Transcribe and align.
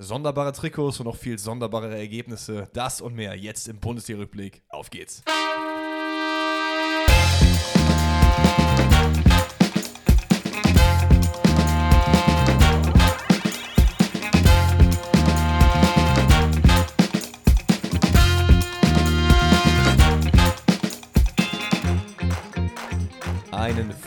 sonderbare 0.00 0.52
Trikots 0.52 0.98
und 0.98 1.06
noch 1.06 1.16
viel 1.16 1.38
sonderbare 1.38 1.96
Ergebnisse. 1.96 2.68
Das 2.72 3.00
und 3.00 3.14
mehr 3.14 3.36
jetzt 3.36 3.68
im 3.68 3.78
Bundesliga-Rückblick. 3.78 4.62
Auf 4.68 4.90
geht's. 4.90 5.22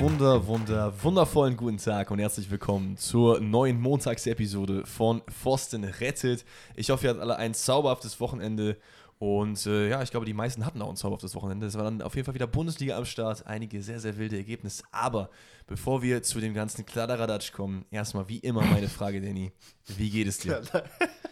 Wunder, 0.03 0.47
wunder, 0.47 0.93
wundervollen 1.01 1.55
guten 1.55 1.77
Tag 1.77 2.11
und 2.11 2.19
herzlich 2.19 2.51
willkommen 2.51 2.97
zur 2.97 3.39
neuen 3.39 3.79
Montagsepisode 3.79 4.85
von 4.85 5.21
Pfosten 5.31 5.85
rettet. 5.85 6.43
Ich 6.75 6.89
hoffe, 6.89 7.05
ihr 7.05 7.11
hattet 7.11 7.21
alle 7.21 7.37
ein 7.37 7.53
zauberhaftes 7.53 8.19
Wochenende 8.19 8.75
und 9.17 9.65
äh, 9.65 9.87
ja, 9.87 10.03
ich 10.03 10.11
glaube, 10.11 10.25
die 10.25 10.33
meisten 10.33 10.65
hatten 10.65 10.81
auch 10.81 10.89
ein 10.89 10.97
zauberhaftes 10.97 11.35
Wochenende. 11.35 11.67
Es 11.67 11.77
war 11.77 11.85
dann 11.85 12.01
auf 12.01 12.15
jeden 12.15 12.25
Fall 12.25 12.33
wieder 12.33 12.47
Bundesliga 12.47 12.97
am 12.97 13.05
Start, 13.05 13.47
einige 13.47 13.81
sehr, 13.81 14.01
sehr 14.01 14.17
wilde 14.17 14.35
Ergebnisse. 14.35 14.83
Aber 14.91 15.29
bevor 15.67 16.01
wir 16.01 16.21
zu 16.21 16.41
dem 16.41 16.53
ganzen 16.53 16.85
Kladderadatsch 16.85 17.53
kommen, 17.53 17.85
erstmal 17.89 18.27
wie 18.27 18.39
immer 18.39 18.65
meine 18.65 18.89
Frage, 18.89 19.21
Danny. 19.21 19.53
Wie 19.87 20.09
geht 20.09 20.27
es 20.27 20.39
dir? 20.39 20.63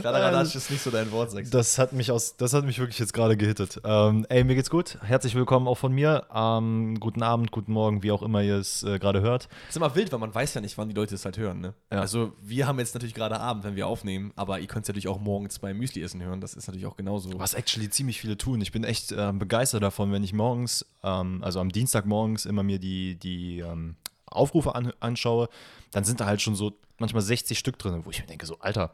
Kladderadatsch 0.00 0.54
ist 0.54 0.70
nicht 0.70 0.82
so 0.82 0.90
dein 0.90 1.10
Wort, 1.12 1.30
sagst 1.30 1.52
du. 1.52 1.56
Das 1.58 1.78
hat 1.78 1.92
mich 1.92 2.10
aus, 2.10 2.36
das 2.36 2.52
hat 2.52 2.64
mich 2.64 2.78
wirklich 2.78 2.98
jetzt 2.98 3.12
gerade 3.12 3.36
gehittet. 3.36 3.80
Ähm, 3.84 4.26
ey, 4.28 4.44
mir 4.44 4.54
geht's 4.54 4.70
gut. 4.70 4.98
Herzlich 5.02 5.34
willkommen 5.34 5.68
auch 5.68 5.76
von 5.76 5.92
mir. 5.92 6.26
Ähm, 6.34 6.98
guten 6.98 7.22
Abend, 7.22 7.52
guten 7.52 7.72
Morgen, 7.72 8.02
wie 8.02 8.10
auch 8.10 8.22
immer 8.22 8.42
ihr 8.42 8.56
es 8.56 8.82
äh, 8.82 8.98
gerade 8.98 9.20
hört. 9.20 9.44
Das 9.44 9.70
ist 9.70 9.76
immer 9.76 9.94
wild, 9.94 10.12
weil 10.12 10.18
man 10.18 10.34
weiß 10.34 10.54
ja 10.54 10.60
nicht, 10.60 10.78
wann 10.78 10.88
die 10.88 10.94
Leute 10.94 11.14
es 11.14 11.24
halt 11.24 11.38
hören. 11.38 11.60
Ne? 11.60 11.74
Ja. 11.92 12.00
Also 12.00 12.32
wir 12.42 12.66
haben 12.66 12.78
jetzt 12.78 12.94
natürlich 12.94 13.14
gerade 13.14 13.38
Abend, 13.38 13.64
wenn 13.64 13.76
wir 13.76 13.86
aufnehmen, 13.86 14.32
aber 14.36 14.60
ihr 14.60 14.66
könnt 14.66 14.84
es 14.84 14.88
natürlich 14.88 15.08
auch 15.08 15.20
morgens 15.20 15.58
beim 15.58 15.76
Müsli 15.76 16.02
essen 16.02 16.22
hören. 16.22 16.40
Das 16.40 16.54
ist 16.54 16.66
natürlich 16.66 16.86
auch 16.86 16.96
genauso. 16.96 17.38
Was 17.38 17.54
actually 17.54 17.90
ziemlich 17.90 18.20
viele 18.20 18.38
tun. 18.38 18.60
Ich 18.60 18.72
bin 18.72 18.84
echt 18.84 19.12
äh, 19.12 19.32
begeistert 19.32 19.82
davon, 19.82 20.12
wenn 20.12 20.24
ich 20.24 20.32
morgens, 20.32 20.86
ähm, 21.02 21.42
also 21.42 21.60
am 21.60 21.70
Dienstagmorgens 21.70 22.46
immer 22.46 22.62
mir 22.62 22.78
die, 22.78 23.16
die 23.16 23.60
ähm, 23.60 23.96
Aufrufe 24.26 24.74
an, 24.74 24.92
anschaue, 25.00 25.48
dann 25.92 26.04
sind 26.04 26.20
da 26.20 26.26
halt 26.26 26.40
schon 26.42 26.54
so 26.54 26.72
manchmal 26.98 27.22
60 27.22 27.58
Stück 27.58 27.78
drin, 27.78 28.02
wo 28.04 28.10
ich 28.10 28.20
mir 28.20 28.26
denke, 28.26 28.46
so, 28.46 28.58
Alter, 28.60 28.92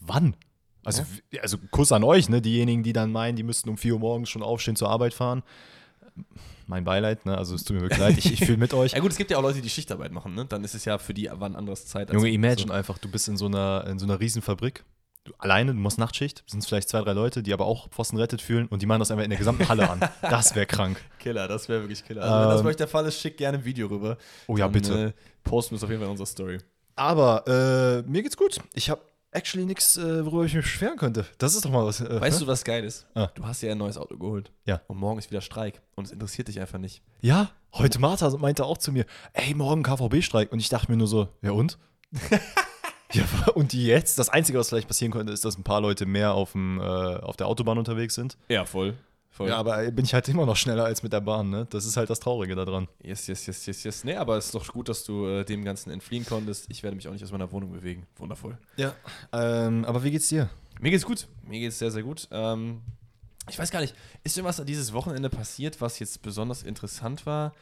wann? 0.00 0.34
Also, 0.84 1.02
w- 1.30 1.38
also 1.40 1.58
Kuss 1.70 1.92
an 1.92 2.02
euch, 2.04 2.28
ne? 2.28 2.40
Diejenigen, 2.42 2.82
die 2.82 2.92
dann 2.92 3.12
meinen, 3.12 3.36
die 3.36 3.42
müssten 3.42 3.68
um 3.68 3.76
4 3.76 3.94
Uhr 3.94 4.00
morgens 4.00 4.28
schon 4.30 4.42
aufstehen 4.42 4.76
zur 4.76 4.88
Arbeit 4.88 5.12
fahren. 5.14 5.42
Mein 6.66 6.84
Beileid, 6.84 7.26
ne? 7.26 7.36
Also 7.36 7.54
es 7.54 7.64
tut 7.64 7.76
mir 7.76 7.82
wirklich 7.82 7.98
leid, 7.98 8.16
ich, 8.18 8.32
ich 8.32 8.44
fühle 8.44 8.58
mit 8.58 8.72
euch. 8.74 8.92
Ja 8.92 9.00
gut, 9.00 9.10
es 9.10 9.16
gibt 9.18 9.30
ja 9.30 9.38
auch 9.38 9.42
Leute, 9.42 9.60
die 9.60 9.68
Schichtarbeit 9.70 10.12
machen, 10.12 10.34
ne? 10.34 10.46
Dann 10.46 10.62
ist 10.64 10.74
es 10.74 10.84
ja 10.84 10.98
für 10.98 11.14
die 11.14 11.28
ein 11.28 11.56
anderes 11.56 11.86
Zeit. 11.86 12.08
als- 12.08 12.14
Junge, 12.14 12.30
imagine 12.30 12.72
einfach, 12.72 12.98
du 12.98 13.10
bist 13.10 13.28
in 13.28 13.36
so 13.36 13.46
einer, 13.46 13.84
in 13.88 13.98
so 13.98 14.06
einer 14.06 14.20
Riesenfabrik. 14.20 14.84
Du, 15.24 15.32
alleine, 15.38 15.74
du 15.74 15.78
machst 15.80 15.98
Nachtschicht, 15.98 16.44
sind 16.46 16.64
vielleicht 16.64 16.88
zwei, 16.88 17.02
drei 17.02 17.12
Leute, 17.12 17.42
die 17.42 17.52
aber 17.52 17.66
auch 17.66 17.90
Pfosten 17.90 18.16
rettet 18.16 18.40
fühlen 18.40 18.66
und 18.68 18.80
die 18.80 18.86
machen 18.86 19.00
das 19.00 19.10
einfach 19.10 19.24
in 19.24 19.30
der 19.30 19.38
gesamten 19.38 19.68
Halle 19.68 19.90
an. 19.90 20.00
Das 20.22 20.54
wäre 20.54 20.64
krank. 20.66 20.98
Killer, 21.18 21.46
das 21.48 21.68
wäre 21.68 21.80
wirklich 21.82 22.04
Killer. 22.04 22.22
Also, 22.22 22.34
wenn 22.40 22.48
das 22.48 22.60
Ähm, 22.60 22.64
bei 22.64 22.70
euch 22.70 22.76
der 22.76 22.88
Fall 22.88 23.04
ist, 23.06 23.20
schickt 23.20 23.36
gerne 23.36 23.58
ein 23.58 23.64
Video 23.64 23.86
rüber. 23.88 24.16
Oh 24.46 24.56
ja, 24.56 24.64
Dann, 24.66 24.72
bitte. 24.72 25.04
Äh, 25.08 25.12
posten 25.44 25.72
wir 25.72 25.76
es 25.76 25.84
auf 25.84 25.90
jeden 25.90 26.00
Fall 26.00 26.06
in 26.06 26.12
unserer 26.12 26.26
Story. 26.26 26.58
Aber 26.96 27.44
äh, 28.06 28.08
mir 28.10 28.22
geht's 28.22 28.36
gut. 28.36 28.58
Ich 28.74 28.88
habe 28.88 29.02
actually 29.32 29.66
nichts, 29.66 29.96
äh, 29.96 30.24
worüber 30.24 30.44
ich 30.44 30.54
mich 30.54 30.64
beschweren 30.64 30.96
könnte. 30.96 31.26
Das 31.38 31.54
ist 31.54 31.64
doch 31.64 31.70
mal 31.70 31.84
was. 31.84 32.00
Äh, 32.00 32.20
Weißt 32.20 32.40
ne? 32.40 32.46
du, 32.46 32.50
was 32.50 32.64
geil 32.64 32.84
ist? 32.84 33.06
Ah. 33.14 33.28
Du 33.34 33.46
hast 33.46 33.62
ja 33.62 33.72
ein 33.72 33.78
neues 33.78 33.96
Auto 33.96 34.16
geholt. 34.16 34.50
Ja. 34.64 34.80
Und 34.86 34.98
morgen 34.98 35.18
ist 35.18 35.30
wieder 35.30 35.40
Streik. 35.40 35.80
Und 35.94 36.06
es 36.06 36.12
interessiert 36.12 36.48
dich 36.48 36.60
einfach 36.60 36.78
nicht. 36.78 37.02
Ja, 37.20 37.50
heute 37.72 38.00
Martha 38.00 38.28
meinte 38.38 38.64
auch 38.64 38.78
zu 38.78 38.92
mir, 38.92 39.06
ey, 39.32 39.54
morgen 39.54 39.82
KVB-Streik. 39.82 40.52
Und 40.52 40.60
ich 40.60 40.68
dachte 40.68 40.90
mir 40.90 40.96
nur 40.96 41.06
so, 41.06 41.28
ja 41.42 41.52
und? 41.52 41.78
ja, 43.12 43.24
und 43.54 43.72
jetzt? 43.72 44.18
Das 44.18 44.28
Einzige, 44.28 44.58
was 44.58 44.68
vielleicht 44.68 44.88
passieren 44.88 45.12
könnte, 45.12 45.32
ist, 45.32 45.44
dass 45.44 45.56
ein 45.56 45.64
paar 45.64 45.80
Leute 45.80 46.06
mehr 46.06 46.34
auf, 46.34 46.52
dem, 46.52 46.80
äh, 46.80 46.82
auf 46.82 47.36
der 47.36 47.46
Autobahn 47.46 47.78
unterwegs 47.78 48.14
sind. 48.14 48.36
Ja, 48.48 48.64
voll. 48.64 48.96
Voll. 49.32 49.48
Ja, 49.48 49.58
aber 49.58 49.90
bin 49.92 50.04
ich 50.04 50.12
halt 50.12 50.28
immer 50.28 50.44
noch 50.44 50.56
schneller 50.56 50.84
als 50.84 51.04
mit 51.04 51.12
der 51.12 51.20
Bahn, 51.20 51.50
ne? 51.50 51.66
Das 51.70 51.84
ist 51.84 51.96
halt 51.96 52.10
das 52.10 52.18
Traurige 52.18 52.56
daran. 52.56 52.88
Yes, 53.02 53.28
yes, 53.28 53.46
yes, 53.46 53.64
yes, 53.64 53.84
yes. 53.84 54.04
Nee, 54.04 54.16
aber 54.16 54.36
es 54.36 54.46
ist 54.46 54.54
doch 54.54 54.66
gut, 54.72 54.88
dass 54.88 55.04
du 55.04 55.24
äh, 55.26 55.44
dem 55.44 55.64
Ganzen 55.64 55.90
entfliehen 55.90 56.26
konntest. 56.26 56.66
Ich 56.68 56.82
werde 56.82 56.96
mich 56.96 57.06
auch 57.06 57.12
nicht 57.12 57.22
aus 57.22 57.30
meiner 57.30 57.50
Wohnung 57.52 57.70
bewegen. 57.70 58.06
Wundervoll. 58.16 58.58
Ja. 58.76 58.92
Ähm, 59.32 59.84
aber 59.84 60.02
wie 60.02 60.10
geht's 60.10 60.28
dir? 60.28 60.50
Mir 60.80 60.90
geht's 60.90 61.06
gut. 61.06 61.28
Mir 61.46 61.60
geht's 61.60 61.78
sehr, 61.78 61.92
sehr 61.92 62.02
gut. 62.02 62.26
Ähm, 62.32 62.82
ich 63.48 63.58
weiß 63.58 63.70
gar 63.70 63.80
nicht, 63.80 63.94
ist 64.24 64.36
irgendwas 64.36 64.58
an 64.58 64.66
dieses 64.66 64.92
Wochenende 64.92 65.30
passiert, 65.30 65.80
was 65.80 66.00
jetzt 66.00 66.22
besonders 66.22 66.64
interessant 66.64 67.24
war, 67.24 67.54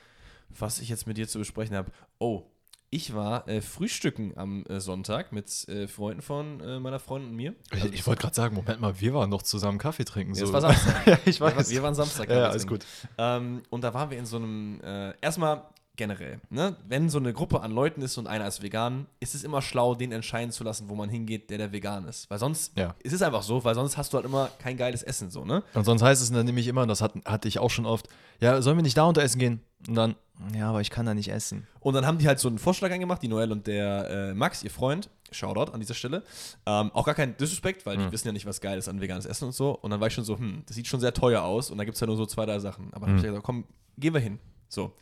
was 0.49 0.81
ich 0.81 0.89
jetzt 0.89 1.07
mit 1.07 1.19
dir 1.19 1.29
zu 1.29 1.39
besprechen 1.39 1.77
habe? 1.77 1.91
Oh, 2.19 2.45
ich 2.91 3.15
war 3.15 3.47
äh, 3.49 3.61
frühstücken 3.61 4.33
am 4.37 4.65
äh, 4.67 4.81
Sonntag 4.81 5.33
mit 5.33 5.69
äh, 5.69 5.87
Freunden 5.89 6.23
von 6.23 6.61
äh, 6.61 6.81
meiner 6.81 6.99
Freundin 6.99 7.31
und 7.31 7.37
mir. 7.37 7.55
Ich, 7.75 7.85
ich 7.85 8.07
wollte 8.07 8.23
gerade 8.23 8.35
sagen, 8.35 8.55
Moment 8.55 8.81
mal, 8.81 8.99
wir 9.01 9.13
waren 9.15 9.31
doch 9.31 9.43
zusammen 9.43 9.79
Kaffee 9.79 10.05
trinken. 10.05 10.35
Ja, 10.35 10.41
So. 10.41 10.47
es 10.47 10.53
war 10.53 10.61
Samstag. 10.63 11.07
ja, 11.07 11.19
ich 11.27 11.39
Wir, 11.39 11.47
waren- 11.47 11.57
weiß. 11.59 11.71
wir 11.71 11.83
waren 11.83 11.95
Samstag. 11.95 12.29
ja, 12.31 12.39
ja, 12.41 12.49
alles 12.49 12.65
trinken. 12.65 12.85
gut. 12.85 12.87
Ähm, 13.19 13.63
und 13.71 13.85
da 13.85 13.93
waren 13.93 14.11
wir 14.11 14.19
in 14.19 14.27
so 14.27 14.37
einem, 14.37 14.81
äh, 14.83 15.13
erstmal 15.21 15.65
generell, 15.99 16.41
ne? 16.49 16.77
wenn 16.89 17.11
so 17.11 17.19
eine 17.19 17.35
Gruppe 17.35 17.61
an 17.61 17.71
Leuten 17.73 18.01
ist 18.01 18.17
und 18.17 18.27
einer 18.27 18.47
ist 18.49 18.63
vegan, 18.63 19.07
ist 19.21 19.35
es 19.35 19.45
immer 19.45 19.61
schlau, 19.61 19.95
den 19.95 20.13
entscheiden 20.13 20.51
zu 20.51 20.65
lassen, 20.65 20.89
wo 20.89 20.95
man 20.95 21.11
hingeht, 21.11 21.51
der 21.51 21.59
der 21.59 21.73
vegan 21.73 22.07
ist. 22.09 22.31
Weil 22.31 22.39
sonst, 22.39 22.75
Ja. 22.79 22.95
es 23.05 23.13
ist 23.13 23.23
einfach 23.23 23.43
so, 23.43 23.63
weil 23.65 23.75
sonst 23.75 23.99
hast 23.99 24.13
du 24.13 24.17
halt 24.17 24.25
immer 24.25 24.49
kein 24.59 24.79
geiles 24.79 25.03
Essen, 25.03 25.31
so, 25.31 25.45
ne? 25.45 25.63
Und 25.75 25.85
sonst 25.85 26.01
heißt 26.03 26.23
es 26.23 26.33
dann 26.33 26.47
nämlich 26.47 26.67
immer, 26.69 26.87
das 26.87 27.03
hat, 27.03 27.13
hatte 27.27 27.49
ich 27.49 27.59
auch 27.59 27.69
schon 27.71 27.85
oft, 27.85 28.09
ja, 28.41 28.63
sollen 28.63 28.79
wir 28.79 28.83
nicht 28.83 28.97
da 28.97 29.05
unter 29.05 29.23
essen 29.23 29.39
gehen? 29.39 29.61
Und 29.87 29.95
dann, 29.95 30.15
ja, 30.57 30.71
aber 30.71 30.81
ich 30.81 30.91
kann 30.91 31.05
da 31.05 31.13
nicht 31.13 31.29
essen. 31.31 31.67
Und 31.81 31.95
dann 31.95 32.07
haben 32.07 32.19
die 32.19 32.27
halt 32.27 32.39
so 32.39 32.49
einen 32.49 32.59
Vorschlag 32.59 32.91
angemacht, 32.91 33.23
die 33.23 33.29
Noelle 33.29 33.53
und 33.53 33.67
der 33.67 34.09
äh, 34.31 34.35
Max, 34.35 34.63
ihr 34.63 34.71
Freund, 34.71 35.11
Shoutout 35.31 35.73
an 35.73 35.81
dieser 35.81 35.95
Stelle. 35.95 36.23
Ähm, 36.65 36.91
auch 36.95 37.05
gar 37.05 37.15
kein 37.15 37.37
Disrespect, 37.37 37.85
weil 37.85 37.99
die 37.99 38.11
wissen 38.11 38.29
ja 38.29 38.33
nicht, 38.33 38.47
was 38.47 38.61
geil 38.63 38.79
ist 38.79 38.89
an 38.89 39.01
veganes 39.01 39.27
Essen 39.27 39.45
und 39.47 39.53
so. 39.55 39.73
Und 39.73 39.91
dann 39.91 40.01
war 40.01 40.07
ich 40.07 40.15
schon 40.15 40.25
so, 40.25 40.39
hm, 40.39 40.63
das 40.65 40.75
sieht 40.75 40.87
schon 40.87 41.01
sehr 41.01 41.13
teuer 41.13 41.43
aus 41.43 41.71
und 41.71 41.77
da 41.77 41.85
gibt 41.85 41.97
es 41.97 42.01
ja 42.01 42.07
nur 42.07 42.17
so 42.17 42.25
zwei, 42.25 42.47
drei 42.47 42.59
Sachen. 42.61 42.89
Aber 42.95 43.07
dann 43.07 43.17
hab 43.17 43.23
ich 43.23 43.29
gesagt, 43.29 43.45
komm, 43.45 43.65
gehen 43.99 44.15
wir 44.15 44.21
hin. 44.21 44.39
So. 44.69 44.95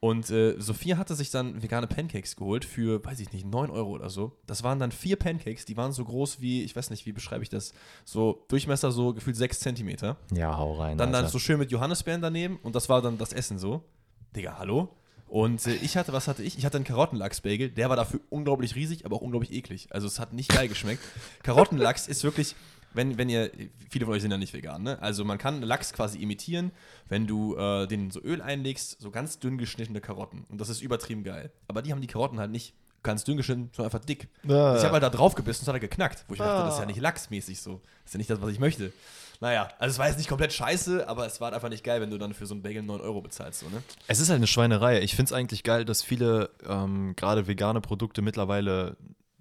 Und 0.00 0.30
äh, 0.30 0.54
Sophia 0.60 0.96
hatte 0.96 1.16
sich 1.16 1.30
dann 1.30 1.60
vegane 1.60 1.88
Pancakes 1.88 2.36
geholt 2.36 2.64
für, 2.64 3.04
weiß 3.04 3.18
ich 3.18 3.32
nicht, 3.32 3.44
9 3.44 3.70
Euro 3.70 3.90
oder 3.90 4.10
so. 4.10 4.32
Das 4.46 4.62
waren 4.62 4.78
dann 4.78 4.92
vier 4.92 5.16
Pancakes, 5.16 5.64
die 5.64 5.76
waren 5.76 5.92
so 5.92 6.04
groß 6.04 6.40
wie, 6.40 6.62
ich 6.62 6.76
weiß 6.76 6.90
nicht, 6.90 7.04
wie 7.04 7.12
beschreibe 7.12 7.42
ich 7.42 7.48
das, 7.48 7.72
so 8.04 8.44
Durchmesser 8.48 8.92
so 8.92 9.12
gefühlt 9.12 9.36
6 9.36 9.58
Zentimeter. 9.58 10.16
Ja, 10.32 10.56
hau 10.56 10.74
rein. 10.74 10.98
Dann, 10.98 11.12
dann 11.12 11.26
so 11.26 11.40
schön 11.40 11.58
mit 11.58 11.72
Johannisbeeren 11.72 12.22
daneben 12.22 12.58
und 12.62 12.76
das 12.76 12.88
war 12.88 13.02
dann 13.02 13.18
das 13.18 13.32
Essen 13.32 13.58
so. 13.58 13.82
Digga, 14.36 14.56
hallo? 14.58 14.94
Und 15.26 15.66
äh, 15.66 15.74
ich 15.74 15.96
hatte, 15.96 16.12
was 16.12 16.28
hatte 16.28 16.42
ich? 16.42 16.56
Ich 16.56 16.64
hatte 16.64 16.78
einen 16.78 16.84
Karottenlachs-Bagel, 16.84 17.70
der 17.70 17.88
war 17.88 17.96
dafür 17.96 18.20
unglaublich 18.30 18.76
riesig, 18.76 19.04
aber 19.04 19.16
auch 19.16 19.20
unglaublich 19.20 19.52
eklig. 19.52 19.88
Also 19.90 20.06
es 20.06 20.18
hat 20.18 20.32
nicht 20.32 20.52
geil 20.52 20.68
geschmeckt. 20.68 21.02
Karottenlachs 21.42 22.08
ist 22.08 22.24
wirklich, 22.24 22.54
wenn, 22.94 23.18
wenn 23.18 23.28
ihr, 23.28 23.50
viele 23.90 24.06
von 24.06 24.14
euch 24.14 24.22
sind 24.22 24.30
ja 24.30 24.38
nicht 24.38 24.54
vegan, 24.54 24.82
ne? 24.82 25.00
Also 25.02 25.24
man 25.24 25.38
kann 25.38 25.62
Lachs 25.62 25.92
quasi 25.92 26.18
imitieren, 26.18 26.72
wenn 27.08 27.26
du 27.26 27.56
äh, 27.56 27.86
den 27.86 28.10
so 28.10 28.20
Öl 28.20 28.42
einlegst, 28.42 29.00
so 29.00 29.10
ganz 29.10 29.38
dünn 29.38 29.58
geschnittene 29.58 30.00
Karotten. 30.00 30.44
Und 30.48 30.60
das 30.60 30.68
ist 30.68 30.80
übertrieben 30.80 31.24
geil. 31.24 31.52
Aber 31.66 31.82
die 31.82 31.92
haben 31.92 32.00
die 32.00 32.06
Karotten 32.06 32.40
halt 32.40 32.50
nicht 32.50 32.74
ganz 33.02 33.24
dünn 33.24 33.36
geschnitten, 33.36 33.70
sondern 33.74 33.92
einfach 33.92 34.04
dick. 34.04 34.28
Ah. 34.44 34.76
Ich 34.76 34.84
habe 34.84 34.92
halt 34.92 35.02
da 35.02 35.10
drauf 35.10 35.34
gebissen 35.34 35.60
und 35.60 35.62
es 35.62 35.68
hat 35.68 35.76
er 35.76 35.80
geknackt. 35.80 36.24
Wo 36.28 36.34
ich 36.34 36.40
mir 36.40 36.46
dachte, 36.46 36.64
das 36.64 36.74
ist 36.74 36.80
ja 36.80 36.86
nicht 36.86 37.00
lachsmäßig 37.00 37.60
so. 37.60 37.80
Das 38.02 38.10
ist 38.10 38.14
ja 38.14 38.18
nicht 38.18 38.30
das, 38.30 38.40
was 38.40 38.50
ich 38.50 38.58
möchte. 38.58 38.92
Naja, 39.40 39.68
also 39.78 39.92
es 39.92 39.98
war 39.98 40.08
jetzt 40.08 40.18
nicht 40.18 40.28
komplett 40.28 40.52
scheiße, 40.52 41.08
aber 41.08 41.24
es 41.26 41.40
war 41.40 41.46
halt 41.46 41.54
einfach 41.54 41.68
nicht 41.68 41.84
geil, 41.84 42.00
wenn 42.00 42.10
du 42.10 42.18
dann 42.18 42.34
für 42.34 42.46
so 42.46 42.54
einen 42.54 42.62
Bagel 42.62 42.82
9 42.82 43.00
Euro 43.00 43.20
bezahlst, 43.20 43.60
so, 43.60 43.68
ne? 43.68 43.82
Es 44.08 44.18
ist 44.18 44.30
halt 44.30 44.38
eine 44.38 44.48
Schweinerei. 44.48 45.00
Ich 45.00 45.14
finde 45.14 45.28
es 45.28 45.32
eigentlich 45.32 45.62
geil, 45.62 45.84
dass 45.84 46.02
viele 46.02 46.50
ähm, 46.66 47.14
gerade 47.14 47.46
vegane 47.46 47.80
Produkte 47.80 48.20
mittlerweile 48.20 48.96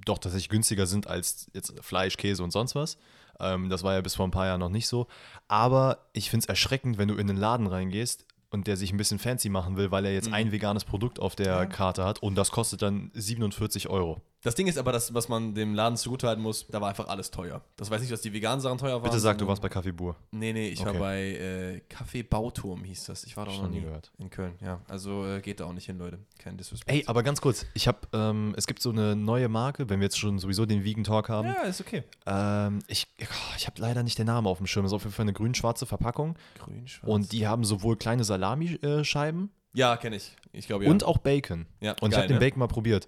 doch 0.06 0.19
tatsächlich 0.19 0.50
günstiger 0.50 0.86
sind 0.86 1.07
als 1.07 1.50
jetzt 1.53 1.74
Fleisch, 1.81 2.18
Käse 2.18 2.44
und 2.44 2.52
sonst 2.52 2.75
was. 2.75 2.97
Ähm, 3.40 3.70
das 3.70 3.84
war 3.84 3.94
ja 3.94 4.02
bis 4.02 4.16
vor 4.16 4.28
ein 4.28 4.31
paar 4.31 4.46
Jahren 4.46 4.59
noch 4.59 4.70
nicht 4.70 4.88
so. 4.88 5.08
Aber 5.48 6.00
ich 6.14 6.30
finde 6.30 6.44
es 6.44 6.50
erschreckend, 6.50 6.98
wenn 6.98 7.08
du 7.08 7.16
in 7.16 7.28
den 7.28 7.38
Laden 7.38 7.68
reingehst 7.68 8.25
und 8.50 8.68
der 8.68 8.78
sich 8.78 8.92
ein 8.92 8.98
bisschen 8.98 9.20
fancy 9.20 9.50
machen 9.50 9.78
will, 9.78 9.92
weil 9.92 10.06
er 10.06 10.14
jetzt 10.14 10.31
ein 10.31 10.52
veganes 10.52 10.86
Produkt 10.86 11.20
auf 11.20 11.36
der 11.36 11.66
Karte 11.68 12.06
hat 12.06 12.24
und 12.24 12.36
das 12.36 12.52
kostet 12.52 12.81
dann 12.81 13.12
47 13.14 13.90
Euro. 13.90 14.22
Das 14.44 14.56
Ding 14.56 14.68
ist 14.68 14.78
aber, 14.78 14.92
das, 14.92 15.14
was 15.14 15.30
man 15.30 15.56
dem 15.56 15.74
Laden 15.74 15.98
zugutehalten 15.98 16.44
muss, 16.44 16.68
da 16.68 16.80
war 16.80 16.89
einfach 16.89 17.07
alles 17.07 17.31
teuer. 17.31 17.62
Das 17.75 17.89
weiß 17.89 18.01
nicht, 18.01 18.12
dass 18.12 18.22
die 18.22 18.34
veganen 18.34 18.62
Sachen 18.62 18.78
teuer 18.78 18.94
waren. 18.94 19.04
Bitte 19.04 19.19
sag, 19.19 19.38
du 19.39 19.48
warst 19.48 19.62
bei 19.62 19.69
Kaffee 19.69 19.92
Bur. 19.92 20.16
Nee, 20.31 20.54
nee, 20.54 20.69
ich 20.69 20.80
war 20.81 20.89
Okay. 20.89 21.00
bei 21.00 21.22
äh, 21.22 21.81
Café 21.94 22.24
Bauturm, 22.28 22.84
hieß 22.84 23.06
das. 23.06 23.24
Ich 23.24 23.36
war 23.36 23.45
da 23.45 23.51
auch 23.51 23.63
noch 23.63 23.69
nie 23.69 23.81
gehört. 23.81 24.12
In 24.19 24.30
Köln, 24.30 24.54
ja. 24.62 24.80
Also 24.88 25.25
äh, 25.25 25.42
geht 25.42 25.60
da 25.60 25.66
auch 25.66 25.74
nicht 25.74 25.86
hin, 25.86 25.98
Leute. 25.98 26.19
Kein 26.38 26.56
Disrespect. 26.56 26.89
Ey, 26.89 27.04
aber 27.07 27.24
ganz 27.24 27.42
kurz, 27.42 27.66
ich 27.74 27.88
habe, 27.88 28.00
ähm, 28.13 28.54
es 28.56 28.68
gibt 28.68 28.81
so 28.81 28.92
eine 28.92 29.16
neue 29.16 29.50
Marke, 29.50 29.89
wenn 29.89 30.00
wir 30.00 30.06
jetzt 30.06 30.19
schon 30.19 30.38
sowieso 30.39 30.66
den 30.66 30.84
Vegan 30.84 31.04
Talk 31.04 31.30
haben. 31.30 31.48
ja, 31.48 31.63
ist 31.63 31.81
okay. 31.81 32.04
Ähm, 32.25 32.80
ich 32.88 33.07
oh, 33.22 33.54
ich 33.57 33.66
habe 33.66 33.81
leider 33.81 34.04
nicht 34.04 34.19
den 34.19 34.28
Namen 34.28 34.45
auf 34.48 34.57
dem 34.60 34.68
Schirm. 34.68 34.84
Das 34.84 34.92
ist 34.92 34.95
auf 34.95 35.04
jeden 35.04 35.16
Fall 35.16 35.24
eine 35.24 35.34
grün-schwarze 35.34 35.86
Verpackung. 35.88 36.38
Grün, 36.60 36.88
schwarz. 36.88 37.10
Und 37.12 37.31
die 37.31 37.48
haben 37.48 37.63
sowohl 37.66 37.98
kleine 37.98 38.24
Salamischeiben 38.24 39.50
ja, 39.74 39.95
kenne 39.95 40.16
ich. 40.16 40.31
Ich 40.54 40.66
glaube, 40.66 40.86
ja. 40.86 40.89
und 40.89 41.04
auch 41.04 41.19
Bacon. 41.19 41.68
Ja, 41.81 41.92
Und 42.01 42.10
ich 42.10 42.12
geil, 42.12 42.18
habe 42.22 42.28
den 42.30 42.36
ne? 42.36 42.39
Bacon 42.39 42.60
mal 42.60 42.68
probiert. 42.68 43.06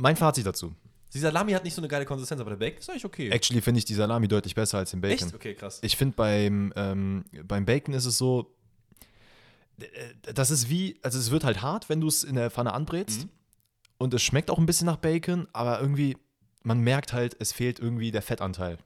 Mein 0.00 0.16
Fazit 0.16 0.46
dazu. 0.46 0.74
Die 1.12 1.18
Salami 1.18 1.52
hat 1.52 1.64
nicht 1.64 1.74
so 1.74 1.80
eine 1.80 1.88
geile 1.88 2.04
Konsistenz, 2.04 2.40
aber 2.40 2.50
der 2.50 2.56
Bacon 2.56 2.78
ist 2.78 2.88
eigentlich 2.88 3.04
okay. 3.04 3.30
Actually 3.30 3.60
finde 3.60 3.78
ich 3.78 3.84
die 3.84 3.94
Salami 3.94 4.28
deutlich 4.28 4.54
besser 4.54 4.78
als 4.78 4.92
den 4.92 5.00
Bacon. 5.00 5.26
Echt? 5.26 5.34
Okay, 5.34 5.54
krass. 5.54 5.80
Ich 5.82 5.96
finde 5.96 6.14
beim, 6.16 6.72
ähm, 6.76 7.24
beim 7.44 7.64
Bacon 7.66 7.94
ist 7.94 8.06
es 8.06 8.16
so, 8.16 8.54
äh, 9.80 9.86
das 10.34 10.50
ist 10.50 10.70
wie, 10.70 10.98
also 11.02 11.18
es 11.18 11.30
wird 11.30 11.44
halt 11.44 11.62
hart, 11.62 11.88
wenn 11.88 12.00
du 12.00 12.06
es 12.06 12.22
in 12.24 12.36
der 12.36 12.50
Pfanne 12.50 12.72
anbrätst. 12.72 13.24
Mhm. 13.24 13.30
Und 13.98 14.14
es 14.14 14.22
schmeckt 14.22 14.50
auch 14.50 14.58
ein 14.58 14.66
bisschen 14.66 14.86
nach 14.86 14.96
Bacon, 14.96 15.46
aber 15.52 15.80
irgendwie, 15.80 16.16
man 16.62 16.80
merkt 16.80 17.12
halt, 17.12 17.36
es 17.38 17.52
fehlt 17.52 17.78
irgendwie 17.78 18.10
der 18.10 18.22
Fettanteil. 18.22 18.78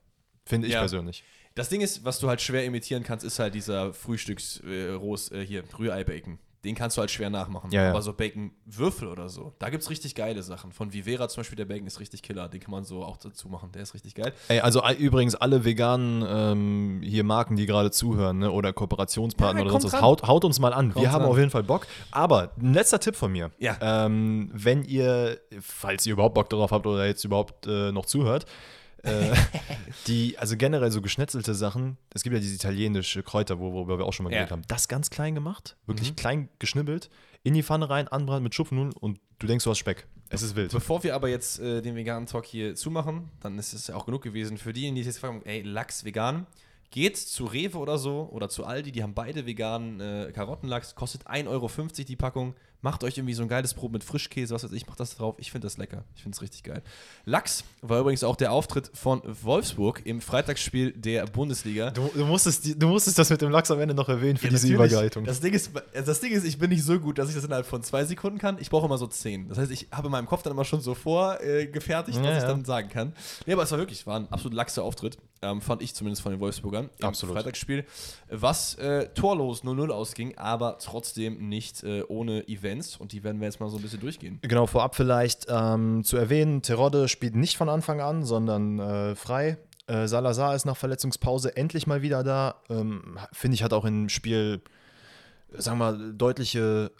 Finde 0.46 0.66
ich 0.66 0.72
Ja. 0.72 0.80
persönlich. 0.80 1.22
Das 1.54 1.68
Ding 1.68 1.82
ist, 1.82 2.04
was 2.04 2.18
du 2.18 2.28
halt 2.28 2.40
schwer 2.40 2.64
imitieren 2.64 3.04
kannst, 3.04 3.24
ist 3.24 3.38
halt 3.38 3.54
dieser 3.54 3.92
Frühstücks-Rost, 3.94 5.30
äh, 5.30 5.46
hier, 5.46 5.62
Rührei-Bacon. 5.78 6.38
Den 6.64 6.74
kannst 6.74 6.96
du 6.96 7.00
halt 7.00 7.10
schwer 7.10 7.30
nachmachen. 7.30 7.70
Ja, 7.70 7.84
ja. 7.84 7.90
Aber 7.90 8.02
so 8.02 8.12
Bacon-Würfel 8.12 9.08
oder 9.08 9.28
so, 9.28 9.52
da 9.58 9.68
gibt 9.68 9.82
es 9.82 9.90
richtig 9.90 10.14
geile 10.14 10.42
Sachen. 10.42 10.72
Von 10.72 10.92
Vivera 10.92 11.28
zum 11.28 11.40
Beispiel, 11.40 11.56
der 11.56 11.66
Bacon 11.66 11.86
ist 11.86 12.00
richtig 12.00 12.22
killer. 12.22 12.48
Den 12.48 12.60
kann 12.60 12.70
man 12.70 12.84
so 12.84 13.04
auch 13.04 13.16
dazu 13.16 13.48
machen. 13.48 13.70
Der 13.72 13.82
ist 13.82 13.94
richtig 13.94 14.14
geil. 14.14 14.32
Ey, 14.48 14.60
also 14.60 14.82
übrigens 14.98 15.34
alle 15.34 15.64
veganen 15.64 16.24
ähm, 16.26 17.00
hier 17.04 17.24
Marken, 17.24 17.56
die 17.56 17.66
gerade 17.66 17.90
zuhören, 17.90 18.38
ne, 18.38 18.50
oder 18.50 18.72
Kooperationspartner 18.72 19.60
Ja, 19.60 19.64
oder 19.66 19.72
sonst 19.80 19.92
was, 19.92 20.00
haut, 20.00 20.22
haut 20.26 20.44
uns 20.44 20.58
mal 20.58 20.72
an. 20.72 20.92
Kommt 20.92 21.04
Wir 21.04 21.12
haben 21.12 21.22
ran. 21.22 21.30
auf 21.30 21.38
jeden 21.38 21.50
Fall 21.50 21.62
Bock. 21.62 21.86
Aber 22.10 22.52
ein 22.60 22.72
letzter 22.72 23.00
Tipp 23.00 23.16
von 23.16 23.30
mir. 23.30 23.50
Ja. 23.58 23.76
Ähm, 23.80 24.50
wenn 24.52 24.84
ihr, 24.84 25.38
falls 25.60 26.06
ihr 26.06 26.14
überhaupt 26.14 26.34
Bock 26.34 26.48
darauf 26.48 26.70
habt 26.70 26.86
oder 26.86 27.06
jetzt 27.06 27.24
überhaupt 27.24 27.66
äh, 27.66 27.92
noch 27.92 28.06
zuhört, 28.06 28.46
äh, 29.04 29.32
die, 30.06 30.36
also 30.38 30.56
generell 30.56 30.90
so 30.90 31.00
geschnetzelte 31.00 31.54
Sachen, 31.54 31.96
es 32.14 32.22
gibt 32.22 32.34
ja 32.34 32.40
diese 32.40 32.54
italienische 32.54 33.22
Kräuter, 33.22 33.58
wo- 33.58 33.72
worüber 33.72 33.98
wir 33.98 34.06
auch 34.06 34.12
schon 34.12 34.24
mal 34.24 34.30
Ja. 34.30 34.38
geredet 34.38 34.52
haben. 34.52 34.62
Das 34.68 34.88
ganz 34.88 35.10
klein 35.10 35.34
gemacht, 35.34 35.76
wirklich 35.86 36.10
Mhm. 36.12 36.16
klein 36.16 36.48
geschnibbelt, 36.58 37.10
in 37.42 37.54
die 37.54 37.62
Pfanne 37.62 37.88
rein, 37.90 38.08
anbraten 38.08 38.42
mit 38.42 38.54
Schupfnudeln 38.54 38.92
und 38.94 39.18
du 39.38 39.46
denkst, 39.46 39.64
du 39.64 39.70
hast 39.70 39.78
Speck. 39.78 40.06
Es 40.30 40.42
ist 40.42 40.56
wild. 40.56 40.72
Bevor 40.72 41.04
wir 41.04 41.14
aber 41.14 41.28
jetzt 41.28 41.60
äh, 41.60 41.80
den 41.82 41.94
veganen 41.94 42.26
Talk 42.26 42.46
hier 42.46 42.74
zumachen, 42.74 43.30
dann 43.40 43.58
ist 43.58 43.72
es 43.72 43.86
ja 43.88 43.94
auch 43.94 44.06
genug 44.06 44.22
gewesen 44.22 44.56
für 44.58 44.72
diejenigen, 44.72 44.96
die 44.96 45.02
jetzt 45.08 45.18
fragen, 45.18 45.42
ey, 45.44 45.62
Lachs 45.62 46.04
vegan. 46.04 46.46
Geht 46.94 47.16
zu 47.16 47.46
Rewe 47.46 47.78
oder 47.78 47.98
so 47.98 48.28
oder 48.30 48.48
zu 48.48 48.64
Aldi, 48.64 48.92
die 48.92 49.02
haben 49.02 49.14
beide 49.14 49.46
veganen 49.46 49.98
äh, 49.98 50.30
Karottenlachs, 50.32 50.94
kostet 50.94 51.26
1,50 51.26 51.48
Euro 51.48 51.68
die 52.06 52.14
Packung. 52.14 52.54
Macht 52.82 53.02
euch 53.02 53.16
irgendwie 53.16 53.34
so 53.34 53.42
ein 53.42 53.48
geiles 53.48 53.72
Brot 53.72 53.90
mit 53.92 54.04
Frischkäse, 54.04 54.54
was 54.54 54.62
weiß 54.62 54.70
ich, 54.72 54.86
macht 54.86 55.00
das 55.00 55.16
drauf. 55.16 55.34
Ich 55.38 55.50
finde 55.50 55.66
das 55.66 55.78
lecker. 55.78 56.04
Ich 56.14 56.22
finde 56.22 56.36
es 56.36 56.42
richtig 56.42 56.62
geil. 56.64 56.82
Lachs 57.24 57.64
war 57.80 57.98
übrigens 57.98 58.22
auch 58.22 58.36
der 58.36 58.52
Auftritt 58.52 58.90
von 58.92 59.22
Wolfsburg 59.24 60.02
im 60.04 60.20
Freitagsspiel 60.20 60.92
der 60.92 61.24
Bundesliga. 61.24 61.90
Du, 61.90 62.10
du, 62.14 62.26
musstest, 62.26 62.80
du 62.80 62.86
musstest 62.86 63.18
das 63.18 63.30
mit 63.30 63.40
dem 63.40 63.50
Lachs 63.50 63.70
am 63.70 63.80
Ende 63.80 63.94
noch 63.94 64.08
erwähnen 64.10 64.36
für 64.36 64.48
Ja, 64.48 64.50
diese. 64.50 64.68
Überleitung. 64.72 65.24
Das 65.24 65.40
Ding, 65.40 65.54
ist, 65.54 65.70
das 65.94 66.20
Ding 66.20 66.32
ist, 66.32 66.44
ich 66.44 66.58
bin 66.58 66.68
nicht 66.68 66.84
so 66.84 67.00
gut, 67.00 67.18
dass 67.18 67.30
ich 67.30 67.34
das 67.34 67.44
innerhalb 67.44 67.64
von 67.66 67.82
zwei 67.82 68.04
Sekunden 68.04 68.38
kann. 68.38 68.58
Ich 68.60 68.68
brauche 68.68 68.84
immer 68.84 68.98
so 68.98 69.06
zehn. 69.06 69.48
Das 69.48 69.56
heißt, 69.56 69.72
ich 69.72 69.88
habe 69.90 70.08
in 70.08 70.12
meinem 70.12 70.26
Kopf 70.26 70.42
dann 70.42 70.52
immer 70.52 70.66
schon 70.66 70.82
so 70.82 70.94
vorgefertigt, 70.94 71.68
äh, 71.70 71.72
gefertigt, 71.72 72.18
was 72.18 72.26
Ja, 72.26 72.36
ich 72.36 72.42
ja. 72.42 72.48
dann 72.48 72.66
sagen 72.66 72.90
kann. 72.90 73.14
Nee, 73.46 73.54
aber 73.54 73.62
es 73.62 73.70
war 73.72 73.78
wirklich, 73.78 74.06
war 74.06 74.20
ein 74.20 74.30
absolut 74.30 74.54
laxer 74.54 74.84
Auftritt. 74.84 75.16
Ähm, 75.44 75.60
fand 75.60 75.82
ich 75.82 75.94
zumindest 75.94 76.22
von 76.22 76.32
den 76.32 76.40
Wolfsburgern 76.40 76.88
im 76.98 77.04
Absolut. 77.04 77.36
Freitagsspiel. 77.36 77.84
Was 78.30 78.76
äh, 78.76 79.08
torlos 79.14 79.62
0-0 79.62 79.90
ausging, 79.90 80.38
aber 80.38 80.78
trotzdem 80.78 81.48
nicht 81.48 81.82
äh, 81.82 82.02
ohne 82.08 82.48
Events. 82.48 82.96
Und 82.96 83.12
die 83.12 83.22
werden 83.22 83.40
wir 83.40 83.46
jetzt 83.46 83.60
mal 83.60 83.68
so 83.68 83.76
ein 83.76 83.82
bisschen 83.82 84.00
durchgehen. 84.00 84.38
Genau, 84.42 84.66
vorab 84.66 84.94
vielleicht 84.96 85.46
ähm, 85.48 86.02
zu 86.02 86.16
erwähnen, 86.16 86.62
Terodde 86.62 87.08
spielt 87.08 87.36
nicht 87.36 87.56
von 87.56 87.68
Anfang 87.68 88.00
an, 88.00 88.24
sondern 88.24 88.78
äh, 88.78 89.14
frei. 89.14 89.58
Äh, 89.86 90.08
Salazar 90.08 90.54
ist 90.54 90.64
nach 90.64 90.76
Verletzungspause 90.76 91.56
endlich 91.56 91.86
mal 91.86 92.00
wieder 92.00 92.24
da. 92.24 92.62
Ähm, 92.70 93.18
Finde 93.32 93.56
ich, 93.56 93.62
hat 93.62 93.74
auch 93.74 93.84
im 93.84 94.08
Spiel, 94.08 94.62
sagen 95.52 95.78
wir 95.78 95.92
mal, 95.92 96.12
deutliche 96.14 96.90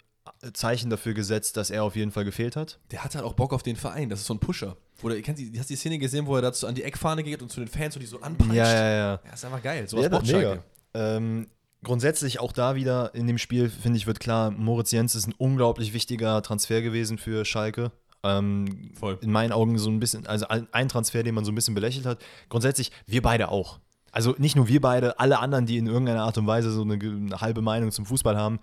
Zeichen 0.53 0.89
dafür 0.89 1.13
gesetzt, 1.13 1.57
dass 1.57 1.69
er 1.69 1.83
auf 1.83 1.95
jeden 1.95 2.11
Fall 2.11 2.25
gefehlt 2.25 2.55
hat. 2.55 2.79
Der 2.91 3.03
hat 3.03 3.15
halt 3.15 3.25
auch 3.25 3.33
Bock 3.33 3.53
auf 3.53 3.63
den 3.63 3.75
Verein. 3.75 4.09
Das 4.09 4.21
ist 4.21 4.25
so 4.25 4.33
ein 4.33 4.39
Pusher. 4.39 4.77
Oder 5.03 5.19
kennt 5.21 5.37
die, 5.37 5.51
hast 5.59 5.69
die 5.69 5.75
Szene 5.75 5.97
gesehen, 5.99 6.25
wo 6.25 6.35
er 6.35 6.41
dazu 6.41 6.67
an 6.67 6.75
die 6.75 6.83
Eckfahne 6.83 7.23
geht 7.23 7.41
und 7.41 7.51
zu 7.51 7.59
den 7.59 7.67
Fans 7.67 7.95
und 7.95 8.01
die 8.01 8.07
so 8.07 8.19
anpeitscht? 8.21 8.55
ja. 8.55 9.19
Ja, 9.23 9.33
ist 9.33 9.45
einfach 9.45 9.61
geil. 9.61 9.87
Sowas 9.87 10.03
Ja, 10.03 10.09
braucht 10.09 10.27
mega. 10.27 10.63
Ähm, 10.93 11.47
grundsätzlich 11.83 12.39
auch 12.39 12.51
da 12.51 12.75
wieder 12.75 13.13
in 13.13 13.27
dem 13.27 13.37
Spiel, 13.37 13.69
finde 13.69 13.97
ich, 13.97 14.07
wird 14.07 14.19
klar, 14.19 14.51
Moritz 14.51 14.91
Jens 14.91 15.15
ist 15.15 15.27
ein 15.27 15.35
unglaublich 15.37 15.93
wichtiger 15.93 16.41
Transfer 16.41 16.81
gewesen 16.81 17.17
für 17.17 17.45
Schalke. 17.45 17.91
Ähm, 18.23 18.91
Voll. 18.99 19.19
in 19.21 19.31
meinen 19.31 19.51
Augen 19.51 19.77
so 19.77 19.89
ein 19.89 19.99
bisschen, 19.99 20.25
also 20.25 20.47
ein 20.47 20.89
Transfer, 20.89 21.21
den 21.21 21.35
man 21.35 21.45
so 21.45 21.51
ein 21.51 21.55
bisschen 21.55 21.75
belächelt 21.75 22.07
hat. 22.07 22.19
Grundsätzlich, 22.49 22.91
wir 23.05 23.21
beide 23.21 23.49
auch. 23.49 23.79
Also 24.11 24.33
nicht 24.39 24.55
nur 24.55 24.67
wir 24.67 24.81
beide, 24.81 25.19
alle 25.19 25.39
anderen, 25.39 25.65
die 25.65 25.77
in 25.77 25.85
irgendeiner 25.87 26.23
Art 26.23 26.37
und 26.37 26.47
Weise 26.47 26.71
so 26.71 26.81
eine, 26.81 26.93
eine 26.95 27.41
halbe 27.41 27.61
Meinung 27.61 27.91
zum 27.91 28.05
Fußball 28.05 28.35
haben, 28.37 28.59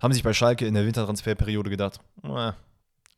haben 0.00 0.12
sich 0.12 0.22
bei 0.22 0.32
Schalke 0.32 0.66
in 0.66 0.74
der 0.74 0.84
Wintertransferperiode 0.84 1.70
gedacht, 1.70 2.00
äh, 2.22 2.52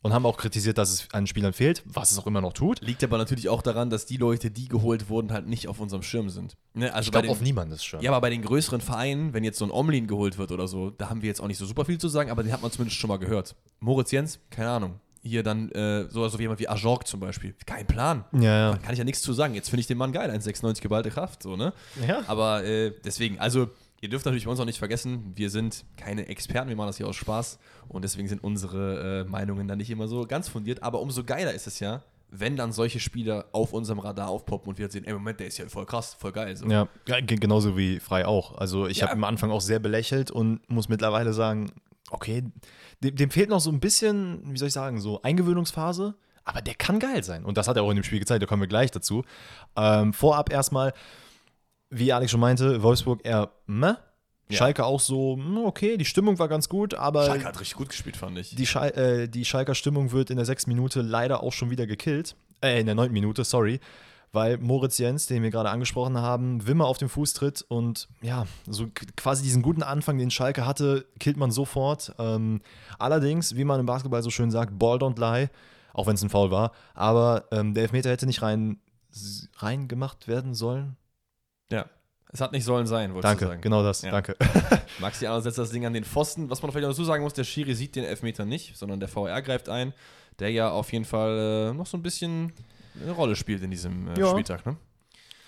und 0.03 0.12
haben 0.12 0.25
auch 0.25 0.37
kritisiert, 0.37 0.79
dass 0.79 0.91
es 0.91 1.09
an 1.12 1.27
Spielern 1.27 1.53
fehlt, 1.53 1.82
was 1.85 2.11
es 2.11 2.19
auch 2.19 2.27
immer 2.27 2.41
noch 2.41 2.53
tut. 2.53 2.81
Liegt 2.81 3.05
aber 3.05 3.19
natürlich 3.19 3.49
auch 3.49 3.62
daran, 3.62 3.91
dass 3.91 4.06
die 4.06 4.17
Leute, 4.17 4.50
die 4.50 4.69
geholt 4.69 5.09
wurden, 5.09 5.32
halt 5.32 5.47
nicht 5.47 5.69
auf 5.69 5.79
unserem 5.81 6.03
Schirm 6.03 6.31
sind. 6.31 6.56
Ne? 6.75 6.93
Also 6.94 7.09
ich 7.09 7.12
glaube 7.12 7.29
auf 7.29 7.41
niemandes 7.41 7.85
schon. 7.85 8.00
Ja, 8.00 8.11
aber 8.11 8.21
bei 8.23 8.31
den 8.31 8.43
größeren 8.43 8.81
Vereinen, 8.81 9.35
wenn 9.35 9.44
jetzt 9.44 9.59
so 9.59 9.65
ein 9.65 9.71
Omlin 9.71 10.06
geholt 10.06 10.38
wird 10.38 10.53
oder 10.53 10.69
so, 10.69 10.91
da 10.91 11.11
haben 11.11 11.23
wir 11.23 11.29
jetzt 11.29 11.41
auch 11.41 11.49
nicht 11.49 11.59
so 11.59 11.67
super 11.67 11.85
viel 11.85 11.99
zu 11.99 12.09
sagen, 12.09 12.31
aber 12.31 12.43
den 12.43 12.53
hat 12.53 12.62
man 12.62 12.71
zumindest 12.71 12.99
schon 12.99 13.09
mal 13.09 13.19
gehört. 13.19 13.55
Moritz 13.81 14.11
Jens, 14.11 14.41
keine 14.49 14.71
Ahnung. 14.71 15.00
Hier 15.23 15.43
dann 15.43 15.71
äh, 15.73 16.09
so 16.09 16.23
also 16.23 16.38
jemand 16.38 16.61
wie 16.61 16.69
Ajorg 16.69 17.06
zum 17.06 17.21
Beispiel. 17.21 17.55
Kein 17.67 17.87
Plan. 17.87 18.25
ja, 18.33 18.41
ja. 18.41 18.71
Da 18.73 18.79
kann 18.79 18.93
ich 18.93 18.99
ja 18.99 19.05
nichts 19.05 19.21
zu 19.21 19.35
sagen. 19.35 19.53
Jetzt 19.55 19.69
finde 19.69 19.81
ich 19.81 19.87
den 19.87 19.99
Mann 19.99 20.12
geil, 20.12 20.31
1,96 20.31 20.81
geballte 20.81 21.11
Kraft, 21.11 21.43
so, 21.43 21.56
ne? 21.56 21.75
ja. 22.09 22.23
Aber 22.26 22.65
äh, 22.65 22.94
deswegen, 23.05 23.38
also 23.38 23.69
ihr 24.00 24.08
dürft 24.08 24.25
natürlich 24.25 24.44
bei 24.47 24.50
uns 24.50 24.61
auch 24.61 24.64
nicht 24.64 24.79
vergessen, 24.79 25.32
wir 25.35 25.50
sind 25.50 25.85
keine 25.97 26.29
Experten, 26.29 26.69
wir 26.69 26.76
machen 26.76 26.88
das 26.88 26.97
hier 26.97 27.08
aus 27.08 27.17
Spaß 27.17 27.58
und 27.88 28.02
deswegen 28.02 28.29
sind 28.29 28.43
unsere 28.43 29.20
äh, 29.26 29.31
Meinungen 29.31 29.69
dann 29.69 29.79
nicht 29.79 29.91
immer 29.91 30.08
so 30.08 30.26
ganz 30.26 30.49
fundiert. 30.49 30.82
Aber 30.82 31.00
umso 31.00 31.25
geiler 31.25 31.52
ist 31.52 31.67
es 31.67 31.81
ja, 31.81 32.02
wenn 32.32 32.56
dann 32.56 32.70
solche 32.73 33.00
Spieler 33.00 33.47
auf 33.52 33.73
unserem 33.73 33.99
Radar 33.99 34.29
aufpoppen 34.29 34.69
und 34.70 34.79
wir 34.79 34.88
sehen, 34.91 35.05
ey, 35.05 35.12
Moment, 35.12 35.41
der 35.41 35.49
ist 35.49 35.58
ja 35.58 35.69
voll 35.69 35.85
krass, 35.87 36.14
voll 36.14 36.31
geil. 36.32 36.55
So. 36.56 36.67
Ja, 36.67 36.87
ge- 37.05 37.23
genauso 37.37 37.76
wie 37.76 37.99
Frei 37.99 38.25
auch. 38.26 38.56
Also 38.56 38.87
ich 38.87 38.99
Ja. 38.99 39.06
habe 39.08 39.14
am 39.14 39.25
Anfang 39.25 39.50
auch 39.50 39.61
sehr 39.61 39.81
belächelt 39.81 40.31
und 40.31 40.61
muss 40.70 40.88
mittlerweile 40.88 41.32
sagen, 41.32 41.73
okay, 42.12 42.44
dem, 43.02 43.17
dem 43.17 43.31
fehlt 43.31 43.50
noch 43.50 43.61
so 43.61 43.70
ein 43.70 43.81
bisschen, 43.81 44.43
wie 44.52 44.58
soll 44.58 44.69
ich 44.69 44.75
sagen, 44.75 45.00
so 45.00 45.20
Eingewöhnungsphase, 45.23 46.14
aber 46.44 46.62
der 46.62 46.75
kann 46.75 47.00
geil 47.00 47.23
sein. 47.25 47.44
Und 47.44 47.58
das 47.58 47.67
hat 47.69 47.76
er 47.76 47.82
auch 47.82 47.91
in 47.91 47.97
dem 47.97 48.05
Spiel 48.05 48.19
gezeigt, 48.20 48.43
da 48.43 48.47
kommen 48.47 48.62
wir 48.62 48.69
gleich 48.69 48.91
dazu. 48.93 49.25
Ähm, 49.76 50.12
vorab 50.12 50.52
erstmal, 50.52 50.93
wie 51.90 52.12
Alex 52.12 52.31
schon 52.31 52.40
meinte, 52.40 52.82
Wolfsburg 52.82 53.20
eher 53.25 53.50
meh. 53.66 53.94
Ja. 54.48 54.56
Schalke 54.56 54.84
auch 54.84 54.98
so, 54.98 55.37
hm, 55.37 55.58
okay, 55.58 55.96
die 55.96 56.04
Stimmung 56.04 56.38
war 56.40 56.48
ganz 56.48 56.69
gut, 56.69 56.94
aber 56.94 57.25
Schalke 57.26 57.44
hat 57.44 57.60
richtig 57.60 57.76
gut 57.76 57.88
gespielt, 57.88 58.16
fand 58.16 58.37
ich. 58.37 58.54
die, 58.54 58.66
Schal 58.66 58.90
äh, 58.90 59.28
die 59.28 59.44
Schalker 59.44 59.76
Stimmung 59.76 60.10
wird 60.10 60.31
in 60.31 60.37
der 60.37 60.46
sechsten 60.46 60.70
Minute 60.70 61.02
leider 61.02 61.42
auch 61.42 61.52
schon 61.52 61.70
wieder 61.70 61.87
gekillt. 61.87 62.34
Äh, 62.60 62.81
in 62.81 62.87
der 62.87 62.96
neunten 62.96 63.12
Minute, 63.12 63.44
sorry. 63.44 63.78
Weil 64.32 64.58
Moritz 64.58 64.98
Jens, 64.98 65.26
den 65.26 65.42
wir 65.42 65.50
gerade 65.50 65.70
angesprochen 65.70 66.19
haben, 66.19 66.66
Wimmer 66.66 66.87
auf 66.87 66.98
den 66.98 67.08
Fuß 67.08 67.32
tritt 67.32 67.62
und 67.62 68.08
ja, 68.22 68.46
so 68.66 68.88
quasi 69.16 69.42
diesen 69.42 69.60
guten 69.62 69.82
Anfang, 69.82 70.19
den 70.19 70.31
Schalke 70.31 70.66
hatte, 70.66 71.06
killt 71.19 71.37
man 71.37 71.50
sofort. 71.50 72.14
Ähm, 72.19 72.60
allerdings, 72.98 73.56
wie 73.56 73.64
man 73.64 73.81
im 73.81 73.87
Basketball 73.87 74.22
so 74.22 74.31
schön 74.31 74.52
sagt, 74.52 74.78
Ball 74.78 74.98
don't 74.98 75.19
lie, 75.19 75.48
auch 75.92 76.06
wenn 76.06 76.14
es 76.14 76.22
ein 76.22 76.31
Foul 76.31 76.52
war. 76.52 76.72
Aber 76.94 77.44
ähm, 77.50 77.75
der 77.75 77.84
Elfmeter 77.84 78.10
hätte 78.10 78.26
nicht 78.26 78.42
rein, 78.42 78.78
rein 79.58 79.88
gemacht 79.88 80.28
werden 80.28 80.54
sollen. 80.54 80.97
Ja. 81.71 81.87
Es 82.33 82.41
hat 82.41 82.53
nicht 82.53 82.65
sollen 82.65 82.87
sein, 82.87 83.12
Danke, 83.21 83.45
du 83.45 83.49
sagen. 83.50 83.61
genau 83.61 83.83
das, 83.83 84.03
Ja. 84.03 84.12
danke. 84.12 84.37
Maxi 85.00 85.27
setzt 85.41 85.59
das 85.59 85.71
Ding 85.71 85.85
an 85.85 85.93
den 85.93 86.05
Pfosten. 86.05 86.49
Was 86.49 86.62
man 86.62 86.71
vielleicht 86.71 86.85
noch 86.87 86.93
dazu 86.93 87.05
sagen 87.05 87.25
muss, 87.25 87.33
der 87.35 87.43
Schiri 87.45 87.75
sieht 87.75 87.97
den 87.97 88.05
Elfmeter 88.05 88.45
nicht, 88.45 88.77
sondern 88.77 89.00
der 89.00 89.09
VR 89.09 89.43
greift 89.43 89.69
ein, 89.69 89.93
der 90.39 90.50
ja 90.50 90.71
auf 90.71 90.93
jeden 90.93 91.05
Fall 91.05 91.71
äh, 91.71 91.75
noch 91.75 91.87
so 91.87 91.97
ein 91.97 92.03
bisschen 92.03 92.53
eine 93.03 93.11
Rolle 93.12 93.35
spielt 93.35 93.62
in 93.65 93.71
diesem 93.73 94.09
äh, 94.09 94.19
Ja. 94.21 94.31
Spieltag. 94.31 94.65
Ne? 94.65 94.77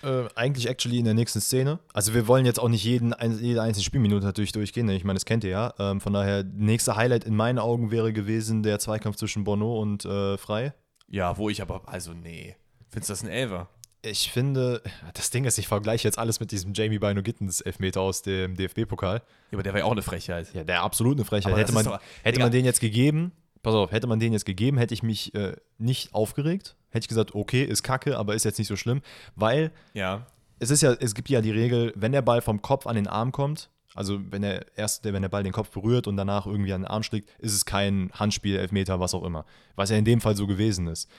Äh, 0.03 0.27
eigentlich 0.35 0.67
actually 0.67 0.99
in 0.99 1.05
der 1.05 1.13
nächsten 1.13 1.39
Szene. 1.39 1.79
Also 1.93 2.13
wir 2.13 2.27
wollen 2.27 2.45
jetzt 2.45 2.59
auch 2.59 2.67
nicht 2.67 2.83
jeden, 2.83 3.13
ein, 3.13 3.39
jede 3.39 3.61
einzelne 3.61 3.85
Spielminute 3.85 4.25
natürlich 4.25 4.51
durchgehen. 4.51 4.85
ne? 4.85 4.95
Ich 4.95 5.05
meine, 5.05 5.15
das 5.15 5.23
kennt 5.23 5.45
ihr 5.45 5.51
ja. 5.51 5.73
Ähm, 5.79 6.01
von 6.01 6.11
daher, 6.11 6.43
nächster 6.43 6.97
Highlight 6.97 7.23
in 7.23 7.35
meinen 7.37 7.59
Augen 7.59 7.91
wäre 7.91 8.11
gewesen 8.11 8.61
der 8.61 8.79
Zweikampf 8.79 9.15
zwischen 9.15 9.45
Bono 9.45 9.79
und 9.81 10.03
äh, 10.03 10.37
Frei. 10.37 10.73
Ja, 11.07 11.37
wo 11.37 11.49
ich 11.49 11.61
aber, 11.61 11.87
also 11.87 12.11
nee. 12.13 12.57
Findest 12.89 13.09
du 13.09 13.13
das 13.13 13.23
ein 13.23 13.29
Elfer? 13.29 13.69
Ich 14.05 14.31
finde, 14.31 14.81
das 15.13 15.29
Ding 15.29 15.45
ist, 15.45 15.57
ich 15.57 15.67
vergleiche 15.67 16.05
jetzt 16.07 16.19
alles 16.19 16.39
mit 16.41 16.51
diesem 16.51 16.73
Jamie 16.73 16.99
Bino 16.99 17.21
Gittens 17.21 17.61
Elfmeter 17.61 18.01
aus 18.01 18.21
dem 18.21 18.55
DFB-Pokal. 18.55 19.17
Ja, 19.17 19.23
aber 19.53 19.63
der 19.63 19.71
war 19.73 19.79
ja 19.79 19.85
auch 19.85 19.93
eine 19.93 20.01
Frechheit. 20.01 20.53
Ja, 20.53 20.65
der 20.65 20.81
absolut 20.83 21.15
eine 21.17 21.23
Frechheit. 21.25 21.53
Aber 21.53 21.61
Hätte, 21.61 21.71
man, 21.71 21.85
doch- 21.85 21.99
hätte 22.21 22.33
Digga. 22.33 22.45
man 22.45 22.51
den 22.51 22.65
jetzt 22.65 22.81
gegeben, 22.81 23.31
pass 23.61 23.73
auf, 23.73 23.91
hätte 23.93 24.07
man 24.07 24.19
den 24.19 24.33
jetzt 24.33 24.45
gegeben, 24.45 24.77
hätte 24.77 24.93
ich 24.93 25.03
mich 25.03 25.33
äh, 25.35 25.55
nicht 25.77 26.13
aufgeregt. 26.13 26.75
Hätte 26.89 27.05
ich 27.05 27.07
gesagt, 27.07 27.33
okay, 27.33 27.63
ist 27.63 27.81
kacke, 27.81 28.17
aber 28.17 28.35
ist 28.35 28.43
jetzt 28.43 28.59
nicht 28.59 28.67
so 28.67 28.75
schlimm, 28.75 29.01
weil 29.35 29.71
Ja. 29.93 30.27
es 30.59 30.69
ist 30.69 30.81
ja, 30.81 30.91
es 30.99 31.15
gibt 31.15 31.29
ja 31.29 31.39
die 31.39 31.51
Regel, 31.51 31.93
wenn 31.95 32.11
der 32.11 32.21
Ball 32.21 32.41
vom 32.41 32.61
Kopf 32.61 32.85
an 32.87 32.95
den 32.97 33.07
Arm 33.07 33.31
kommt, 33.31 33.69
also 33.95 34.19
wenn 34.31 34.43
er 34.43 34.65
erst, 34.75 35.05
wenn 35.05 35.21
der 35.21 35.29
Ball 35.29 35.43
den 35.43 35.53
Kopf 35.53 35.69
berührt 35.69 36.07
und 36.07 36.17
danach 36.17 36.45
irgendwie 36.45 36.73
an 36.73 36.81
den 36.81 36.87
Arm 36.87 37.03
schlägt, 37.03 37.29
ist 37.39 37.53
es 37.53 37.63
kein 37.63 38.11
Handspiel, 38.13 38.57
Elfmeter, 38.57 38.99
was 38.99 39.13
auch 39.13 39.23
immer. 39.23 39.45
Was 39.75 39.91
ja 39.91 39.97
in 39.97 40.03
dem 40.05 40.19
Fall 40.19 40.35
so 40.35 40.45
gewesen 40.45 40.87
ist. 40.87 41.09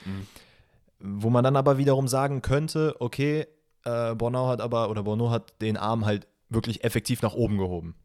Wo 1.07 1.29
man 1.29 1.43
dann 1.43 1.55
aber 1.55 1.77
wiederum 1.77 2.07
sagen 2.07 2.41
könnte, 2.41 2.95
okay, 2.99 3.45
äh, 3.83 4.15
Bornau 4.15 4.47
hat 4.47 4.61
aber, 4.61 4.89
oder 4.89 5.03
Bono 5.03 5.29
hat 5.29 5.61
den 5.61 5.77
Arm 5.77 6.05
halt 6.05 6.27
wirklich 6.49 6.83
effektiv 6.83 7.21
nach 7.21 7.33
oben 7.33 7.57
gehoben. 7.57 7.95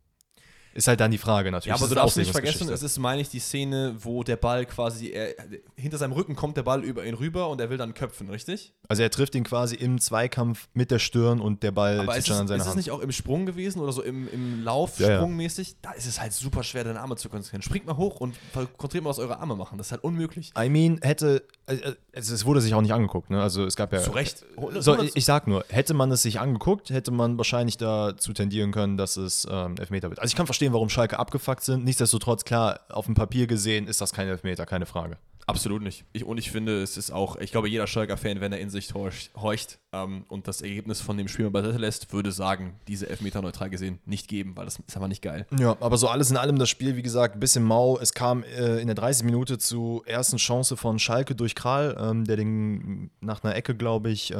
Ist 0.72 0.86
halt 0.86 1.00
dann 1.00 1.10
die 1.10 1.18
Frage 1.18 1.50
natürlich. 1.50 1.76
Ja, 1.76 1.82
aber 1.82 1.88
du 1.88 1.96
darfst 1.96 2.16
nicht 2.16 2.30
vergessen, 2.30 2.68
es 2.68 2.82
ist, 2.82 2.98
meine 2.98 3.22
ich, 3.22 3.28
die 3.28 3.40
Szene, 3.40 3.96
wo 3.98 4.22
der 4.22 4.36
Ball 4.36 4.66
quasi, 4.66 5.10
er, 5.10 5.34
hinter 5.76 5.98
seinem 5.98 6.12
Rücken 6.12 6.36
kommt 6.36 6.56
der 6.56 6.62
Ball 6.62 6.84
über 6.84 7.04
ihn 7.04 7.14
rüber 7.14 7.48
und 7.48 7.60
er 7.60 7.70
will 7.70 7.78
dann 7.78 7.92
köpfen, 7.92 8.30
richtig? 8.30 8.72
Also 8.88 9.02
er 9.02 9.10
trifft 9.10 9.34
ihn 9.34 9.42
quasi 9.42 9.74
im 9.74 10.00
Zweikampf 10.00 10.68
mit 10.72 10.90
der 10.90 11.00
Stirn 11.00 11.40
und 11.40 11.62
der 11.62 11.72
Ball 11.72 12.00
Aber 12.00 12.16
ist 12.16 12.26
schon 12.26 12.36
es, 12.36 12.40
an 12.40 12.48
seine 12.48 12.58
ist 12.58 12.64
es 12.64 12.68
Hand. 12.68 12.76
nicht 12.76 12.90
auch 12.92 13.00
im 13.00 13.10
Sprung 13.10 13.46
gewesen 13.46 13.80
oder 13.80 13.92
so 13.92 14.02
im, 14.02 14.28
im 14.32 14.62
Lauf 14.62 15.00
Ja, 15.00 15.08
ja. 15.08 15.16
sprungmäßig? 15.16 15.76
Da 15.82 15.92
ist 15.92 16.06
es 16.06 16.20
halt 16.20 16.32
super 16.32 16.62
schwer, 16.62 16.84
deine 16.84 17.00
Arme 17.00 17.16
zu 17.16 17.28
konzentrieren. 17.28 17.62
Springt 17.62 17.86
mal 17.86 17.96
hoch 17.96 18.20
und 18.20 18.36
konzentriert 18.52 19.04
mal, 19.04 19.10
was 19.10 19.18
eure 19.18 19.38
Arme 19.40 19.56
machen. 19.56 19.76
Das 19.78 19.88
ist 19.88 19.92
halt 19.92 20.04
unmöglich. 20.04 20.52
I 20.56 20.68
mean, 20.68 20.98
hätte, 21.02 21.44
äh, 21.66 21.94
es, 22.12 22.44
wurde 22.44 22.60
sich 22.60 22.74
auch 22.74 22.82
nicht 22.82 22.92
angeguckt, 22.92 23.30
ne? 23.30 23.42
Also 23.42 23.64
es 23.64 23.76
gab 23.76 23.92
ja. 23.92 24.00
Zu 24.00 24.10
Recht. 24.10 24.44
So, 24.78 25.00
ich, 25.00 25.16
ich 25.16 25.24
sag 25.24 25.46
nur, 25.46 25.64
hätte 25.68 25.94
man 25.94 26.10
es 26.12 26.22
sich 26.22 26.38
angeguckt, 26.38 26.90
hätte 26.90 27.10
man 27.10 27.38
wahrscheinlich 27.38 27.76
dazu 27.76 28.32
tendieren 28.32 28.72
können, 28.72 28.96
dass 28.96 29.16
es 29.16 29.46
ähm, 29.50 29.76
Elfmeter 29.78 30.10
wird. 30.10 30.20
Also 30.20 30.30
ich 30.30 30.36
kann 30.36 30.46
verstehen, 30.46 30.59
warum 30.72 30.88
Schalke 30.88 31.18
abgefuckt 31.18 31.64
sind. 31.64 31.84
Nichtsdestotrotz, 31.84 32.44
klar, 32.44 32.80
auf 32.90 33.06
dem 33.06 33.14
Papier 33.14 33.46
gesehen 33.46 33.86
ist 33.86 34.00
das 34.00 34.12
kein 34.12 34.28
Elfmeter, 34.28 34.66
keine 34.66 34.86
Frage. 34.86 35.16
Absolut 35.46 35.82
nicht. 35.82 36.04
Ich, 36.12 36.24
und 36.24 36.38
ich 36.38 36.50
finde, 36.52 36.80
es 36.80 36.96
ist 36.96 37.10
auch, 37.10 37.36
ich 37.36 37.50
glaube, 37.50 37.68
jeder 37.68 37.86
Schalker-Fan, 37.88 38.40
wenn 38.40 38.52
er 38.52 38.60
in 38.60 38.70
sich 38.70 38.94
horcht, 38.94 39.30
horcht 39.34 39.78
ähm, 39.92 40.24
und 40.28 40.46
das 40.46 40.62
Ergebnis 40.62 41.00
von 41.00 41.16
dem 41.16 41.26
Spiel 41.26 41.46
mal 41.46 41.50
beiseite 41.50 41.78
lässt, 41.78 42.12
würde 42.12 42.30
sagen, 42.30 42.78
diese 42.86 43.08
Elfmeter 43.08 43.42
neutral 43.42 43.68
gesehen 43.68 43.98
nicht 44.04 44.28
geben, 44.28 44.56
weil 44.56 44.66
das 44.66 44.78
ist 44.78 44.94
einfach 44.94 45.08
nicht 45.08 45.22
geil. 45.22 45.46
Ja, 45.58 45.76
aber 45.80 45.96
so 45.96 46.06
alles 46.06 46.30
in 46.30 46.36
allem 46.36 46.58
das 46.58 46.68
Spiel, 46.68 46.94
wie 46.94 47.02
gesagt, 47.02 47.34
ein 47.34 47.40
bisschen 47.40 47.64
mau. 47.64 47.98
Es 47.98 48.14
kam 48.14 48.44
äh, 48.44 48.78
in 48.78 48.86
der 48.86 48.94
30 48.94 49.24
Minute 49.24 49.58
zu 49.58 50.02
ersten 50.06 50.36
Chance 50.36 50.76
von 50.76 51.00
Schalke 51.00 51.34
durch 51.34 51.56
Kral, 51.56 51.96
ähm, 51.98 52.24
der 52.26 52.36
den 52.36 53.10
nach 53.20 53.42
einer 53.42 53.56
Ecke, 53.56 53.74
glaube 53.74 54.10
ich, 54.10 54.30
äh, 54.30 54.34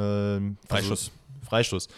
Freischuss. 0.67 1.09
Also, 1.09 1.11
Freistoß. 1.43 1.89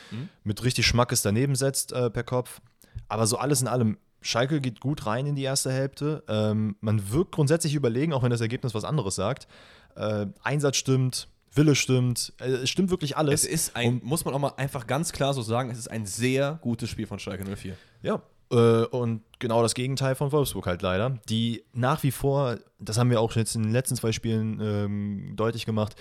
Mit 0.44 0.64
richtig 0.64 0.88
Schmackes 0.88 1.22
daneben 1.22 1.56
setzt 1.56 1.92
äh, 1.92 2.10
per 2.10 2.24
Kopf. 2.24 2.62
Aber 3.08 3.28
so 3.28 3.38
alles 3.38 3.62
in 3.62 3.68
allem, 3.68 3.98
Schalke 4.24 4.62
geht 4.62 4.80
gut 4.80 5.06
rein 5.06 5.26
in 5.26 5.36
die 5.36 5.44
erste 5.44 5.72
Hälfte. 5.72 6.24
Ähm, 6.28 6.76
man 6.82 7.12
wirkt 7.12 7.32
grundsätzlich 7.32 7.76
überlegen, 7.76 8.14
auch 8.14 8.24
wenn 8.24 8.32
das 8.32 8.42
Ergebnis 8.42 8.74
was 8.74 8.84
anderes 8.84 9.16
sagt. 9.16 9.48
Äh, 9.96 10.28
Einsatz 10.42 10.78
stimmt, 10.78 11.28
Wille 11.54 11.76
stimmt, 11.76 12.34
äh, 12.40 12.46
es 12.46 12.70
stimmt 12.70 12.90
wirklich 12.90 13.16
alles. 13.18 13.44
Es 13.44 13.50
ist 13.50 13.76
ein, 13.76 14.02
muss 14.04 14.26
man 14.26 14.34
auch 14.34 14.40
mal 14.40 14.54
einfach 14.58 14.88
ganz 14.88 15.12
klar 15.12 15.34
so 15.34 15.42
sagen, 15.42 15.70
es 15.70 15.78
ist 15.78 15.92
ein 15.92 16.06
sehr 16.06 16.58
gutes 16.62 16.90
Spiel 16.90 17.06
von 17.06 17.20
Schalke 17.20 17.44
04. 17.46 17.76
Ja, 18.02 18.22
äh, 18.52 18.86
und 18.86 19.22
genau 19.40 19.62
das 19.62 19.74
Gegenteil 19.74 20.16
von 20.16 20.32
Wolfsburg 20.32 20.66
halt 20.66 20.82
leider, 20.82 21.20
die 21.30 21.64
nach 21.74 22.04
wie 22.04 22.12
vor, 22.12 22.58
das 22.80 22.98
haben 22.98 23.10
wir 23.10 23.20
auch 23.20 23.34
jetzt 23.36 23.56
in 23.56 23.64
den 23.64 23.72
letzten 23.72 23.96
zwei 23.96 24.12
Spielen 24.12 24.60
ähm, 24.62 25.34
deutlich 25.36 25.66
gemacht, 25.66 25.96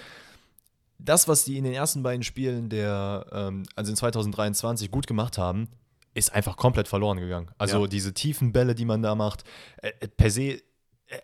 das, 0.98 1.28
was 1.28 1.44
die 1.44 1.58
in 1.58 1.64
den 1.64 1.72
ersten 1.72 2.02
beiden 2.02 2.22
Spielen 2.22 2.68
der, 2.68 3.26
ähm, 3.32 3.64
also 3.74 3.90
in 3.90 3.96
2023 3.96 4.90
gut 4.90 5.06
gemacht 5.06 5.38
haben, 5.38 5.68
ist 6.14 6.33
einfach 6.35 6.57
komplett 6.57 6.88
verloren 6.88 7.19
gegangen. 7.19 7.50
Also 7.59 7.83
Ja. 7.83 7.87
diese 7.87 8.12
tiefen 8.14 8.52
Bälle, 8.52 8.75
die 8.75 8.85
man 8.85 9.02
da 9.02 9.14
macht, 9.14 9.45
äh, 9.78 9.92
äh, 10.00 10.09
per 10.09 10.31
se, 10.31 10.62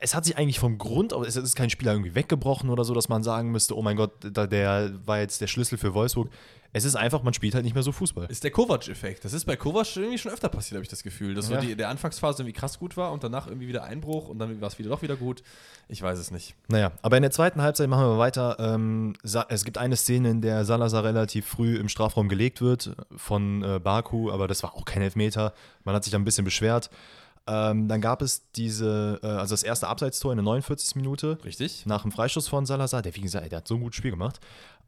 es 0.00 0.14
hat 0.14 0.24
sich 0.24 0.36
eigentlich 0.36 0.58
vom 0.58 0.78
Grund, 0.78 1.12
es 1.12 1.36
ist 1.36 1.56
kein 1.56 1.70
Spieler 1.70 1.92
irgendwie 1.92 2.14
weggebrochen 2.14 2.70
oder 2.70 2.84
so, 2.84 2.94
dass 2.94 3.08
man 3.08 3.22
sagen 3.22 3.50
müsste, 3.50 3.76
oh 3.76 3.82
mein 3.82 3.96
Gott, 3.96 4.12
da, 4.20 4.46
der 4.46 4.92
war 5.06 5.18
jetzt 5.18 5.40
der 5.40 5.46
Schlüssel 5.46 5.78
für 5.78 5.94
Wolfsburg. 5.94 6.28
Es 6.74 6.84
ist 6.84 6.96
einfach, 6.96 7.22
man 7.22 7.32
spielt 7.32 7.54
halt 7.54 7.64
nicht 7.64 7.72
mehr 7.72 7.82
so 7.82 7.92
Fußball. 7.92 8.26
Ist 8.26 8.44
der 8.44 8.50
Kovac-Effekt. 8.50 9.24
Das 9.24 9.32
ist 9.32 9.46
bei 9.46 9.56
Kovac 9.56 9.96
irgendwie 9.96 10.18
schon 10.18 10.30
öfter 10.30 10.50
passiert, 10.50 10.74
habe 10.76 10.82
ich 10.82 10.90
das 10.90 11.02
Gefühl. 11.02 11.32
Dass 11.34 11.48
Ja. 11.48 11.62
so 11.62 11.66
die, 11.66 11.74
der 11.74 11.88
Anfangsphase 11.88 12.42
irgendwie 12.42 12.58
krass 12.58 12.78
gut 12.78 12.98
war 12.98 13.12
und 13.12 13.24
danach 13.24 13.46
irgendwie 13.46 13.68
wieder 13.68 13.84
Einbruch 13.84 14.28
und 14.28 14.38
dann 14.38 14.60
war 14.60 14.68
es 14.68 14.78
wieder 14.78 14.90
doch 14.90 15.00
wieder 15.00 15.16
gut. 15.16 15.42
Ich 15.88 16.02
weiß 16.02 16.18
es 16.18 16.30
nicht. 16.30 16.54
Naja, 16.68 16.92
aber 17.00 17.16
in 17.16 17.22
der 17.22 17.30
zweiten 17.30 17.62
Halbzeit 17.62 17.88
machen 17.88 18.04
wir 18.04 18.18
weiter. 18.18 18.56
Ähm, 18.60 19.14
es 19.22 19.64
gibt 19.64 19.78
eine 19.78 19.96
Szene, 19.96 20.28
in 20.28 20.42
der 20.42 20.66
Salazar 20.66 21.04
relativ 21.04 21.46
früh 21.46 21.76
im 21.76 21.88
Strafraum 21.88 22.28
gelegt 22.28 22.60
wird 22.60 22.94
von 23.16 23.62
äh, 23.62 23.80
Baku, 23.82 24.30
aber 24.30 24.46
das 24.46 24.62
war 24.62 24.74
auch 24.74 24.84
kein 24.84 25.00
Elfmeter. 25.00 25.54
Man 25.84 25.94
hat 25.94 26.04
sich 26.04 26.10
da 26.10 26.18
ein 26.18 26.24
bisschen 26.26 26.44
beschwert. 26.44 26.90
Ähm, 27.48 27.88
dann 27.88 28.00
gab 28.02 28.20
es 28.20 28.50
diese, 28.52 29.18
äh, 29.22 29.26
also 29.26 29.54
das 29.54 29.62
erste 29.62 29.88
Abseitstor 29.88 30.32
in 30.32 30.36
der 30.36 30.44
49. 30.44 30.96
Minute 30.96 31.38
Richtig? 31.44 31.86
nach 31.86 32.02
dem 32.02 32.12
Freistoß 32.12 32.46
von 32.46 32.66
Salazar. 32.66 33.00
Der, 33.00 33.14
wie 33.16 33.22
gesagt, 33.22 33.50
der 33.50 33.58
hat 33.58 33.68
so 33.68 33.76
ein 33.76 33.80
gutes 33.80 33.96
Spiel 33.96 34.10
gemacht. 34.10 34.38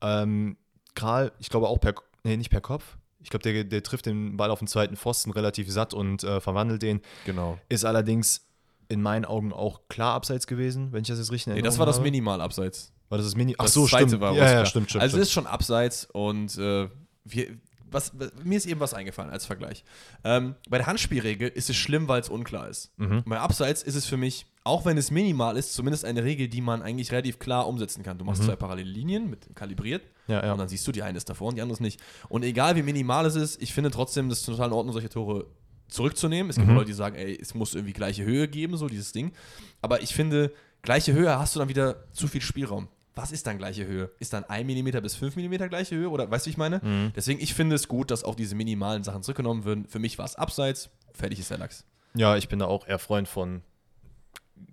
Ähm, 0.02 0.56
Kral, 0.94 1.32
ich 1.38 1.48
glaube 1.48 1.68
auch 1.68 1.78
per, 1.78 1.94
nee, 2.22 2.36
nicht 2.36 2.50
per 2.50 2.60
Kopf. 2.60 2.98
Ich 3.22 3.30
glaube, 3.30 3.42
der, 3.42 3.64
der 3.64 3.82
trifft 3.82 4.06
den 4.06 4.36
Ball 4.36 4.50
auf 4.50 4.58
den 4.58 4.68
zweiten 4.68 4.96
Pfosten 4.96 5.30
relativ 5.30 5.70
satt 5.70 5.94
und 5.94 6.22
äh, 6.22 6.40
verwandelt 6.40 6.82
den. 6.82 7.00
Genau. 7.24 7.58
Ist 7.68 7.84
allerdings 7.84 8.46
in 8.88 9.00
meinen 9.00 9.24
Augen 9.24 9.52
auch 9.52 9.80
klar 9.88 10.14
abseits 10.14 10.46
gewesen, 10.46 10.92
wenn 10.92 11.02
ich 11.02 11.08
das 11.08 11.18
jetzt 11.18 11.30
richtig 11.30 11.46
Nee, 11.48 11.52
erinnere. 11.54 11.70
das 11.70 11.78
war 11.78 11.86
das 11.86 12.00
Minimal-Abseits. 12.00 12.92
War 13.08 13.18
das 13.18 13.26
das 13.26 13.36
Mini? 13.36 13.54
Ach 13.58 13.66
so, 13.68 13.86
stimmt. 13.86 14.20
war 14.20 14.34
ja, 14.34 14.50
ja, 14.52 14.66
stimmt, 14.66 14.90
stimmt. 14.90 15.02
Also 15.02 15.12
stimmt. 15.14 15.22
es 15.22 15.28
ist 15.28 15.32
schon 15.32 15.46
abseits 15.46 16.04
und 16.12 16.56
äh, 16.58 16.88
wir, 17.24 17.58
was, 17.92 18.12
mir 18.44 18.56
ist 18.56 18.66
eben 18.66 18.80
was 18.80 18.94
eingefallen 18.94 19.30
als 19.30 19.46
Vergleich. 19.46 19.84
Ähm, 20.24 20.54
bei 20.68 20.78
der 20.78 20.86
Handspielregel 20.86 21.48
ist 21.48 21.70
es 21.70 21.76
schlimm, 21.76 22.08
weil 22.08 22.20
es 22.20 22.28
unklar 22.28 22.68
ist. 22.68 22.92
Mhm. 22.98 23.22
Bei 23.26 23.38
Abseits 23.38 23.82
ist 23.82 23.94
es 23.94 24.06
für 24.06 24.16
mich, 24.16 24.46
auch 24.64 24.84
wenn 24.84 24.98
es 24.98 25.10
minimal 25.10 25.56
ist, 25.56 25.72
zumindest 25.74 26.04
eine 26.04 26.22
Regel, 26.24 26.48
die 26.48 26.60
man 26.60 26.82
eigentlich 26.82 27.12
relativ 27.12 27.38
klar 27.38 27.66
umsetzen 27.66 28.02
kann. 28.02 28.18
Du 28.18 28.24
machst 28.24 28.42
zwei 28.44 28.56
parallele 28.56 28.90
Linien 28.90 29.28
mit 29.30 29.54
kalibriert 29.54 30.02
Mhm. 30.02 30.32
Ja, 30.34 30.44
ja. 30.46 30.52
und 30.52 30.58
dann 30.58 30.68
siehst 30.68 30.86
du, 30.86 30.92
die 30.92 31.02
eine 31.02 31.16
ist 31.18 31.28
davor 31.28 31.48
und 31.48 31.56
die 31.56 31.62
andere 31.62 31.74
ist 31.74 31.80
nicht. 31.80 32.00
Und 32.28 32.44
egal 32.44 32.76
wie 32.76 32.82
minimal 32.82 33.26
es 33.26 33.34
ist, 33.34 33.60
ich 33.60 33.72
finde 33.74 33.90
trotzdem, 33.90 34.28
das 34.28 34.38
ist 34.40 34.46
total 34.46 34.68
in 34.68 34.72
Ordnung, 34.74 34.92
solche 34.92 35.08
Tore 35.08 35.46
zurückzunehmen. 35.88 36.50
Es 36.50 36.56
gibt 36.56 36.68
Mhm. 36.68 36.74
Leute, 36.74 36.86
die 36.86 36.92
sagen, 36.92 37.16
ey, 37.16 37.36
es 37.40 37.54
muss 37.54 37.74
irgendwie 37.74 37.92
gleiche 37.92 38.24
Höhe 38.24 38.46
geben, 38.46 38.76
so 38.76 38.86
dieses 38.88 39.10
Ding. 39.12 39.32
Aber 39.82 40.02
ich 40.02 40.14
finde, 40.14 40.52
gleiche 40.82 41.12
Höhe 41.12 41.36
hast 41.38 41.54
du 41.56 41.58
dann 41.58 41.68
wieder 41.68 42.04
zu 42.12 42.28
viel 42.28 42.40
Spielraum. 42.42 42.86
Was 43.14 43.32
ist 43.32 43.46
dann 43.46 43.58
gleiche 43.58 43.86
Höhe? 43.86 44.10
Ist 44.20 44.32
dann 44.32 44.44
1 44.44 44.66
mm 44.66 45.00
bis 45.02 45.16
5 45.16 45.36
mm 45.36 45.68
gleiche 45.68 45.96
Höhe? 45.96 46.08
Oder 46.10 46.30
weißt 46.30 46.46
du, 46.46 46.48
wie 46.48 46.52
ich 46.52 46.56
meine? 46.58 46.80
Mhm. 46.82 47.12
Deswegen, 47.16 47.40
ich 47.40 47.54
finde 47.54 47.74
es 47.76 47.88
gut, 47.88 48.10
dass 48.10 48.22
auch 48.24 48.34
diese 48.34 48.54
minimalen 48.54 49.02
Sachen 49.02 49.22
zurückgenommen 49.22 49.64
werden. 49.64 49.86
Für 49.86 49.98
mich 49.98 50.16
war 50.18 50.24
es 50.24 50.36
abseits, 50.36 50.90
fertig 51.12 51.38
ist 51.40 51.50
der 51.50 51.58
Lachs. 51.58 51.84
ja, 52.14 52.36
ich 52.36 52.48
bin 52.48 52.58
da 52.60 52.66
auch 52.66 52.86
eher 52.86 52.98
Freund 52.98 53.26
von 53.28 53.62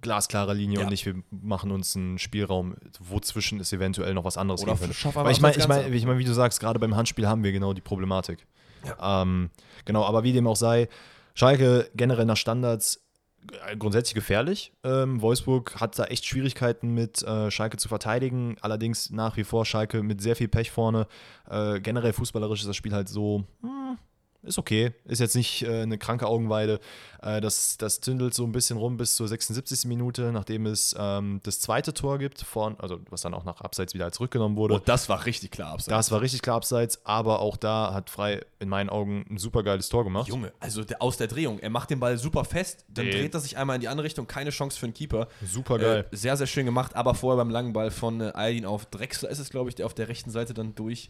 glasklarer 0.01 0.53
Linie 0.53 0.79
Ja. 0.79 0.84
und 0.86 0.91
nicht, 0.91 1.06
wir 1.06 1.15
machen 1.32 1.72
uns 1.72 1.96
einen 1.96 2.20
Spielraum, 2.20 2.75
wozwischen 3.00 3.60
es 3.60 3.72
eventuell 3.74 4.13
noch 4.13 4.24
was 4.25 4.38
anderes 4.38 4.62
Oder 4.62 4.79
Weil 4.79 5.32
ich 5.32 5.41
meine, 5.41 5.58
ich 5.58 5.67
mein, 5.67 5.94
ich 5.94 6.06
mein, 6.06 6.17
wie 6.20 6.25
du 6.25 6.34
sagst, 6.34 6.60
gerade 6.60 6.77
beim 6.79 6.96
Handspiel 6.96 7.27
haben 7.27 7.44
wir 7.44 7.51
genau 7.51 7.74
die 7.74 7.82
Problematik. 7.82 8.46
Ähm, 9.01 9.50
genau, 9.86 10.03
aber 10.06 10.24
wie 10.24 10.34
dem 10.34 10.46
auch 10.48 10.56
sei, 10.56 10.89
Schalke 11.34 11.89
generell 11.96 12.25
nach 12.25 12.38
Standards 12.38 13.01
grundsätzlich 13.77 14.16
gefährlich. 14.16 14.72
Ähm, 14.84 15.22
Wolfsburg 15.22 15.80
hat 15.80 15.98
da 15.98 16.06
echt 16.06 16.25
Schwierigkeiten 16.25 16.94
mit 16.94 17.22
äh, 17.24 17.51
Schalke 17.51 17.77
zu 17.77 17.88
verteidigen. 17.88 18.58
Allerdings 18.62 19.10
nach 19.10 19.38
wie 19.38 19.44
vor 19.44 19.66
Schalke 19.66 20.04
mit 20.04 20.22
sehr 20.22 20.36
viel 20.36 20.48
Pech 20.48 20.72
vorne. 20.72 21.08
Äh, 21.50 21.80
generell 21.80 22.13
fußballerisch 22.13 22.62
ist 22.62 22.68
das 22.68 22.75
Spiel 22.75 22.94
halt 22.94 23.10
so, 23.10 23.44
hm, 23.62 23.98
ist 24.44 24.58
okay. 24.58 24.91
Ist 25.06 25.20
jetzt 25.20 25.36
nicht 25.36 25.63
äh, 25.63 25.82
eine 25.82 25.98
kranke 25.98 26.27
Augenweide. 26.27 26.79
Äh, 27.22 27.41
das, 27.41 27.77
das 27.77 28.00
tündelt 28.00 28.34
so 28.34 28.44
ein 28.46 28.51
bisschen 28.51 28.77
rum 28.77 28.96
bis 28.98 29.15
zur 29.15 29.27
76. 29.27 29.86
Minute, 29.86 30.32
nachdem 30.32 30.65
es 30.67 30.96
ähm, 30.98 31.39
das 31.44 31.60
zweite 31.60 31.94
Tor 31.94 32.17
gibt, 32.20 32.41
von, 32.41 32.79
also 32.79 33.00
was 33.10 33.22
dann 33.22 33.34
auch 33.34 33.44
nach 33.44 33.62
Abseits 33.62 33.94
wieder 33.94 34.12
zurückgenommen 34.12 34.56
wurde. 34.56 34.75
Und 34.75 34.88
das 34.88 35.10
war 35.10 35.25
richtig 35.25 35.51
klar 35.51 35.72
abseits. 35.74 35.88
Das 35.88 36.12
war 36.12 36.22
richtig 36.22 36.41
klar 36.44 36.58
abseits, 36.58 37.03
aber 37.06 37.39
auch 37.39 37.58
da 37.58 37.94
hat 37.94 38.10
Frei 38.10 38.46
in 38.60 38.70
meinen 38.70 38.89
Augen 38.89 39.25
ein 39.29 39.38
super 39.38 39.63
geiles 39.63 39.89
Tor 39.89 40.03
gemacht. 40.03 40.27
Junge, 40.27 40.53
also 40.60 40.84
der, 40.84 41.01
aus 41.01 41.17
der 41.17 41.27
Drehung. 41.27 41.60
Er 41.60 41.70
macht 41.70 41.89
den 41.89 42.00
Ball 42.00 42.17
super 42.17 42.46
fest, 42.46 42.86
dann 42.88 43.06
Den- 43.06 43.13
dreht 43.20 43.34
er 43.34 43.39
sich 43.39 43.58
einmal 43.58 43.75
in 43.75 43.82
die 43.82 43.88
andere 43.88 44.06
Richtung, 44.06 44.27
keine 44.27 44.51
Chance 44.51 44.77
für 44.79 44.86
einen 44.86 44.94
Keeper. 44.94 45.27
Super 45.44 45.79
geil. 45.79 46.06
Äh, 46.12 46.15
sehr, 46.15 46.38
sehr 46.38 46.48
schön 46.48 46.65
gemacht, 46.65 46.96
aber 46.96 47.15
vorher 47.15 47.38
beim 47.38 47.50
langen 47.50 47.74
Ball 47.74 47.91
von 47.91 48.22
äh, 48.22 48.32
Aydin 48.36 48.65
auf 48.65 48.86
Drexler 48.86 49.29
ist 49.29 49.39
es, 49.39 49.50
glaube 49.50 49.70
ich, 49.70 49.75
der 49.75 49.86
auf 49.88 49.94
der 49.94 50.08
rechten 50.08 50.29
Seite 50.32 50.53
dann 50.53 50.75
durch 50.75 51.10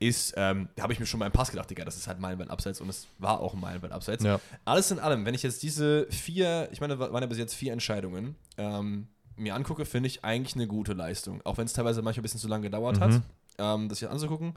ist. 0.00 0.34
Ähm, 0.36 0.68
da 0.76 0.84
habe 0.84 0.92
ich 0.92 1.00
mir 1.00 1.06
schon 1.06 1.20
beim 1.20 1.32
Pass 1.32 1.50
gedacht, 1.50 1.68
Digga, 1.70 1.84
das 1.84 1.96
ist 1.96 2.06
halt 2.06 2.20
Meilenweit 2.20 2.50
abseits 2.50 2.80
und 2.80 2.88
es 2.88 3.06
war 3.18 3.40
auch 3.40 3.54
ein 3.54 3.60
Meilenweit 3.60 3.92
abseits. 3.92 4.22
Ja. 4.24 4.40
Alles 4.64 4.90
in 4.90 4.98
allem, 4.98 5.24
wenn 5.26 5.34
ich 5.34 5.42
jetzt 5.42 5.62
diese 5.62 6.06
vier, 6.10 6.68
ich 6.72 6.80
meine, 6.80 6.98
waren 6.98 7.22
ja 7.22 7.26
bis 7.26 7.38
jetzt 7.38 7.54
vier 7.54 7.72
Entscheidungen, 7.72 8.36
ähm, 8.56 9.08
mir 9.36 9.54
angucke, 9.54 9.84
finde 9.84 10.08
ich 10.08 10.24
eigentlich 10.24 10.54
eine 10.56 10.66
gute 10.66 10.92
Leistung. 10.92 11.40
Auch 11.44 11.58
wenn 11.58 11.66
es 11.66 11.72
teilweise 11.72 12.02
manchmal 12.02 12.20
ein 12.20 12.24
bisschen 12.24 12.40
zu 12.40 12.48
lange 12.48 12.62
gedauert 12.64 13.00
hat, 13.00 13.20
ähm, 13.58 13.88
das 13.88 13.98
hier 14.00 14.10
anzugucken. 14.10 14.54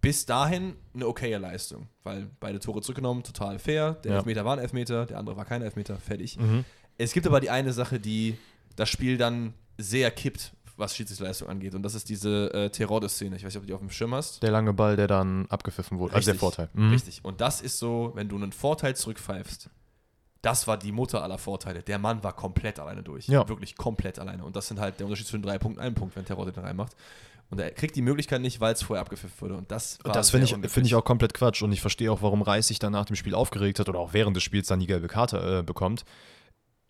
Bis 0.00 0.26
dahin 0.26 0.74
eine 0.94 1.06
okaye 1.06 1.38
Leistung, 1.38 1.86
weil 2.02 2.28
beide 2.40 2.58
Tore 2.58 2.82
zurückgenommen, 2.82 3.22
total 3.22 3.58
fair. 3.58 3.94
Der 4.04 4.10
Ja. 4.12 4.16
Elfmeter 4.18 4.44
war 4.44 4.54
ein 4.56 4.58
Elfmeter, 4.58 5.06
der 5.06 5.18
andere 5.18 5.36
war 5.36 5.44
kein 5.44 5.62
Elfmeter, 5.62 5.96
fertig. 5.98 6.38
Mhm. 6.38 6.64
Es 6.98 7.12
gibt 7.12 7.26
aber 7.26 7.40
die 7.40 7.50
eine 7.50 7.72
Sache, 7.72 8.00
die 8.00 8.36
das 8.76 8.88
Spiel 8.88 9.16
dann 9.16 9.54
sehr 9.78 10.10
kippt, 10.10 10.52
was 10.82 10.94
Schiedsrichterleistung 10.94 11.48
angeht. 11.48 11.74
Und 11.74 11.82
das 11.82 11.94
ist 11.94 12.08
diese 12.08 12.52
äh, 12.52 12.68
Terodde-Szene. 12.68 13.36
Ich 13.36 13.44
weiß 13.44 13.54
nicht, 13.54 13.56
ob 13.56 13.62
du 13.62 13.66
die 13.68 13.74
auf 13.74 13.80
dem 13.80 13.90
Schirm 13.90 14.14
hast. 14.14 14.42
Der 14.42 14.50
lange 14.50 14.74
Ball, 14.74 14.96
der 14.96 15.06
dann 15.06 15.46
abgepfiffen 15.48 15.98
wurde. 15.98 16.14
Also 16.14 16.26
der 16.26 16.34
Richtig. 16.34 16.40
Vorteil. 16.40 16.68
Mhm. 16.74 16.90
Richtig. 16.90 17.24
Und 17.24 17.40
das 17.40 17.62
ist 17.62 17.78
so, 17.78 18.12
wenn 18.14 18.28
du 18.28 18.36
einen 18.36 18.52
Vorteil 18.52 18.94
zurückpfeifst, 18.94 19.70
das 20.42 20.66
war 20.66 20.76
die 20.76 20.92
Mutter 20.92 21.22
aller 21.22 21.38
Vorteile. 21.38 21.82
Der 21.82 21.98
Mann 21.98 22.22
war 22.24 22.34
komplett 22.34 22.78
alleine 22.78 23.02
durch. 23.02 23.28
Ja. 23.28 23.48
Wirklich 23.48 23.76
komplett 23.76 24.18
alleine. 24.18 24.44
Und 24.44 24.56
das 24.56 24.66
sind 24.66 24.80
halt 24.80 24.98
der 24.98 25.06
Unterschied 25.06 25.28
zwischen 25.28 25.42
drei 25.42 25.58
Punkten 25.58 25.78
und 25.78 25.86
einem 25.86 25.94
Punkt, 25.94 26.16
wenn 26.16 26.24
Terodde 26.24 26.52
den 26.52 26.64
reinmacht. 26.64 26.96
Und 27.48 27.60
er 27.60 27.70
kriegt 27.70 27.94
die 27.96 28.02
Möglichkeit 28.02 28.40
nicht, 28.40 28.60
weil 28.60 28.72
es 28.72 28.82
vorher 28.82 29.02
abgepfiffen 29.02 29.40
wurde. 29.40 29.56
Und 29.56 29.70
das 29.70 29.98
war 30.02 30.12
Das 30.12 30.30
finde 30.30 30.46
ich, 30.46 30.70
find 30.70 30.86
ich 30.86 30.94
auch 30.94 31.04
komplett 31.04 31.34
Quatsch 31.34 31.62
und 31.62 31.70
ich 31.70 31.80
verstehe 31.80 32.10
auch, 32.10 32.22
warum 32.22 32.42
Reis 32.42 32.68
sich 32.68 32.78
dann 32.78 32.92
nach 32.92 33.04
dem 33.04 33.14
Spiel 33.14 33.34
aufgeregt 33.34 33.78
hat 33.78 33.88
oder 33.88 33.98
auch 33.98 34.14
während 34.14 34.34
des 34.34 34.42
Spiels 34.42 34.66
dann 34.66 34.80
die 34.80 34.86
gelbe 34.86 35.06
Karte 35.06 35.58
äh, 35.58 35.62
bekommt. 35.62 36.04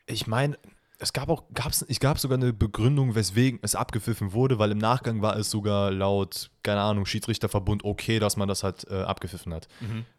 Ich 0.06 0.26
meine, 0.26 0.56
es 1.02 1.12
gab 1.12 1.28
auch, 1.28 1.42
gab's, 1.52 1.84
ich 1.88 1.98
gab 1.98 2.20
sogar 2.20 2.38
eine 2.38 2.52
Begründung, 2.52 3.16
weswegen 3.16 3.58
es 3.62 3.74
abgepfiffen 3.74 4.32
wurde, 4.32 4.60
weil 4.60 4.70
im 4.70 4.78
Nachgang 4.78 5.20
war 5.20 5.36
es 5.36 5.50
sogar 5.50 5.90
laut, 5.90 6.50
keine 6.62 6.80
Ahnung, 6.80 7.06
Schiedsrichterverbund 7.06 7.84
okay, 7.84 8.20
dass 8.20 8.36
man 8.36 8.46
das 8.46 8.62
halt 8.62 8.86
äh, 8.88 9.02
abgepfiffen 9.02 9.52
hat. 9.52 9.66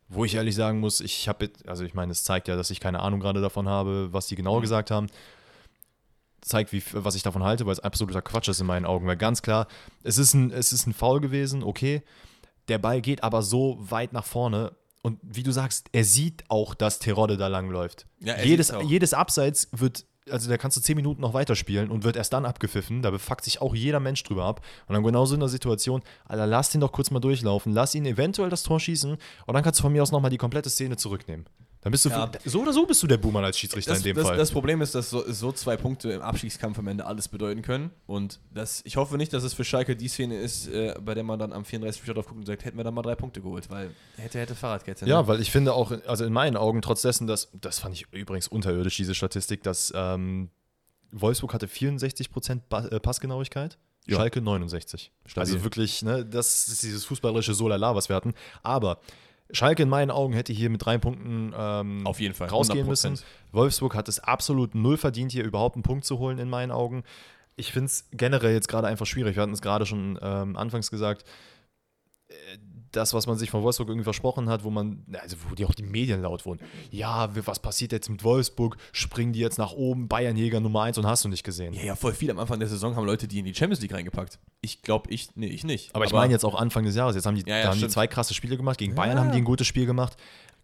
Wo 0.10 0.26
ich 0.26 0.36
ehrlich 0.36 0.56
sagen 0.56 0.82
muss, 0.82 1.00
ich 1.00 1.30
habe, 1.30 1.50
also 1.66 1.86
ich 1.86 1.94
meine, 1.94 2.12
es 2.12 2.26
zeigt 2.26 2.50
ja, 2.50 2.58
dass 2.58 2.70
ich 2.70 2.82
keine 2.82 3.00
Ahnung 3.00 3.22
gerade 3.22 3.42
davon 3.42 3.70
habe, 3.70 4.10
was 4.12 4.28
die 4.28 4.36
genau 4.36 4.60
gesagt 4.60 4.92
haben. 4.92 5.08
Zeigt, 6.42 6.74
wie, 6.74 6.84
was 6.92 7.16
ich 7.16 7.24
davon 7.24 7.44
halte, 7.44 7.66
weil 7.66 7.74
es 7.74 7.80
absoluter 7.80 8.22
Quatsch 8.22 8.50
ist 8.50 8.60
in 8.60 8.68
meinen 8.68 8.86
Augen. 8.86 9.08
Weil 9.08 9.16
ganz 9.16 9.42
klar, 9.42 9.68
es 10.04 10.18
ist 10.18 10.34
ein, 10.34 10.52
es 10.52 10.74
ist 10.74 10.86
ein 10.86 10.94
Foul 10.94 11.22
gewesen, 11.22 11.64
okay. 11.64 12.04
Der 12.68 12.78
Ball 12.78 13.00
geht 13.02 13.24
aber 13.24 13.42
so 13.42 13.78
weit 13.80 14.12
nach 14.12 14.26
vorne. 14.26 14.74
Und 15.02 15.20
wie 15.22 15.44
du 15.44 15.52
sagst, 15.52 15.88
er 15.94 16.04
sieht 16.04 16.44
auch, 16.50 16.76
dass 16.76 17.00
Terodde 17.00 17.38
da 17.38 17.48
langläuft. 17.48 18.06
Ja, 18.20 18.42
jedes, 18.42 18.74
jedes 18.86 19.14
Abseits 19.14 19.70
wird, 19.72 20.06
also 20.30 20.50
da 20.50 20.58
kannst 20.58 20.78
du 20.78 20.82
zehn 20.82 20.96
Minuten 20.96 21.22
noch 21.22 21.34
weiterspielen 21.34 21.90
und 21.90 22.04
wird 22.04 22.16
erst 22.16 22.34
dann 22.34 22.46
abgepfiffen. 22.46 23.02
Da 23.02 23.12
befuckt 23.12 23.44
sich 23.44 23.62
auch 23.62 23.76
jeder 23.76 24.00
Mensch 24.00 24.24
drüber 24.24 24.46
ab. 24.46 24.62
Und 24.88 24.94
dann 24.94 25.04
genauso 25.04 25.34
in 25.34 25.40
der 25.40 25.50
Situation, 25.50 26.02
Alter, 26.26 26.48
lass 26.48 26.70
den 26.70 26.82
doch 26.82 26.92
kurz 26.92 27.12
mal 27.12 27.20
durchlaufen, 27.20 27.74
lass 27.74 27.96
ihn 27.96 28.06
eventuell 28.06 28.50
das 28.50 28.64
Tor 28.64 28.80
schießen 28.80 29.12
und 29.12 29.54
dann 29.54 29.64
kannst 29.64 29.80
du 29.80 29.84
von 29.84 29.92
mir 29.92 30.02
aus 30.04 30.12
nochmal 30.12 30.32
die 30.32 30.38
komplette 30.38 30.70
Szene 30.70 30.98
zurücknehmen. 30.98 31.46
Dann 31.84 31.92
bist 31.92 32.06
du, 32.06 32.10
Ja. 32.10 32.32
so 32.46 32.62
oder 32.62 32.72
so 32.72 32.86
bist 32.86 33.04
du 33.04 33.08
der 33.08 33.18
Boomer 33.18 33.44
als 33.44 33.58
Schiedsrichter 33.60 33.92
Das, 33.92 34.00
in 34.00 34.06
dem 34.06 34.16
das, 34.16 34.28
Fall. 34.28 34.38
das 34.38 34.52
Problem 34.52 34.82
ist, 34.82 34.96
dass 34.96 35.10
so, 35.10 35.30
so 35.32 35.52
zwei 35.52 35.76
Punkte 35.76 36.12
im 36.14 36.22
Abstiegskampf 36.22 36.80
am 36.80 36.88
Ende 36.88 37.06
alles 37.06 37.28
bedeuten 37.28 37.62
können. 37.62 37.92
Und 38.06 38.40
das, 38.54 38.82
ich 38.86 38.96
hoffe 38.96 39.18
nicht, 39.18 39.34
dass 39.34 39.44
es 39.44 39.54
für 39.54 39.66
Schalke 39.66 39.96
die 39.98 40.08
Szene 40.08 40.40
ist, 40.40 40.68
äh, 40.70 40.96
bei 41.04 41.14
der 41.14 41.24
man 41.24 41.38
dann 41.40 41.52
am 41.52 41.66
34. 41.66 42.00
Spieltag 42.02 42.16
drauf 42.16 42.28
guckt 42.28 42.40
und 42.40 42.46
sagt, 42.46 42.64
hätten 42.64 42.78
wir 42.78 42.86
dann 42.86 42.94
mal 42.94 43.02
drei 43.02 43.16
Punkte 43.16 43.42
geholt, 43.42 43.70
weil 43.70 43.92
hätte, 44.18 44.40
hätte 44.40 44.56
Fahrradkette. 44.56 45.04
ne? 45.04 45.12
Ja, 45.12 45.28
weil 45.28 45.42
ich 45.42 45.52
finde 45.52 45.74
auch, 45.74 45.92
also 46.08 46.24
in 46.24 46.32
meinen 46.32 46.56
Augen, 46.56 46.82
trotz 46.82 47.02
dessen, 47.02 47.28
dass, 47.28 47.50
das 47.60 47.80
fand 47.80 47.96
ich 47.96 48.08
übrigens 48.14 48.48
unterirdisch, 48.48 48.96
diese 48.96 49.14
Statistik, 49.14 49.62
dass 49.64 49.92
ähm, 49.94 50.50
Wolfsburg 51.12 51.54
hatte 51.54 51.68
64% 51.68 52.62
ba 52.70 52.86
äh, 52.86 53.00
Passgenauigkeit, 53.00 53.78
Ja. 54.08 54.18
Schalke 54.18 54.42
69. 54.42 55.12
Stabil. 55.26 55.42
Also 55.54 55.64
wirklich, 55.64 56.02
ne, 56.02 56.26
das 56.26 56.68
ist 56.70 56.82
dieses 56.84 57.04
fußballerische 57.06 57.54
Solala, 57.54 57.94
was 57.96 58.10
wir 58.10 58.16
hatten. 58.16 58.34
Aber 58.64 59.00
Schalke 59.54 59.84
in 59.84 59.90
meinen 59.90 60.12
Augen 60.12 60.34
hätte 60.34 60.52
hier 60.52 60.70
mit 60.70 60.84
drei 60.84 60.98
Punkten 60.98 61.54
ähm, 61.56 62.06
Auf 62.06 62.20
jeden 62.20 62.34
Fall, 62.34 62.50
rausgehen 62.50 62.86
100%. 62.86 62.90
müssen. 62.90 63.20
Wolfsburg 63.52 63.96
hat 63.96 64.10
es 64.10 64.20
absolut 64.20 64.76
null 64.76 64.98
verdient, 64.98 65.32
hier 65.32 65.44
überhaupt 65.44 65.76
einen 65.76 65.84
Punkt 65.84 66.06
zu 66.06 66.20
holen, 66.20 66.40
in 66.40 66.50
meinen 66.50 66.72
Augen. 66.72 67.04
Ich 67.56 67.72
finde 67.72 67.86
es 67.86 68.08
generell 68.12 68.54
jetzt 68.54 68.68
gerade 68.68 68.88
einfach 68.88 69.06
schwierig. 69.06 69.36
Wir 69.36 69.44
hatten 69.44 69.54
es 69.54 69.62
gerade 69.62 69.86
schon 69.86 70.20
ähm, 70.22 70.58
anfangs 70.58 70.90
gesagt. 70.90 71.24
Äh, 72.28 72.34
Das, 72.94 73.14
was 73.14 73.28
man 73.28 73.38
sich 73.38 73.50
von 73.50 73.64
Wolfsburg 73.64 73.90
irgendwie 73.90 74.06
versprochen 74.06 74.50
hat, 74.50 74.64
wo 74.64 74.70
man, 74.70 75.06
also 75.22 75.36
wo 75.50 75.56
die 75.56 75.66
auch 75.66 75.74
die 75.74 75.84
Medien 75.84 76.22
laut 76.22 76.46
wurden. 76.46 76.62
Ja, 76.92 77.30
was 77.46 77.60
passiert 77.60 77.92
jetzt 77.92 78.10
mit 78.10 78.24
Wolfsburg? 78.24 78.78
Springen 78.92 79.34
die 79.34 79.40
jetzt 79.40 79.58
nach 79.58 79.74
oben? 79.74 80.08
Bayernjäger 80.08 80.60
Nummer 80.60 80.84
1 80.84 80.98
und 80.98 81.06
hast 81.06 81.26
du 81.26 81.30
nicht 81.30 81.44
gesehen. 81.44 81.74
Ja, 81.74 81.84
ja, 81.84 81.96
voll 81.96 82.14
viel. 82.14 82.32
Am 82.32 82.40
Anfang 82.40 82.60
der 82.60 82.70
Saison 82.70 82.96
haben 82.96 83.06
Leute 83.06 83.28
die 83.28 83.40
in 83.40 83.46
die 83.46 83.54
Champions 83.54 83.82
League 83.82 83.94
reingepackt. 83.94 84.40
Ich 84.62 84.82
glaube, 84.82 85.10
ich, 85.10 85.30
nee, 85.36 85.48
ich 85.48 85.64
nicht. 85.64 85.94
Aber 85.94 86.06
ich 86.06 86.14
meine 86.14 86.32
jetzt 86.32 86.46
auch 86.46 86.56
Anfang 86.56 86.86
des 86.86 86.96
Jahres. 86.96 87.16
Jetzt 87.16 87.26
haben 87.26 87.36
die, 87.36 87.44
Ja, 87.46 87.58
ja, 87.58 87.64
da 87.64 87.70
haben 87.72 87.80
die 87.80 87.88
zwei 87.90 88.08
krasse 88.08 88.34
Spiele 88.34 88.56
gemacht. 88.58 88.78
Gegen 88.78 88.96
Bayern 88.96 89.20
haben 89.20 89.32
die 89.32 89.40
ein 89.40 89.44
gutes 89.44 89.68
Spiel 89.68 89.86
gemacht. 89.86 90.16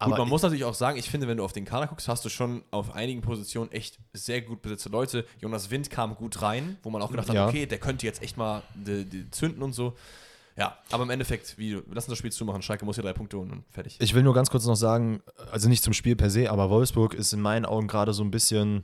Gut, 0.02 0.14
Aber 0.14 0.20
man 0.20 0.30
muss 0.30 0.44
natürlich 0.44 0.64
auch 0.64 0.74
sagen, 0.74 0.98
ich 0.98 1.10
finde, 1.10 1.28
wenn 1.28 1.36
du 1.36 1.44
auf 1.44 1.52
den 1.52 1.66
Kader 1.66 1.88
guckst, 1.88 2.08
hast 2.08 2.24
du 2.24 2.30
schon 2.30 2.64
auf 2.72 2.96
einigen 2.96 3.20
Positionen 3.20 3.70
echt 3.74 4.00
sehr 4.14 4.42
gut 4.42 4.62
besetzte 4.62 4.88
Leute. 4.88 5.26
Jonas 5.42 5.72
Wind 5.72 5.90
kam 5.90 6.16
gut 6.16 6.42
rein, 6.42 6.78
wo 6.84 6.90
man 6.90 7.02
auch 7.02 7.12
gedacht 7.12 7.28
hat, 7.28 7.50
okay, 7.50 7.66
der 7.66 7.80
könnte 7.80 8.06
jetzt 8.06 8.22
echt 8.22 8.38
mal 8.38 8.64
die, 8.76 9.04
die 9.04 9.30
zünden 9.30 9.62
und 9.62 9.74
so. 9.74 9.96
Ja, 10.60 10.78
aber 10.92 11.04
im 11.04 11.10
Endeffekt, 11.10 11.58
wie, 11.58 11.76
lass 11.90 12.04
uns 12.04 12.08
das 12.08 12.18
Spiel 12.18 12.34
zumachen. 12.34 12.62
Schalke 12.62 12.84
muss 12.84 12.98
hier 12.98 13.04
drei 13.04 13.14
Punkte 13.14 13.38
holen 13.38 13.50
und 13.52 13.64
fertig. 13.72 13.96
Ich 14.00 14.14
will 14.14 14.24
nur 14.24 14.34
ganz 14.34 14.50
kurz 14.50 14.66
noch 14.66 14.76
sagen, 14.76 15.22
also 15.52 15.70
nicht 15.70 15.84
zum 15.84 15.94
Spiel 15.94 16.18
per 16.18 16.30
se, 16.30 16.52
aber 16.52 16.70
Wolfsburg 16.70 17.14
ist 17.14 17.32
in 17.32 17.40
meinen 17.40 17.66
Augen 17.66 17.88
gerade 17.88 18.12
so 18.12 18.24
ein 18.24 18.30
bisschen. 18.30 18.84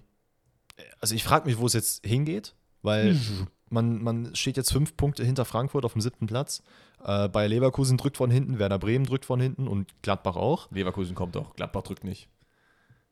Also 1.01 1.15
ich 1.15 1.23
frage 1.25 1.47
mich, 1.47 1.57
wo 1.57 1.65
es 1.65 1.73
jetzt 1.73 2.05
hingeht, 2.05 2.55
weil 2.81 3.19
man, 3.69 4.01
man 4.01 4.33
steht 4.35 4.55
jetzt 4.55 4.71
fünf 4.71 4.95
Punkte 4.95 5.25
hinter 5.25 5.43
Frankfurt 5.43 5.83
auf 5.83 5.91
dem 5.91 6.01
siebten 6.01 6.27
Platz. 6.27 6.63
Äh, 7.03 7.27
bei 7.27 7.45
Leverkusen 7.45 7.97
drückt 7.97 8.15
von 8.15 8.31
hinten, 8.31 8.57
Werder 8.57 8.79
Bremen 8.79 9.05
drückt 9.05 9.25
von 9.25 9.41
hinten 9.41 9.67
und 9.67 10.01
Gladbach 10.01 10.37
auch. 10.37 10.71
Leverkusen 10.71 11.13
kommt 11.13 11.35
doch, 11.35 11.55
Gladbach 11.55 11.83
drückt 11.83 12.05
nicht. 12.05 12.29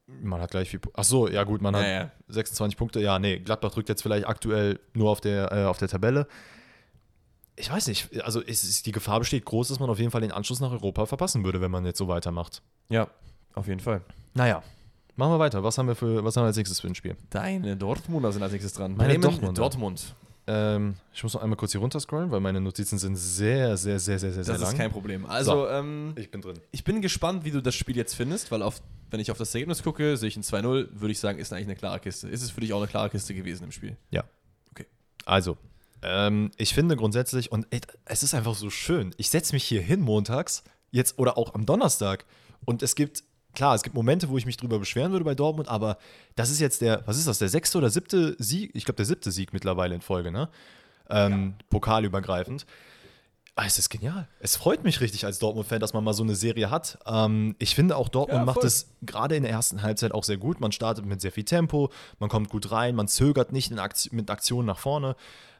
Man 0.08 0.42
hat 0.42 0.52
gleich 0.52 0.70
viel. 0.70 0.80
Ach 0.94 1.04
so, 1.04 1.28
ja 1.28 1.44
gut, 1.44 1.62
man 1.62 1.76
hat 1.76 1.84
Ja, 1.84 1.90
ja. 1.90 2.12
26 2.28 2.78
Punkte. 2.78 3.02
Ja, 3.02 3.20
nee, 3.20 3.40
Gladbach 3.40 3.72
drückt 3.72 3.90
jetzt 3.90 4.04
vielleicht 4.04 4.28
aktuell 4.28 4.80
nur 4.94 5.10
auf 5.10 5.20
der, 5.22 5.52
äh, 5.52 5.66
auf 5.66 5.78
der 5.78 5.88
Tabelle. 5.88 6.28
Ich 7.56 7.72
weiß 7.72 7.88
nicht, 7.88 8.10
also 8.24 8.40
ist, 8.42 8.86
die 8.86 8.92
Gefahr 8.92 9.20
besteht 9.20 9.46
groß, 9.46 9.68
dass 9.68 9.80
man 9.80 9.90
auf 9.90 10.00
jeden 10.00 10.10
Fall 10.12 10.22
den 10.22 10.32
Anschluss 10.32 10.60
nach 10.60 10.72
Europa 10.72 11.06
verpassen 11.06 11.44
würde, 11.46 11.62
wenn 11.62 11.70
man 11.72 11.86
jetzt 11.86 12.00
so 12.00 12.08
weitermacht. 12.08 12.62
Ja, 12.90 13.08
auf 13.54 13.68
jeden 13.68 13.80
Fall. 13.80 14.02
Naja, 14.34 14.64
machen 15.16 15.34
wir 15.34 15.40
weiter. 15.40 15.64
Was 15.64 15.78
haben 15.78 15.88
wir, 15.88 15.96
für, 15.96 16.24
was 16.24 16.36
haben 16.36 16.44
wir 16.44 16.48
als 16.48 16.58
nächstes 16.58 16.80
für 16.80 16.88
ein 16.88 16.96
Spiel? 16.96 17.16
Deine 17.30 17.78
Dortmunder 17.78 18.32
sind 18.32 18.42
als 18.42 18.52
nächstes 18.54 18.74
dran. 18.74 18.96
Meine 18.96 19.10
Bremen, 19.14 19.22
Dortmunder. 19.22 19.62
Dortmund. 19.62 20.16
Ähm, 20.46 20.96
ich 21.14 21.24
muss 21.24 21.34
noch 21.36 21.42
einmal 21.44 21.56
kurz 21.56 21.72
hier 21.72 21.80
runterscrollen, 21.80 22.30
weil 22.32 22.40
meine 22.42 22.60
Notizen 22.60 22.98
sind 22.98 23.16
sehr, 23.16 23.78
sehr, 23.78 24.00
sehr, 24.00 24.20
sehr, 24.20 24.34
sehr, 24.34 24.44
sehr 24.44 24.54
Das 24.56 24.62
lang. 24.64 24.72
ist 24.72 24.78
kein 24.78 24.92
Problem. 24.92 25.26
Also, 25.28 25.52
So. 25.52 25.70
ähm, 25.70 26.14
ich 26.18 26.32
bin 26.32 26.42
drin. 26.42 26.60
ich 26.72 26.84
bin 26.84 27.02
gespannt, 27.02 27.46
wie 27.46 27.52
du 27.52 27.62
das 27.62 27.76
Spiel 27.76 27.96
jetzt 27.96 28.14
findest, 28.16 28.52
weil 28.52 28.62
auf, 28.64 28.82
wenn 29.12 29.20
ich 29.22 29.32
auf 29.32 29.38
das 29.38 29.54
Ergebnis 29.56 29.84
gucke, 29.84 30.18
sehe 30.18 30.28
ich 30.28 30.36
ein 30.36 30.44
2-0, 30.44 30.88
würde 31.00 31.12
ich 31.12 31.20
sagen, 31.20 31.38
ist 31.40 31.54
eigentlich 31.54 31.68
eine 31.68 31.76
klare 31.78 32.00
Kiste. 32.00 32.28
Ist 32.28 32.42
es 32.42 32.50
für 32.52 32.60
dich 32.62 32.74
auch 32.74 32.80
eine 32.80 32.88
klare 32.88 33.10
Kiste 33.12 33.34
gewesen 33.36 33.64
im 33.66 33.72
Spiel? 33.72 33.96
Ja. 34.12 34.24
Okay. 34.72 34.86
Also, 35.24 35.56
ähm, 36.04 36.52
ich 36.58 36.74
finde 36.74 36.96
grundsätzlich, 36.96 37.52
und 37.52 37.68
ey, 37.72 37.82
es 38.06 38.24
ist 38.24 38.34
einfach 38.34 38.56
so 38.56 38.70
schön, 38.70 39.14
ich 39.18 39.30
setze 39.30 39.54
mich 39.54 39.64
hier 39.64 39.82
hin 39.82 40.02
montags, 40.02 40.64
jetzt 40.92 41.18
oder 41.18 41.38
auch 41.38 41.54
am 41.54 41.66
Donnerstag, 41.66 42.26
und 42.66 42.84
es 42.84 42.96
gibt, 42.96 43.24
klar, 43.54 43.76
es 43.76 43.84
gibt 43.84 43.96
Momente, 43.96 44.30
wo 44.30 44.38
ich 44.38 44.46
mich 44.46 44.58
drüber 44.58 44.80
beschweren 44.80 45.12
würde 45.12 45.26
bei 45.26 45.36
Dortmund, 45.36 45.70
aber 45.70 45.98
das 46.36 46.50
ist 46.50 46.60
jetzt 46.60 46.82
der, 46.82 47.04
was 47.06 47.18
ist 47.18 47.28
das, 47.28 47.40
der 47.40 47.50
sechste 47.50 47.78
oder 47.78 47.90
siebte 47.90 48.36
Sieg, 48.40 48.72
ich 48.74 48.86
glaube 48.86 48.98
der 48.98 49.06
siebte 49.06 49.32
Sieg 49.32 49.54
mittlerweile 49.54 49.96
in 49.96 50.02
Folge, 50.02 50.32
ne? 50.32 50.50
Ähm, 51.10 51.56
Pokalübergreifend. 51.70 52.66
Ah, 53.56 53.66
es 53.68 53.78
ist 53.78 53.90
genial. 53.90 54.28
Es 54.40 54.56
freut 54.56 54.84
mich 54.84 55.00
richtig 55.00 55.26
als 55.26 55.38
Dortmund-Fan, 55.38 55.80
dass 55.80 55.94
man 55.94 56.04
mal 56.04 56.14
so 56.14 56.24
eine 56.24 56.34
Serie 56.34 56.72
hat. 56.72 56.98
Ähm, 57.06 57.56
ich 57.60 57.76
finde 57.76 57.98
auch, 57.98 58.10
Dortmund 58.10 58.40
Ja, 58.40 58.46
macht 58.46 58.64
es 58.64 58.88
gerade 59.04 59.36
in 59.36 59.44
der 59.44 59.52
ersten 59.52 59.84
Halbzeit 59.84 60.12
auch 60.12 60.24
sehr 60.24 60.38
gut. 60.38 60.60
Man 60.60 60.72
startet 60.72 61.06
mit 61.06 61.22
sehr 61.22 61.32
viel 61.32 61.44
Tempo, 61.44 61.92
man 62.18 62.30
kommt 62.30 62.50
gut 62.50 62.72
rein, 62.72 62.96
man 62.96 63.08
zögert 63.08 63.52
nicht 63.52 63.78
Aktion, 63.78 64.16
mit 64.16 64.32
Aktionen 64.32 64.66
nach 64.66 64.80
vorne. 64.80 65.16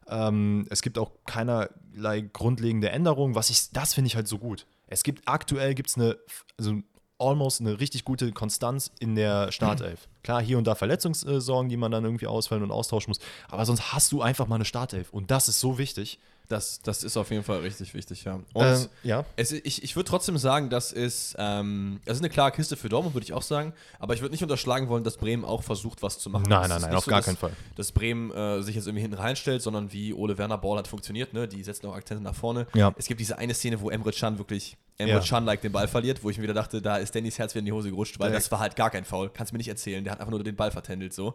Ähm, 0.08 0.66
es 0.70 0.82
gibt 0.82 0.98
auch 0.98 1.12
keinerlei 1.26 2.22
grundlegende 2.22 2.90
Änderungen. 2.90 3.36
Was 3.36 3.50
ich, 3.50 3.72
das 3.72 3.94
finde 3.94 4.08
ich 4.08 4.16
halt 4.16 4.28
so 4.28 4.38
gut. 4.38 4.66
Es 4.88 5.04
gibt 5.04 5.28
aktuell 5.28 5.74
gibt's 5.74 5.98
eine, 5.98 6.18
also 6.58 6.82
almost 7.20 7.62
eine 7.62 7.80
richtig 7.80 8.06
gute 8.06 8.32
Konstanz 8.32 8.92
in 9.00 9.16
der 9.16 9.52
Startelf. 9.52 10.08
Klar, 10.24 10.42
hier 10.42 10.58
und 10.58 10.68
da 10.68 10.76
Verletzungssorgen, 10.76 11.70
die 11.70 11.78
man 11.78 11.92
dann 11.92 12.04
irgendwie 12.04 12.28
ausfallen 12.28 12.64
und 12.64 12.72
austauschen 12.72 13.12
muss. 13.12 13.20
Aber 13.50 13.66
sonst 13.66 13.94
hast 13.94 14.12
du 14.12 14.22
einfach 14.22 14.48
mal 14.48 14.56
eine 14.56 14.66
Startelf. 14.66 15.12
Und 15.12 15.32
das 15.32 15.48
ist 15.48 15.60
so 15.60 15.78
wichtig. 15.78 16.20
Das, 16.50 16.82
das 16.82 17.04
ist 17.04 17.16
auf 17.18 17.32
jeden 17.32 17.44
Fall 17.44 17.60
richtig 17.60 17.94
wichtig, 17.94 18.26
ja. 18.26 18.34
Und 18.54 18.66
Ähm, 18.66 18.88
ja. 19.04 19.26
es, 19.38 19.52
ich, 19.54 19.82
ich 19.84 19.96
würde 19.96 20.10
trotzdem 20.10 20.38
sagen, 20.38 20.70
das 20.70 20.92
ist, 20.92 21.36
ähm, 21.40 22.02
das 22.06 22.18
ist 22.18 22.22
eine 22.22 22.30
klare 22.30 22.52
Kiste 22.52 22.76
für 22.76 22.90
Dortmund, 22.90 23.16
würde 23.16 23.24
ich 23.24 23.34
auch 23.34 23.42
sagen. 23.42 23.74
Aber 23.98 24.14
ich 24.14 24.22
würde 24.22 24.34
nicht 24.34 24.44
unterschlagen 24.44 24.90
wollen, 24.90 25.04
dass 25.04 25.18
Bremen 25.18 25.46
auch 25.46 25.64
versucht, 25.64 26.02
was 26.04 26.20
zu 26.20 26.30
machen. 26.30 26.46
Nein, 26.50 26.70
nein, 26.70 26.82
nein, 26.82 26.94
auf 26.96 27.06
gar 27.06 27.20
dass, 27.20 27.26
keinen 27.26 27.38
Fall. 27.38 27.54
Dass 27.76 27.92
Bremen 27.92 28.32
äh, 28.32 28.62
sich 28.62 28.76
jetzt 28.76 28.88
irgendwie 28.88 29.02
hinten 29.02 29.18
reinstellt, 29.18 29.62
sondern 29.62 29.92
wie 29.94 30.14
Ole 30.14 30.38
Werner 30.38 30.58
Ball 30.58 30.78
hat 30.78 30.88
funktioniert, 30.88 31.34
ne? 31.34 31.48
Die 31.48 31.64
setzen 31.64 31.88
auch 31.88 31.96
Akzente 31.96 32.22
nach 32.22 32.36
vorne. 32.36 32.68
Ja. 32.74 32.94
Es 32.98 33.08
gibt 33.08 33.20
diese 33.22 33.38
eine 33.38 33.54
Szene, 33.54 33.80
wo 33.82 33.90
Emre 33.90 34.12
Can 34.12 34.38
wirklich 34.38 34.78
Emre 34.98 35.16
Ja. 35.16 35.20
Can-like 35.22 35.62
den 35.62 35.72
Ball 35.72 35.88
verliert, 35.88 36.24
wo 36.24 36.30
ich 36.30 36.38
mir 36.38 36.44
wieder 36.44 36.54
dachte, 36.54 36.80
da 36.82 36.98
ist 36.98 37.16
Dannys 37.16 37.40
Herz 37.40 37.54
wieder 37.56 37.60
in 37.62 37.66
die 37.66 37.72
Hose 37.72 37.90
gerutscht, 37.90 38.20
weil 38.20 38.30
Ja. 38.30 38.36
das 38.36 38.52
war 38.52 38.60
halt 38.60 38.76
gar 38.76 38.92
kein 38.92 39.06
Foul. 39.06 39.30
Kannst 39.34 39.52
du 39.52 39.56
mir 39.56 39.58
nicht 39.58 39.70
erzählen. 39.70 40.04
Der 40.04 40.12
hat 40.14 40.20
einfach 40.20 40.30
nur 40.32 40.44
den 40.44 40.56
Ball 40.56 40.70
vertändelt 40.72 41.14
so. 41.14 41.34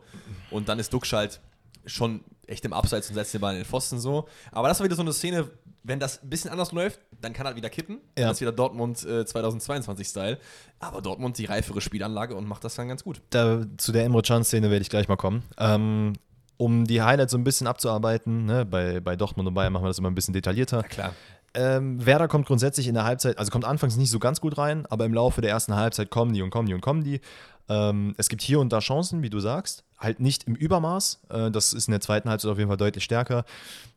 Und 0.51 0.69
dann 0.69 0.79
ist 0.79 0.93
Duxchalt 0.93 1.41
schon 1.87 2.25
echt 2.47 2.65
im 2.65 2.73
Abseits 2.73 3.09
und 3.09 3.15
setzt 3.15 3.35
den 3.35 3.41
Ball 3.41 3.55
in 3.55 3.61
den 3.61 3.67
Pfosten 3.67 3.99
so. 3.99 4.27
Aber 4.53 4.69
das 4.69 4.81
war 4.81 4.85
wieder 4.85 4.97
so 4.97 5.03
eine 5.03 5.13
Szene, 5.13 5.51
wenn 5.83 6.01
das 6.01 6.23
ein 6.23 6.31
bisschen 6.31 6.51
anders 6.51 6.73
läuft, 6.73 7.01
dann 7.21 7.33
kann 7.33 7.47
halt 7.47 7.57
wieder 7.57 7.71
kippen. 7.71 8.01
Ja. 8.19 8.31
ist 8.31 8.41
wieder 8.41 8.53
Dortmund 8.53 9.05
äh, 9.05 9.23
2022-Style. 9.23 10.39
Aber 10.81 11.03
Dortmund 11.03 11.39
die 11.39 11.47
reifere 11.47 11.81
Spielanlage 11.81 12.35
und 12.35 12.47
macht 12.47 12.65
das 12.65 12.75
dann 12.75 12.89
ganz 12.89 13.05
gut. 13.05 13.21
da, 13.31 13.63
zu 13.77 13.93
der 13.93 14.05
Emre 14.05 14.23
Can-Szene 14.23 14.71
werde 14.71 14.83
ich 14.83 14.91
gleich 14.91 15.09
mal 15.09 15.17
kommen. 15.17 15.43
Ähm, 15.59 16.15
um 16.57 16.87
die 16.87 17.03
Highlights 17.03 17.33
so 17.33 17.39
ein 17.39 17.45
bisschen 17.45 17.67
abzuarbeiten, 17.67 18.45
ne, 18.45 18.65
bei, 18.67 19.01
bei 19.01 19.17
Dortmund 19.17 19.49
und 19.49 19.55
Bayern 19.55 19.73
machen 19.73 19.85
wir 19.85 19.89
das 19.89 19.99
immer 19.99 20.11
ein 20.11 20.15
bisschen 20.15 20.35
detaillierter. 20.35 20.83
klar. 20.83 21.15
Ähm, 21.55 22.05
Werder 22.05 22.29
kommt 22.29 22.47
grundsätzlich 22.47 22.89
in 22.89 22.95
der 22.95 23.05
Halbzeit, 23.05 23.39
also 23.39 23.51
kommt 23.51 23.65
anfangs 23.65 23.97
nicht 23.97 24.11
so 24.11 24.19
ganz 24.19 24.41
gut 24.41 24.59
rein, 24.59 24.85
aber 24.87 25.07
im 25.07 25.15
Laufe 25.15 25.41
der 25.41 25.51
ersten 25.51 25.75
Halbzeit 25.75 26.11
kommen 26.11 26.35
die 26.35 26.43
und 26.43 26.51
kommen 26.51 26.69
die 26.69 26.75
und 26.75 26.83
kommen 26.83 27.03
die. 27.03 27.21
Ähm, 27.69 28.15
es 28.17 28.29
gibt 28.29 28.43
hier 28.43 28.61
und 28.61 28.73
da 28.73 28.79
Chancen, 28.81 29.23
wie 29.23 29.31
du 29.31 29.41
sagst, 29.41 29.85
halt 29.99 30.21
nicht 30.21 30.45
im 30.45 30.55
Übermaß. 30.55 31.21
Äh, 31.29 31.51
das 31.51 31.73
ist 31.73 31.89
in 31.89 31.93
der 31.93 32.01
zweiten 32.01 32.31
Halbzeit 32.31 32.51
auf 32.51 32.59
jeden 32.59 32.69
Fall 32.69 32.77
deutlich 32.77 33.05
stärker. 33.05 33.45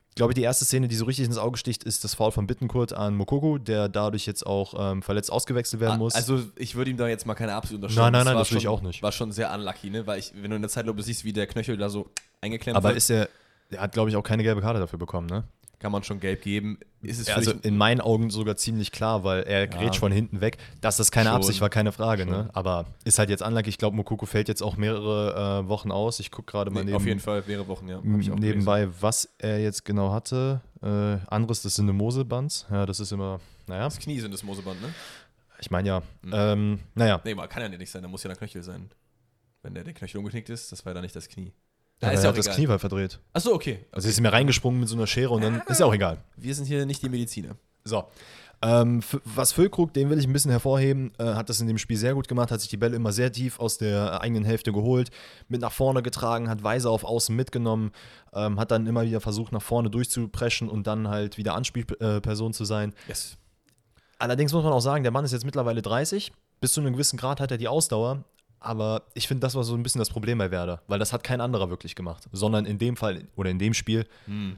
Ich 0.10 0.16
glaube, 0.16 0.34
die 0.34 0.42
erste 0.42 0.66
Szene, 0.66 0.90
die 0.90 0.96
so 0.96 1.06
richtig 1.06 1.26
ins 1.26 1.38
Auge 1.38 1.58
sticht, 1.58 1.86
ist 1.86 2.04
das 2.04 2.16
Foul 2.16 2.34
von 2.34 2.46
Bittenkurt 2.46 2.92
an 2.92 3.16
Mokoko, 3.16 3.58
der 3.58 3.88
dadurch 3.88 4.26
jetzt 4.26 4.46
auch 4.46 4.74
ähm, 4.78 5.02
verletzt 5.02 5.32
ausgewechselt 5.32 5.80
werden 5.80 6.00
muss. 6.00 6.16
Also 6.16 6.42
ich 6.58 6.76
würde 6.76 6.92
ihm 6.92 6.98
da 6.98 7.08
jetzt 7.08 7.26
mal 7.26 7.34
keine 7.34 7.54
absolute 7.54 7.86
unterstellen. 7.86 8.12
Nein, 8.12 8.12
nein, 8.12 8.26
nein, 8.26 8.36
war 8.36 8.42
das 8.42 8.52
will 8.52 8.58
ich 8.58 8.68
auch 8.68 8.82
nicht. 8.82 9.02
War 9.02 9.14
schon 9.14 9.32
sehr 9.32 9.54
unlucky, 9.54 9.90
ne? 9.90 10.06
Weil 10.06 10.20
ich, 10.20 10.34
wenn 10.36 10.50
du 10.50 10.58
in 10.58 10.62
der 10.62 10.70
Zeitlupe 10.70 11.02
siehst, 11.02 11.24
wie 11.24 11.32
der 11.32 11.48
Knöchel 11.48 11.78
da 11.78 11.88
so 11.88 12.10
eingeklemmt 12.42 12.76
aber 12.76 12.90
wird. 12.90 12.98
ist 12.98 13.10
er, 13.10 13.30
er 13.70 13.82
hat, 13.84 13.94
glaube 13.94 14.10
ich, 14.10 14.18
auch 14.18 14.24
keine 14.24 14.44
gelbe 14.44 14.60
Karte 14.60 14.82
dafür 14.82 15.00
bekommen, 15.00 15.28
ne? 15.28 15.46
Kann 15.82 15.92
man 15.92 16.04
schon 16.04 16.20
gelb 16.20 16.44
geben. 16.44 16.78
Ist 17.02 17.20
es 17.20 17.28
Ja, 17.28 17.36
also 17.36 17.54
in 17.64 17.76
meinen 17.76 18.02
Augen 18.02 18.30
sogar 18.30 18.56
ziemlich 18.56 18.92
klar, 18.92 19.24
weil 19.24 19.42
er 19.44 19.68
grätscht 19.68 20.00
von 20.00 20.12
hinten 20.12 20.40
weg. 20.40 20.58
Dass 20.80 20.98
das 20.98 21.10
keine 21.10 21.30
Schon. 21.30 21.38
Absicht 21.38 21.60
war, 21.60 21.70
keine 21.70 21.92
Frage. 21.92 22.28
Ne? 22.28 22.50
Aber 22.54 22.86
ist 23.04 23.18
halt 23.18 23.32
jetzt 23.32 23.42
unlucky. 23.42 23.70
Ich 23.70 23.80
glaube, 23.80 23.96
Mokoko 23.96 24.28
fällt 24.28 24.48
jetzt 24.48 24.62
auch 24.62 24.78
mehrere 24.78 25.64
äh, 25.64 25.68
Wochen 25.68 25.92
aus. 25.92 26.20
Ich 26.20 26.30
gucke 26.30 26.52
gerade 26.52 26.70
mal 26.70 26.82
nee, 26.82 26.92
neben, 26.92 26.98
auf 26.98 27.06
jeden 27.06 27.20
Fall 27.20 27.44
mehrere 27.48 27.68
Wochen, 27.68 27.88
ja. 27.88 28.00
nebenbei, 28.04 28.90
was 29.02 29.34
er 29.40 29.60
jetzt 29.60 29.84
genau 29.84 30.12
hatte. 30.12 30.62
Äh, 30.84 31.18
anderes, 31.28 31.64
das 31.64 31.76
sind 31.76 31.86
eine 31.86 31.94
Moselbands. 31.94 32.68
Ja, 32.70 32.86
das 32.86 33.00
ist 33.00 33.12
immer, 33.12 33.40
naja, 33.66 33.88
gelesen. 33.88 33.98
Das 33.98 34.00
Knie 34.00 34.20
sind 34.20 34.34
das 34.34 34.44
Moseband, 34.44 34.82
ne? 34.82 34.94
ich 35.60 35.72
meine 35.72 35.88
ja. 35.88 36.00
Mhm. 36.22 36.32
Ähm, 36.34 36.80
naja, 36.96 37.22
Nee, 37.24 37.36
mal 37.36 37.48
kann 37.48 37.62
ja 37.64 37.70
nicht 37.70 37.92
sein, 37.92 38.02
da 38.02 38.08
muss 38.08 38.24
ja 38.24 38.28
der 38.28 38.38
Knöchel 38.38 38.64
sein. 38.64 38.92
Wenn 39.64 39.74
der, 39.74 39.84
der 39.84 39.94
Knöchel 39.94 40.18
umgeknickt 40.18 40.50
ist, 40.50 40.72
das 40.72 40.86
war 40.86 40.92
ja 40.92 40.94
dann 40.96 41.04
nicht 41.04 41.16
das 41.16 41.28
Knie. 41.28 41.54
Ja, 42.02 42.10
ist 42.12 42.24
ja 42.24 42.30
hat 42.30 42.34
auch 42.34 42.38
das 42.38 42.48
egal. 42.48 42.58
Knie 42.58 42.68
halt 42.68 42.80
verdreht. 42.80 43.20
Achso, 43.34 43.54
okay. 43.54 43.86
Also 43.92 44.10
ist 44.10 44.20
mir 44.20 44.34
reingesprungen 44.34 44.80
mit 44.80 44.90
so 44.90 44.96
einer 44.96 45.08
Schere 45.08 45.32
und 45.32 45.42
dann 45.42 45.62
ist 45.68 45.80
ja 45.80 45.86
auch 45.86 45.94
egal. 45.94 46.18
Wir 46.36 46.56
sind 46.56 46.66
hier 46.66 46.86
nicht 46.86 47.02
die 47.02 47.10
Mediziner. 47.10 47.56
So. 47.84 48.06
Ähm, 48.64 49.02
was 49.26 49.54
Füllkrug, 49.54 49.92
den 49.94 50.12
will 50.12 50.20
ich 50.20 50.28
ein 50.28 50.34
bisschen 50.34 50.52
hervorheben, 50.52 51.12
äh, 51.18 51.24
hat 51.24 51.50
das 51.50 51.60
in 51.62 51.68
dem 51.68 51.80
Spiel 51.80 51.98
sehr 51.98 52.14
gut 52.14 52.28
gemacht, 52.28 52.52
hat 52.52 52.62
sich 52.62 52.70
die 52.70 52.78
Bälle 52.78 52.96
immer 52.96 53.12
sehr 53.12 53.32
tief 53.32 53.60
aus 53.60 53.80
der 53.80 54.22
eigenen 54.22 54.44
Hälfte 54.44 54.72
geholt, 54.72 55.10
mit 55.48 55.62
nach 55.62 55.72
vorne 55.72 56.04
getragen, 56.04 56.48
hat 56.48 56.62
Weise 56.62 56.90
auf 56.92 57.04
Außen 57.04 57.36
mitgenommen, 57.36 57.92
ähm, 58.34 58.60
hat 58.60 58.70
dann 58.70 58.86
immer 58.86 59.02
wieder 59.04 59.20
versucht, 59.20 59.52
nach 59.52 59.64
vorne 59.64 59.90
durchzupreschen 59.90 60.70
und 60.70 60.86
dann 60.86 61.08
halt 61.08 61.38
wieder 61.38 61.56
Anspielperson 61.56 62.54
zu 62.54 62.64
sein. 62.64 62.94
Yes. 63.08 63.36
Allerdings 64.20 64.54
muss 64.54 64.64
man 64.64 64.74
auch 64.74 64.82
sagen, 64.82 65.02
der 65.02 65.12
Mann 65.12 65.26
ist 65.26 65.32
jetzt 65.32 65.46
mittlerweile 65.46 65.82
30. 65.82 66.32
Bis 66.60 66.74
zu 66.74 66.82
einem 66.82 66.94
gewissen 66.94 67.18
Grad 67.18 67.40
hat 67.40 67.50
er 67.50 67.58
die 67.58 67.68
Ausdauer. 67.68 68.24
Aber 68.64 69.02
ich 69.16 69.28
finde, 69.28 69.42
das 69.42 69.56
war 69.56 69.64
so 69.64 69.74
ein 69.74 69.82
bisschen 69.84 70.00
das 70.00 70.10
Problem 70.12 70.38
bei 70.38 70.52
Werder, 70.52 70.82
weil 70.88 71.00
das 71.00 71.12
hat 71.14 71.24
kein 71.24 71.42
anderer 71.42 71.70
wirklich 71.72 71.96
gemacht, 71.96 72.30
sondern 72.32 72.66
in 72.66 72.78
dem 72.78 72.96
Fall 72.96 73.24
oder 73.36 73.50
in 73.50 73.58
dem 73.60 73.74
Spiel 73.74 74.06
Hm. 74.26 74.58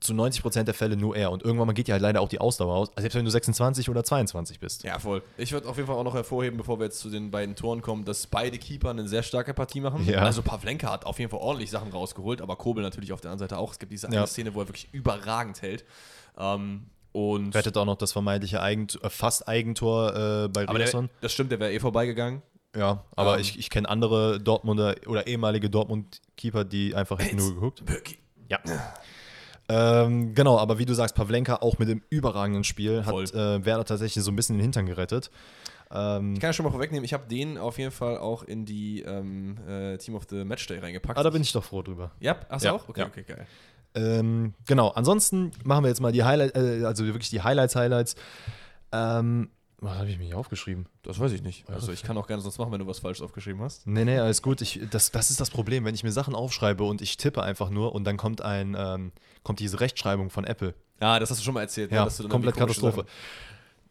zu 0.00 0.14
90% 0.14 0.64
der 0.64 0.72
Fälle 0.74 0.96
nur 0.96 1.14
er. 1.14 1.30
Und 1.30 1.42
irgendwann 1.42 1.66
mal 1.66 1.72
geht 1.74 1.86
ja 1.88 1.92
halt 1.92 2.02
leider 2.02 2.20
auch 2.22 2.28
die 2.28 2.40
Ausdauer 2.40 2.74
aus, 2.74 2.88
also 2.88 3.00
selbst 3.02 3.14
wenn 3.16 3.24
du 3.26 3.30
26 3.30 3.88
oder 3.90 4.02
22 4.02 4.60
bist. 4.60 4.82
Ja, 4.82 4.98
voll. 4.98 5.22
Ich 5.36 5.52
würde 5.52 5.68
auf 5.68 5.76
jeden 5.76 5.86
Fall 5.86 5.96
auch 5.96 6.04
noch 6.04 6.14
hervorheben, 6.14 6.56
bevor 6.56 6.78
wir 6.78 6.84
jetzt 6.86 7.00
zu 7.00 7.10
den 7.10 7.30
beiden 7.30 7.54
Toren 7.54 7.82
kommen, 7.82 8.04
dass 8.06 8.26
beide 8.26 8.56
Keeper 8.58 8.90
eine 8.90 9.06
sehr 9.08 9.22
starke 9.22 9.52
Partie 9.54 9.80
machen. 9.80 10.06
Ja. 10.06 10.20
Also 10.22 10.40
Pavlenka 10.42 10.90
hat 10.90 11.04
auf 11.04 11.18
jeden 11.18 11.30
Fall 11.30 11.40
ordentlich 11.40 11.70
Sachen 11.70 11.90
rausgeholt, 11.92 12.40
aber 12.40 12.56
Kobel 12.56 12.82
natürlich 12.82 13.12
auf 13.12 13.20
der 13.20 13.30
anderen 13.30 13.48
Seite 13.48 13.58
auch. 13.58 13.72
Es 13.72 13.78
gibt 13.78 13.92
diese 13.92 14.06
eine 14.06 14.16
Ja. 14.16 14.26
Szene, 14.26 14.54
wo 14.54 14.60
er 14.62 14.68
wirklich 14.68 14.88
überragend 14.92 15.60
hält. 15.62 15.84
Ähm, 16.38 16.86
und 17.12 17.54
Rettet 17.54 17.76
auch 17.76 17.84
noch 17.84 17.96
das 17.96 18.12
vermeintliche 18.12 18.60
Eigent 18.60 18.98
äh, 19.02 19.08
fast 19.10 19.46
Eigentor 19.48 20.44
äh, 20.44 20.48
bei 20.48 20.64
Riasson. 20.64 21.10
das 21.20 21.32
stimmt, 21.32 21.52
der 21.52 21.60
wäre 21.60 21.72
eh 21.72 21.78
vorbeigegangen. 21.78 22.42
Ja, 22.76 23.04
aber 23.16 23.34
Ähm. 23.34 23.40
ich, 23.40 23.58
ich 23.58 23.70
kenne 23.70 23.88
andere 23.88 24.40
Dortmunder 24.40 24.96
oder 25.06 25.26
ehemalige 25.26 25.70
Dortmund-Keeper, 25.70 26.64
die 26.64 26.94
einfach 26.94 27.18
hätten 27.20 27.36
nur 27.36 27.54
geguckt. 27.54 27.84
Birki. 27.84 28.18
Ja. 28.50 28.58
Ähm, 29.68 30.34
genau, 30.34 30.58
aber 30.58 30.78
wie 30.78 30.84
du 30.84 30.92
sagst, 30.92 31.14
Pavlenka 31.14 31.56
auch 31.56 31.78
mit 31.78 31.88
dem 31.88 32.02
überragenden 32.10 32.64
Spiel 32.64 33.02
Voll. 33.02 33.24
hat 33.24 33.34
äh, 33.34 33.64
Werder 33.64 33.84
tatsächlich 33.84 34.22
so 34.22 34.30
ein 34.30 34.36
bisschen 34.36 34.56
den 34.56 34.62
Hintern 34.62 34.84
gerettet. 34.86 35.30
Ähm, 35.90 36.34
Ich 36.34 36.40
kann 36.40 36.48
ja 36.48 36.52
schon 36.52 36.64
mal 36.64 36.70
vorwegnehmen, 36.72 37.04
ich 37.04 37.14
habe 37.14 37.26
den 37.28 37.56
auf 37.56 37.78
jeden 37.78 37.90
Fall 37.90 38.18
auch 38.18 38.42
in 38.42 38.66
die 38.66 39.00
ähm, 39.02 39.56
äh, 39.66 39.96
Team 39.96 40.16
of 40.16 40.24
the 40.28 40.44
Matchday 40.44 40.78
reingepackt. 40.80 41.18
ah, 41.18 41.22
da 41.22 41.30
bin 41.30 41.40
ich 41.40 41.52
doch 41.52 41.64
froh 41.64 41.80
drüber. 41.82 42.10
Ja, 42.20 42.36
hast 42.50 42.62
du 42.64 42.68
Ja, 42.68 42.74
auch? 42.74 42.88
Okay, 42.88 43.00
ja. 43.00 43.06
okay, 43.06 43.22
geil. 43.22 43.46
Ähm, 43.94 44.52
genau, 44.66 44.88
ansonsten 44.88 45.52
machen 45.64 45.84
wir 45.84 45.88
jetzt 45.88 46.00
mal 46.00 46.12
die 46.12 46.24
Highlights, 46.24 46.58
äh, 46.58 46.84
also 46.84 47.04
wirklich 47.06 47.30
die 47.30 47.40
Highlights, 47.42 47.76
Highlights. 47.76 48.16
Ähm, 48.92 49.50
was 49.84 49.98
habe 49.98 50.08
ich 50.10 50.18
mir 50.18 50.24
hier 50.24 50.38
aufgeschrieben? 50.38 50.86
Das 51.02 51.18
weiß 51.18 51.32
ich 51.32 51.42
nicht. 51.42 51.68
Also 51.68 51.92
ich 51.92 52.02
kann 52.02 52.16
auch 52.18 52.26
gerne 52.26 52.42
sonst 52.42 52.58
machen, 52.58 52.72
wenn 52.72 52.80
du 52.80 52.86
was 52.86 52.98
falsch 52.98 53.20
aufgeschrieben 53.22 53.60
hast. 53.62 53.86
Nee, 53.86 54.04
nee, 54.04 54.18
alles 54.18 54.42
gut. 54.42 54.60
Ich, 54.60 54.80
das, 54.90 55.10
das 55.10 55.30
ist 55.30 55.40
das 55.40 55.50
Problem, 55.50 55.84
wenn 55.84 55.94
ich 55.94 56.02
mir 56.04 56.12
Sachen 56.12 56.34
aufschreibe 56.34 56.84
und 56.84 57.00
ich 57.02 57.16
tippe 57.16 57.42
einfach 57.42 57.70
nur 57.70 57.94
und 57.94 58.04
dann 58.04 58.16
kommt 58.16 58.40
ein, 58.42 58.76
ähm, 58.78 59.12
kommt 59.42 59.60
diese 59.60 59.80
Rechtschreibung 59.80 60.30
von 60.30 60.44
Apple. 60.44 60.74
Ah, 61.00 61.18
das 61.18 61.30
hast 61.30 61.40
du 61.40 61.44
schon 61.44 61.54
mal 61.54 61.60
erzählt. 61.62 61.90
ne, 61.90 61.98
Ja, 61.98 62.04
dass 62.04 62.16
du 62.16 62.22
dann 62.24 62.30
komplett 62.32 62.56
Katastrophe. 62.56 63.04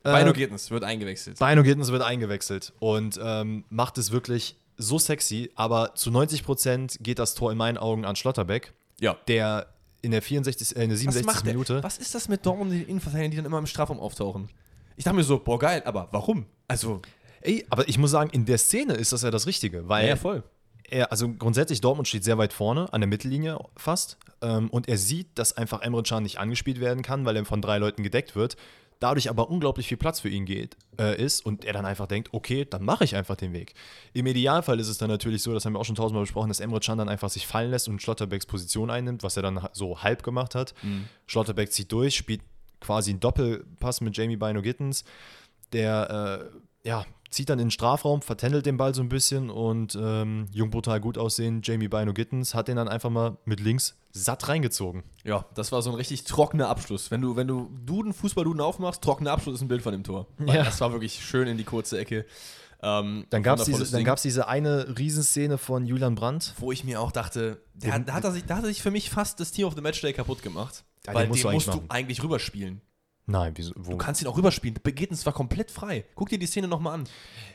Sachen- 0.04 0.28
Äh, 0.28 0.34
Gittens 0.34 0.70
wird 0.70 0.84
eingewechselt. 0.84 1.40
Bino 1.40 1.64
Gittens 1.64 1.90
wird 1.92 2.02
eingewechselt 2.02 2.74
und 2.80 3.18
ähm, 3.24 3.64
macht 3.70 3.98
es 3.98 4.12
wirklich 4.12 4.58
so 4.78 5.00
sexy, 5.00 5.50
aber 5.56 5.96
zu 5.96 6.10
90% 6.10 7.02
geht 7.02 7.20
das 7.20 7.36
Tor 7.36 7.52
in 7.52 7.58
meinen 7.58 7.78
Augen 7.78 8.04
an 8.06 8.16
Schlotterbeck, 8.16 8.74
Ja. 9.00 9.16
der 9.28 9.68
in 10.02 10.12
der 10.12 10.22
64, 10.22 10.76
äh, 10.76 10.84
in 10.84 10.90
der 10.90 10.96
Was 10.98 11.00
67. 11.02 11.26
macht 11.26 11.46
der? 11.46 11.54
Minute. 11.54 11.84
Was 11.84 11.98
ist 11.98 12.14
das 12.16 12.28
mit 12.28 12.46
Dortmund, 12.46 12.74
die 12.74 12.82
Innenverteidiger, 12.84 13.30
die 13.30 13.36
dann 13.38 13.46
immer 13.46 13.60
im 13.60 13.66
Strafraum 13.68 14.00
auftauchen? 14.00 14.50
Ich 14.96 15.04
dachte 15.04 15.16
mir 15.16 15.24
so, 15.24 15.40
boah, 15.40 15.60
geil, 15.60 15.82
aber 15.86 16.10
warum? 16.12 16.46
Also, 16.68 17.02
Ey, 17.44 17.66
aber 17.70 17.88
ich 17.90 17.98
muss 17.98 18.12
sagen, 18.12 18.30
in 18.32 18.46
der 18.46 18.58
Szene 18.58 18.94
ist 18.94 19.12
das 19.12 19.22
ja 19.22 19.30
das 19.30 19.48
Richtige, 19.48 19.90
weil 19.90 20.16
voll. 20.16 20.44
er, 20.90 21.12
also 21.12 21.30
grundsätzlich, 21.30 21.82
Dortmund 21.82 22.08
steht 22.08 22.24
sehr 22.24 22.38
weit 22.38 22.54
vorne, 22.54 22.92
an 22.94 23.02
der 23.02 23.08
Mittellinie 23.08 23.60
fast. 23.76 24.18
Ähm, 24.42 24.70
und 24.70 24.88
er 24.88 24.98
sieht, 24.98 25.28
dass 25.36 25.58
einfach 25.58 25.82
Emre 25.82 26.04
Can 26.04 26.24
nicht 26.24 26.40
angespielt 26.40 26.80
werden 26.80 27.04
kann, 27.04 27.26
weil 27.26 27.36
er 27.36 27.46
von 27.46 27.62
drei 27.62 27.78
Leuten 27.80 28.02
gedeckt 28.02 28.36
wird. 28.36 28.56
Dadurch 29.00 29.30
aber 29.30 29.50
unglaublich 29.50 29.90
viel 29.90 29.98
Platz 29.98 30.22
für 30.22 30.30
ihn 30.30 30.46
geht, 30.46 30.78
äh, 30.98 31.22
ist 31.22 31.46
und 31.46 31.66
er 31.66 31.74
dann 31.74 31.86
einfach 31.86 32.08
denkt, 32.08 32.30
okay, 32.32 32.66
dann 32.70 32.86
mache 32.86 33.04
ich 33.04 33.18
einfach 33.18 33.36
den 33.36 33.52
Weg. 33.52 33.74
Im 34.14 34.26
Idealfall 34.26 34.80
ist 34.80 34.88
es 34.88 34.98
dann 34.98 35.10
natürlich 35.10 35.44
so, 35.44 35.54
das 35.54 35.66
haben 35.66 35.74
wir 35.74 35.80
auch 35.80 35.86
schon 35.86 35.96
tausendmal 35.96 36.24
besprochen, 36.24 36.48
dass 36.48 36.62
Emre 36.62 36.80
Can 36.80 36.98
dann 36.98 37.10
einfach 37.10 37.30
sich 37.30 37.46
fallen 37.46 37.72
lässt 37.72 37.90
und 37.90 38.02
Schlotterbecks 38.02 38.46
Position 38.46 38.90
einnimmt, 38.90 39.22
was 39.22 39.36
er 39.36 39.44
dann 39.44 39.68
so 39.74 40.02
halb 40.02 40.24
gemacht 40.24 40.56
hat. 40.56 40.74
Schlotterbeck 41.28 41.74
zieht 41.74 41.92
durch, 41.92 42.16
spielt 42.16 42.42
quasi 42.84 43.12
einen 43.12 43.19
Doppelpass 43.19 44.02
mit 44.02 44.15
Jamie 44.15 44.38
Bino 44.38 44.62
Gittens. 44.62 45.04
Der 45.72 46.52
äh, 46.84 46.88
ja, 46.88 47.06
zieht 47.32 47.50
dann 47.50 47.58
in 47.60 47.65
den 47.65 47.72
Strafraum, 47.72 48.22
vertändelt 48.22 48.65
den 48.65 48.78
Ball 48.78 48.93
so 48.93 49.02
ein 49.02 49.10
bisschen 49.10 49.50
und 49.50 49.98
ähm, 50.00 50.46
jung 50.52 50.69
brutal 50.69 51.00
gut 51.00 51.17
aussehen, 51.17 51.62
Jamie 51.63 51.88
Bino 51.88 52.13
Gittens 52.13 52.54
hat 52.54 52.67
den 52.67 52.76
dann 52.76 52.88
einfach 52.88 53.10
mal 53.10 53.38
mit 53.46 53.60
links 53.60 53.98
satt 54.12 54.48
reingezogen. 54.48 55.04
Ja, 55.24 55.46
das 55.56 55.72
war 55.72 55.82
so 55.82 55.89
ein 55.89 55.96
richtig 55.96 56.26
trockener 56.26 56.69
Abschluss. 56.69 57.10
Wenn 57.10 57.22
du, 57.22 57.36
wenn 57.36 57.48
du 57.48 57.72
Duden, 57.86 58.13
Fußballduden 58.13 58.62
aufmachst, 58.62 59.02
trockener 59.02 59.32
Abschluss 59.32 59.56
ist 59.56 59.62
ein 59.62 59.67
Bild 59.67 59.82
von 59.82 59.91
dem 59.91 60.04
Tor. 60.04 60.28
Ja. 60.46 60.63
Das 60.63 60.80
war 60.82 60.91
wirklich 60.91 61.26
schön 61.26 61.48
in 61.48 61.58
die 61.58 61.63
kurze 61.63 61.98
Ecke. 61.98 62.26
Ähm, 62.84 63.26
Dann 63.30 63.41
gab 63.43 63.60
es 63.60 63.65
diese, 63.65 63.86
dann 63.86 64.00
Ding. 64.00 64.06
gab's 64.06 64.22
diese 64.24 64.48
eine 64.50 64.98
Riesenszene 65.00 65.58
von 65.58 65.86
Julian 65.86 66.15
Brandt. 66.15 66.54
wo 66.58 66.72
ich 66.74 66.84
mir 66.84 67.00
auch 67.00 67.13
dachte, 67.13 67.62
der, 67.74 67.98
da, 68.00 68.13
hat 68.13 68.26
er 68.26 68.34
sich, 68.34 68.46
da 68.46 68.58
hat 68.58 68.63
er 68.63 68.67
sich 68.67 68.82
für 68.82 68.91
mich 68.91 69.10
fast 69.10 69.39
das 69.39 69.52
Team 69.54 69.65
of 69.65 69.74
the 69.76 69.82
Matchday 69.82 70.12
kaputt 70.12 70.43
gemacht. 70.43 70.84
Ja, 71.06 71.13
weil 71.13 71.26
den 71.26 71.30
musst 71.30 71.44
den 71.44 71.50
du 71.50 71.54
musst 71.56 71.70
eigentlich 71.70 71.88
du 71.88 71.94
eigentlich 71.94 72.24
rüberspielen. 72.24 72.82
Nein, 73.26 73.54
wieso? 73.56 73.72
Wo? 73.78 73.92
Du 73.92 73.98
kannst 73.98 74.22
ihn 74.22 74.28
auch 74.28 74.36
rüberspielen. 74.36 74.78
Begittens 74.84 75.26
war 75.26 75.32
komplett 75.32 75.72
frei. 75.72 76.04
Guck 76.13 76.28
dir 76.28 76.38
die 76.38 76.46
Szene 76.46 76.68
nochmal 76.68 76.96
an. 76.96 77.04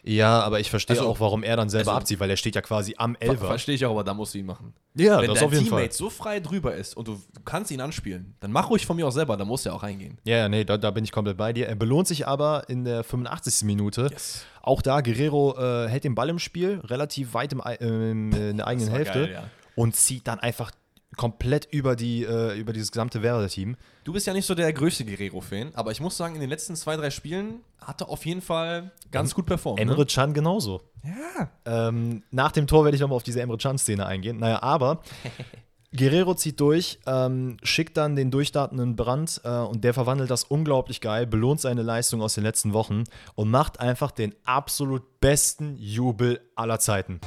Ja, 0.03 0.41
aber 0.41 0.61
ich 0.61 0.71
verstehe 0.71 0.97
Also- 0.97 1.07
auch, 1.11 1.21
warum 1.21 1.43
er 1.43 1.57
dann 1.57 1.69
selber 1.69 1.91
also- 1.91 1.99
abzieht, 2.01 2.21
weil 2.21 2.31
er 2.31 2.39
steht 2.39 2.55
ja 2.55 2.63
quasi 2.63 2.95
am 2.97 3.17
Elfer. 3.21 3.49
Verstehe 3.49 3.75
ich 3.75 3.85
auch, 3.85 3.91
aber 3.91 4.03
da 4.03 4.15
musst 4.15 4.33
du 4.33 4.39
ihn 4.39 4.47
machen. 4.47 4.73
Ja, 4.95 5.21
Wenn 5.21 5.29
das 5.29 5.41
dein 5.41 5.47
auf 5.49 5.53
jeden 5.53 5.65
Teammate 5.67 5.89
Fall. 5.89 5.93
so 5.93 6.09
frei 6.09 6.41
drüber 6.41 6.75
ist 6.75 6.97
und 6.97 7.09
du, 7.09 7.21
kannst 7.45 7.71
ihn 7.71 7.83
anspielen, 7.83 8.35
dann 8.41 8.51
mach 8.51 8.71
ruhig 8.71 8.87
von 8.87 8.97
mir 8.97 9.07
auch 9.07 9.13
selber, 9.13 9.37
dann 9.37 9.47
muss 9.47 9.67
er 9.67 9.75
auch 9.75 9.83
reingehen. 9.83 10.19
Ja, 10.25 10.49
nee, 10.49 10.65
da, 10.65 10.79
da 10.79 10.91
bin 10.91 11.05
ich 11.05 11.13
komplett 11.13 11.37
bei 11.37 11.53
dir. 11.53 11.69
Er 11.69 11.75
belohnt 11.75 12.09
sich 12.09 12.27
aber 12.27 12.65
in 12.71 12.85
der 12.85 13.05
85. 13.05 13.65
Minute. 13.67 14.09
Yes. 14.11 14.47
Auch 14.63 14.81
da, 14.81 15.03
Guerrero 15.03 15.55
äh, 15.59 15.89
hält 15.91 16.05
den 16.05 16.15
Ball 16.15 16.31
im 16.31 16.39
Spiel, 16.39 16.81
relativ 16.85 17.35
weit 17.35 17.53
im, 17.53 17.63
ähm, 17.81 18.33
in 18.33 18.57
der 18.57 18.67
eigenen 18.67 18.91
Hälfte 18.91 19.21
geil, 19.25 19.33
ja. 19.35 19.45
und 19.75 19.95
zieht 19.97 20.27
dann 20.27 20.41
einfach 20.41 20.71
komplett 21.17 21.67
über, 21.71 21.97
die, 21.97 22.25
äh, 22.25 22.59
über 22.59 22.73
dieses 22.73 22.93
gesamte 22.93 23.23
Werder-Team. 23.23 23.77
Du 24.05 24.13
bist 24.13 24.27
ja 24.27 24.33
nicht 24.33 24.47
so 24.47 24.55
der 24.55 24.73
größte 24.73 25.05
Guerrero-Fan, 25.05 25.73
aber 25.75 25.91
ich 25.91 26.01
muss 26.01 26.17
sagen, 26.17 26.35
in 26.35 26.41
den 26.41 26.51
letzten 26.51 26.77
zwei, 26.77 26.97
drei 26.97 27.11
Spielen 27.11 27.61
hat 27.81 28.03
er 28.03 28.09
auf 28.09 28.27
jeden 28.27 28.43
Fall 28.43 28.93
ganz 29.11 29.35
gut 29.35 29.47
performt. 29.47 29.79
Ne? 29.79 29.83
Emre 29.83 30.05
ne? 30.05 30.33
Genauso. 30.33 30.83
Ja. 31.05 31.51
Ähm, 31.89 32.23
nach 32.31 32.53
dem 32.53 32.67
Tor 32.67 32.85
werde 32.85 32.95
ich 32.95 33.01
nochmal 33.01 33.17
auf 33.17 33.23
diese 33.23 33.41
Emre 33.41 33.57
Can-Szene 33.57 34.05
eingehen. 34.05 34.39
Naja, 34.39 34.63
aber 34.63 35.03
Guerrero 35.97 36.35
zieht 36.35 36.61
durch, 36.61 36.99
ähm, 37.07 37.57
schickt 37.63 37.97
dann 37.97 38.15
den 38.15 38.31
durchdatenden 38.31 38.95
Brand 38.95 39.41
äh, 39.45 39.49
und 39.49 39.85
der 39.85 39.95
verwandelt 39.95 40.31
das 40.31 40.45
unglaublich 40.45 41.01
geil, 41.01 41.27
belohnt 41.27 41.61
seine 41.61 41.83
Leistung 41.83 42.21
aus 42.21 42.35
den 42.35 42.45
letzten 42.45 42.75
Wochen 42.75 43.05
und 43.35 43.51
macht 43.51 43.81
einfach 43.81 44.11
den 44.11 44.35
absolut 44.45 45.21
besten 45.21 45.77
Jubel 45.77 46.41
aller 46.55 46.79
Zeiten. 46.79 47.21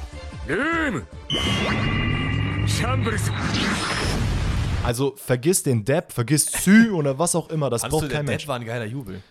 Game! 0.46 1.02
Also 4.84 5.14
vergiss 5.16 5.62
den 5.62 5.84
Depp, 5.84 6.12
vergiss 6.12 6.46
Sü 6.46 6.90
oder 6.92 7.18
was 7.18 7.34
auch 7.34 7.48
immer, 7.50 7.70
das 7.70 7.82
du, 7.82 7.88
braucht 7.88 8.02
der 8.04 8.10
kein 8.10 8.26
Dead 8.26 8.32
Mensch. 8.34 8.48
war 8.48 8.56
ein 8.56 8.64
geiler 8.64 8.84
Jubel. 8.84 9.22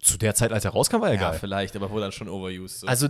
Zu 0.00 0.16
der 0.16 0.36
Zeit, 0.36 0.52
als 0.52 0.64
er 0.64 0.70
rauskam, 0.70 1.00
war 1.00 1.08
er 1.08 1.14
Ja, 1.14 1.30
geil. 1.30 1.38
vielleicht, 1.40 1.74
aber 1.74 1.90
wurde 1.90 2.02
dann 2.02 2.12
schon 2.12 2.28
overused. 2.28 2.80
So. 2.80 2.86
Also 2.86 3.08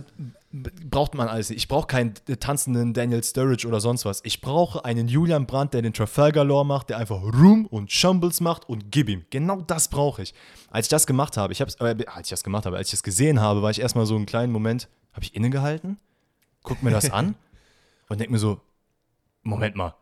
braucht 0.89 1.13
man 1.13 1.27
alles 1.27 1.49
nicht. 1.51 1.57
Ich 1.59 1.67
brauche 1.67 1.85
keinen 1.85 2.13
äh, 2.27 2.35
tanzenden 2.37 2.95
Daniel 2.95 3.23
Sturridge 3.23 3.67
oder 3.67 3.79
sonst 3.79 4.05
was. 4.05 4.21
Ich 4.23 4.41
brauche 4.41 4.83
einen 4.83 5.07
Julian 5.07 5.45
Brandt, 5.45 5.75
der 5.75 5.83
den 5.83 5.93
Trafalgar 5.93 6.43
Law 6.43 6.63
macht, 6.63 6.89
der 6.89 6.97
einfach 6.97 7.21
Room 7.21 7.67
und 7.67 7.91
Shambles 7.91 8.41
macht 8.41 8.67
und 8.67 8.91
gib 8.91 9.07
ihm. 9.07 9.23
Genau 9.29 9.61
das 9.61 9.87
brauche 9.87 10.23
ich. 10.23 10.33
Als 10.71 10.87
ich 10.87 10.89
das 10.89 11.05
gemacht 11.05 11.37
habe, 11.37 11.53
ich 11.53 11.61
hab's, 11.61 11.75
äh, 11.75 11.95
als 12.07 12.27
ich 12.27 12.31
das 12.31 12.43
gemacht 12.43 12.65
habe, 12.65 12.77
als 12.77 12.87
ich 12.87 12.91
das 12.91 13.03
gesehen 13.03 13.39
habe, 13.39 13.61
war 13.61 13.69
ich 13.69 13.79
erstmal 13.79 14.07
so 14.07 14.15
einen 14.15 14.25
kleinen 14.25 14.51
Moment, 14.51 14.87
habe 15.13 15.25
ich 15.25 15.35
innegehalten, 15.35 15.99
guck 16.63 16.81
mir 16.81 16.89
das 16.91 17.11
an 17.11 17.35
und 18.09 18.19
denk 18.19 18.31
mir 18.31 18.39
so, 18.39 18.59
Moment 19.49 19.75
mal, 19.75 19.95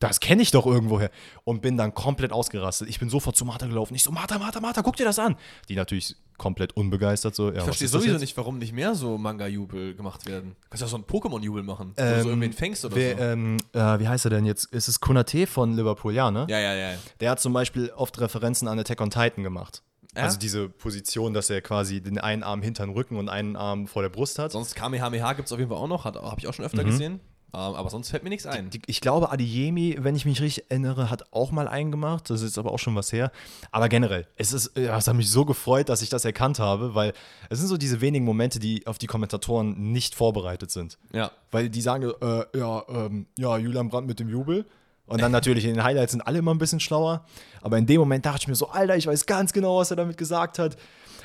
das 0.00 0.20
kenne 0.20 0.42
ich 0.42 0.50
doch 0.52 0.64
irgendwoher. 0.64 1.10
Und 1.44 1.60
bin 1.60 1.76
dann 1.76 1.92
komplett 1.92 2.32
ausgerastet. 2.32 2.88
Ich 2.88 3.00
bin 3.00 3.10
sofort 3.10 3.36
zu 3.36 3.44
Martha 3.44 3.66
gelaufen. 3.66 3.94
Ich 3.94 4.02
so, 4.04 4.12
Martha, 4.12 4.38
Martha, 4.38 4.60
Martha, 4.60 4.82
guck 4.82 4.94
dir 4.96 5.04
das 5.04 5.18
an. 5.18 5.36
Die 5.68 5.74
natürlich 5.74 6.14
komplett 6.36 6.76
unbegeistert. 6.76 7.34
So, 7.34 7.50
ja, 7.50 7.56
Ich 7.58 7.62
verstehe 7.64 7.88
sowieso 7.88 8.16
nicht, 8.18 8.36
warum 8.36 8.58
nicht 8.58 8.72
mehr 8.72 8.94
so 8.94 9.18
Manga-Jubel 9.18 9.96
gemacht 9.96 10.26
werden. 10.26 10.54
Du 10.62 10.68
kannst 10.70 10.82
ja 10.82 10.86
so 10.86 10.94
einen 10.94 11.04
Pokémon-Jubel 11.04 11.64
machen, 11.64 11.94
wo 11.96 12.00
du 12.00 12.08
Ähm, 12.08 12.22
so 12.22 12.28
irgendwen 12.28 12.52
fängst 12.52 12.84
oder 12.84 12.94
Wer, 12.94 13.16
so. 13.16 13.22
ähm, 13.24 13.56
äh, 13.72 13.98
wie 13.98 14.06
heißt 14.06 14.24
er 14.24 14.30
denn 14.30 14.46
jetzt? 14.46 14.66
Ist 14.66 14.86
es 14.86 15.00
Konate 15.00 15.48
von 15.48 15.74
Liverpool, 15.74 16.14
ja, 16.14 16.30
ne? 16.30 16.46
ja, 16.48 16.60
ja, 16.60 16.74
ja. 16.74 16.90
Der 17.18 17.30
hat 17.32 17.40
zum 17.40 17.52
Beispiel 17.52 17.90
oft 17.96 18.20
Referenzen 18.20 18.68
an 18.68 18.78
Attack 18.78 19.00
on 19.00 19.10
Titan 19.10 19.42
gemacht. 19.42 19.82
Ja? 20.14 20.22
Also 20.22 20.38
diese 20.38 20.68
Position, 20.68 21.34
dass 21.34 21.50
er 21.50 21.60
quasi 21.60 22.00
den 22.00 22.18
einen 22.18 22.44
Arm 22.44 22.62
hinter 22.62 22.86
den 22.86 22.92
Rücken 22.94 23.16
und 23.16 23.28
einen 23.28 23.56
Arm 23.56 23.88
vor 23.88 24.02
der 24.02 24.10
Brust 24.10 24.38
hat. 24.38 24.52
Sonst 24.52 24.76
Kamehameha 24.76 25.32
gibt 25.32 25.46
es 25.46 25.52
auf 25.52 25.58
jeden 25.58 25.70
Fall 25.72 25.78
auch 25.78 25.88
noch, 25.88 26.04
habe 26.04 26.36
ich 26.38 26.46
auch 26.46 26.54
schon 26.54 26.64
öfter 26.64 26.84
gesehen. 26.84 27.18
Ähm, 27.54 27.60
aber 27.60 27.88
sonst 27.88 28.10
fällt 28.10 28.24
mir 28.24 28.28
nichts 28.28 28.46
ein. 28.46 28.68
Die, 28.70 28.82
ich 28.86 29.00
glaube, 29.00 29.32
Adeyemi, 29.32 29.96
wenn 30.00 30.14
ich 30.14 30.26
mich 30.26 30.40
richtig 30.42 30.70
erinnere, 30.70 31.10
hat 31.10 31.32
auch 31.32 31.50
mal 31.50 31.66
einen 31.66 31.90
gemacht. 31.90 32.28
Das 32.28 32.42
ist 32.42 32.50
jetzt 32.50 32.58
aber 32.58 32.72
auch 32.72 32.78
schon 32.78 32.94
was 32.94 33.12
her. 33.12 33.32
Aber 33.70 33.88
generell, 33.88 34.26
es, 34.36 34.52
ist, 34.52 34.76
ja, 34.76 34.96
es 34.98 35.08
hat 35.08 35.14
mich 35.14 35.30
so 35.30 35.44
gefreut, 35.44 35.88
dass 35.88 36.02
ich 36.02 36.10
das 36.10 36.24
erkannt 36.24 36.58
habe, 36.58 36.94
weil 36.94 37.14
es 37.48 37.58
sind 37.58 37.68
so 37.68 37.78
diese 37.78 38.00
wenigen 38.02 38.24
Momente, 38.24 38.58
die 38.58 38.86
auf 38.86 38.98
die 38.98 39.06
Kommentatoren 39.06 39.92
nicht 39.92 40.14
vorbereitet 40.14 40.70
sind. 40.70 40.98
ja. 41.12 41.30
Weil 41.50 41.70
die 41.70 41.80
sagen, 41.80 42.02
äh, 42.02 42.58
ja, 42.58 42.82
ähm, 42.88 43.26
ja, 43.38 43.56
Julian 43.56 43.88
Brandt 43.88 44.06
mit 44.06 44.20
dem 44.20 44.28
Jubel. 44.28 44.66
Und 45.06 45.22
dann 45.22 45.32
natürlich 45.32 45.64
in 45.64 45.72
den 45.72 45.82
Highlights 45.82 46.12
sind 46.12 46.20
alle 46.20 46.40
immer 46.40 46.52
ein 46.52 46.58
bisschen 46.58 46.80
schlauer. 46.80 47.24
Aber 47.62 47.78
in 47.78 47.86
dem 47.86 47.98
Moment 47.98 48.26
dachte 48.26 48.40
ich 48.42 48.48
mir 48.48 48.54
so, 48.54 48.68
Alter, 48.68 48.96
ich 48.96 49.06
weiß 49.06 49.24
ganz 49.24 49.54
genau, 49.54 49.78
was 49.78 49.90
er 49.90 49.96
damit 49.96 50.18
gesagt 50.18 50.58
hat. 50.58 50.76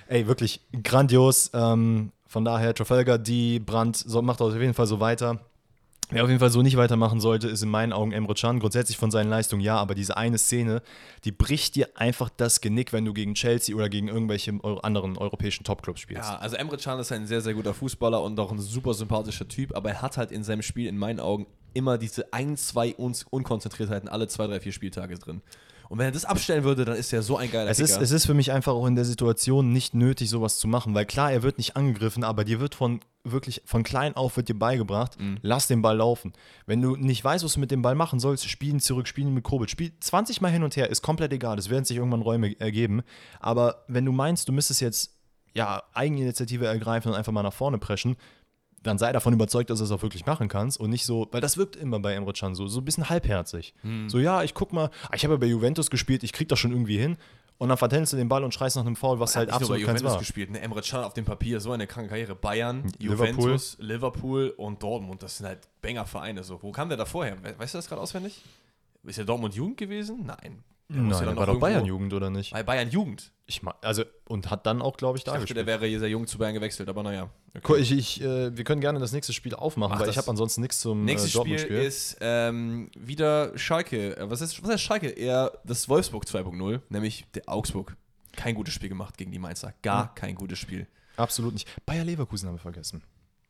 Ey, 0.07 0.25
wirklich 0.27 0.62
grandios. 0.83 1.51
Ähm, 1.53 2.13
von 2.25 2.45
daher, 2.45 2.73
Trafalgar, 2.73 3.17
die 3.17 3.59
Brandt 3.59 3.97
so, 3.97 4.21
macht 4.21 4.41
auf 4.41 4.55
jeden 4.55 4.73
Fall 4.73 4.88
so 4.88 5.01
weiter. 5.01 5.41
Wer 6.13 6.23
auf 6.23 6.30
jeden 6.30 6.39
Fall 6.39 6.52
so 6.52 6.62
nicht 6.62 6.78
weitermachen 6.78 7.19
sollte, 7.19 7.47
ist 7.47 7.63
in 7.63 7.69
meinen 7.69 7.91
Augen 7.91 8.12
Emre 8.12 8.36
Can. 8.36 8.60
Grundsätzlich 8.60 8.97
von 8.97 9.12
seinen 9.12 9.30
Leistungen 9.30 9.62
ja, 9.62 9.78
aber 9.78 9.95
diese 9.95 10.15
eine 10.15 10.38
Szene, 10.38 10.82
die 11.23 11.32
bricht 11.32 11.76
dir 11.76 11.89
einfach 11.95 12.30
das 12.30 12.62
Genick, 12.62 12.93
wenn 12.93 13.06
du 13.06 13.13
gegen 13.13 13.34
Chelsea 13.34 13.76
oder 13.76 13.89
gegen 13.89 14.08
irgendwelche 14.08 14.54
anderen 14.84 15.17
europäischen 15.17 15.63
Topclubs 15.63 15.99
spielst. 15.99 16.30
Ja, 16.30 16.38
also 16.38 16.56
Emre 16.56 16.78
Can 16.78 16.99
ist 16.99 17.12
ein 17.12 17.26
sehr, 17.26 17.41
sehr 17.41 17.54
guter 17.54 17.73
Fußballer 17.73 18.21
und 18.21 18.39
auch 18.39 18.52
ein 18.52 18.60
super 18.60 18.93
sympathischer 18.93 19.47
Typ, 19.47 19.76
aber 19.76 19.89
er 19.89 20.02
hat 20.02 20.17
halt 20.17 20.32
in 20.32 20.43
seinem 20.43 20.62
Spiel 20.62 20.88
in 20.88 20.97
meinen 20.97 21.19
Augen 21.19 21.47
immer 21.73 21.97
diese 21.97 22.32
ein, 22.32 22.56
zwei 22.58 22.95
Un 22.97 23.15
Unkonzentriertheiten 23.30 24.08
alle 24.08 24.28
zwei, 24.28 24.47
drei, 24.47 24.60
vier 24.60 24.71
Spieltage 24.71 25.17
drin. 25.17 25.41
Und 25.89 26.00
wenn 26.00 26.06
er 26.08 26.12
das 26.12 26.26
abstellen 26.26 26.63
würde, 26.63 26.86
dann 26.86 26.96
ist 26.96 27.12
er 27.13 27.22
so 27.22 27.38
ein 27.38 27.52
geiler 27.52 27.69
Es 27.69 27.80
ist, 27.80 27.98
es 28.02 28.12
ist 28.12 28.26
für 28.26 28.34
mich 28.34 28.52
einfach 28.52 28.74
auch 28.74 28.86
in 28.88 28.96
der 28.96 29.06
Situation 29.06 29.72
nicht 29.72 29.93
nötig, 29.93 30.30
sowas 30.30 30.58
zu 30.58 30.67
machen, 30.67 30.93
weil 30.96 31.06
klar, 31.06 31.32
er 31.32 31.43
wird 31.43 31.58
nicht 31.58 31.76
angegriffen, 31.76 32.24
aber 32.24 32.43
dir 32.43 32.60
wird 32.60 32.76
von 32.76 33.00
wirklich 33.26 33.62
von 33.65 33.84
klein 33.84 34.15
auf 34.17 34.36
wird 34.36 34.50
dir 34.50 34.58
beigebracht, 34.60 35.17
Mhm. 35.19 35.38
lass 35.41 35.67
den 35.67 35.82
Ball 35.82 35.96
laufen. 35.98 36.34
Wenn 36.65 36.82
du 36.82 36.96
nicht 36.98 37.24
weißt, 37.24 37.43
was 37.46 37.54
du 37.54 37.60
mit 37.62 37.72
dem 37.72 37.82
Ball 37.82 37.96
machen 37.96 38.19
sollst, 38.19 38.50
spielen 38.50 38.80
zurück, 38.82 39.08
spielen 39.08 39.34
mit 39.34 39.43
Kobel, 39.46 39.69
spiel 39.69 39.91
20 40.00 40.41
Mal 40.41 40.52
hin 40.52 40.63
und 40.63 40.76
her, 40.76 40.89
ist 40.89 41.02
komplett 41.02 41.32
egal, 41.32 41.58
es 41.58 41.69
werden 41.69 41.86
sich 41.86 41.96
irgendwann 41.98 42.22
Räume 42.22 42.60
ergeben, 42.60 43.02
aber 43.39 43.86
wenn 43.88 44.04
du 44.06 44.12
meinst, 44.12 44.48
du 44.50 44.52
müsstest 44.52 44.82
jetzt 44.82 45.12
ja 45.54 45.84
Eigeninitiative 45.93 46.65
ergreifen 46.65 47.12
und 47.12 47.17
einfach 47.17 47.32
mal 47.32 47.43
nach 47.43 47.54
vorne 47.54 47.78
preschen, 47.78 48.15
dann 48.84 48.98
sei 48.98 49.12
davon 49.12 49.34
überzeugt, 49.34 49.69
dass 49.69 49.80
du 49.80 49.86
es 49.86 49.91
auch 49.91 50.02
wirklich 50.02 50.26
machen 50.26 50.48
kannst 50.50 50.80
und 50.80 50.89
nicht 50.89 51.06
so, 51.06 51.28
weil 51.32 51.41
das 51.41 51.58
wirkt 51.58 51.76
immer 51.76 52.00
bei 52.00 52.13
Emre 52.13 52.34
Can 52.34 52.54
so, 52.56 52.67
so 52.67 52.82
ein 52.82 52.86
bisschen 52.86 53.10
halbherzig. 53.10 53.74
Hm. 53.82 54.10
So, 54.10 54.19
ja, 54.19 54.43
ich 54.43 54.54
guck 54.54 54.74
mal, 54.74 54.89
ah, 55.10 55.15
ich 55.15 55.24
habe 55.24 55.34
ja 55.36 55.38
bei 55.39 55.46
Juventus 55.48 55.89
gespielt, 55.89 56.24
ich 56.24 56.34
krieg 56.34 56.50
das 56.50 56.60
schon 56.60 56.72
irgendwie 56.72 56.98
hin 56.98 57.17
und 57.58 57.69
dann 57.69 57.78
vertändelst 57.78 58.12
du 58.13 58.17
den 58.17 58.28
Ball 58.28 58.43
und 58.43 58.54
schreist 58.54 58.76
nach 58.76 58.86
einem 58.86 58.96
Foul, 58.96 59.19
was 59.19 59.36
Er 59.36 59.39
halt 59.39 59.50
nicht 59.52 59.60
nur 59.62 59.69
bei 59.69 59.76
absolut 59.76 59.82
Juventus 59.88 60.12
war. 60.12 60.19
gespielt. 60.19 60.52
Ne? 60.52 60.60
Emre 60.62 60.82
Can 60.82 61.04
auf 61.04 61.13
dem 61.13 61.24
Papier, 61.26 61.60
so 61.60 61.72
eine 61.72 61.88
kranke 61.88 62.10
Karriere. 62.10 62.36
Bayern, 62.36 62.84
Liverpool. 63.00 63.28
Juventus, 63.30 63.78
Liverpool 63.80 64.54
und 64.58 64.84
Dortmund. 64.84 65.24
Das 65.24 65.38
sind 65.38 65.48
halt 65.48 65.60
Banger-Vereine. 65.82 66.43
So. 66.43 66.62
Wo 66.62 66.72
kam 66.72 66.89
der 66.89 66.98
da 66.98 67.06
vorher? 67.06 67.41
We- 67.43 67.56
Weißt 67.58 67.74
du 67.74 67.78
das 67.78 67.88
gerade 67.88 68.02
auswendig? 68.02 68.41
Ist 69.04 69.17
er 69.17 69.26
Dortmund 69.26 69.54
Jugend 69.56 69.78
gewesen? 69.78 70.24
Nein. 70.26 70.63
Nein, 70.89 71.10
ja 71.10 71.22
dann 71.26 71.36
war 71.38 71.46
doch 71.48 71.60
Bayern 71.60 71.80
irgendwo- 71.86 71.88
Jugend, 71.96 72.13
oder 72.13 72.30
nicht? 72.30 72.52
Bei 72.54 72.62
Bayern 72.63 72.89
Jugend. 72.89 73.32
Ich 73.46 73.63
mein, 73.63 73.74
also, 73.82 74.04
und 74.28 74.50
hat 74.52 74.65
dann 74.65 74.82
auch, 74.82 74.96
glaube 74.98 75.17
ich, 75.17 75.22
Ich 75.22 75.26
da 75.26 75.32
dachte, 75.32 75.41
gespielt. 75.46 75.58
der 75.58 75.65
wäre 75.67 75.86
hier 75.88 76.00
sehr 76.00 76.10
jung 76.10 76.28
zu 76.28 76.38
Bayern 76.38 76.54
gewechselt, 76.54 76.88
aber 76.89 77.04
naja. 77.04 77.30
Cool, 77.67 77.80
Ich, 77.80 77.91
ich, 77.91 78.22
äh, 78.22 78.56
wir 78.56 78.63
können 78.63 78.80
gerne 78.82 79.00
das 79.00 79.12
nächste 79.12 79.34
Spiel 79.34 79.54
aufmachen, 79.56 79.93
Mach 79.96 80.02
weil 80.02 80.10
ich 80.10 80.17
habe 80.17 80.30
ansonsten 80.30 80.62
nichts 80.62 80.80
zum 80.80 81.04
Nächstes 81.06 81.32
äh, 81.36 81.39
Spiel 81.39 81.58
Dortmund-Spiel. 81.58 81.78
ist 81.88 82.17
ähm, 82.22 82.91
wieder 82.98 83.58
Schalke. 83.58 84.17
Äh, 84.17 84.30
Was 84.30 84.41
ist, 84.41 84.63
was 84.63 84.76
ist 84.76 84.82
Schalke? 84.82 85.10
Eher 85.10 85.52
das 85.65 85.89
Wolfsburg 85.89 86.26
2.0, 86.26 86.82
nämlich 86.89 87.26
der 87.34 87.43
Augsburg. 87.48 87.96
Kein 88.36 88.56
gutes 88.56 88.74
Spiel 88.74 88.89
gemacht 88.89 89.17
gegen 89.17 89.32
die 89.32 89.39
Mainzer. 89.39 89.74
Gar 89.82 90.13
kein 90.15 90.36
gutes 90.36 90.58
Spiel. 90.60 90.88
Absolut 91.17 91.54
nicht. 91.54 91.67
Bayer 91.86 92.04
Leverkusen 92.04 92.48
haben 92.48 92.56
wir 92.56 92.60
vergessen. 92.62 93.04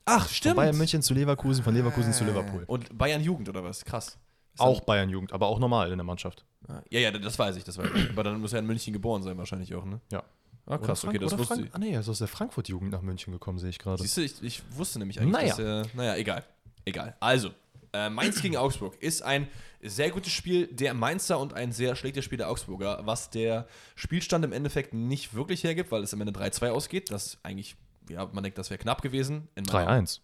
Ach, 0.06 0.26
Von 0.26 0.34
stimmt. 0.36 0.56
Bayern 0.58 0.78
München 0.78 1.02
zu 1.02 1.14
Leverkusen, 1.14 1.64
von 1.64 1.74
Leverkusen 1.74 2.12
zu 2.12 2.26
Liverpool. 2.26 2.64
Und 2.68 2.98
Bayern 2.98 3.24
Jugend 3.24 3.48
oder 3.48 3.64
was? 3.64 3.86
Krass. 3.86 4.18
Auch 4.58 4.82
Bayern 4.82 5.10
Jugend, 5.10 5.34
aber 5.34 5.48
auch 5.48 5.60
normal 5.60 5.92
in 5.92 5.98
der 5.98 6.06
Mannschaft. 6.06 6.46
dann- 6.68 6.84
Ja, 6.90 7.00
ja, 7.00 7.12
das 7.12 7.38
weiß 7.40 7.56
ich, 7.58 7.64
das 7.64 7.78
weiß 7.78 7.90
ich. 7.96 8.10
Aber 8.12 8.24
dann 8.24 8.40
muss 8.40 8.54
er 8.54 8.60
in 8.60 8.66
München 8.68 8.94
geboren 8.94 9.24
sein, 9.24 9.38
wahrscheinlich 9.38 9.74
auch, 9.76 9.86
ne? 9.86 10.00
Ja. 10.12 10.24
Ah, 10.66 10.78
krass, 10.78 11.04
Oder 11.04 11.10
okay, 11.10 11.20
Frank- 11.20 11.32
das 11.32 11.40
wusste 11.40 11.54
Frank- 11.56 11.68
ich. 11.68 11.76
Ah, 11.76 11.78
nee, 11.80 11.92
er 11.94 12.00
ist 12.00 12.08
aus 12.10 12.20
der 12.20 12.28
Frankfurt-Jugend 12.30 12.92
nach 12.92 13.02
München 13.02 13.34
gekommen, 13.34 13.60
sehe 13.60 13.70
ich 13.70 13.80
gerade. 13.80 14.02
Siehst 14.02 14.16
du, 14.18 14.22
ich, 14.22 14.42
ich 14.44 14.62
wusste 14.78 15.00
nämlich 15.00 15.20
eigentlich, 15.20 15.34
Naja. 15.34 15.50
dass 15.50 15.60
er. 15.60 15.86
Naja, 15.94 16.16
egal. 16.16 16.44
Egal. 16.86 17.16
Also, 17.20 17.50
äh, 17.92 18.10
Mainz 18.10 18.42
gegen 18.42 18.56
Augsburg 18.56 18.96
ist 19.02 19.22
ein 19.24 19.48
sehr 19.82 20.10
gutes 20.12 20.32
Spiel 20.32 20.68
der 20.68 20.94
Mainzer 20.94 21.38
und 21.40 21.54
ein 21.54 21.74
sehr 21.74 21.96
schlechtes 21.98 22.24
Spiel 22.24 22.38
der 22.38 22.50
Augsburger, 22.50 23.02
was 23.04 23.30
der 23.30 23.68
Spielstand 23.96 24.46
im 24.46 24.54
Endeffekt 24.54 24.94
nicht 24.94 25.34
wirklich 25.34 25.64
hergibt, 25.66 25.92
weil 25.92 26.02
es 26.04 26.14
am 26.14 26.22
Ende 26.22 26.32
3-2 26.32 26.70
ausgeht. 26.72 27.12
Das 27.12 27.38
eigentlich, 27.44 27.76
ja, 28.10 28.26
man 28.32 28.44
denkt, 28.44 28.58
das 28.58 28.70
wäre 28.70 28.78
knapp 28.78 29.02
gewesen. 29.02 29.50
In 29.56 29.66
meinen 29.66 29.88
Augen. 29.88 30.06
3-1. 30.06 30.20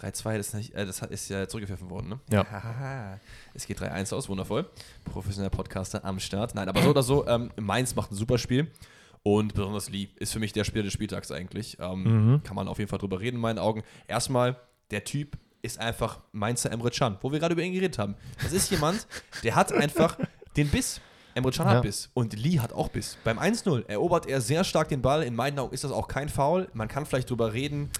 3-2, 0.00 0.36
das, 0.36 0.48
ist 0.48 0.54
nicht- 0.54 0.74
äh, 0.74 0.86
das 0.86 1.00
ist 1.02 1.28
ja 1.28 1.46
zurückgepfiffen 1.48 1.90
worden, 1.90 2.08
ne? 2.08 2.20
Ja. 2.30 3.18
Es 3.54 3.66
geht 3.66 3.80
3-1 3.80 4.14
aus, 4.14 4.28
wundervoll. 4.28 4.68
Professioneller 5.04 5.50
Podcaster 5.50 6.04
am 6.04 6.18
Start. 6.20 6.54
Nein, 6.54 6.68
aber 6.68 6.82
so 6.82 6.90
oder 6.90 7.02
so, 7.02 7.26
ähm, 7.26 7.50
Mainz 7.56 7.94
macht 7.94 8.12
ein 8.12 8.14
super 8.14 8.38
Spiel. 8.38 8.70
Und 9.22 9.52
besonders 9.54 9.90
Lee 9.90 10.08
ist 10.16 10.32
für 10.32 10.38
mich 10.38 10.52
der 10.52 10.64
Spieler 10.64 10.84
des 10.84 10.92
Spieltags 10.94 11.30
eigentlich. 11.30 11.76
Ähm, 11.78 12.40
Kann 12.44 12.56
man 12.56 12.68
auf 12.68 12.78
jeden 12.78 12.88
Fall 12.88 12.98
drüber 12.98 13.20
reden, 13.20 13.36
in 13.36 13.40
meinen 13.42 13.58
Augen. 13.58 13.82
Erstmal, 14.08 14.56
der 14.90 15.04
Typ 15.04 15.36
ist 15.62 15.78
einfach 15.78 16.20
Mainzer 16.32 16.72
Emre 16.72 16.90
Can, 16.90 17.18
wo 17.20 17.30
wir 17.30 17.38
gerade 17.38 17.52
über 17.52 17.62
ihn 17.62 17.74
geredet 17.74 17.98
haben. 17.98 18.14
Das 18.42 18.52
ist 18.52 18.70
jemand, 18.70 19.06
der 19.42 19.56
hat 19.56 19.72
einfach 19.72 20.16
den 20.56 20.68
Biss. 20.68 21.00
Emre 21.34 21.50
Can 21.52 21.66
Ja. 21.66 21.74
hat 21.74 21.82
Biss 21.82 22.08
und 22.14 22.32
Lee 22.38 22.60
hat 22.60 22.72
auch 22.72 22.88
Biss. 22.88 23.18
Beim 23.22 23.38
1-0 23.38 23.86
erobert 23.88 24.24
er 24.26 24.40
sehr 24.40 24.64
stark 24.64 24.88
den 24.88 25.02
Ball. 25.02 25.22
In 25.22 25.34
meinen 25.36 25.58
Augen 25.58 25.74
ist 25.74 25.84
das 25.84 25.92
auch 25.92 26.08
kein 26.08 26.28
Foul. 26.30 26.68
Man 26.72 26.88
kann 26.88 27.04
vielleicht 27.04 27.28
drüber 27.28 27.52
reden, 27.52 27.90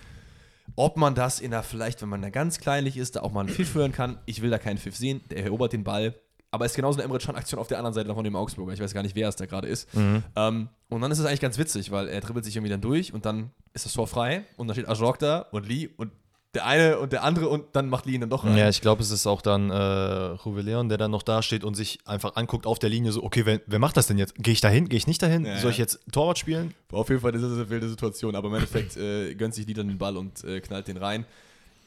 ob 0.76 0.96
man 0.96 1.14
das 1.14 1.40
in 1.40 1.50
der, 1.50 1.62
vielleicht, 1.62 2.02
wenn 2.02 2.08
man 2.08 2.22
da 2.22 2.30
ganz 2.30 2.58
kleinlich 2.58 2.96
ist, 2.96 3.16
da 3.16 3.20
auch 3.20 3.32
mal 3.32 3.40
einen 3.40 3.48
Pfiff 3.48 3.74
hören 3.74 3.92
kann. 3.92 4.18
Ich 4.26 4.42
will 4.42 4.50
da 4.50 4.58
keinen 4.58 4.78
Pfiff 4.78 4.96
sehen. 4.96 5.20
Der 5.30 5.44
erobert 5.44 5.72
den 5.72 5.84
Ball. 5.84 6.14
Aber 6.52 6.64
es 6.64 6.72
ist 6.72 6.76
genauso 6.76 6.98
eine 6.98 7.04
Emre 7.04 7.18
Can-Aktion 7.18 7.60
auf 7.60 7.68
der 7.68 7.78
anderen 7.78 7.94
Seite 7.94 8.12
von 8.12 8.24
dem 8.24 8.34
Augsburger. 8.34 8.72
Ich 8.72 8.80
weiß 8.80 8.92
gar 8.92 9.02
nicht, 9.04 9.14
wer 9.14 9.28
es 9.28 9.36
da 9.36 9.46
gerade 9.46 9.68
ist. 9.68 9.88
Ähm, 10.34 10.68
und 10.88 11.00
dann 11.00 11.12
ist 11.12 11.20
es 11.20 11.24
eigentlich 11.26 11.40
ganz 11.40 11.58
witzig, 11.58 11.92
weil 11.92 12.08
er 12.08 12.20
dribbelt 12.20 12.44
sich 12.44 12.56
irgendwie 12.56 12.70
dann 12.70 12.80
durch 12.80 13.12
und 13.14 13.24
dann 13.24 13.50
ist 13.72 13.84
das 13.84 13.92
Tor 13.92 14.08
frei 14.08 14.44
und 14.56 14.66
dann 14.66 14.74
steht 14.74 14.88
Ajork 14.88 15.20
da 15.20 15.40
und 15.52 15.68
Lee 15.68 15.88
und 15.96 16.10
der 16.54 16.66
eine 16.66 16.98
und 16.98 17.12
der 17.12 17.22
andere 17.22 17.48
und 17.48 17.64
dann 17.74 17.88
macht 17.88 18.06
Lee 18.06 18.14
ihn 18.14 18.22
dann 18.22 18.30
doch 18.30 18.44
rein. 18.44 18.56
Ja, 18.56 18.68
ich 18.68 18.80
glaube, 18.80 19.02
es 19.02 19.10
ist 19.12 19.26
auch 19.26 19.40
dann 19.40 19.70
äh, 19.70 19.74
Ruve 19.74 20.62
Leon, 20.62 20.88
der 20.88 20.98
dann 20.98 21.12
noch 21.12 21.22
da 21.22 21.42
steht 21.42 21.62
und 21.62 21.74
sich 21.74 22.00
einfach 22.04 22.34
anguckt 22.34 22.66
auf 22.66 22.78
der 22.80 22.90
Linie, 22.90 23.12
so, 23.12 23.22
okay, 23.22 23.46
wer, 23.46 23.60
wer 23.66 23.78
macht 23.78 23.96
das 23.96 24.08
denn 24.08 24.18
jetzt? 24.18 24.34
Gehe 24.36 24.52
ich 24.52 24.60
dahin? 24.60 24.88
Gehe 24.88 24.96
ich 24.96 25.06
nicht 25.06 25.22
dahin? 25.22 25.44
Ja, 25.44 25.58
Soll 25.58 25.70
ich 25.70 25.78
jetzt 25.78 26.00
Torwart 26.10 26.38
spielen? 26.38 26.74
Auf 26.90 27.08
jeden 27.08 27.20
Fall 27.20 27.30
eine 27.30 27.40
sehr, 27.40 27.50
sehr 27.50 27.70
wilde 27.70 27.88
Situation, 27.88 28.34
aber 28.34 28.48
im 28.48 28.54
Endeffekt 28.54 28.96
äh, 28.96 29.34
gönnt 29.36 29.54
sich 29.54 29.66
Lee 29.66 29.74
dann 29.74 29.86
den 29.88 29.98
Ball 29.98 30.16
und 30.16 30.42
äh, 30.42 30.60
knallt 30.60 30.88
den 30.88 30.96
rein. 30.96 31.24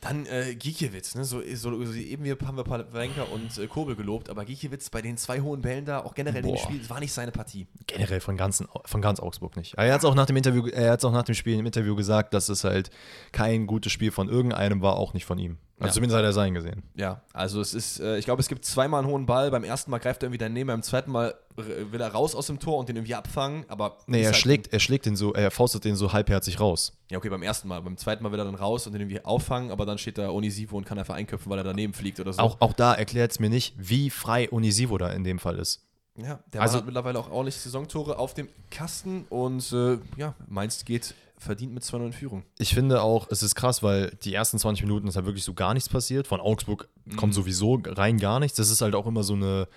Dann 0.04 0.26
äh, 0.26 0.54
Gikiewicz, 0.56 1.16
ne? 1.16 1.24
so, 1.24 1.42
so, 1.56 1.86
so 1.86 1.94
eben 1.94 2.26
wir 2.26 2.38
haben 2.46 2.58
wir 2.58 2.66
Palenka 2.66 3.24
und 3.24 3.58
äh, 3.58 3.68
Kobel 3.68 3.96
gelobt, 3.96 4.30
aber 4.30 4.44
Gikiewicz 4.44 4.90
bei 4.90 5.02
den 5.02 5.16
zwei 5.16 5.40
hohen 5.40 5.62
Bällen 5.62 5.86
da, 5.86 6.00
auch 6.00 6.14
generell 6.14 6.42
Boah. 6.42 6.58
Spiel, 6.58 6.90
war 6.90 7.00
nicht 7.00 7.14
seine 7.14 7.32
Partie. 7.32 7.68
Generell 7.88 8.20
von, 8.20 8.36
ganzen, 8.36 8.68
von 8.84 9.02
ganz 9.02 9.22
Augsburg 9.22 9.56
nicht. 9.56 9.76
Er 9.76 9.94
hat 9.94 10.00
es 10.00 10.06
auch 10.06 10.16
nach 10.16 10.26
dem 10.26 10.36
Interview, 10.36 10.68
er 10.68 10.92
hat 10.92 11.06
auch 11.06 11.14
nach 11.14 11.24
dem 11.24 11.36
Spiel 11.36 11.58
im 11.58 11.66
Interview 11.66 11.96
gesagt, 11.96 12.34
dass 12.34 12.50
es 12.50 12.66
halt 12.66 12.90
kein 13.32 13.66
gutes 13.66 13.94
Spiel 13.94 14.12
von 14.12 14.28
irgendeinem 14.28 14.82
war, 14.82 14.98
auch 14.98 15.14
nicht 15.14 15.26
von 15.26 15.38
ihm. 15.38 15.58
Also 15.80 15.88
Ja. 15.90 15.94
zumindest 15.94 16.18
hat 16.18 16.24
er 16.24 16.34
sein 16.34 16.54
gesehen. 16.54 16.84
Ja, 16.96 17.22
also 17.34 17.60
es 17.60 17.74
ist, 17.74 18.00
äh, 18.00 18.18
ich 18.18 18.26
glaube, 18.26 18.40
es 18.42 18.48
gibt 18.48 18.64
zweimal 18.64 19.00
einen 19.02 19.12
hohen 19.12 19.26
Ball. 19.26 19.50
Beim 19.52 19.64
ersten 19.64 19.90
Mal 19.92 19.98
greift 19.98 20.22
er 20.24 20.28
irgendwie 20.28 20.38
daneben, 20.38 20.68
beim 20.68 20.84
zweiten 20.84 21.12
Mal 21.12 21.34
äh, 21.58 21.92
will 21.92 22.00
er 22.00 22.10
raus 22.12 22.36
aus 22.36 22.48
dem 22.48 22.60
Tor 22.60 22.78
und 22.78 22.90
den 22.90 22.96
irgendwie 22.96 23.16
abfangen. 23.16 23.66
Aber 23.70 23.98
Nee, 24.06 24.22
er 24.22 24.28
halt- 24.28 24.36
schlägt, 24.38 24.72
er 24.72 24.80
schlägt 24.80 25.06
den 25.08 25.16
so, 25.16 25.34
er 25.34 25.50
faustet 25.52 25.84
den 25.84 25.96
so 25.96 26.14
halbherzig 26.14 26.60
raus. 26.60 26.94
Ja, 27.10 27.18
okay, 27.18 27.30
beim 27.30 27.42
ersten 27.44 27.68
Mal. 27.68 27.82
Beim 27.82 27.98
zweiten 27.98 28.24
Mal 28.24 28.32
will 28.32 28.40
er 28.40 28.46
dann 28.46 28.56
raus 28.56 28.86
und 28.86 28.94
den 28.94 29.02
irgendwie 29.02 29.26
auffangen, 29.26 29.72
aber 29.72 29.86
dann 29.86 29.98
steht 29.98 30.18
da 30.20 30.30
Onisivo 30.30 30.78
und 30.78 30.86
kann 30.86 31.00
einfach 31.00 31.16
einköpfen, 31.16 31.50
weil 31.52 31.58
er 31.58 31.64
daneben 31.64 31.94
fliegt 31.94 32.20
oder 32.20 32.34
so. 32.34 32.40
Auch, 32.42 32.62
auch 32.62 32.74
da 32.74 32.94
erklärt 32.94 33.32
es 33.32 33.40
mir 33.40 33.50
nicht, 33.50 33.74
wie 33.78 34.10
frei 34.12 34.52
Onisivo 34.52 34.98
da 35.00 35.10
in 35.10 35.24
dem 35.24 35.40
Fall 35.40 35.58
ist. 35.60 35.82
Ja, 36.16 36.40
der 36.54 36.62
Also- 36.62 36.78
hat 36.78 36.86
mittlerweile 36.86 37.18
auch 37.18 37.32
ordentlich 37.32 37.56
Saisontore 37.56 38.20
auf 38.20 38.36
dem 38.36 38.48
Kasten 38.70 39.26
und 39.30 39.72
äh, 39.74 39.98
ja, 40.18 40.36
Mainz 40.48 40.86
geht 40.86 41.16
verdient 41.44 41.74
mit 41.74 41.84
2-0 41.84 42.06
in 42.08 42.14
Führung. 42.14 42.44
Ich 42.58 42.74
finde 42.74 43.02
auch, 43.02 43.28
es 43.30 43.44
ist 43.44 43.56
krass, 43.56 43.84
weil 43.84 44.12
die 44.24 44.34
ersten 44.34 44.58
20 44.58 44.84
Minuten 44.86 45.08
ist 45.08 45.16
halt 45.16 45.26
wirklich 45.26 45.44
so 45.44 45.54
gar 45.54 45.74
nichts 45.74 45.90
passiert. 45.90 46.28
Von 46.28 46.42
Augsburg 46.42 46.88
kommt 47.18 47.34
sowieso 47.34 47.82
rein 47.86 48.18
gar 48.18 48.40
nichts. 48.40 48.58
Das 48.58 48.70
ist 48.70 48.82
halt 48.82 48.96
auch 48.96 49.06
immer 49.06 49.24
so 49.24 49.34
eine, 49.34 49.68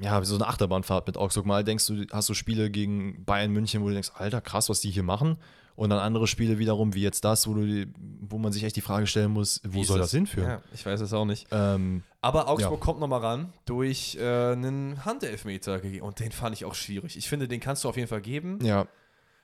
ja, 0.00 0.22
so 0.24 0.34
eine 0.34 0.46
Achterbahnfahrt 0.46 1.06
mit 1.06 1.16
Augsburg. 1.16 1.46
Mal 1.46 1.64
denkst 1.64 1.86
du, 1.86 2.06
hast 2.12 2.28
du 2.28 2.34
Spiele 2.34 2.70
gegen 2.70 3.24
Bayern 3.24 3.50
München, 3.52 3.82
wo 3.82 3.86
du 3.88 3.92
denkst, 3.92 4.10
Alter, 4.14 4.40
krass, 4.40 4.68
was 4.68 4.80
die 4.80 4.90
hier 4.90 5.02
machen. 5.02 5.36
Und 5.74 5.90
dann 5.90 5.98
andere 5.98 6.26
Spiele 6.26 6.58
wiederum, 6.58 6.94
wie 6.94 7.02
jetzt 7.02 7.22
das, 7.26 7.46
wo, 7.46 7.52
du, 7.52 7.84
wo 8.22 8.38
man 8.38 8.50
sich 8.50 8.64
echt 8.64 8.76
die 8.76 8.80
Frage 8.80 9.06
stellen 9.06 9.30
muss, 9.32 9.60
wo 9.68 9.84
soll 9.84 9.98
das 9.98 10.10
hinführen? 10.10 10.48
Ja, 10.48 10.62
ich 10.72 10.86
weiß 10.86 11.00
es 11.02 11.12
auch 11.12 11.26
nicht. 11.26 11.46
Ähm, 11.50 12.02
Aber 12.22 12.48
Augsburg 12.48 12.78
Ja. 12.80 12.84
kommt 12.84 12.98
nochmal 13.00 13.20
ran 13.20 13.52
durch 13.66 14.16
äh, 14.18 14.52
einen 14.52 15.04
Handelfmeter 15.04 15.82
und 16.00 16.18
den 16.18 16.32
fand 16.32 16.56
ich 16.56 16.64
auch 16.64 16.74
schwierig. 16.74 17.18
Ich 17.18 17.28
finde, 17.28 17.46
den 17.46 17.60
kannst 17.60 17.84
du 17.84 17.90
auf 17.90 17.96
jeden 17.96 18.08
Fall 18.08 18.22
geben. 18.22 18.58
ja, 18.64 18.86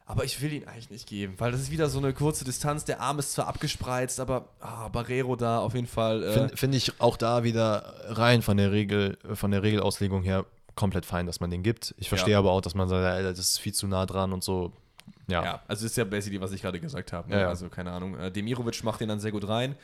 Aber 0.05 0.25
ich 0.25 0.43
will 0.43 0.53
ihn 0.53 0.67
eigentlich 0.67 0.91
nicht 0.91 1.09
geben, 1.09 1.35
weil 1.39 1.53
das 1.53 1.61
ist 1.61 1.71
wieder 1.71 1.89
so 1.89 1.99
eine 1.99 2.13
kurze 2.13 2.45
Distanz. 2.45 2.85
Der 2.85 3.01
Arm 3.01 3.19
ist 3.19 3.33
zwar 3.33 3.47
abgespreizt, 3.47 4.21
aber 4.21 4.49
ah, 4.61 4.89
Barrero 4.89 5.37
da 5.37 5.61
auf 5.61 5.75
jeden 5.75 5.87
Fall. 5.87 6.23
Äh, 6.23 6.33
Finde 6.33 6.57
find 6.57 6.75
ich 6.75 7.01
auch 7.01 7.17
da 7.17 7.45
wieder 7.45 7.95
rein 8.09 8.43
von 8.43 8.57
der 8.57 8.73
Regel, 8.73 9.17
von 9.35 9.53
der 9.53 9.63
Regelauslegung 9.63 10.23
her 10.23 10.45
komplett 10.75 11.07
fein, 11.07 11.27
dass 11.27 11.41
man 11.41 11.51
den 11.51 11.63
gibt. 11.63 11.95
Ich 11.99 12.09
verstehe 12.09 12.33
Ja. 12.33 12.39
aber 12.39 12.51
auch, 12.51 12.61
dass 12.61 12.75
man 12.75 12.89
sagt, 12.89 13.25
das 13.25 13.39
ist 13.39 13.59
viel 13.59 13.73
zu 13.75 13.87
nah 13.87 14.07
dran 14.07 14.33
und 14.33 14.43
so. 14.43 14.73
Ja. 15.29 15.45
Ja, 15.45 15.63
also 15.69 15.87
ist 15.87 15.97
ja 15.97 16.05
basically, 16.05 16.41
was 16.41 16.53
ich 16.53 16.63
gerade 16.63 16.81
gesagt 16.81 17.13
habe. 17.13 17.31
Ne? 17.31 17.41
Ja. 17.41 17.49
Also 17.49 17.69
keine 17.69 17.93
Ahnung. 17.93 18.19
Äh, 18.19 18.31
Demirovic 18.31 18.83
macht 18.85 19.01
den 19.01 19.09
dann 19.09 19.21
sehr 19.21 19.33
gut 19.33 19.47
rein. 19.49 19.77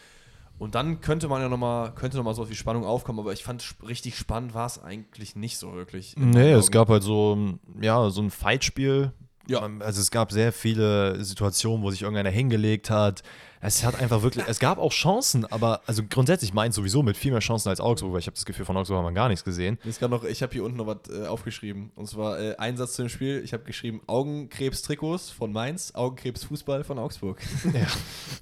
Und 0.58 0.74
dann 0.74 1.00
könnte 1.00 1.28
man 1.28 1.40
ja 1.40 1.48
nochmal, 1.48 1.94
könnte 1.94 2.16
nochmal 2.16 2.34
so 2.34 2.50
wie 2.50 2.56
Spannung 2.56 2.84
aufkommen, 2.84 3.20
aber 3.20 3.32
ich 3.32 3.44
fand 3.44 3.64
richtig 3.86 4.16
spannend 4.16 4.54
war 4.54 4.66
es 4.66 4.82
eigentlich 4.82 5.36
nicht 5.36 5.56
so 5.56 5.72
wirklich. 5.74 6.16
Nee, 6.16 6.50
es 6.52 6.72
gab 6.72 6.88
halt 6.88 7.04
so, 7.04 7.38
ja, 7.80 8.10
so 8.10 8.20
ein 8.20 8.30
Fightspiel. 8.30 9.12
Ja. 9.48 9.68
Also 9.80 10.00
es 10.00 10.10
gab 10.10 10.30
sehr 10.30 10.52
viele 10.52 11.24
Situationen, 11.24 11.82
wo 11.82 11.90
sich 11.90 12.02
irgendeiner 12.02 12.30
hingelegt 12.30 12.90
hat. 12.90 13.22
Es 13.60 13.84
hat 13.84 14.00
einfach 14.00 14.22
wirklich, 14.22 14.44
es 14.46 14.60
gab 14.60 14.78
auch 14.78 14.92
Chancen, 14.92 15.44
aber 15.46 15.80
also 15.86 16.02
grundsätzlich 16.08 16.54
meint 16.54 16.74
sowieso 16.74 17.02
mit 17.02 17.16
viel 17.16 17.32
mehr 17.32 17.40
Chancen 17.40 17.68
als 17.68 17.80
Augsburg, 17.80 18.12
weil 18.12 18.20
ich 18.20 18.26
habe 18.26 18.36
das 18.36 18.44
Gefühl, 18.44 18.64
von 18.64 18.76
Augsburg 18.76 18.98
haben 18.98 19.06
wir 19.06 19.12
gar 19.12 19.28
nichts 19.28 19.42
gesehen. 19.42 19.78
Ist 19.84 19.98
grad 19.98 20.10
noch, 20.10 20.22
ich 20.22 20.42
habe 20.42 20.52
hier 20.52 20.62
unten 20.62 20.76
noch 20.76 20.86
was 20.86 20.98
äh, 21.10 21.26
aufgeschrieben. 21.26 21.90
Und 21.96 22.06
zwar 22.08 22.38
äh, 22.38 22.56
ein 22.56 22.76
Satz 22.76 22.92
zu 22.92 23.02
dem 23.02 23.08
Spiel. 23.08 23.40
Ich 23.42 23.52
habe 23.52 23.64
geschrieben 23.64 24.00
Augenkrebs-Trikots 24.06 25.30
von 25.30 25.52
Mainz, 25.52 25.92
Augenkrebs-Fußball 25.94 26.84
von 26.84 26.98
Augsburg. 26.98 27.40
Ja. 27.64 27.86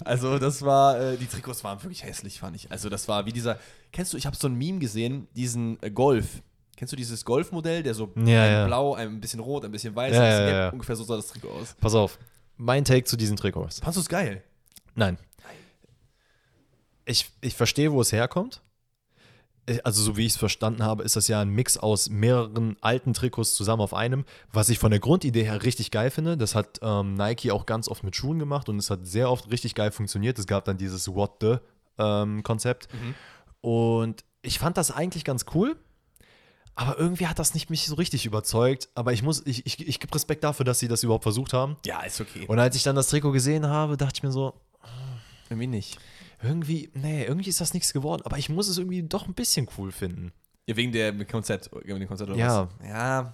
Also 0.05 0.37
das 0.37 0.61
war, 0.61 0.99
äh, 0.99 1.17
die 1.17 1.25
Trikots 1.25 1.63
waren 1.63 1.81
wirklich 1.81 2.03
hässlich, 2.03 2.39
fand 2.39 2.55
ich. 2.55 2.71
Also 2.71 2.87
das 2.87 3.07
war 3.07 3.25
wie 3.25 3.31
dieser, 3.31 3.59
kennst 3.91 4.13
du, 4.13 4.17
ich 4.17 4.25
habe 4.25 4.35
so 4.35 4.47
ein 4.47 4.55
Meme 4.55 4.79
gesehen, 4.79 5.27
diesen 5.35 5.81
äh, 5.81 5.89
Golf. 5.89 6.41
Kennst 6.77 6.93
du 6.93 6.95
dieses 6.95 7.25
Golfmodell, 7.25 7.83
der 7.83 7.93
so 7.93 8.13
Ja, 8.15 8.21
ein 8.43 8.51
ja. 8.51 8.65
blau, 8.67 8.93
ein 8.93 9.19
bisschen 9.19 9.41
rot, 9.41 9.65
ein 9.65 9.71
bisschen 9.71 9.93
weiß 9.95 10.13
ist? 10.13 10.17
ja, 10.17 10.49
ja. 10.49 10.69
Ungefähr 10.69 10.95
so 10.95 11.03
sah 11.03 11.17
das 11.17 11.27
Trikot 11.27 11.49
aus. 11.49 11.75
Pass 11.81 11.93
auf, 11.95 12.17
mein 12.55 12.85
Take 12.85 13.03
zu 13.03 13.17
diesen 13.17 13.35
Trikots. 13.35 13.79
Fandest 13.79 13.97
du 13.97 14.01
es 14.01 14.09
geil? 14.09 14.43
Nein. 14.95 15.17
Ich, 17.05 17.29
ich 17.41 17.55
verstehe, 17.55 17.91
wo 17.91 18.01
es 18.01 18.11
herkommt. 18.11 18.61
Also, 19.83 20.01
so 20.01 20.15
wie 20.15 20.25
ich 20.25 20.31
es 20.33 20.37
verstanden 20.37 20.83
habe, 20.83 21.03
ist 21.03 21.15
das 21.17 21.27
ja 21.27 21.41
ein 21.41 21.49
Mix 21.49 21.77
aus 21.77 22.09
mehreren 22.09 22.77
alten 22.79 23.13
Trikots 23.13 23.53
zusammen 23.53 23.81
auf 23.81 23.93
einem, 23.93 24.23
was 24.53 24.69
ich 24.69 24.79
von 24.79 24.91
der 24.91 25.01
Grundidee 25.01 25.43
her 25.43 25.63
richtig 25.63 25.91
geil 25.91 26.09
finde. 26.09 26.37
Das 26.37 26.55
hat 26.55 26.79
ähm, 26.81 27.15
Nike 27.15 27.51
auch 27.51 27.65
ganz 27.65 27.89
oft 27.89 28.03
mit 28.03 28.15
Schuhen 28.15 28.39
gemacht 28.39 28.69
und 28.69 28.77
es 28.77 28.89
hat 28.89 29.05
sehr 29.05 29.29
oft 29.29 29.51
richtig 29.51 29.75
geil 29.75 29.91
funktioniert. 29.91 30.39
Es 30.39 30.47
gab 30.47 30.63
dann 30.65 30.77
dieses 30.77 31.13
What 31.13 31.31
the 31.41 31.55
ähm, 31.97 32.43
Konzept. 32.43 32.87
Und 33.59 34.23
ich 34.41 34.59
fand 34.59 34.77
das 34.77 34.91
eigentlich 34.91 35.25
ganz 35.25 35.45
cool. 35.53 35.75
Aber 36.77 36.97
irgendwie 36.99 37.25
hat 37.25 37.39
das 37.39 37.55
nicht 37.55 37.71
mich 37.71 37.87
so 37.87 37.95
richtig 37.95 38.25
überzeugt. 38.27 38.89
Aber 38.93 39.11
ich 39.11 39.23
muss, 39.23 39.41
ich, 39.45 39.65
ich, 39.65 39.87
ich 39.87 39.99
gebe 39.99 40.13
Respekt 40.13 40.43
dafür, 40.43 40.63
dass 40.63 40.77
sie 40.77 40.87
das 40.87 41.01
überhaupt 41.01 41.23
versucht 41.23 41.51
haben. 41.51 41.75
Ja, 41.85 42.01
ist 42.01 42.21
okay. 42.21 42.45
Und 42.47 42.59
als 42.59 42.75
ich 42.75 42.83
dann 42.83 42.95
das 42.95 43.07
Trikot 43.07 43.31
gesehen 43.31 43.65
habe, 43.65 43.97
dachte 43.97 44.13
ich 44.17 44.23
mir 44.23 44.31
so, 44.31 44.53
irgendwie 45.49 45.67
nicht. 45.67 45.97
irgendwie, 46.43 46.91
nee, 46.93 47.25
irgendwie 47.25 47.49
ist 47.49 47.61
das 47.61 47.73
nichts 47.73 47.93
geworden, 47.93 48.21
aber 48.25 48.37
ich 48.37 48.49
muss 48.49 48.67
es 48.67 48.77
irgendwie 48.77 49.01
doch 49.01 49.27
ein 49.27 49.33
bisschen 49.33 49.67
cool 49.77 49.91
finden. 49.91 50.33
Ja, 50.67 50.75
wegen 50.75 50.91
der 50.91 51.13
mit 51.13 51.29
Konzept, 51.29 51.69
wegen 51.83 51.97
dem 51.99 52.07
Konzept 52.09 52.29
oder 52.29 52.37
Ja. 52.37 52.67
was? 52.79 52.87
Ja. 52.87 53.33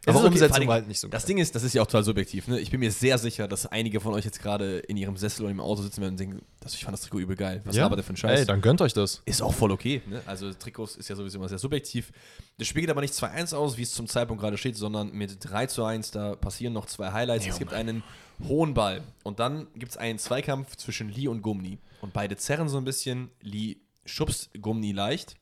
Es 0.00 0.08
Aber 0.08 0.20
okay, 0.20 0.28
Umsetzung 0.28 0.56
allem, 0.56 0.68
war 0.68 0.74
halt 0.76 0.86
nicht 0.86 1.00
so 1.00 1.08
Das. 1.08 1.24
Ding 1.26 1.38
ist, 1.38 1.52
das 1.54 1.64
ist 1.64 1.74
ja 1.74 1.82
auch 1.82 1.86
total 1.86 2.04
subjektiv. 2.04 2.46
Ne? 2.46 2.60
Ich 2.60 2.70
bin 2.70 2.78
mir 2.78 2.92
sehr 2.92 3.18
sicher, 3.18 3.48
dass 3.48 3.66
einige 3.66 4.00
von 4.00 4.14
euch 4.14 4.24
jetzt 4.24 4.40
gerade 4.40 4.78
in 4.78 4.96
ihrem 4.96 5.16
Sessel 5.16 5.42
oder 5.42 5.50
im 5.50 5.60
Auto 5.60 5.82
sitzen 5.82 6.00
werden 6.00 6.12
und 6.12 6.20
denken, 6.20 6.42
das, 6.60 6.74
ich 6.74 6.84
fand 6.84 6.92
das 6.94 7.00
Trikot 7.02 7.18
übel 7.18 7.34
geil. 7.36 7.60
Was 7.64 7.74
labert 7.76 7.98
der 7.98 8.04
für 8.04 8.12
ein 8.12 8.16
Scheiß? 8.16 8.40
Ey, 8.40 8.46
dann 8.46 8.60
gönnt 8.60 8.80
euch 8.80 8.92
das. 8.92 9.22
ist 9.24 9.42
auch 9.42 9.52
voll 9.52 9.72
okay. 9.72 10.00
Ne? 10.06 10.22
Also 10.24 10.52
Trikots 10.52 10.94
ist 10.96 11.08
ja 11.08 11.16
sowieso 11.16 11.38
immer 11.38 11.48
sehr 11.48 11.58
subjektiv. 11.58 12.12
Das 12.58 12.68
Spiel 12.68 12.82
geht 12.82 12.90
aber 12.90 13.00
nicht 13.00 13.12
2-1 13.12 13.54
aus, 13.56 13.76
wie 13.76 13.82
es 13.82 13.92
zum 13.92 14.06
Zeitpunkt 14.06 14.40
gerade 14.40 14.56
steht, 14.56 14.76
sondern 14.76 15.10
mit 15.12 15.36
3 15.40 15.66
zu 15.66 15.84
1. 15.84 16.12
Da 16.12 16.36
passieren 16.36 16.72
noch 16.72 16.86
zwei 16.86 17.10
Highlights. 17.12 17.44
Jo, 17.44 17.52
es 17.52 17.58
gibt 17.58 17.72
Mann. 17.72 17.80
einen 17.80 18.02
hohen 18.48 18.72
Ball. 18.72 19.02
Und 19.24 19.40
dann 19.40 19.66
gibt 19.74 19.90
es 19.92 19.98
einen 19.98 20.18
Zweikampf 20.20 20.76
zwischen 20.76 21.08
Lee 21.08 21.26
und 21.26 21.42
Gumni. 21.42 21.78
Und 22.00 22.12
beide 22.12 22.36
zerren 22.36 22.68
so 22.68 22.78
ein 22.78 22.84
bisschen. 22.84 23.30
Lee 23.42 23.78
schubst 24.06 24.50
Gumni 24.62 24.92
leicht, 24.92 25.36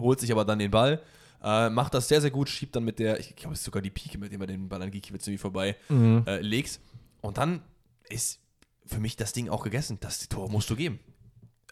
holt 0.00 0.20
sich 0.20 0.32
aber 0.32 0.44
dann 0.44 0.58
den 0.58 0.70
Ball. 0.70 1.02
Äh, 1.42 1.70
macht 1.70 1.94
das 1.94 2.08
sehr, 2.08 2.20
sehr 2.20 2.30
gut, 2.30 2.48
schiebt 2.48 2.74
dann 2.76 2.84
mit 2.84 2.98
der, 2.98 3.20
ich 3.20 3.36
glaube, 3.36 3.52
es 3.54 3.60
ist 3.60 3.64
sogar 3.66 3.82
die 3.82 3.90
Pike, 3.90 4.18
mit 4.18 4.32
der 4.32 4.38
man 4.38 4.48
den 4.48 4.68
Ball 4.68 4.82
an 4.82 4.90
Gikiewicz 4.90 5.26
irgendwie 5.26 5.38
vorbei 5.38 5.76
Mhm. 5.88 6.24
äh, 6.26 6.40
legst. 6.40 6.80
Und 7.20 7.38
dann 7.38 7.62
ist 8.08 8.40
für 8.84 9.00
mich 9.00 9.16
das 9.16 9.32
Ding 9.32 9.48
auch 9.48 9.62
gegessen. 9.64 9.98
Das 10.00 10.28
Tor 10.28 10.48
musst 10.48 10.70
du 10.70 10.76
geben. 10.76 10.98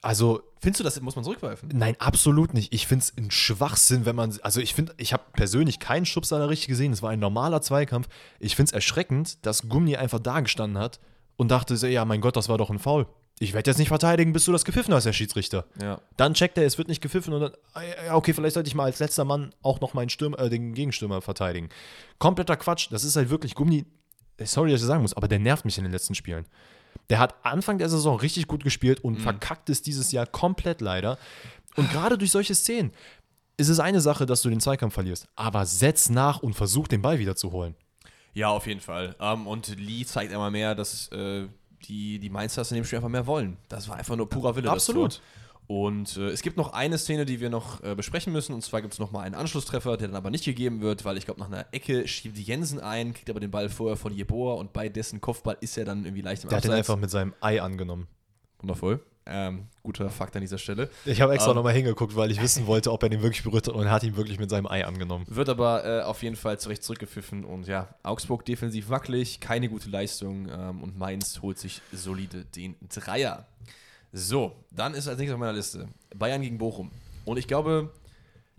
Also, 0.02 0.42
Findest 0.60 0.80
du, 0.80 0.84
das 0.84 1.00
muss 1.00 1.16
man 1.16 1.24
zurückwerfen? 1.24 1.70
nein, 1.72 1.96
absolut 1.98 2.52
nicht. 2.54 2.72
Ich 2.74 2.86
finde 2.86 3.02
es 3.04 3.16
ein 3.16 3.30
Schwachsinn, 3.30 4.04
wenn 4.04 4.14
man, 4.16 4.36
also 4.42 4.60
ich 4.60 4.74
finde, 4.74 4.94
ich 4.98 5.12
habe 5.14 5.22
persönlich 5.32 5.78
keinen 5.78 6.04
Schubser 6.06 6.38
da 6.38 6.46
richtig 6.46 6.68
gesehen. 6.68 6.92
Es 6.92 7.00
war 7.02 7.10
ein 7.10 7.20
normaler 7.20 7.62
Zweikampf. 7.62 8.08
Ich 8.38 8.54
finde 8.56 8.68
es 8.68 8.72
erschreckend, 8.74 9.44
dass 9.46 9.68
Gummi 9.68 9.96
einfach 9.96 10.20
da 10.20 10.40
gestanden 10.40 10.78
hat 10.78 11.00
und 11.36 11.50
dachte, 11.50 11.76
so, 11.78 11.86
ja, 11.86 12.04
mein 12.04 12.20
Gott, 12.20 12.36
das 12.36 12.48
war 12.50 12.58
doch 12.58 12.68
ein 12.70 12.78
Foul. 12.78 13.06
Ich 13.40 13.52
werde 13.52 13.68
jetzt 13.68 13.78
nicht 13.78 13.88
verteidigen, 13.88 14.32
bis 14.32 14.44
du 14.44 14.52
das 14.52 14.64
gepfiffen 14.64 14.94
hast, 14.94 15.06
Herr 15.06 15.12
Schiedsrichter. 15.12 15.66
Ja. 15.82 16.00
Dann 16.16 16.34
checkt 16.34 16.56
er, 16.56 16.64
es 16.64 16.78
wird 16.78 16.88
nicht 16.88 17.00
gepfiffen 17.00 17.34
und 17.34 17.40
dann, 17.40 17.52
ah, 17.72 17.82
ja, 18.06 18.14
okay, 18.14 18.32
vielleicht 18.32 18.54
sollte 18.54 18.68
ich 18.68 18.74
mal 18.76 18.84
als 18.84 19.00
letzter 19.00 19.24
Mann 19.24 19.52
auch 19.60 19.80
noch 19.80 19.92
meinen 19.92 20.08
Stürmer, 20.08 20.38
äh, 20.38 20.48
den 20.48 20.72
Gegenstürmer 20.74 21.20
verteidigen. 21.20 21.68
Kompletter 22.18 22.56
Quatsch. 22.56 22.88
Das 22.90 23.02
ist 23.02 23.16
halt 23.16 23.30
wirklich 23.30 23.54
Gummi. 23.56 23.86
äh, 24.36 24.46
Sorry, 24.46 24.70
dass 24.70 24.78
ich 24.78 24.82
das 24.82 24.88
sagen 24.88 25.02
muss, 25.02 25.14
aber 25.14 25.26
der 25.26 25.40
nervt 25.40 25.64
mich 25.64 25.76
in 25.78 25.84
den 25.84 25.92
letzten 25.92 26.14
Spielen. 26.14 26.46
Der 27.10 27.18
hat 27.18 27.34
Anfang 27.44 27.78
der 27.78 27.88
Saison 27.88 28.18
richtig 28.18 28.46
gut 28.46 28.62
gespielt 28.62 29.02
und 29.02 29.16
verkackt 29.16 29.68
es 29.68 29.82
dieses 29.82 30.12
Jahr 30.12 30.26
komplett 30.26 30.80
leider. 30.80 31.18
Und 31.76 31.90
gerade 31.90 32.16
durch 32.16 32.30
solche 32.30 32.54
Szenen 32.54 32.92
ist 33.56 33.68
es 33.68 33.80
eine 33.80 34.00
Sache, 34.00 34.26
dass 34.26 34.42
du 34.42 34.48
den 34.48 34.60
Zweikampf 34.60 34.94
verlierst, 34.94 35.26
aber 35.34 35.66
setz 35.66 36.08
nach 36.08 36.38
und 36.40 36.54
versuch 36.54 36.86
den 36.88 37.02
Ball 37.02 37.18
wieder 37.18 37.34
zu 37.36 37.50
holen. 37.52 37.74
Ja, 38.32 38.48
auf 38.48 38.66
jeden 38.66 38.80
Fall. 38.80 39.14
Ähm, 39.20 39.46
und 39.46 39.76
Lee 39.78 40.04
zeigt 40.04 40.32
einmal 40.32 40.50
mehr, 40.50 40.74
dass 40.74 41.08
äh, 41.08 41.46
die, 41.88 42.18
die 42.18 42.30
Mainzers 42.30 42.70
in 42.70 42.76
dem 42.76 42.84
Spiel 42.84 42.98
einfach 42.98 43.08
mehr 43.08 43.26
wollen. 43.26 43.56
Das 43.68 43.88
war 43.88 43.96
einfach 43.96 44.16
nur 44.16 44.28
purer 44.28 44.56
Wille. 44.56 44.70
Absolut. 44.70 45.20
Und 45.66 46.18
äh, 46.18 46.28
es 46.28 46.42
gibt 46.42 46.58
noch 46.58 46.74
eine 46.74 46.98
Szene, 46.98 47.24
die 47.24 47.40
wir 47.40 47.48
noch 47.48 47.82
äh, 47.82 47.94
besprechen 47.94 48.32
müssen. 48.34 48.52
Und 48.54 48.62
zwar 48.62 48.82
gibt 48.82 48.92
es 48.92 48.98
noch 48.98 49.12
mal 49.12 49.20
einen 49.20 49.34
Anschlusstreffer, 49.34 49.96
der 49.96 50.08
dann 50.08 50.16
aber 50.16 50.30
nicht 50.30 50.44
gegeben 50.44 50.82
wird, 50.82 51.04
weil 51.06 51.16
ich 51.16 51.24
glaube, 51.24 51.40
nach 51.40 51.46
einer 51.46 51.64
Ecke 51.72 52.06
schiebt 52.06 52.36
Jensen 52.36 52.80
ein, 52.80 53.14
kriegt 53.14 53.30
aber 53.30 53.40
den 53.40 53.50
Ball 53.50 53.70
vorher 53.70 53.96
von 53.96 54.12
Jeboa 54.12 54.54
und 54.54 54.72
bei 54.74 54.90
dessen 54.90 55.22
Kopfball 55.22 55.56
ist 55.60 55.78
er 55.78 55.86
dann 55.86 56.04
irgendwie 56.04 56.20
leicht 56.22 56.42
im 56.44 56.50
Der 56.50 56.58
hat 56.58 56.64
den 56.64 56.72
Abseits. 56.72 56.90
einfach 56.90 57.00
mit 57.00 57.10
seinem 57.10 57.32
Ei 57.40 57.62
angenommen. 57.62 58.08
Wundervoll. 58.58 59.00
Ähm, 59.26 59.68
guter 59.82 60.10
Fakt 60.10 60.36
an 60.36 60.42
dieser 60.42 60.58
Stelle. 60.58 60.90
Ich 61.06 61.20
habe 61.22 61.32
extra 61.32 61.50
Ähm. 61.50 61.56
nochmal 61.56 61.72
hingeguckt, 61.72 62.14
weil 62.14 62.30
ich 62.30 62.42
wissen 62.42 62.66
wollte, 62.66 62.92
ob 62.92 63.02
er 63.02 63.08
den 63.08 63.22
wirklich 63.22 63.42
berührt 63.42 63.66
hat 63.68 63.74
und 63.74 63.84
er 63.86 63.90
hat 63.90 64.02
ihn 64.02 64.16
wirklich 64.16 64.38
mit 64.38 64.50
seinem 64.50 64.66
Ei 64.66 64.84
angenommen. 64.84 65.24
Wird 65.28 65.48
aber 65.48 65.84
äh, 65.84 66.02
auf 66.02 66.22
jeden 66.22 66.36
Fall 66.36 66.58
zurecht 66.58 66.82
zurückgepfiffen. 66.82 67.44
Und 67.44 67.66
ja, 67.66 67.88
Augsburg 68.02 68.44
defensiv 68.44 68.90
wackelig, 68.90 69.40
keine 69.40 69.68
gute 69.70 69.88
Leistung. 69.88 70.48
Ähm, 70.50 70.82
und 70.82 70.98
Mainz 70.98 71.40
holt 71.40 71.58
sich 71.58 71.80
solide 71.92 72.44
den 72.44 72.76
Dreier. 72.94 73.46
So, 74.12 74.52
dann 74.70 74.94
ist 74.94 75.08
als 75.08 75.18
nächstes 75.18 75.34
auf 75.34 75.40
meiner 75.40 75.54
Liste 75.54 75.88
Bayern 76.14 76.42
gegen 76.42 76.58
Bochum. 76.58 76.90
Und 77.24 77.38
ich 77.38 77.48
glaube, 77.48 77.90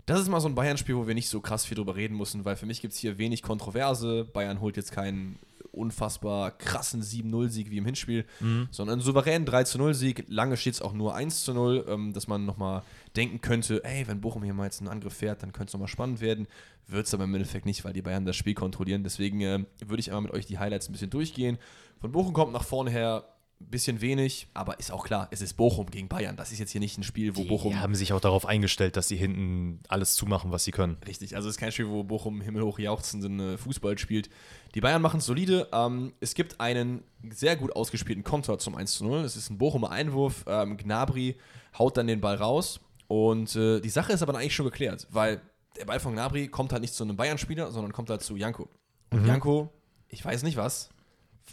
das 0.04 0.20
ist 0.20 0.28
mal 0.28 0.40
so 0.40 0.48
ein 0.48 0.54
Bayern-Spiel, 0.54 0.96
wo 0.96 1.06
wir 1.06 1.14
nicht 1.14 1.28
so 1.28 1.40
krass 1.40 1.64
viel 1.64 1.76
drüber 1.76 1.96
reden 1.96 2.16
müssen, 2.16 2.44
weil 2.44 2.56
für 2.56 2.66
mich 2.66 2.80
gibt 2.80 2.92
es 2.94 2.98
hier 2.98 3.18
wenig 3.18 3.42
Kontroverse. 3.42 4.24
Bayern 4.24 4.60
holt 4.60 4.76
jetzt 4.76 4.92
keinen 4.92 5.38
unfassbar 5.76 6.50
krassen 6.50 7.02
7-0-Sieg 7.02 7.70
wie 7.70 7.78
im 7.78 7.84
Hinspiel, 7.84 8.24
sondern 8.70 8.94
einen 8.94 9.02
souveränen 9.02 9.46
3-0-Sieg. 9.46 10.24
Lange 10.28 10.56
steht 10.56 10.74
es 10.74 10.82
auch 10.82 10.92
nur 10.92 11.16
1-0, 11.16 11.88
ähm, 11.88 12.12
dass 12.12 12.28
man 12.28 12.44
nochmal 12.44 12.82
denken 13.16 13.40
könnte, 13.40 13.84
ey, 13.84 14.06
wenn 14.08 14.20
Bochum 14.20 14.42
hier 14.42 14.54
mal 14.54 14.64
jetzt 14.64 14.80
einen 14.80 14.88
Angriff 14.88 15.14
fährt, 15.14 15.42
dann 15.42 15.52
könnte 15.52 15.70
es 15.70 15.72
nochmal 15.74 15.88
spannend 15.88 16.20
werden. 16.20 16.46
Wird 16.88 17.06
es 17.06 17.14
aber 17.14 17.24
im 17.24 17.34
Endeffekt 17.34 17.66
nicht, 17.66 17.84
weil 17.84 17.92
die 17.92 18.02
Bayern 18.02 18.24
das 18.24 18.36
Spiel 18.36 18.54
kontrollieren. 18.54 19.02
Deswegen 19.02 19.40
äh, 19.40 19.64
würde 19.84 20.00
ich 20.00 20.10
einmal 20.10 20.22
mit 20.22 20.32
euch 20.32 20.46
die 20.46 20.58
Highlights 20.58 20.88
ein 20.88 20.92
bisschen 20.92 21.10
durchgehen. 21.10 21.58
Von 22.00 22.12
Bochum 22.12 22.32
kommt 22.32 22.52
nach 22.52 22.64
vorne 22.64 22.90
her 22.90 23.24
bisschen 23.58 24.00
wenig, 24.00 24.48
aber 24.54 24.78
ist 24.78 24.92
auch 24.92 25.04
klar, 25.04 25.28
es 25.30 25.40
ist 25.40 25.54
Bochum 25.54 25.90
gegen 25.90 26.08
Bayern. 26.08 26.36
Das 26.36 26.52
ist 26.52 26.58
jetzt 26.58 26.72
hier 26.72 26.80
nicht 26.80 26.98
ein 26.98 27.02
Spiel, 27.02 27.36
wo 27.36 27.44
Bochum 27.44 27.72
Die 27.72 27.78
haben 27.78 27.94
sich 27.94 28.12
auch 28.12 28.20
darauf 28.20 28.46
eingestellt, 28.46 28.96
dass 28.96 29.08
sie 29.08 29.16
hinten 29.16 29.80
alles 29.88 30.14
zumachen, 30.14 30.52
was 30.52 30.64
sie 30.64 30.70
können. 30.70 30.98
Richtig, 31.06 31.36
also 31.36 31.48
es 31.48 31.56
ist 31.56 31.60
kein 31.60 31.72
Spiel, 31.72 31.88
wo 31.88 32.04
Bochum 32.04 32.40
himmelhoch 32.40 32.78
jauchzenden 32.78 33.40
äh, 33.40 33.58
Fußball 33.58 33.98
spielt. 33.98 34.28
Die 34.74 34.80
Bayern 34.80 35.02
machen 35.02 35.18
es 35.18 35.26
solide. 35.26 35.68
Ähm, 35.72 36.12
es 36.20 36.34
gibt 36.34 36.60
einen 36.60 37.02
sehr 37.30 37.56
gut 37.56 37.74
ausgespielten 37.74 38.24
Konter 38.24 38.58
zum 38.58 38.76
1 38.76 38.92
zu 38.92 39.04
0. 39.04 39.20
Es 39.20 39.36
ist 39.36 39.50
ein 39.50 39.58
Bochumer 39.58 39.90
Einwurf. 39.90 40.44
Ähm, 40.46 40.76
Gnabry 40.76 41.36
haut 41.78 41.96
dann 41.96 42.06
den 42.06 42.20
Ball 42.20 42.36
raus. 42.36 42.80
Und 43.08 43.56
äh, 43.56 43.80
die 43.80 43.88
Sache 43.88 44.12
ist 44.12 44.22
aber 44.22 44.32
dann 44.32 44.42
eigentlich 44.42 44.54
schon 44.54 44.66
geklärt, 44.66 45.06
weil 45.10 45.40
der 45.78 45.84
Ball 45.84 46.00
von 46.00 46.12
Gnabry 46.12 46.48
kommt 46.48 46.72
halt 46.72 46.82
nicht 46.82 46.94
zu 46.94 47.04
einem 47.04 47.16
Bayern-Spieler, 47.16 47.70
sondern 47.70 47.92
kommt 47.92 48.10
halt 48.10 48.22
zu 48.22 48.36
Janko. 48.36 48.68
Und 49.12 49.26
Janko, 49.26 49.70
ich 50.08 50.24
weiß 50.24 50.42
nicht 50.42 50.56
was, 50.56 50.90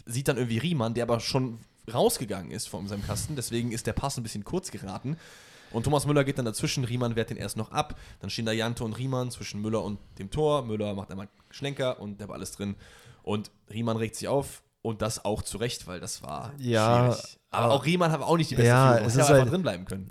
sieht 0.06 0.28
dann 0.28 0.36
irgendwie 0.36 0.58
Riemann, 0.58 0.94
der 0.94 1.04
aber 1.04 1.20
schon 1.20 1.58
rausgegangen 1.92 2.50
ist 2.50 2.68
von 2.68 2.86
seinem 2.88 3.04
Kasten. 3.04 3.36
Deswegen 3.36 3.72
ist 3.72 3.86
der 3.86 3.92
Pass 3.92 4.16
ein 4.16 4.22
bisschen 4.22 4.44
kurz 4.44 4.70
geraten. 4.70 5.16
Und 5.70 5.82
Thomas 5.84 6.06
Müller 6.06 6.22
geht 6.24 6.38
dann 6.38 6.44
dazwischen, 6.44 6.84
Riemann 6.84 7.16
wehrt 7.16 7.30
den 7.30 7.36
erst 7.36 7.56
noch 7.56 7.72
ab. 7.72 7.98
Dann 8.20 8.30
stehen 8.30 8.46
da 8.46 8.52
Janto 8.52 8.84
und 8.84 8.92
Riemann 8.96 9.30
zwischen 9.32 9.60
Müller 9.60 9.82
und 9.82 9.98
dem 10.18 10.30
Tor. 10.30 10.64
Müller 10.64 10.94
macht 10.94 11.10
einmal 11.10 11.28
Schlenker 11.50 11.98
und 12.00 12.20
der 12.20 12.28
Ball 12.28 12.40
ist 12.42 12.58
drin. 12.58 12.76
Und 13.22 13.50
Riemann 13.72 13.96
regt 13.96 14.14
sich 14.16 14.28
auf 14.28 14.62
und 14.82 15.02
das 15.02 15.24
auch 15.24 15.42
zu 15.42 15.58
Recht, 15.58 15.86
weil 15.88 15.98
das 15.98 16.22
war 16.22 16.52
Ja, 16.58 17.12
schwierig. 17.12 17.38
Aber 17.50 17.64
aber- 17.64 17.74
auch 17.74 17.84
Riemann 17.86 18.12
hat 18.12 18.20
auch 18.20 18.36
nicht 18.36 18.50
die 18.50 18.54
beste 18.54 18.68
Ja, 18.68 18.92
Führung. 18.92 19.06
es 19.08 19.12
Hätte 19.14 19.22
ist 19.22 19.28
einfach 19.30 19.42
halt- 19.42 19.52
drin 19.52 19.62
bleiben 19.62 19.84
können. 19.84 20.08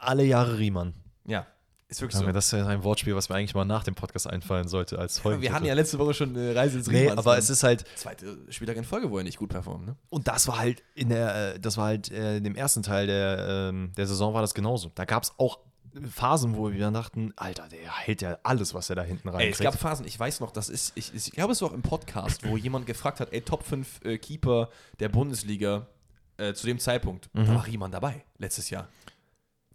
Alle 0.00 0.24
Jahre 0.24 0.58
Riemann. 0.58 0.92
Ja. 1.26 1.46
Ist 1.88 2.00
wirklich 2.00 2.18
Junge, 2.20 2.32
so. 2.32 2.32
Das 2.32 2.46
ist 2.46 2.52
ja 2.52 2.66
ein 2.66 2.82
Wortspiel, 2.82 3.14
was 3.14 3.28
mir 3.28 3.36
eigentlich 3.36 3.54
mal 3.54 3.64
nach 3.64 3.84
dem 3.84 3.94
Podcast 3.94 4.26
einfallen 4.26 4.66
sollte 4.66 4.98
als 4.98 5.20
Folge. 5.20 5.40
wir 5.42 5.52
hatten 5.52 5.66
ja 5.66 5.74
letzte 5.74 5.98
Woche 6.00 6.14
schon 6.14 6.34
äh, 6.34 6.50
Reise 6.50 6.78
ins 6.78 6.88
Nee, 6.88 7.02
Riemanns, 7.02 7.18
aber 7.18 7.38
es 7.38 7.48
ist 7.48 7.62
halt, 7.62 7.84
Zweite 7.94 8.38
Spieltag 8.48 8.76
in 8.76 8.84
Folge, 8.84 9.08
wo 9.10 9.18
er 9.18 9.24
nicht 9.24 9.38
gut 9.38 9.50
performt, 9.50 9.86
ne? 9.86 9.96
und 10.08 10.26
das 10.26 10.48
war 10.48 10.58
halt 10.58 10.82
in 10.96 11.10
der, 11.10 11.54
äh, 11.54 11.60
das 11.60 11.76
war 11.76 11.86
halt 11.86 12.10
äh, 12.10 12.38
in 12.38 12.44
dem 12.44 12.56
ersten 12.56 12.82
Teil 12.82 13.06
der, 13.06 13.68
ähm, 13.70 13.92
der 13.96 14.08
Saison 14.08 14.34
war 14.34 14.40
das 14.40 14.54
genauso. 14.54 14.90
Da 14.96 15.04
gab 15.04 15.22
es 15.22 15.32
auch 15.38 15.60
Phasen, 16.10 16.56
wo 16.56 16.70
wir 16.72 16.80
dann 16.80 16.94
dachten, 16.94 17.32
Alter, 17.36 17.68
der 17.68 17.96
hält 17.98 18.20
ja 18.20 18.38
alles, 18.42 18.74
was 18.74 18.90
er 18.90 18.96
da 18.96 19.02
hinten 19.02 19.28
rein 19.28 19.40
Ey, 19.40 19.50
es 19.50 19.58
gab 19.58 19.78
Phasen, 19.78 20.06
ich 20.06 20.18
weiß 20.18 20.40
noch, 20.40 20.50
das 20.50 20.68
ist, 20.68 20.92
ich, 20.96 21.14
ich 21.14 21.30
glaube, 21.32 21.52
es 21.52 21.62
war 21.62 21.70
auch 21.70 21.74
im 21.74 21.82
Podcast, 21.82 22.46
wo 22.46 22.56
jemand 22.56 22.86
gefragt 22.86 23.20
hat, 23.20 23.32
ey, 23.32 23.40
Top 23.40 23.62
5 23.62 24.04
äh, 24.04 24.18
Keeper 24.18 24.68
der 24.98 25.08
Bundesliga 25.08 25.86
äh, 26.36 26.52
zu 26.52 26.66
dem 26.66 26.78
Zeitpunkt. 26.78 27.32
Mhm. 27.34 27.46
Da 27.46 27.54
war 27.54 27.66
Riemann 27.66 27.92
dabei, 27.92 28.24
letztes 28.38 28.70
Jahr. 28.70 28.88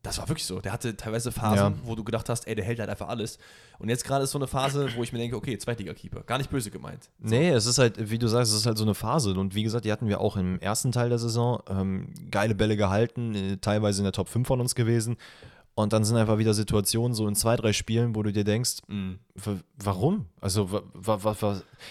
Das 0.03 0.17
war 0.17 0.27
wirklich 0.29 0.45
so. 0.45 0.59
Der 0.59 0.71
hatte 0.73 0.97
teilweise 0.97 1.31
Phasen, 1.31 1.73
Ja. 1.75 1.79
wo 1.83 1.93
du 1.95 2.03
gedacht 2.03 2.27
hast, 2.27 2.47
ey, 2.47 2.55
der 2.55 2.65
hält 2.65 2.79
halt 2.79 2.89
einfach 2.89 3.07
alles. 3.07 3.37
Und 3.77 3.89
jetzt 3.89 4.03
gerade 4.03 4.23
ist 4.23 4.31
so 4.31 4.39
eine 4.39 4.47
Phase, 4.47 4.89
wo 4.95 5.03
ich 5.03 5.13
mir 5.13 5.19
denke, 5.19 5.35
okay, 5.35 5.57
Zweitliga-Keeper. 5.57 6.23
Gar 6.23 6.39
nicht 6.39 6.49
böse 6.49 6.71
gemeint. 6.71 7.09
Nee, 7.19 7.49
es 7.51 7.67
ist 7.67 7.77
halt, 7.77 8.09
wie 8.09 8.17
du 8.17 8.27
sagst, 8.27 8.51
es 8.51 8.57
ist 8.59 8.65
halt 8.65 8.77
so 8.79 8.83
eine 8.83 8.95
Phase. 8.95 9.33
Und 9.39 9.53
wie 9.53 9.61
gesagt, 9.63 9.85
die 9.85 9.91
hatten 9.91 10.07
wir 10.07 10.19
auch 10.19 10.37
im 10.37 10.59
ersten 10.59 10.91
Teil 10.91 11.09
der 11.09 11.19
Saison. 11.19 11.61
Ähm, 11.69 12.07
geile 12.31 12.55
Bälle 12.55 12.77
gehalten, 12.77 13.35
äh, 13.35 13.57
teilweise 13.57 13.99
in 14.01 14.05
der 14.05 14.13
Top 14.13 14.27
5 14.27 14.47
von 14.47 14.59
uns 14.59 14.73
gewesen. 14.73 15.17
Und 15.73 15.93
dann 15.93 16.03
sind 16.03 16.17
einfach 16.17 16.37
wieder 16.37 16.53
Situationen 16.53 17.15
so 17.15 17.27
in 17.29 17.35
zwei, 17.35 17.55
drei 17.55 17.71
Spielen, 17.71 18.13
wo 18.13 18.23
du 18.23 18.33
dir 18.33 18.43
denkst, 18.43 18.79
w- 18.89 19.55
warum? 19.77 20.25
Also, 20.41 20.69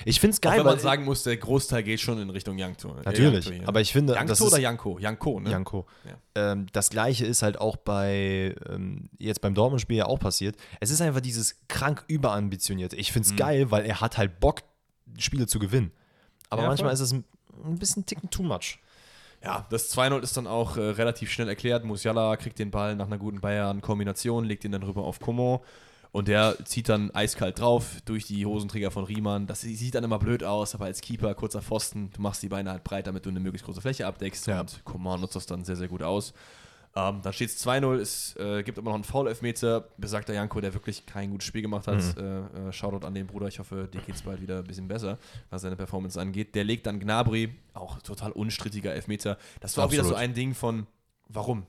ich 0.04 0.20
finde 0.20 0.32
es 0.34 0.38
Auch 0.38 0.42
geil, 0.42 0.58
wenn 0.58 0.66
man 0.66 0.78
sagen 0.78 1.04
muss, 1.06 1.22
der 1.22 1.36
Großteil 1.38 1.82
geht 1.82 1.98
schon 1.98 2.20
in 2.20 2.28
Richtung 2.28 2.58
Jankto. 2.58 2.90
äh, 2.90 3.02
Natürlich, 3.04 3.46
Jankto 3.46 3.52
hier. 3.52 3.68
aber 3.68 3.80
ich 3.80 3.90
finde, 3.90 4.12
das 4.26 4.42
oder 4.42 4.58
Janko? 4.58 4.98
Janko, 4.98 5.40
ne? 5.40 5.50
Janko. 5.50 5.86
Ja. 6.04 6.52
Ähm, 6.52 6.66
das 6.72 6.90
gleiche 6.90 7.24
ist 7.24 7.42
halt 7.42 7.58
auch 7.58 7.76
bei 7.76 8.54
ähm, 8.68 9.08
jetzt 9.18 9.40
beim 9.40 9.54
Dortmund-Spiel 9.54 9.96
ja 9.96 10.06
auch 10.06 10.18
passiert. 10.20 10.56
Es 10.80 10.90
ist 10.90 11.00
einfach 11.00 11.20
dieses 11.22 11.56
krank 11.68 12.04
überambitionierte. 12.06 12.96
Ich 12.96 13.08
Mhm. 13.10 13.12
finde 13.14 13.28
es 13.30 13.36
geil, 13.36 13.70
weil 13.70 13.86
er 13.86 14.00
hat 14.02 14.18
halt 14.18 14.40
Bock, 14.40 14.60
Spiele 15.18 15.46
zu 15.46 15.58
gewinnen. 15.58 15.90
Aber 16.50 16.62
Ja, 16.62 16.68
manchmal 16.68 16.88
voll. 16.90 16.94
ist 16.94 17.00
es 17.00 17.12
ein, 17.12 17.24
ein 17.64 17.78
bisschen 17.78 18.04
ticken 18.04 18.28
too 18.28 18.42
much. 18.42 18.78
Ja, 19.42 19.66
das 19.70 19.90
2-0 19.96 20.20
ist 20.22 20.36
dann 20.36 20.46
auch 20.46 20.76
äh, 20.76 20.80
relativ 20.80 21.30
schnell 21.30 21.48
erklärt. 21.48 21.84
Musiala 21.84 22.36
kriegt 22.36 22.58
den 22.58 22.70
Ball 22.70 22.94
nach 22.96 23.06
einer 23.06 23.18
guten 23.18 23.40
Bayern-Kombination, 23.40 24.44
legt 24.44 24.64
ihn 24.64 24.72
dann 24.72 24.82
rüber 24.82 25.02
auf 25.04 25.18
Coman 25.18 25.60
und 26.12 26.28
der 26.28 26.56
zieht 26.64 26.88
dann 26.88 27.10
eiskalt 27.12 27.58
drauf 27.60 28.00
durch 28.04 28.26
die 28.26 28.44
Hosenträger 28.44 28.90
von 28.90 29.04
Riemann. 29.04 29.46
Das 29.46 29.60
sieht 29.62 29.94
dann 29.94 30.04
immer 30.04 30.18
blöd 30.18 30.44
aus, 30.44 30.74
aber 30.74 30.86
als 30.86 31.00
Keeper, 31.00 31.34
kurzer 31.34 31.62
Pfosten, 31.62 32.10
du 32.14 32.20
machst 32.20 32.42
die 32.42 32.48
Beine 32.48 32.70
halt 32.70 32.84
breit, 32.84 33.06
damit 33.06 33.24
du 33.24 33.30
eine 33.30 33.40
möglichst 33.40 33.64
große 33.64 33.80
Fläche 33.80 34.06
abdeckst 34.06 34.46
Ja. 34.46 34.60
und 34.60 34.84
Coman 34.84 35.20
nutzt 35.20 35.36
das 35.36 35.46
dann 35.46 35.64
sehr, 35.64 35.76
sehr 35.76 35.88
gut 35.88 36.02
aus. 36.02 36.34
Ähm, 37.08 37.20
dann 37.22 37.32
steht 37.32 37.50
es 37.50 37.66
2-0, 37.66 37.94
es 37.96 38.36
äh, 38.36 38.62
gibt 38.62 38.78
immer 38.78 38.90
noch 38.90 38.94
einen 38.94 39.04
Foul-Elfmeter. 39.04 39.88
Besagter 39.96 40.34
Janko, 40.34 40.60
der 40.60 40.74
wirklich 40.74 41.06
kein 41.06 41.30
gutes 41.30 41.46
Spiel 41.46 41.62
gemacht 41.62 41.86
hat. 41.86 42.02
Äh, 42.16 42.68
äh, 42.68 42.72
Shoutout 42.72 43.06
an 43.06 43.14
den 43.14 43.26
Bruder, 43.26 43.48
ich 43.48 43.58
hoffe, 43.58 43.88
dir 43.92 44.00
geht 44.00 44.14
es 44.14 44.22
bald 44.22 44.40
wieder 44.40 44.58
ein 44.58 44.64
bisschen 44.64 44.88
besser, 44.88 45.18
was 45.50 45.62
seine 45.62 45.76
Performance 45.76 46.20
angeht. 46.20 46.54
Der 46.54 46.64
legt 46.64 46.86
dann 46.86 47.00
Gnabry, 47.00 47.54
auch 47.74 48.00
total 48.02 48.32
unstrittiger 48.32 48.92
Elfmeter. 48.92 49.38
Das 49.60 49.76
war 49.76 49.86
auch 49.86 49.92
wieder 49.92 50.04
so 50.04 50.10
Absolut. 50.10 50.30
ein 50.30 50.34
Ding 50.34 50.54
von, 50.54 50.86
warum? 51.28 51.66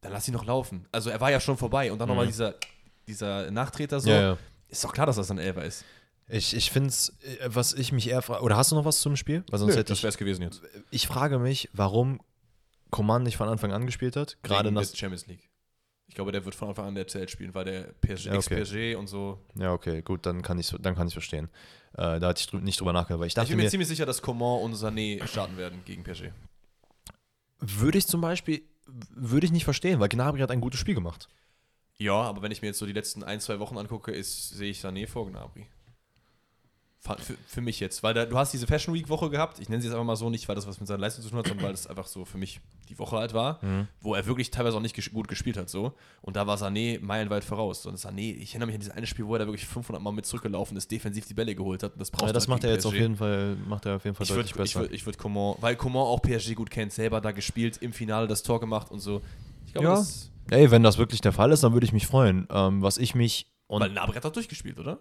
Dann 0.00 0.12
lass 0.12 0.28
ihn 0.28 0.34
noch 0.34 0.44
laufen. 0.44 0.86
Also 0.92 1.10
er 1.10 1.20
war 1.20 1.30
ja 1.30 1.40
schon 1.40 1.56
vorbei 1.56 1.90
und 1.92 1.98
dann 1.98 2.08
nochmal 2.08 2.26
dieser, 2.26 2.54
dieser 3.06 3.50
Nachtreter 3.50 4.00
so. 4.00 4.10
Ja, 4.10 4.20
ja. 4.20 4.38
Ist 4.68 4.84
doch 4.84 4.92
klar, 4.92 5.06
dass 5.06 5.16
das 5.16 5.30
ein 5.30 5.38
Elfer 5.38 5.64
ist. 5.64 5.84
Ich, 6.28 6.56
ich 6.56 6.70
finde 6.70 6.88
es, 6.88 7.12
was 7.46 7.74
ich 7.74 7.92
mich 7.92 8.08
eher 8.08 8.22
frage, 8.22 8.42
oder 8.42 8.56
hast 8.56 8.72
du 8.72 8.76
noch 8.76 8.84
was 8.84 9.00
zum 9.00 9.14
Spiel? 9.16 9.44
Weil 9.50 9.58
sonst 9.58 9.76
hätte 9.76 9.92
das 9.92 9.98
ich, 9.98 10.02
wäre 10.04 10.10
es 10.10 10.18
gewesen 10.18 10.42
jetzt. 10.42 10.62
ich 10.90 11.06
frage 11.06 11.38
mich, 11.38 11.68
warum 11.72 12.20
Coman 12.94 13.22
nicht 13.24 13.36
von 13.36 13.48
Anfang 13.48 13.72
an 13.72 13.86
gespielt 13.86 14.16
hat. 14.16 14.36
Gerade 14.42 14.70
nach. 14.70 14.86
der 14.86 14.96
Champions 14.96 15.26
League. 15.26 15.50
Ich 16.06 16.14
glaube, 16.14 16.32
der 16.32 16.44
wird 16.44 16.54
von 16.54 16.68
Anfang 16.68 16.86
an 16.86 16.94
der 16.94 17.06
Zelt 17.08 17.30
spielen, 17.30 17.54
weil 17.54 17.64
der 17.64 17.82
PSG, 18.00 18.26
Ja, 18.26 18.34
okay. 18.36 18.60
ex-PSG 18.60 18.94
und 18.96 19.08
so. 19.08 19.40
Ja, 19.56 19.72
okay, 19.72 20.02
gut, 20.02 20.26
dann 20.26 20.42
kann 20.42 20.58
ich 20.58 20.68
dann 20.80 20.94
kann 20.94 21.08
ich 21.08 21.12
verstehen. 21.14 21.48
Äh, 21.94 22.20
da 22.20 22.28
hatte 22.28 22.40
ich 22.40 22.46
drü 22.46 22.58
nicht 22.60 22.78
drüber 22.80 22.92
nachgedacht, 22.92 23.20
weil 23.20 23.26
ich 23.26 23.30
Ich 23.32 23.34
dachte 23.34 23.48
bin 23.48 23.56
mir 23.56 23.64
mir, 23.64 23.70
ziemlich 23.70 23.88
sicher, 23.88 24.06
dass 24.06 24.20
Coman 24.22 24.60
und 24.62 24.74
Sané 24.74 25.26
starten 25.26 25.56
werden 25.56 25.82
gegen 25.84 26.04
PSG. 26.04 26.30
würde 27.60 27.98
ich 27.98 28.06
zum 28.06 28.20
Beispiel, 28.20 28.62
würde 29.10 29.46
ich 29.46 29.52
nicht 29.52 29.64
verstehen, 29.64 29.98
weil 30.00 30.08
Gnabry 30.08 30.40
hat 30.40 30.50
ein 30.50 30.60
gutes 30.60 30.78
Spiel 30.80 30.94
gemacht. 30.94 31.28
Ja, 31.98 32.14
aber 32.14 32.42
wenn 32.42 32.52
ich 32.52 32.60
mir 32.60 32.68
jetzt 32.68 32.78
so 32.78 32.86
die 32.86 32.92
letzten 32.92 33.22
ein, 33.22 33.40
zwei 33.40 33.58
Wochen 33.60 33.78
angucke, 33.78 34.12
ist, 34.12 34.50
sehe 34.50 34.70
ich 34.70 34.80
Sané 34.80 35.06
vor 35.06 35.28
Gnabry. 35.30 35.66
Für, 37.06 37.34
für 37.46 37.60
mich 37.60 37.80
jetzt, 37.80 38.02
weil 38.02 38.14
da, 38.14 38.24
du 38.24 38.38
hast 38.38 38.54
diese 38.54 38.66
Fashion 38.66 38.94
Week 38.94 39.10
Woche 39.10 39.28
gehabt. 39.28 39.58
Ich 39.58 39.68
nenne 39.68 39.82
sie 39.82 39.88
jetzt 39.88 39.94
einfach 39.94 40.06
mal 40.06 40.16
so, 40.16 40.30
nicht 40.30 40.48
weil 40.48 40.54
das 40.54 40.66
was 40.66 40.80
mit 40.80 40.88
seiner 40.88 41.00
Leistung 41.00 41.22
zu 41.22 41.28
tun 41.28 41.38
hat, 41.38 41.46
sondern 41.46 41.66
weil 41.66 41.74
es 41.74 41.86
einfach 41.86 42.06
so 42.06 42.24
für 42.24 42.38
mich 42.38 42.60
die 42.88 42.98
Woche 42.98 43.16
halt 43.18 43.34
war, 43.34 43.60
wo 44.00 44.14
er 44.14 44.24
wirklich 44.24 44.50
teilweise 44.50 44.78
auch 44.78 44.80
nicht 44.80 44.94
ges 44.94 45.10
gut 45.12 45.28
gespielt 45.28 45.58
hat 45.58 45.68
so. 45.68 45.92
Und 46.22 46.36
da 46.36 46.46
war 46.46 46.56
Sané 46.56 46.98
meilenweit 47.02 47.44
voraus. 47.44 47.84
Und 47.84 47.98
Sané, 47.98 48.34
ich 48.36 48.52
erinnere 48.52 48.68
mich 48.68 48.74
an 48.76 48.80
dieses 48.80 48.94
eine 48.94 49.06
Spiel, 49.06 49.26
wo 49.26 49.34
er 49.34 49.40
da 49.40 49.46
wirklich 49.46 49.66
500 49.66 50.02
Mal 50.02 50.12
mit 50.12 50.24
zurückgelaufen 50.24 50.78
ist, 50.78 50.90
defensiv 50.90 51.26
die 51.26 51.34
Bälle 51.34 51.54
geholt 51.54 51.82
hat. 51.82 51.92
Und 51.92 52.00
das 52.00 52.10
braucht 52.10 52.26
Ja, 52.26 52.32
das 52.32 52.44
halt 52.44 52.48
macht 52.48 52.64
er 52.64 52.72
jetzt 52.72 52.86
auf 52.86 52.94
jeden 52.94 53.16
Fall, 53.16 53.56
macht 53.68 53.84
er 53.84 53.96
auf 53.96 54.04
jeden 54.04 54.16
Fall 54.16 54.24
Ich 54.24 54.30
würde 54.30 54.42
deutlich 54.44 54.52
ich 54.52 54.72
besser. 54.72 54.80
würd, 54.80 54.92
ich 54.92 55.04
würd 55.04 55.18
Coman, 55.18 55.56
weil 55.60 55.76
Coman 55.76 56.02
auch 56.02 56.22
PSG 56.22 56.54
gut 56.54 56.70
kennt, 56.70 56.90
selber 56.92 57.20
da 57.20 57.32
gespielt, 57.32 57.76
im 57.82 57.92
Finale 57.92 58.26
das 58.26 58.42
Tor 58.42 58.60
gemacht 58.60 58.90
und 58.90 59.00
so. 59.00 59.20
Ich 59.66 59.72
glaube, 59.74 59.88
Ja. 59.88 59.94
das 59.96 60.30
Ey, 60.50 60.70
wenn 60.70 60.82
das 60.82 60.96
wirklich 60.96 61.20
der 61.20 61.32
Fall 61.32 61.52
ist, 61.52 61.64
dann 61.64 61.74
würde 61.74 61.84
ich 61.84 61.92
mich 61.92 62.06
freuen. 62.06 62.46
Ähm, 62.50 62.80
was 62.82 62.96
ich 62.96 63.14
mich 63.14 63.46
und 63.66 63.80
weil 63.80 63.90
Nabri 63.90 64.14
hat 64.18 64.36
durchgespielt, 64.36 64.78
oder? 64.78 64.98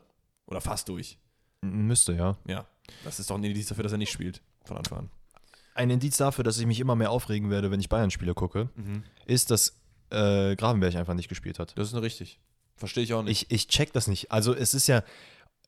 Oder 0.48 0.60
fast 0.62 0.90
durch. 0.90 1.18
Müsste, 1.64 2.14
ja. 2.14 2.38
Ja. 2.48 2.66
Das 3.04 3.20
ist 3.20 3.30
doch 3.30 3.36
ein 3.36 3.44
Indiz 3.44 3.68
dafür, 3.68 3.84
dass 3.84 3.92
er 3.92 3.98
nicht 3.98 4.12
spielt 4.12 4.42
von 4.66 4.78
Anfang 4.78 5.00
an. 5.00 5.10
Ein 5.76 5.90
Indiz 5.90 6.18
dafür, 6.18 6.44
dass 6.44 6.60
ich 6.60 6.66
mich 6.66 6.80
immer 6.80 6.96
mehr 6.96 7.10
aufregen 7.10 7.50
werde, 7.50 7.72
wenn 7.72 7.80
ich 7.80 7.90
Bayern-Spiele 7.90 8.34
gucke, 8.36 8.70
ist, 9.26 9.50
dass 9.50 9.80
äh, 10.12 10.56
Gravenberg 10.56 10.96
einfach 10.96 11.16
nicht 11.16 11.30
gespielt 11.30 11.58
hat. 11.60 11.78
Das 11.78 11.88
ist 11.88 11.94
nur 11.94 12.04
richtig. 12.04 12.40
Verstehe 12.76 13.04
ich 13.04 13.14
auch 13.14 13.24
nicht. 13.24 13.44
Ich, 13.44 13.52
ich 13.52 13.68
check 13.68 13.92
das 13.94 14.08
nicht. 14.08 14.32
Also 14.32 14.54
es 14.54 14.74
ist 14.74 14.88
ja 14.88 15.04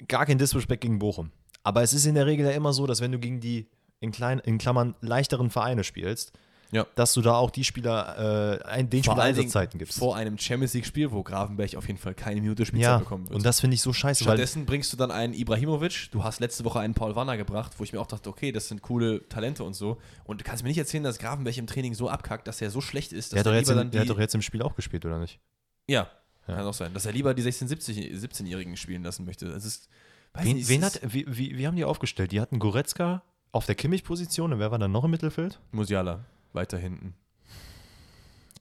gar 0.08 0.26
kein 0.26 0.38
Disrespect 0.38 0.82
gegen 0.82 1.00
Bochum. 1.00 1.32
Aber 1.64 1.82
es 1.82 1.94
ist 1.94 2.06
in 2.06 2.16
der 2.16 2.28
Regel 2.28 2.46
ja 2.46 2.52
immer 2.52 2.74
so, 2.74 2.86
dass 2.86 3.02
wenn 3.02 3.12
du 3.12 3.20
gegen 3.20 3.40
die 3.40 3.68
in, 4.00 4.12
klein, 4.12 4.40
in 4.40 4.58
Klammern 4.60 4.96
leichteren 5.02 5.50
Vereine 5.50 5.84
spielst, 5.84 6.34
Ja. 6.72 6.86
dass 6.96 7.14
du 7.14 7.22
da 7.22 7.36
auch 7.36 7.52
die 7.52 7.64
Spieler, 7.64 8.60
äh, 8.60 8.84
den 8.84 9.04
Spieler 9.04 9.22
Einsatzzeiten 9.22 9.78
gibst. 9.80 9.98
Vor 10.00 10.16
einem 10.16 10.38
Champions 10.38 10.74
League-Spiel, 10.74 11.12
wo 11.12 11.24
Gravenberg 11.24 11.76
auf 11.76 11.88
jeden 11.88 12.00
Fall 12.00 12.14
keine 12.14 12.42
Minute 12.42 12.66
Spielzeit 12.66 12.84
ja, 12.92 12.98
bekommen 12.98 13.28
wird. 13.30 13.36
und 13.36 13.46
das 13.46 13.60
finde 13.60 13.76
ich 13.76 13.82
so 13.82 13.94
scheiße, 13.94 14.26
weil 14.26 14.34
Stattdessen 14.38 14.66
bringst 14.66 14.92
du 14.92 14.98
dann 14.98 15.12
einen 15.12 15.34
Ibrahimovic. 15.34 16.10
Du 16.12 16.24
hast 16.24 16.40
letzte 16.40 16.66
Woche 16.66 16.80
einen 16.80 16.94
Paul 16.94 17.16
Wanner 17.16 17.38
gebracht, 17.38 17.74
wo 17.78 17.84
ich 17.84 17.94
mir 17.94 18.02
auch 18.02 18.08
dachte, 18.08 18.30
okay, 18.30 18.52
das 18.52 18.68
sind 18.68 18.82
coole 18.82 19.28
Talente 19.30 19.64
und 19.64 19.74
so. 19.74 19.98
Und 20.26 20.42
du 20.42 20.44
kannst 20.46 20.64
mir 20.64 20.70
nicht 20.70 20.78
erzählen, 20.78 21.04
dass 21.04 21.18
Gravenberg 21.20 21.58
im 21.58 21.68
Training 21.68 21.94
so 21.94 22.10
abkackt, 22.10 22.48
dass 22.48 22.62
er 22.62 22.70
so 22.72 22.82
schlecht 22.82 23.14
ist, 23.14 23.34
dass 23.34 23.44
der, 23.44 23.52
er 23.54 23.60
jetzt 23.60 23.68
lieber 23.70 23.82
im, 23.82 23.88
dann 23.88 23.92
der 23.92 24.02
hat 24.02 24.10
doch 24.10 24.20
jetzt 24.20 24.36
im 24.36 24.42
Spiel 24.42 24.62
auch 24.62 24.76
gespielt, 24.76 25.06
oder 25.06 25.20
nicht? 25.20 25.40
Ja, 25.88 26.10
Ja. 26.48 26.56
kann 26.56 26.66
auch 26.66 26.74
sein. 26.74 26.94
Dass 26.94 27.06
er 27.06 27.12
lieber 27.14 27.34
die 27.34 27.44
16-, 27.44 27.68
17 27.68 27.96
17-Jährigen 28.20 28.76
spielen 28.78 29.04
lassen 29.04 29.26
möchte. 29.26 29.46
Das 29.48 29.66
ist. 29.66 29.88
Wen, 30.34 30.58
nicht, 30.58 30.68
wen 30.68 30.84
hat, 30.84 31.00
wie, 31.04 31.26
wie, 31.28 31.58
wie 31.58 31.66
haben 31.66 31.78
die 31.78 31.86
aufgestellt? 31.86 32.34
Die 32.34 32.42
hatten 32.42 32.60
Goretzka 32.60 33.22
auf 33.54 33.66
der 33.66 33.76
Kimmich-Position 33.76 34.52
und 34.52 34.60
wer 34.60 34.70
war 34.70 34.80
dann 34.80 34.92
noch 34.92 35.06
im 35.06 35.12
Mittelfeld? 35.12 35.60
Musiala 35.72 36.26
weiter 36.56 36.78
hinten. 36.78 37.14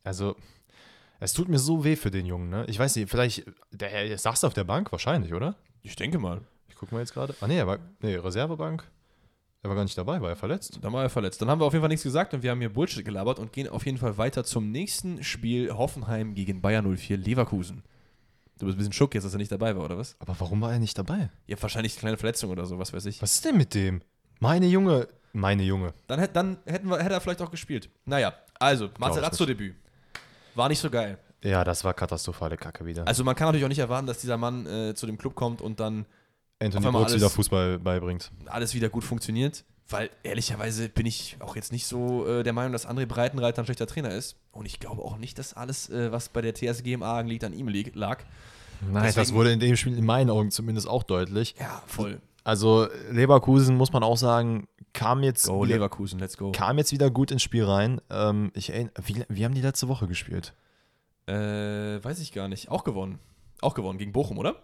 Also, 0.03 0.37
es 1.21 1.33
tut 1.33 1.49
mir 1.49 1.59
so 1.59 1.85
weh 1.85 1.97
für 1.97 2.11
den 2.11 2.27
Jungen, 2.27 2.51
ne? 2.51 2.67
Ich 2.69 2.79
weiß 2.79 2.97
nicht, 2.97 3.09
vielleicht, 3.09 3.45
der, 3.71 4.07
der 4.07 4.19
saß 4.19 4.45
auf 4.45 4.55
der 4.55 4.65
Bank 4.65 4.93
wahrscheinlich, 4.93 5.33
oder? 5.33 5.57
Ich 5.83 5.97
denke 5.97 6.19
mal. 6.19 6.43
Ich 6.69 6.75
gucke 6.75 6.95
mal 6.95 7.01
jetzt 7.01 7.15
gerade. 7.15 7.35
Ah, 7.41 7.47
nee, 7.47 7.59
er 7.59 7.67
war, 7.67 7.79
nee, 8.01 8.17
Reservebank. 8.17 8.85
Er 9.63 9.71
war 9.71 9.77
gar 9.77 9.85
nicht 9.85 9.97
dabei, 9.97 10.21
war 10.21 10.29
er 10.29 10.37
verletzt? 10.37 10.79
Dann 10.83 10.93
war 10.93 11.03
er 11.03 11.09
verletzt. 11.09 11.41
Dann 11.41 11.49
haben 11.49 11.59
wir 11.59 11.65
auf 11.65 11.73
jeden 11.73 11.83
Fall 11.83 11.89
nichts 11.89 12.03
gesagt 12.03 12.35
und 12.35 12.43
wir 12.43 12.51
haben 12.51 12.61
hier 12.61 12.69
Bullshit 12.69 13.03
gelabert 13.03 13.39
und 13.39 13.51
gehen 13.55 13.67
auf 13.67 13.87
jeden 13.87 13.97
Fall 13.97 14.19
weiter 14.19 14.45
zum 14.45 14.71
nächsten 14.71 15.25
Spiel 15.25 15.73
Hoffenheim 15.73 16.35
gegen 16.35 16.61
Bayern 16.61 16.85
04 16.95 17.17
Leverkusen. 17.17 17.83
Du 18.59 18.67
bist 18.67 18.77
ein 18.77 18.79
bisschen 18.79 18.93
schock 18.93 19.15
jetzt, 19.15 19.25
dass 19.25 19.33
er 19.33 19.39
nicht 19.39 19.51
dabei 19.51 19.75
war, 19.75 19.87
oder 19.87 19.97
was? 19.97 20.17
Aber 20.19 20.37
warum 20.39 20.61
war 20.61 20.73
er 20.73 20.79
nicht 20.79 20.99
dabei? 20.99 21.31
Ihr 21.47 21.55
habt 21.55 21.63
wahrscheinlich 21.63 21.95
eine 21.95 22.01
kleine 22.01 22.17
Verletzung 22.19 22.51
oder 22.51 22.67
so, 22.67 22.79
was 22.79 22.93
weiß 22.93 23.07
ich. 23.07 23.23
Was 23.23 23.37
ist 23.37 23.45
denn 23.47 23.57
mit 23.57 23.75
dem? 23.75 24.03
Meine 24.39 24.67
Junge, 24.67 25.09
meine 25.35 25.63
Junge. 25.63 25.93
Dann, 26.07 26.19
hätt, 26.21 26.35
dann 26.35 26.57
hätten 26.65 26.89
wir, 26.89 26.99
hätte 26.99 27.13
er 27.15 27.21
vielleicht 27.21 27.43
auch 27.43 27.51
gespielt. 27.51 27.91
Naja, 28.07 28.33
also, 28.59 28.89
Materazzo-Debüt. 28.99 29.75
War 30.55 30.69
nicht 30.69 30.79
so 30.79 30.89
geil. 30.89 31.19
Ja, 31.43 31.63
das 31.65 31.85
war 31.85 31.93
katastrophale 31.93 32.57
Kacke 32.57 32.87
wieder. 32.87 33.07
Also 33.07 33.23
man 33.25 33.35
kann 33.35 33.49
natürlich 33.49 33.65
auch 33.65 33.69
nicht 33.69 33.79
erwarten, 33.81 34.07
dass 34.07 34.19
dieser 34.19 34.37
Mann 34.39 34.67
äh, 34.67 34.95
zu 34.95 35.07
dem 35.07 35.19
Club 35.19 35.35
kommt 35.35 35.61
und 35.61 35.79
dann 35.81 36.07
Anthony 36.63 36.91
Brooks 36.91 37.15
wieder 37.15 37.29
Fußball 37.29 37.79
beibringt. 37.79 38.31
alles 38.47 38.73
wieder 38.75 38.89
gut 38.89 39.05
funktioniert. 39.05 39.65
Weil 39.91 40.09
ehrlicherweise 40.23 40.89
bin 40.89 41.05
ich 41.05 41.37
auch 41.41 41.57
jetzt 41.57 41.71
nicht 41.71 41.87
so 41.87 42.27
äh, 42.27 42.43
der 42.43 42.55
Meinung, 42.55 42.73
dass 42.73 42.89
André 42.89 43.05
Breitenreiter 43.05 43.61
ein 43.61 43.67
schlechter 43.67 43.87
Trainer 43.87 44.13
ist. 44.13 44.37
Und 44.51 44.65
ich 44.65 44.81
glaube 44.81 45.03
auch 45.03 45.19
nicht, 45.19 45.39
dass 45.39 45.53
alles, 45.53 45.91
äh, 45.91 46.11
was 46.11 46.31
bei 46.31 46.41
der 46.41 46.55
TSG 46.55 46.95
im 46.95 47.03
Argen 47.03 47.29
liegt, 47.29 47.45
an 47.45 47.53
ihm 47.53 47.69
lieg, 47.69 47.95
lag. 47.95 48.21
Nein, 48.81 49.05
das 49.05 49.15
Deswegen- 49.17 49.37
wurde 49.37 49.53
in 49.53 49.61
dem 49.61 49.77
Spiel 49.77 49.99
in 49.99 50.07
meinen 50.07 50.31
Augen 50.31 50.51
zumindest 50.51 50.89
auch 50.89 51.03
deutlich. 51.03 51.55
Ja, 51.61 51.83
voll. 51.87 52.23
Also 52.45 52.89
Leverkusen, 53.11 53.77
muss 53.77 53.93
man 53.93 54.03
auch 54.03 54.17
sagen, 54.17 54.67
kam 54.95 55.23
jetzt, 55.23 55.47
Go 55.47 55.65
wieder, 55.65 55.75
Leverkusen, 55.75 56.19
let's 56.19 56.39
go. 56.39 56.53
kam 56.53 56.79
jetzt 56.79 56.93
wieder 56.93 57.11
gut 57.11 57.31
ins 57.31 57.43
Spiel 57.43 57.65
rein. 57.65 58.01
Ähm, 58.09 58.51
ich 58.55 58.73
wie, 58.73 59.25
wie 59.29 59.45
haben 59.45 59.55
die 59.55 59.61
letzte 59.61 59.89
Woche 59.89 60.07
gespielt? 60.09 60.55
Äh, 61.27 61.35
weiß 62.03 62.21
ich 62.21 62.33
gar 62.33 62.49
nicht. 62.49 62.71
Auch 62.71 62.85
gewonnen. 62.85 63.19
Auch 63.61 63.75
gewonnen 63.75 63.99
gegen 63.99 64.13
Bochum, 64.13 64.39
oder? 64.39 64.55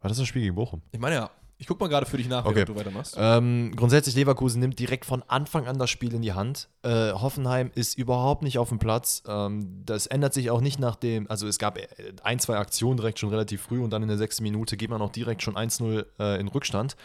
War 0.00 0.08
das 0.08 0.18
das 0.18 0.26
Spiel 0.26 0.42
gegen 0.42 0.54
Bochum? 0.54 0.82
Ich 0.92 0.98
meine 1.00 1.14
ja. 1.16 1.30
Ich 1.58 1.66
guck 1.66 1.78
mal 1.78 1.88
gerade 1.88 2.06
für 2.06 2.16
dich 2.16 2.26
nach, 2.26 2.46
Okay. 2.46 2.64
du 2.64 2.74
weitermachst. 2.74 3.16
Ähm, 3.18 3.72
grundsätzlich 3.76 4.14
Leverkusen 4.14 4.60
nimmt 4.60 4.78
direkt 4.78 5.04
von 5.04 5.22
Anfang 5.28 5.66
an 5.66 5.78
das 5.78 5.90
Spiel 5.90 6.14
in 6.14 6.22
die 6.22 6.32
Hand. 6.32 6.70
Äh, 6.82 7.12
Hoffenheim 7.12 7.70
ist 7.74 7.98
überhaupt 7.98 8.42
nicht 8.42 8.56
auf 8.58 8.70
dem 8.70 8.78
Platz. 8.78 9.22
Ähm, 9.26 9.82
das 9.84 10.06
ändert 10.06 10.32
sich 10.32 10.50
auch 10.50 10.62
nicht 10.62 10.78
nach 10.78 10.96
dem, 10.96 11.28
also 11.30 11.46
es 11.46 11.58
gab 11.58 11.76
äh, 11.76 11.86
ein, 12.22 12.38
zwei 12.38 12.56
Aktionen 12.56 12.96
direkt 12.96 13.18
schon 13.18 13.28
relativ 13.28 13.60
früh 13.60 13.82
und 13.82 13.90
dann 13.90 14.00
in 14.02 14.08
der 14.08 14.16
sechsten 14.16 14.42
Minute 14.42 14.78
geht 14.78 14.88
man 14.88 15.02
auch 15.02 15.12
direkt 15.12 15.42
schon 15.42 15.54
1-0 15.54 16.06
äh, 16.18 16.40
in 16.40 16.48
Rückstand. 16.48 16.96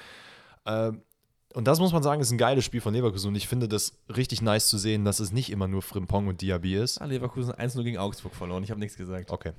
Ähm, 0.65 1.01
und 1.55 1.65
das 1.65 1.79
muss 1.79 1.91
man 1.93 2.03
sagen, 2.03 2.21
ist 2.21 2.31
ein 2.31 2.37
geiles 2.37 2.63
Spiel 2.65 2.81
von 2.81 2.93
Leverkusen 2.93 3.29
und 3.29 3.35
ich 3.35 3.47
finde 3.47 3.67
das 3.67 3.93
richtig 4.15 4.41
nice 4.41 4.67
zu 4.67 4.77
sehen, 4.77 5.05
dass 5.05 5.19
es 5.19 5.31
nicht 5.31 5.49
immer 5.49 5.67
nur 5.67 5.81
Frimpong 5.81 6.27
und 6.27 6.41
Diaby 6.41 6.75
ist. 6.75 6.99
Ah, 7.01 7.05
Leverkusen 7.05 7.53
1-0 7.53 7.81
gegen 7.83 7.97
Augsburg 7.97 8.35
verloren. 8.35 8.63
Ich 8.63 8.69
habe 8.71 8.79
nichts 8.79 8.97
gesagt. 8.97 9.31
Okay. 9.31 9.53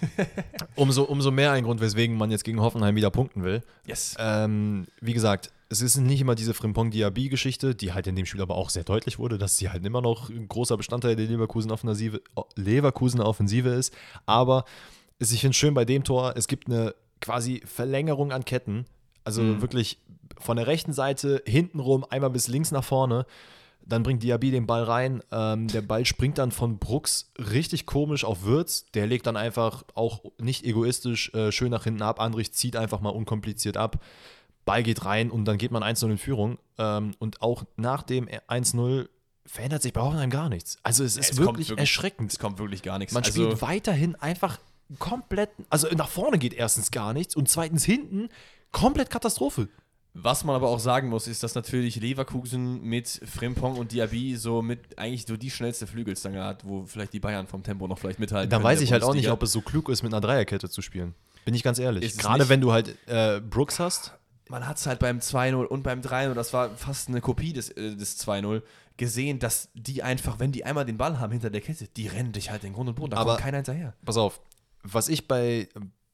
umso, 0.76 1.02
umso 1.04 1.30
mehr 1.30 1.52
ein 1.52 1.64
Grund, 1.64 1.80
weswegen 1.80 2.16
man 2.16 2.30
jetzt 2.30 2.44
gegen 2.44 2.60
Hoffenheim 2.60 2.94
wieder 2.96 3.10
punkten 3.10 3.42
will. 3.44 3.62
Yes. 3.86 4.14
Ähm, 4.18 4.86
wie 5.00 5.12
gesagt, 5.14 5.50
es 5.70 5.82
ist 5.82 5.96
nicht 5.98 6.20
immer 6.20 6.34
diese 6.34 6.54
Frimpong-Diaby-Geschichte, 6.54 7.74
die 7.74 7.92
halt 7.92 8.06
in 8.06 8.16
dem 8.16 8.26
Spiel 8.26 8.40
aber 8.40 8.54
auch 8.56 8.70
sehr 8.70 8.84
deutlich 8.84 9.18
wurde, 9.18 9.36
dass 9.38 9.58
sie 9.58 9.68
halt 9.68 9.84
immer 9.84 10.00
noch 10.00 10.30
ein 10.30 10.48
großer 10.48 10.76
Bestandteil 10.76 11.14
der 11.16 11.26
Leverkusen-Offensive 11.26 12.22
Leverkusen 12.56 13.20
Offensive 13.20 13.68
ist. 13.70 13.92
Aber 14.26 14.64
es- 15.18 15.32
ich 15.32 15.40
finde 15.42 15.54
schön 15.54 15.74
bei 15.74 15.84
dem 15.84 16.04
Tor, 16.04 16.34
es 16.36 16.48
gibt 16.48 16.68
eine 16.68 16.94
quasi 17.20 17.60
Verlängerung 17.66 18.32
an 18.32 18.44
Ketten. 18.44 18.86
Also 19.24 19.42
Mhm. 19.42 19.60
wirklich 19.60 19.98
von 20.40 20.56
der 20.56 20.66
rechten 20.66 20.92
Seite 20.92 21.42
hintenrum 21.46 22.04
einmal 22.08 22.30
bis 22.30 22.48
links 22.48 22.70
nach 22.70 22.84
vorne. 22.84 23.26
Dann 23.84 24.02
bringt 24.02 24.22
Diaby 24.22 24.50
den 24.50 24.66
Ball 24.66 24.84
rein. 24.84 25.22
Ähm, 25.32 25.68
der 25.68 25.80
Ball 25.80 26.04
springt 26.04 26.36
dann 26.36 26.52
von 26.52 26.78
Brooks 26.78 27.32
richtig 27.38 27.86
komisch 27.86 28.24
auf 28.24 28.42
Würz. 28.42 28.84
Der 28.92 29.06
legt 29.06 29.26
dann 29.26 29.36
einfach 29.36 29.82
auch 29.94 30.22
nicht 30.38 30.64
egoistisch 30.66 31.32
äh, 31.34 31.50
schön 31.52 31.70
nach 31.70 31.84
hinten 31.84 32.02
ab. 32.02 32.20
Andrich 32.20 32.52
zieht 32.52 32.76
einfach 32.76 33.00
mal 33.00 33.10
unkompliziert 33.10 33.78
ab. 33.78 34.02
Ball 34.66 34.82
geht 34.82 35.06
rein 35.06 35.30
und 35.30 35.46
dann 35.46 35.56
geht 35.56 35.70
man 35.70 35.82
1-0 35.82 36.10
in 36.10 36.18
Führung. 36.18 36.58
Ähm, 36.76 37.12
und 37.18 37.40
auch 37.40 37.64
nach 37.76 38.02
dem 38.02 38.28
1-0 38.28 39.08
verändert 39.46 39.80
sich 39.80 39.94
bei 39.94 40.02
Hoffenheim 40.02 40.28
gar 40.28 40.50
nichts. 40.50 40.76
Also 40.82 41.02
es 41.04 41.16
ist 41.16 41.32
Es 41.32 41.38
wirklich, 41.38 41.70
wirklich- 41.70 41.80
erschreckend. 41.80 42.30
Es 42.32 42.38
kommt 42.38 42.58
wirklich 42.58 42.82
gar 42.82 42.98
nichts. 42.98 43.14
Man 43.14 43.24
also, 43.24 43.44
spielt 43.44 43.62
weiterhin 43.62 44.14
einfach 44.16 44.58
komplett, 44.98 45.50
also 45.70 45.88
nach 45.96 46.08
vorne 46.08 46.38
geht 46.38 46.52
erstens 46.52 46.90
gar 46.90 47.14
nichts 47.14 47.34
und 47.36 47.48
zweitens 47.48 47.84
hinten 47.84 48.28
komplett 48.72 49.08
Katastrophe. 49.08 49.68
Was 50.14 50.42
man 50.42 50.56
aber 50.56 50.68
auch 50.68 50.80
sagen 50.80 51.08
muss, 51.08 51.28
ist, 51.28 51.42
dass 51.42 51.54
natürlich 51.54 51.96
Leverkusen 51.96 52.82
mit 52.82 53.20
Frimpong 53.24 53.76
und 53.76 53.92
Diaby 53.92 54.36
so 54.36 54.62
mit 54.62 54.98
eigentlich 54.98 55.26
so 55.26 55.36
die 55.36 55.50
schnellste 55.50 55.86
Flügelstange 55.86 56.42
hat, 56.42 56.66
wo 56.66 56.84
vielleicht 56.86 57.12
die 57.12 57.20
Bayern 57.20 57.46
vom 57.46 57.62
Tempo 57.62 57.86
noch 57.86 57.98
vielleicht 57.98 58.18
mithalten. 58.18 58.50
Da 58.50 58.56
können 58.56 58.64
weiß 58.64 58.80
ich 58.80 58.90
halt 58.92 59.04
auch 59.04 59.14
nicht, 59.14 59.28
ob 59.30 59.42
es 59.42 59.52
so 59.52 59.60
klug 59.60 59.88
ist, 59.88 60.02
mit 60.02 60.12
einer 60.12 60.20
Dreierkette 60.20 60.68
zu 60.68 60.82
spielen. 60.82 61.14
Bin 61.44 61.54
ich 61.54 61.62
ganz 61.62 61.78
ehrlich. 61.78 62.16
Gerade 62.18 62.48
wenn 62.48 62.60
du 62.60 62.72
halt 62.72 62.96
äh, 63.06 63.40
Brooks 63.40 63.78
hast. 63.78 64.12
man 64.48 64.66
hat 64.66 64.78
es 64.78 64.86
halt 64.86 64.98
beim 64.98 65.18
2-0 65.18 65.54
und 65.64 65.82
beim 65.82 66.00
3-0, 66.00 66.34
das 66.34 66.52
war 66.52 66.70
fast 66.70 67.08
eine 67.08 67.20
Kopie 67.20 67.52
des, 67.52 67.70
äh, 67.70 67.94
des 67.94 68.18
2-0, 68.26 68.62
gesehen, 68.96 69.38
dass 69.38 69.68
die 69.74 70.02
einfach, 70.02 70.40
wenn 70.40 70.50
die 70.50 70.64
einmal 70.64 70.84
den 70.84 70.96
Ball 70.98 71.20
haben 71.20 71.32
hinter 71.32 71.50
der 71.50 71.60
Kette, 71.60 71.86
die 71.86 72.08
rennen 72.08 72.32
dich 72.32 72.50
halt 72.50 72.64
in 72.64 72.72
Grund 72.72 72.88
und 72.88 72.96
Boden. 72.96 73.12
Da 73.12 73.18
Aber- 73.18 73.32
kommt 73.34 73.42
keiner 73.42 73.58
hinterher. 73.58 73.94
Pass 74.04 74.16
auf, 74.16 74.40
was 74.82 75.08
ich 75.08 75.28
bei, 75.28 75.68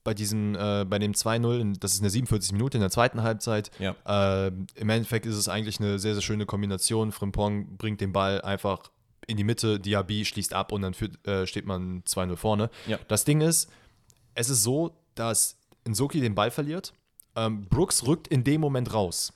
bei 0.05 0.15
diesem, 0.15 0.55
äh, 0.55 0.85
bei 0.89 0.99
dem 0.99 1.15
2-0, 1.15 1.59
in- 1.61 1.75
das 1.81 1.95
ist 1.95 2.01
eine 2.01 2.11
47 2.11 2.53
Minute 2.53 2.77
in 2.77 2.83
der 2.83 2.91
zweiten 2.91 3.23
Halbzeit, 3.23 3.71
Ja. 3.79 3.97
äh, 4.07 4.53
im 4.75 4.89
Endeffekt 4.91 5.27
ist 5.27 5.37
es 5.37 5.49
eigentlich 5.49 5.81
eine 5.81 5.99
sehr, 5.99 6.13
sehr 6.15 6.23
schöne 6.23 6.47
Kombination. 6.47 7.11
Frimpong 7.11 7.77
bringt 7.77 8.01
den 8.01 8.13
Ball 8.13 8.41
einfach 8.43 8.91
in 9.27 9.39
die 9.39 9.45
Mitte, 9.45 9.81
Diaby 9.81 10.25
schließt 10.27 10.53
ab 10.53 10.71
und 10.71 10.83
dann 10.83 10.93
führt, 10.93 11.27
äh, 11.27 11.47
steht 11.47 11.65
man 11.67 12.03
2-0 12.05 12.37
vorne. 12.37 12.69
Ja. 12.87 12.99
Das 13.09 13.25
Ding 13.25 13.41
ist, 13.41 13.71
es 14.35 14.51
ist 14.51 14.63
so, 14.63 14.95
dass 15.15 15.57
Nsoki 15.89 16.21
den 16.21 16.35
Ball 16.35 16.51
verliert. 16.51 16.93
Ähm, 17.35 17.67
Brooks 17.69 18.07
rückt 18.07 18.29
in 18.29 18.45
dem 18.45 18.61
Moment 18.61 18.93
raus. 18.93 19.33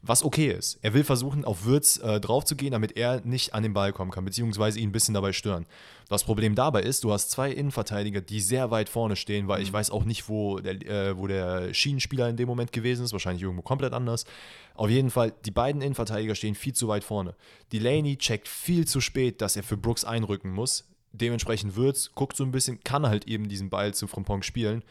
Was 0.00 0.22
okay 0.22 0.52
ist. 0.52 0.78
Er 0.82 0.94
will 0.94 1.02
versuchen, 1.02 1.44
auf 1.44 1.64
Würz 1.64 1.96
äh, 1.98 2.20
draufzugehen, 2.20 2.70
damit 2.70 2.96
er 2.96 3.20
nicht 3.22 3.52
an 3.52 3.64
den 3.64 3.72
Ball 3.72 3.92
kommen 3.92 4.12
kann, 4.12 4.24
beziehungsweise 4.24 4.78
ihn 4.78 4.90
ein 4.90 4.92
bisschen 4.92 5.12
dabei 5.12 5.32
stören. 5.32 5.66
Das 6.08 6.22
Problem 6.22 6.54
dabei 6.54 6.82
ist, 6.82 7.02
du 7.02 7.12
hast 7.12 7.32
zwei 7.32 7.50
Innenverteidiger, 7.50 8.20
die 8.20 8.40
sehr 8.40 8.70
weit 8.70 8.88
vorne 8.88 9.16
stehen, 9.16 9.48
weil 9.48 9.60
ich 9.60 9.72
weiß 9.72 9.90
auch 9.90 10.04
nicht, 10.04 10.28
wo 10.28 10.60
der, 10.60 10.74
äh, 10.86 11.18
wo 11.18 11.26
der 11.26 11.74
Schienenspieler 11.74 12.28
in 12.28 12.36
dem 12.36 12.46
Moment 12.46 12.72
gewesen 12.72 13.04
ist, 13.04 13.12
wahrscheinlich 13.12 13.42
irgendwo 13.42 13.62
komplett 13.62 13.92
anders. 13.92 14.24
Auf 14.74 14.88
jeden 14.88 15.10
Fall, 15.10 15.32
die 15.44 15.50
beiden 15.50 15.82
Innenverteidiger 15.82 16.36
stehen 16.36 16.54
viel 16.54 16.74
zu 16.74 16.86
weit 16.86 17.02
vorne. 17.02 17.34
Delaney 17.72 18.16
checkt 18.16 18.46
viel 18.46 18.86
zu 18.86 19.00
spät, 19.00 19.40
dass 19.42 19.56
er 19.56 19.64
für 19.64 19.76
Brooks 19.76 20.04
einrücken 20.04 20.52
muss. 20.52 20.84
Dementsprechend 21.12 21.74
Würz 21.74 22.12
guckt 22.14 22.36
so 22.36 22.44
ein 22.44 22.52
bisschen, 22.52 22.84
kann 22.84 23.04
halt 23.06 23.26
eben 23.26 23.48
diesen 23.48 23.68
Ball 23.68 23.92
zu 23.94 24.06
Frimpong 24.06 24.42
spielen. 24.42 24.84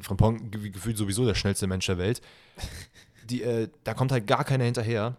Frimpong 0.00 0.50
ge- 0.50 0.70
gefühlt 0.70 0.96
sowieso 0.96 1.26
der 1.26 1.34
schnellste 1.34 1.66
Mensch 1.66 1.84
der 1.84 1.98
Welt. 1.98 2.22
Die, 3.30 3.42
äh, 3.42 3.68
da 3.84 3.94
kommt 3.94 4.12
halt 4.12 4.26
gar 4.26 4.44
keiner 4.44 4.64
hinterher. 4.64 5.16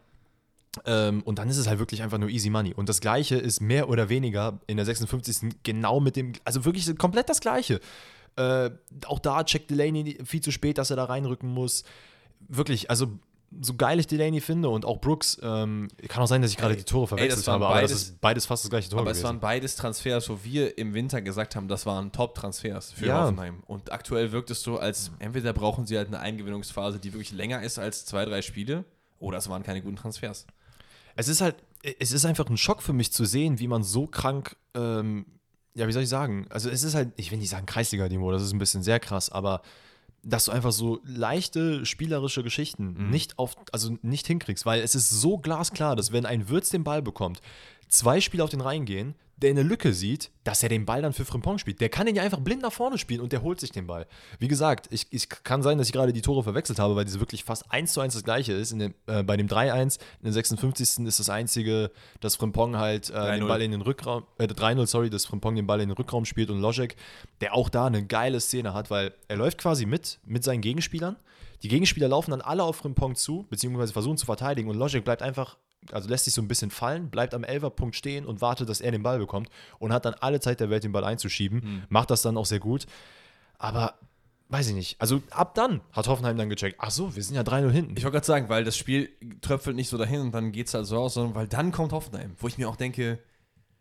Ähm, 0.86 1.22
und 1.24 1.40
dann 1.40 1.50
ist 1.50 1.58
es 1.58 1.68
halt 1.68 1.80
wirklich 1.80 2.04
einfach 2.04 2.18
nur 2.18 2.30
easy 2.30 2.50
money. 2.50 2.74
Und 2.74 2.90
das 2.90 3.02
Gleiche 3.02 3.36
ist 3.36 3.60
mehr 3.60 3.90
oder 3.90 4.10
weniger 4.10 4.60
in 4.68 4.78
der 4.78 4.86
56. 4.86 5.56
genau 5.64 6.00
mit 6.00 6.16
dem, 6.16 6.34
also 6.46 6.66
wirklich 6.66 6.96
komplett 6.98 7.30
das 7.30 7.42
Gleiche. 7.42 7.80
Äh, 8.36 8.70
auch 9.06 9.20
da 9.20 9.44
checkt 9.44 9.72
Delaney 9.72 10.20
viel 10.24 10.42
zu 10.42 10.52
spät, 10.52 10.78
dass 10.78 10.92
er 10.92 10.96
da 10.96 11.06
reinrücken 11.06 11.50
muss. 11.50 11.84
Wirklich, 12.48 12.90
also 12.90 13.20
so 13.62 13.74
geil 13.76 14.00
ich 14.00 14.08
Delaney 14.08 14.42
finde 14.42 14.70
und 14.70 14.86
auch 14.86 15.00
Brooks, 15.02 15.40
ähm, 15.42 15.88
kann 16.08 16.24
auch 16.24 16.28
sein, 16.28 16.42
dass 16.42 16.52
ich 16.52 16.58
gerade 16.58 16.74
Ey, 16.74 16.78
die 16.80 16.84
Tore 16.86 17.08
verwechselt 17.08 17.40
das 17.40 17.48
waren 17.48 17.56
habe, 17.56 17.68
aber 17.68 17.82
das 17.82 17.92
beides- 17.92 18.04
ist 18.04 18.22
beides 18.22 18.46
fast 18.46 18.64
das 18.64 18.70
gleiche 18.70 18.90
Tor 18.90 19.00
Aber 19.00 19.12
es 19.12 19.18
gewesen. 19.18 19.26
waren 19.28 19.40
beides 19.40 19.76
Transfers, 19.76 20.30
wo 20.30 20.40
wir 20.44 20.78
im 20.78 20.94
Winter 20.94 21.22
gesagt 21.22 21.56
haben, 21.56 21.68
das 21.68 21.86
waren 21.86 22.12
Top-Transfers 22.12 22.92
für 22.94 23.08
Ja. 23.08 23.24
Hoffenheim. 23.24 23.64
Und 23.66 23.92
aktuell 23.92 24.32
wirkt 24.32 24.52
es 24.52 24.62
so, 24.62 24.78
als 24.78 25.12
entweder 25.20 25.54
brauchen 25.54 25.86
sie 25.88 25.98
halt 25.98 26.08
eine 26.10 26.20
Eingewinnungsphase, 26.20 27.00
die 27.00 27.12
wirklich 27.14 27.32
länger 27.32 27.62
ist 27.64 27.80
als 27.80 28.06
zwei, 28.06 28.26
drei 28.26 28.42
Spiele, 28.42 28.86
oder 29.20 29.38
es 29.40 29.50
waren 29.50 29.64
keine 29.64 29.82
guten 29.82 29.96
Transfers. 29.96 30.46
Es 31.16 31.28
ist 31.28 31.42
halt, 31.42 31.56
es 32.00 32.12
ist 32.12 32.26
einfach 32.26 32.48
ein 32.50 32.58
Schock 32.58 32.82
für 32.82 32.94
mich 32.94 33.12
zu 33.12 33.26
sehen, 33.26 33.60
wie 33.60 33.68
man 33.68 33.84
so 33.84 34.06
krank, 34.08 34.56
ähm, 34.76 35.26
ja, 35.74 35.88
wie 35.88 35.92
soll 35.92 36.04
ich 36.04 36.10
sagen? 36.10 36.46
Also 36.50 36.70
es 36.70 36.84
ist 36.84 36.94
halt, 36.96 37.10
ich 37.16 37.32
will 37.32 37.38
nicht 37.40 37.50
sagen 37.50 37.66
Kreisliga-Niveau, 37.66 38.32
das 38.32 38.44
ist 38.44 38.54
ein 38.54 38.60
bisschen 38.60 38.84
sehr 38.84 39.00
krass, 39.00 39.30
aber 39.30 39.62
dass 40.24 40.46
du 40.46 40.52
einfach 40.52 40.72
so 40.72 41.00
leichte 41.04 41.86
spielerische 41.86 42.44
Geschichten 42.44 43.10
nicht 43.10 43.40
auf, 43.40 43.56
also 43.72 43.98
nicht 44.02 44.28
hinkriegst, 44.28 44.66
weil 44.66 44.82
es 44.82 44.96
ist 44.96 45.10
so 45.10 45.38
glasklar, 45.38 45.96
dass 45.96 46.12
wenn 46.12 46.26
ein 46.26 46.50
Würz 46.50 46.70
den 46.70 46.84
Ball 46.84 47.02
bekommt, 47.02 47.42
zwei 47.88 48.22
Spieler 48.22 48.44
auf 48.44 48.50
den 48.50 48.62
reingehen, 48.62 49.16
der 49.42 49.52
eine 49.52 49.64
Lücke 49.64 49.94
sieht, 49.94 50.32
dass 50.44 50.64
er 50.64 50.70
den 50.70 50.86
Ball 50.86 51.02
dann 51.02 51.14
für 51.14 51.24
Frimpong 51.24 51.60
spielt. 51.60 51.80
Der 51.80 51.90
kann 51.90 52.06
den 52.06 52.16
ja 52.16 52.24
einfach 52.24 52.40
blind 52.40 52.62
nach 52.62 52.72
vorne 52.72 52.98
spielen 52.98 53.22
und 53.22 53.32
der 53.32 53.42
holt 53.42 53.60
sich 53.60 53.72
den 53.72 53.88
Ball. 53.88 54.06
Wie 54.40 54.48
gesagt, 54.48 54.88
ich, 54.92 55.08
ich 55.12 55.30
kann 55.30 55.64
sein, 55.64 55.78
dass 55.78 55.88
ich 55.88 55.94
gerade 55.94 56.12
die 56.12 56.22
Tore 56.22 56.44
verwechselt 56.44 56.80
habe, 56.80 56.96
weil 56.96 57.06
diese 57.06 57.20
wirklich 57.20 57.44
fast 57.44 57.72
1 57.72 57.94
zu 57.94 58.02
1 58.02 58.14
das 58.14 58.24
gleiche 58.24 58.54
ist. 58.54 58.72
Dem, 58.72 58.94
äh, 59.08 59.24
bei 59.24 59.38
dem 59.38 59.48
3-1, 59.48 60.00
in 60.00 60.24
der 60.24 60.34
56. 60.34 61.06
ist 61.06 61.20
das 61.20 61.30
einzige, 61.30 61.92
dass 62.20 62.36
Frimpong 62.36 62.78
halt 62.78 63.10
äh, 63.10 63.14
3-0. 63.14 63.36
den 63.38 63.48
Ball 63.48 63.62
in 63.62 63.72
den 63.72 63.82
Rückraum, 63.82 64.24
äh, 64.38 64.46
3-0, 64.46 64.88
sorry, 64.88 65.10
dass 65.10 65.26
Frimpong 65.26 65.56
den 65.56 65.68
Ball 65.68 65.80
in 65.82 65.90
den 65.90 65.96
Rückraum 65.96 66.26
spielt 66.26 66.50
und 66.50 66.60
Logic, 66.60 66.96
der 67.42 67.56
auch 67.56 67.70
da 67.70 67.86
eine 67.86 68.06
geile 68.06 68.40
Szene 68.40 68.74
hat, 68.74 68.90
weil 68.90 69.14
er 69.28 69.38
läuft 69.38 69.58
quasi 69.58 69.86
mit, 69.86 70.20
mit 70.26 70.44
seinen 70.44 70.62
Gegenspielern. 70.62 71.16
Die 71.64 71.68
Gegenspieler 71.68 72.08
laufen 72.08 72.32
dann 72.32 72.42
alle 72.42 72.64
auf 72.64 72.78
Frimpong 72.78 73.16
zu, 73.16 73.46
beziehungsweise 73.50 73.94
versuchen 73.94 74.18
zu 74.18 74.26
verteidigen 74.26 74.70
und 74.70 74.78
Logic 74.78 75.04
bleibt 75.04 75.22
einfach, 75.22 75.58
also 75.92 76.10
lässt 76.10 76.26
sich 76.26 76.34
so 76.34 76.42
ein 76.42 76.48
bisschen 76.48 76.72
fallen, 76.72 77.10
bleibt 77.10 77.34
am 77.34 77.44
Elferpunkt 77.44 77.96
stehen 77.96 78.26
und 78.26 78.42
wartet, 78.42 78.70
dass 78.70 78.82
er 78.82 78.92
den 78.92 79.04
Ball 79.04 79.20
bekommt 79.20 79.50
und 79.80 79.94
hat 79.94 80.06
dann 80.06 80.14
alle 80.16 80.40
Zeit 80.40 80.60
der 80.60 80.70
Welt, 80.70 80.84
den 80.84 80.92
Ball 80.92 81.04
einzuschieben. 81.04 81.86
Macht 81.90 82.12
das 82.12 82.22
dann 82.22 82.38
auch 82.38 82.46
sehr 82.46 82.60
gut. 82.60 82.86
Aber 83.58 83.96
weiß 84.50 84.68
ich 84.70 84.76
nicht. 84.76 85.00
Also 85.00 85.22
ab 85.32 85.56
dann 85.56 85.82
hat 85.92 86.08
Hoffenheim 86.08 86.38
dann 86.38 86.50
gecheckt, 86.50 86.78
ach 86.80 86.92
so, 86.92 87.16
wir 87.16 87.24
sind 87.24 87.36
ja 87.36 87.44
3-0 87.44 87.70
hinten. 87.70 87.98
Ich 87.98 88.04
wollte 88.04 88.16
gerade 88.16 88.26
sagen, 88.26 88.50
weil 88.50 88.64
das 88.64 88.76
Spiel 88.76 89.10
tröpfelt 89.42 89.76
nicht 89.76 89.90
so 89.90 89.98
dahin 89.98 90.22
und 90.22 90.32
dann 90.32 90.52
geht 90.52 90.68
es 90.68 90.74
halt 90.74 90.86
so 90.86 90.98
aus, 90.98 91.14
sondern 91.14 91.36
weil 91.36 91.48
dann 91.48 91.72
kommt 91.72 91.92
Hoffenheim, 91.92 92.36
wo 92.40 92.48
ich 92.48 92.58
mir 92.58 92.68
auch 92.68 92.76
denke, 92.76 93.20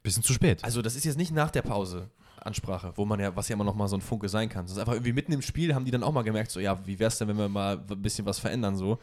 Bisschen 0.02 0.22
zu 0.22 0.32
spät. 0.32 0.62
also 0.64 0.80
das 0.80 0.94
ist 0.94 1.04
jetzt 1.04 1.18
nicht 1.18 1.32
nach 1.32 1.50
der 1.50 1.62
Pause 1.62 2.08
Ansprache, 2.40 2.92
wo 2.94 3.04
man 3.04 3.18
ja, 3.18 3.34
was 3.34 3.48
ja 3.48 3.54
immer 3.54 3.64
noch 3.64 3.74
mal 3.74 3.88
so 3.88 3.96
ein 3.96 4.00
Funke 4.00 4.28
sein 4.28 4.48
kann. 4.48 4.64
Das 4.64 4.72
ist 4.72 4.78
einfach 4.78 4.92
irgendwie 4.92 5.12
mitten 5.12 5.32
im 5.32 5.42
Spiel, 5.42 5.74
haben 5.74 5.84
die 5.84 5.90
dann 5.90 6.02
auch 6.02 6.12
mal 6.12 6.22
gemerkt, 6.22 6.50
so, 6.50 6.60
ja, 6.60 6.78
wie 6.86 6.98
wär's 6.98 7.18
denn, 7.18 7.28
wenn 7.28 7.36
wir 7.36 7.48
mal 7.48 7.78
ein 7.78 8.02
bisschen 8.02 8.24
was 8.26 8.38
verändern, 8.38 8.76
so. 8.76 8.98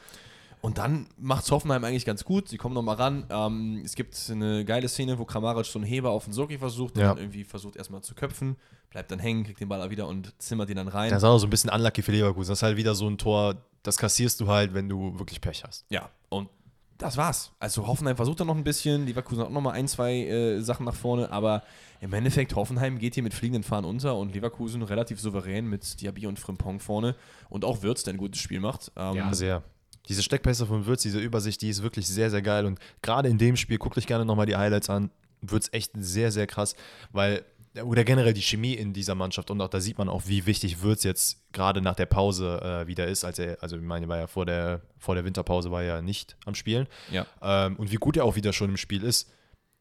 Und 0.61 0.77
dann 0.79 1.07
macht 1.17 1.49
Hoffenheim 1.51 1.83
eigentlich 1.83 2.05
ganz 2.05 2.23
gut. 2.25 2.49
Sie 2.49 2.57
kommen 2.57 2.73
noch 2.73 2.81
mal 2.81 2.95
ran. 2.95 3.25
Ähm, 3.29 3.81
es 3.85 3.93
gibt 3.95 4.17
eine 4.31 4.65
geile 4.65 4.87
Szene, 4.87 5.19
wo 5.19 5.25
Kramaric 5.25 5.65
so 5.65 5.77
einen 5.79 5.85
Heber 5.87 6.09
auf 6.09 6.23
den 6.25 6.33
Soki 6.33 6.57
versucht, 6.57 6.97
Ja. 6.97 7.09
dann 7.09 7.17
irgendwie 7.19 7.43
versucht 7.43 7.75
erstmal 7.75 8.01
zu 8.01 8.15
köpfen, 8.15 8.55
bleibt 8.89 9.11
dann 9.11 9.19
hängen, 9.19 9.43
kriegt 9.43 9.59
den 9.59 9.69
Ball 9.69 9.89
wieder 9.91 10.07
und 10.07 10.33
zimmert 10.41 10.69
ihn 10.69 10.77
dann 10.77 10.87
rein. 10.87 11.09
Das 11.11 11.19
ist 11.19 11.23
auch 11.23 11.37
so 11.37 11.45
ein 11.47 11.49
bisschen 11.51 11.69
unlucky 11.69 12.01
für 12.01 12.11
Leverkusen. 12.11 12.49
Das 12.49 12.59
ist 12.59 12.63
halt 12.63 12.77
wieder 12.77 12.95
so 12.95 13.07
ein 13.07 13.17
Tor, 13.17 13.55
das 13.83 13.97
kassierst 13.97 14.39
du 14.41 14.47
halt, 14.47 14.73
wenn 14.73 14.89
du 14.89 15.17
wirklich 15.19 15.39
Pech 15.41 15.63
hast. 15.63 15.85
Ja, 15.89 16.09
und 16.29 16.49
das 16.97 17.17
war's. 17.17 17.51
Also 17.59 17.85
Hoffenheim 17.85 18.15
versucht 18.15 18.39
dann 18.39 18.47
noch 18.47 18.55
ein 18.55 18.63
bisschen, 18.63 19.05
Leverkusen 19.05 19.41
hat 19.41 19.47
auch 19.49 19.51
noch 19.53 19.61
mal 19.61 19.71
ein, 19.73 19.87
zwei 19.87 20.25
äh, 20.25 20.61
Sachen 20.61 20.85
nach 20.85 20.95
vorne, 20.95 21.29
aber 21.29 21.61
im 21.99 22.13
Endeffekt 22.13 22.55
Hoffenheim 22.55 22.97
geht 22.99 23.15
hier 23.15 23.23
mit 23.23 23.33
fliegenden 23.33 23.63
Fahnen 23.63 23.85
unter 23.85 24.15
und 24.15 24.33
Leverkusen 24.33 24.81
relativ 24.81 25.19
souverän 25.19 25.67
mit 25.67 25.99
Diaby 26.01 26.25
und 26.27 26.39
Frimpong 26.39 26.79
vorne 26.79 27.15
und 27.49 27.65
auch 27.65 27.83
Würz, 27.83 28.03
der 28.03 28.13
ein 28.13 28.17
gutes 28.17 28.39
Spiel 28.41 28.61
macht. 28.61 28.91
Ähm, 28.95 29.33
sehr. 29.33 29.61
Diese 30.07 30.23
Steckpässe 30.23 30.65
von 30.65 30.85
Würz, 30.85 31.01
diese 31.01 31.19
Übersicht, 31.19 31.61
die 31.61 31.69
ist 31.69 31.83
wirklich 31.83 32.07
sehr, 32.07 32.29
sehr 32.29 32.41
geil. 32.41 32.65
Und 32.65 32.79
gerade 33.01 33.29
in 33.29 33.37
dem 33.37 33.55
Spiel, 33.55 33.77
guckt 33.77 33.97
euch 33.97 34.07
gerne 34.07 34.25
nochmal 34.25 34.45
die 34.45 34.55
Highlights 34.55 34.89
an, 34.89 35.09
wird 35.41 35.63
es 35.63 35.73
echt 35.73 35.91
sehr, 35.95 36.31
sehr 36.31 36.47
krass, 36.47 36.75
weil 37.11 37.43
oder 37.83 38.03
generell 38.03 38.33
die 38.33 38.41
Chemie 38.41 38.73
in 38.73 38.93
dieser 38.93 39.15
Mannschaft 39.15 39.51
und 39.51 39.59
auch 39.59 39.67
da 39.67 39.81
sieht 39.81 39.97
man 39.97 40.07
auch, 40.07 40.23
wie 40.27 40.45
wichtig 40.45 40.81
Würz 40.81 41.03
jetzt 41.03 41.51
gerade 41.51 41.81
nach 41.81 41.95
der 41.95 42.05
Pause 42.05 42.61
äh, 42.61 42.87
wieder 42.87 43.07
ist, 43.07 43.25
als 43.25 43.39
er, 43.39 43.61
also 43.61 43.75
ich 43.75 43.81
meine, 43.81 44.07
war 44.07 44.17
ja 44.17 44.27
vor 44.27 44.45
der, 44.45 44.81
vor 44.97 45.15
der 45.15 45.25
Winterpause 45.25 45.71
war 45.71 45.83
ja 45.83 46.01
nicht 46.01 46.37
am 46.45 46.55
Spielen. 46.55 46.87
Ja. 47.11 47.25
Ähm, 47.41 47.75
und 47.75 47.91
wie 47.91 47.97
gut 47.97 48.17
er 48.17 48.25
auch 48.25 48.35
wieder 48.35 48.53
schon 48.53 48.69
im 48.69 48.77
Spiel 48.77 49.03
ist. 49.03 49.29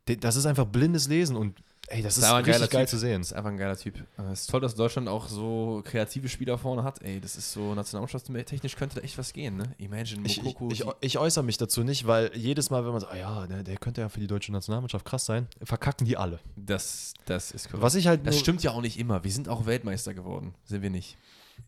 Das 0.07 0.37
ist 0.37 0.45
einfach 0.45 0.67
blindes 0.67 1.09
Lesen 1.09 1.37
und 1.37 1.63
ey, 1.89 2.03
das 2.03 2.19
ist, 2.19 2.25
aber 2.25 2.39
ein 2.39 2.45
richtig 2.45 2.71
geil 2.71 2.85
Typ. 2.85 2.91
zu 2.91 2.99
sehen. 2.99 3.21
Das 3.21 3.29
ist 3.31 3.33
einfach 3.37 3.51
ein 3.51 3.57
geiler 3.57 3.77
Typ. 3.77 4.03
Es 4.33 4.43
ist 4.43 4.51
toll, 4.51 4.61
dass 4.61 4.75
Deutschland 4.75 5.09
auch 5.09 5.29
so 5.29 5.83
kreative 5.85 6.29
Spieler 6.29 6.59
vorne 6.59 6.83
hat. 6.85 7.03
Ey, 7.03 7.21
das 7.21 7.37
ist 7.37 7.53
so 7.53 7.75
nationalmannschaftstechnisch 7.75 8.77
könnte 8.77 8.97
da 8.97 9.01
echt 9.03 9.17
was 9.19 9.33
gehen, 9.33 9.57
ne? 9.57 9.75
Imagine 9.79 10.27
Ich, 10.27 10.39
ich, 10.39 10.43
Mokoko. 10.45 10.71
ich, 10.73 10.79
die- 10.83 10.91
ich 11.01 11.19
äußere 11.19 11.45
mich 11.45 11.57
dazu 11.59 11.83
nicht, 11.85 12.07
weil 12.07 12.31
jedes 12.35 12.71
Mal, 12.71 12.85
wenn 12.85 12.93
man 12.93 13.01
sagt, 13.01 13.13
ah 13.13 13.17
ja, 13.17 13.47
der, 13.47 13.63
der 13.63 13.77
könnte 13.77 14.01
ja 14.01 14.09
für 14.09 14.21
die 14.21 14.27
deutsche 14.27 14.53
Nationalmannschaft 14.53 15.05
krass 15.05 15.25
sein, 15.27 15.47
verkacken 15.63 16.07
die 16.07 16.17
alle. 16.17 16.41
das, 16.57 17.15
das 17.27 17.51
ist 17.51 17.67
korrekt. 17.69 17.83
Was 17.83 17.95
ich 17.95 18.07
halt 18.07 18.27
Das 18.27 18.39
stimmt 18.39 18.63
ja 18.63 18.71
auch 18.73 18.81
nicht 18.83 18.99
immer. 18.99 19.25
Wir 19.25 19.33
sind 19.33 19.49
auch 19.49 19.67
Weltmeister 19.67 20.15
geworden. 20.15 20.55
Sind 20.65 20.83
wir 20.83 20.91
nicht. 20.91 21.17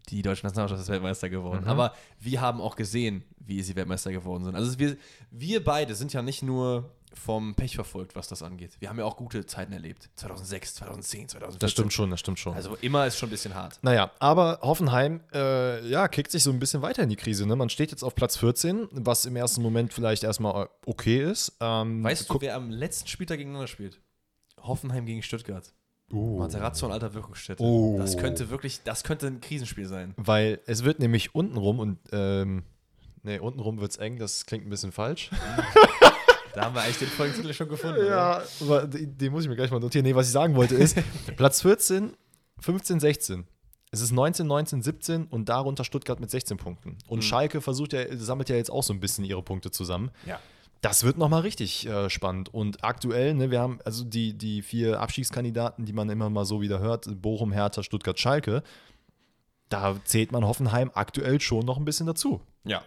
Die 0.09 0.23
deutsche 0.23 0.45
Nationalmannschaft 0.45 0.83
ist 0.83 0.89
Weltmeister 0.89 1.29
geworden. 1.31 1.63
Mhm. 1.63 1.69
Aber 1.71 1.95
wir 2.21 2.41
haben 2.41 2.61
auch 2.61 2.75
gesehen, 2.75 3.23
wie 3.39 3.63
sie 3.63 3.77
Weltmeister 3.77 4.11
geworden 4.11 4.45
sind. 4.45 4.57
Also 4.57 4.79
wir, 4.81 4.97
wir 5.31 5.63
beide 5.63 5.95
sind 5.95 6.13
ja 6.13 6.23
nicht 6.23 6.43
nur 6.43 6.91
vom 7.19 7.55
Pech 7.55 7.75
verfolgt, 7.75 8.15
was 8.15 8.29
das 8.29 8.43
angeht. 8.43 8.77
Wir 8.79 8.89
haben 8.89 8.99
ja 8.99 9.05
auch 9.05 9.17
gute 9.17 9.47
Zeiten 9.47 9.73
erlebt. 9.73 10.11
2006, 10.17 10.75
2010, 10.77 11.29
2014. 11.29 11.59
Das 11.59 11.71
stimmt 11.71 11.93
schon, 11.93 12.11
das 12.11 12.21
stimmt 12.21 12.39
schon. 12.39 12.55
Also 12.55 12.77
immer 12.81 13.07
ist 13.07 13.19
schon 13.19 13.29
ein 13.29 13.31
bisschen 13.31 13.55
hart. 13.55 13.79
Naja, 13.83 14.11
aber 14.19 14.61
Hoffenheim, 14.63 15.21
äh, 15.33 15.87
ja, 15.89 16.09
kickt 16.09 16.31
sich 16.31 16.43
so 16.43 16.51
ein 16.51 16.59
bisschen 16.59 16.83
weiter 16.83 17.03
in 17.03 17.09
die 17.09 17.17
Krise. 17.17 17.47
Ne? 17.47 17.57
Man 17.57 17.69
steht 17.69 17.91
jetzt 17.91 18.03
auf 18.03 18.15
Platz 18.15 18.37
14, 18.37 18.89
was 18.93 19.25
im 19.25 19.37
ersten 19.37 19.63
Moment 19.63 19.93
vielleicht 19.93 20.25
erstmal 20.25 20.69
okay 20.85 21.23
ist. 21.23 21.57
Ähm, 21.61 22.05
Weißt 22.05 22.29
du, 22.29 22.41
wer 22.41 22.55
am 22.55 22.71
letzten 22.71 23.09
Spieltag 23.09 23.39
gegeneinander 23.39 23.69
spielt? 23.69 24.01
Hoffenheim 24.63 25.07
gegen 25.07 25.23
Stuttgart. 25.23 25.73
Oh. 26.13 26.39
Materazzo 26.39 26.87
und 26.87 26.93
alter 26.93 27.15
Wirkungsstätte. 27.15 27.63
Oh. 27.63 27.97
Das 27.99 28.17
könnte 28.17 28.51
wirklich, 28.51 28.83
das 28.85 29.03
könnte 29.03 29.27
ein 29.27 29.41
Krisenspiel 29.41 29.87
sein. 29.87 30.15
Weil 30.17 30.61
es 30.67 30.85
wird 30.85 31.01
nämlich 31.01 31.35
untenrum 31.35 31.81
und, 31.81 31.99
ähm, 32.13 32.63
nee, 33.23 33.39
untenrum 33.39 33.81
wird 33.81 33.91
es 33.91 33.97
eng, 33.97 34.19
das 34.19 34.47
klingt 34.47 34.67
ein 34.67 34.71
bisschen 34.71 34.93
falsch. 34.93 35.31
Da 36.57 36.65
haben 36.65 36.75
wir 36.75 36.81
eigentlich 36.81 37.01
den 37.01 37.09
Folgentitel 37.09 37.53
schon 37.53 37.69
gefunden. 37.69 37.99
oder? 37.99 38.09
Ja, 38.09 38.43
aber 38.63 38.87
den, 38.87 39.31
muss 39.31 39.43
ich 39.43 39.49
mir 39.51 39.57
gleich 39.57 39.71
mal 39.71 39.79
notieren. 39.79 40.07
Nee, 40.07 40.15
was 40.15 40.29
ich 40.29 40.33
sagen 40.33 40.55
wollte 40.57 40.75
ist, 40.75 40.97
Platz 41.37 41.61
14, 41.61 42.17
15, 42.61 42.99
16. 42.99 43.47
Es 43.91 44.01
ist 44.01 44.11
19, 44.11 44.47
19, 44.47 44.81
17 44.81 45.27
und 45.27 45.51
darunter 45.51 45.85
Stuttgart 45.85 46.19
mit 46.19 46.31
16 46.31 46.57
Punkten. 46.57 46.97
Und 47.09 47.25
Schalke 47.25 47.61
versucht 47.61 47.93
ja, 47.93 48.05
sammelt 48.17 48.49
ja 48.49 48.57
jetzt 48.57 48.71
auch 48.71 48.83
so 48.83 48.95
ein 48.95 49.01
bisschen 49.01 49.27
ihre 49.27 49.43
Punkte 49.43 49.71
zusammen. 49.71 50.11
Ja. 50.25 50.41
Das 50.81 51.05
wird 51.05 51.19
nochmal 51.19 51.43
richtig 51.43 51.87
äh, 51.89 52.09
spannend. 52.09 52.55
Und 52.55 52.83
aktuell, 52.83 53.35
ne, 53.35 53.51
wir 53.51 53.61
haben 53.61 53.79
also 53.85 54.03
die, 54.05 54.33
die 54.33 54.63
vier 54.63 54.99
Abstiegskandidaten, 54.99 55.85
die 55.85 55.93
man 55.93 56.09
immer 56.09 56.31
mal 56.31 56.47
so 56.47 56.63
wieder 56.63 56.79
hört: 56.79 57.07
Bochum, 57.21 57.53
Hertha, 57.53 57.83
Stuttgart, 57.83 58.19
Schalke. 58.19 58.63
Da 59.69 59.95
zählt 60.05 60.33
man 60.33 60.47
Hoffenheim 60.47 60.91
aktuell 60.95 61.39
schon 61.39 61.67
noch 61.67 61.77
ein 61.77 61.85
bisschen 61.85 62.07
dazu. 62.07 62.41
Ja, 62.65 62.83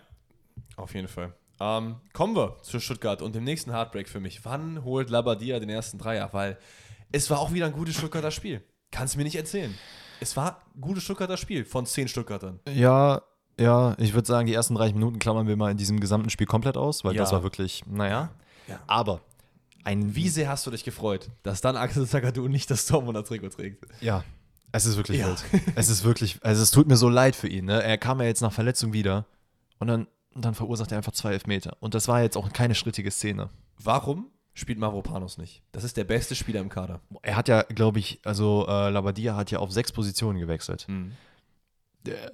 auf 0.75 0.95
jeden 0.95 1.07
Fall. 1.07 1.35
Ähm, 1.59 1.97
kommen 2.13 2.35
wir 2.35 2.57
zu 2.61 2.79
Stuttgart 2.79 3.21
und 3.21 3.35
dem 3.35 3.43
nächsten 3.43 3.71
Heartbreak 3.71 4.07
für 4.07 4.19
mich. 4.19 4.45
Wann 4.45 4.83
holt 4.83 5.09
Labadia 5.09 5.59
den 5.59 5.69
ersten 5.69 5.97
Dreier? 5.97 6.29
Weil 6.31 6.57
es 7.11 7.29
war 7.29 7.39
auch 7.39 7.51
wieder 7.53 7.65
ein 7.65 7.73
gutes 7.73 7.95
Stuttgarter 7.95 8.31
Spiel. 8.31 8.63
Kannst 8.91 9.13
du 9.13 9.17
mir 9.17 9.23
nicht 9.25 9.35
erzählen. 9.35 9.75
Es 10.21 10.35
war 10.37 10.61
ein 10.75 10.81
gutes 10.81 11.03
Stuttgarter 11.03 11.37
Spiel 11.37 11.65
von 11.65 11.85
zehn 11.85 12.07
Stuttgartern. 12.07 12.59
Ja, 12.73 13.21
ja, 13.59 13.93
ich 13.99 14.13
würde 14.13 14.25
sagen, 14.27 14.47
die 14.47 14.53
ersten 14.53 14.75
30 14.75 14.93
Minuten 14.95 15.19
klammern 15.19 15.47
wir 15.47 15.57
mal 15.57 15.69
in 15.71 15.77
diesem 15.77 15.99
gesamten 15.99 16.29
Spiel 16.29 16.47
komplett 16.47 16.77
aus, 16.77 17.03
weil 17.03 17.13
Ja. 17.15 17.21
das 17.23 17.31
war 17.33 17.43
wirklich, 17.43 17.83
naja. 17.87 18.31
Ja. 18.67 18.79
Aber 18.87 19.19
ein 19.83 20.15
Wie 20.15 20.29
sehr 20.29 20.47
hast 20.49 20.65
du 20.65 20.71
dich 20.71 20.83
gefreut, 20.83 21.29
dass 21.43 21.59
dann 21.61 21.75
Axel 21.75 22.07
Zagadou 22.07 22.47
nicht 22.47 22.71
das 22.71 22.85
Dortmunder 22.85 23.23
Trikot 23.25 23.49
trägt? 23.49 23.85
Ja, 24.01 24.23
es 24.71 24.85
ist 24.85 24.95
wirklich 24.97 25.19
Ja. 25.19 25.27
wild. 25.27 25.43
Es 25.75 25.89
ist 25.89 26.03
wirklich, 26.03 26.39
also 26.41 26.61
es 26.63 26.71
tut 26.71 26.87
mir 26.87 26.95
so 26.97 27.09
leid 27.09 27.35
für 27.35 27.47
ihn. 27.47 27.65
Ne? 27.65 27.81
Er 27.83 27.97
kam 27.97 28.19
ja 28.21 28.27
jetzt 28.27 28.41
nach 28.41 28.53
Verletzung 28.53 28.93
wieder 28.93 29.25
und 29.79 29.87
dann, 29.87 30.07
und 30.33 30.45
dann 30.45 30.53
verursacht 30.55 30.91
er 30.91 30.97
einfach 30.97 31.11
zwei 31.13 31.33
Elfmeter. 31.33 31.77
Und 31.79 31.93
das 31.95 32.07
war 32.07 32.21
jetzt 32.21 32.37
auch 32.37 32.51
keine 32.53 32.75
strittige 32.75 33.11
Szene. 33.11 33.49
Warum 33.77 34.29
spielt 34.53 34.77
Mavropanos 34.79 35.37
nicht? 35.37 35.61
Das 35.71 35.83
ist 35.83 35.97
der 35.97 36.03
beste 36.03 36.35
Spieler 36.35 36.59
im 36.61 36.69
Kader. 36.69 36.99
Er 37.21 37.35
hat 37.35 37.47
ja, 37.47 37.63
glaube 37.63 37.99
ich, 37.99 38.19
also 38.23 38.65
äh, 38.67 38.89
Labadia 38.89 39.35
hat 39.35 39.51
ja 39.51 39.59
auf 39.59 39.71
sechs 39.71 39.91
Positionen 39.91 40.39
gewechselt. 40.39 40.87
Der, 42.05 42.31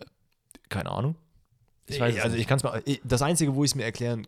keine 0.70 0.92
Ahnung. 0.92 1.16
Ich 1.88 1.96
Ich 1.96 2.02
weiß, 2.02 2.16
also 2.20 2.30
nicht. 2.32 2.42
ich 2.42 2.48
kann 2.48 2.58
es 2.58 2.64
mal. 2.64 2.82
ich- 2.86 3.02
Das 3.04 3.22
Einzige, 3.22 3.56
wo 3.56 3.64
ich 3.64 3.72
es 3.72 3.76
mir 3.76 3.84
erklären 3.84 4.28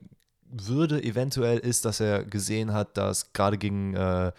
würde, 0.50 1.04
eventuell, 1.04 1.58
ist, 1.60 1.86
dass 1.86 2.00
er 2.00 2.24
gesehen 2.24 2.72
hat, 2.74 2.96
dass 2.98 3.34
gerade 3.34 3.58
gegen 3.58 3.96
äh, 3.96 4.32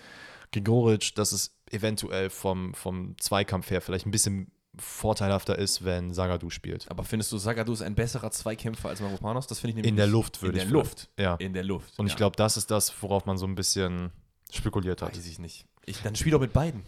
Grigoric, 0.53 1.15
dass 1.17 1.33
es 1.33 1.55
eventuell 1.71 2.31
vom, 2.31 2.73
vom 2.75 3.17
Zweikampf 3.19 3.71
her 3.71 3.81
vielleicht 3.83 4.07
ein 4.07 4.11
bisschen 4.11 4.51
vorteilhafter 4.79 5.59
ist, 5.59 5.85
wenn 5.85 6.13
Sagadu 6.15 6.51
spielt. 6.51 6.91
Aber 6.91 7.05
findest 7.05 7.31
du, 7.33 7.39
Zagadou 7.39 7.73
ist 7.73 7.83
ein 7.83 7.95
besserer 7.95 8.31
Zweikämpfer 8.31 8.89
als 8.89 9.01
Mavropanos? 9.01 9.47
Das 9.47 9.59
finde 9.61 9.71
ich 9.71 9.75
nämlich 9.77 9.91
In 9.91 9.97
der. 9.97 10.07
Luft 10.07 10.43
würde 10.43 10.59
In 10.59 10.65
ich 10.67 10.69
der 10.69 10.69
vielleicht- 10.71 10.91
Luft. 10.91 11.09
Ja. 11.19 11.35
In 11.37 11.53
der 11.55 11.65
Luft. 11.65 11.99
Und 11.99 12.07
ich 12.07 12.13
ja. 12.13 12.17
glaube, 12.19 12.37
das 12.37 12.57
ist 12.57 12.71
das, 12.71 12.93
worauf 13.03 13.27
man 13.27 13.39
so 13.39 13.47
ein 13.47 13.55
bisschen 13.55 14.11
spekuliert 14.51 15.03
hat. 15.03 15.17
Weiß 15.17 15.27
ich 15.27 15.39
nicht. 15.39 15.67
Ich, 15.87 16.01
dann 16.03 16.15
spiel 16.17 16.33
doch 16.33 16.41
mit 16.41 16.53
beiden. 16.53 16.83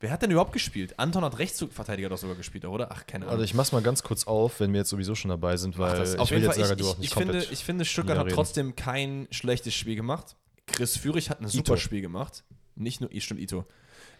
Wer 0.00 0.10
hat 0.10 0.20
denn 0.22 0.32
überhaupt 0.32 0.52
gespielt? 0.52 0.98
Anton 0.98 1.22
hat 1.24 1.38
Rechtsverteidiger 1.38 2.08
doch 2.08 2.18
sogar 2.18 2.34
gespielt, 2.34 2.64
oder? 2.64 2.88
Ach, 2.90 3.06
keine 3.06 3.24
Ahnung. 3.26 3.32
Also 3.34 3.44
ich 3.44 3.54
mach's 3.54 3.70
mal 3.70 3.82
ganz 3.82 4.02
kurz 4.02 4.24
auf, 4.26 4.58
wenn 4.58 4.72
wir 4.72 4.78
jetzt 4.80 4.90
sowieso 4.90 5.14
schon 5.14 5.28
dabei 5.28 5.56
sind, 5.56 5.78
weil 5.78 5.96
Das- 5.96 6.14
ich 6.14 6.18
auf 6.18 6.30
will 6.30 6.38
jeden 6.38 6.48
jetzt 6.50 6.56
Fall, 6.58 6.64
Sagadu 6.64 6.82
ich, 6.84 6.88
auch 6.90 6.92
ich, 6.94 6.98
nicht 6.98 7.10
ich, 7.12 7.16
finde, 7.16 7.46
ich 7.52 7.64
finde, 7.64 7.84
Stuttgart 7.84 8.18
hat 8.18 8.28
trotzdem 8.30 8.74
kein 8.74 9.28
schlechtes 9.30 9.74
Spiel 9.74 9.94
gemacht. 9.94 10.34
Chris 10.66 10.96
Führig 10.96 11.30
hat 11.30 11.40
ein 11.40 11.46
super 11.48 11.76
Spiel 11.76 12.00
gemacht. 12.00 12.42
Nicht 12.74 13.00
nur, 13.00 13.10
stimmt, 13.20 13.40
Ito. 13.40 13.64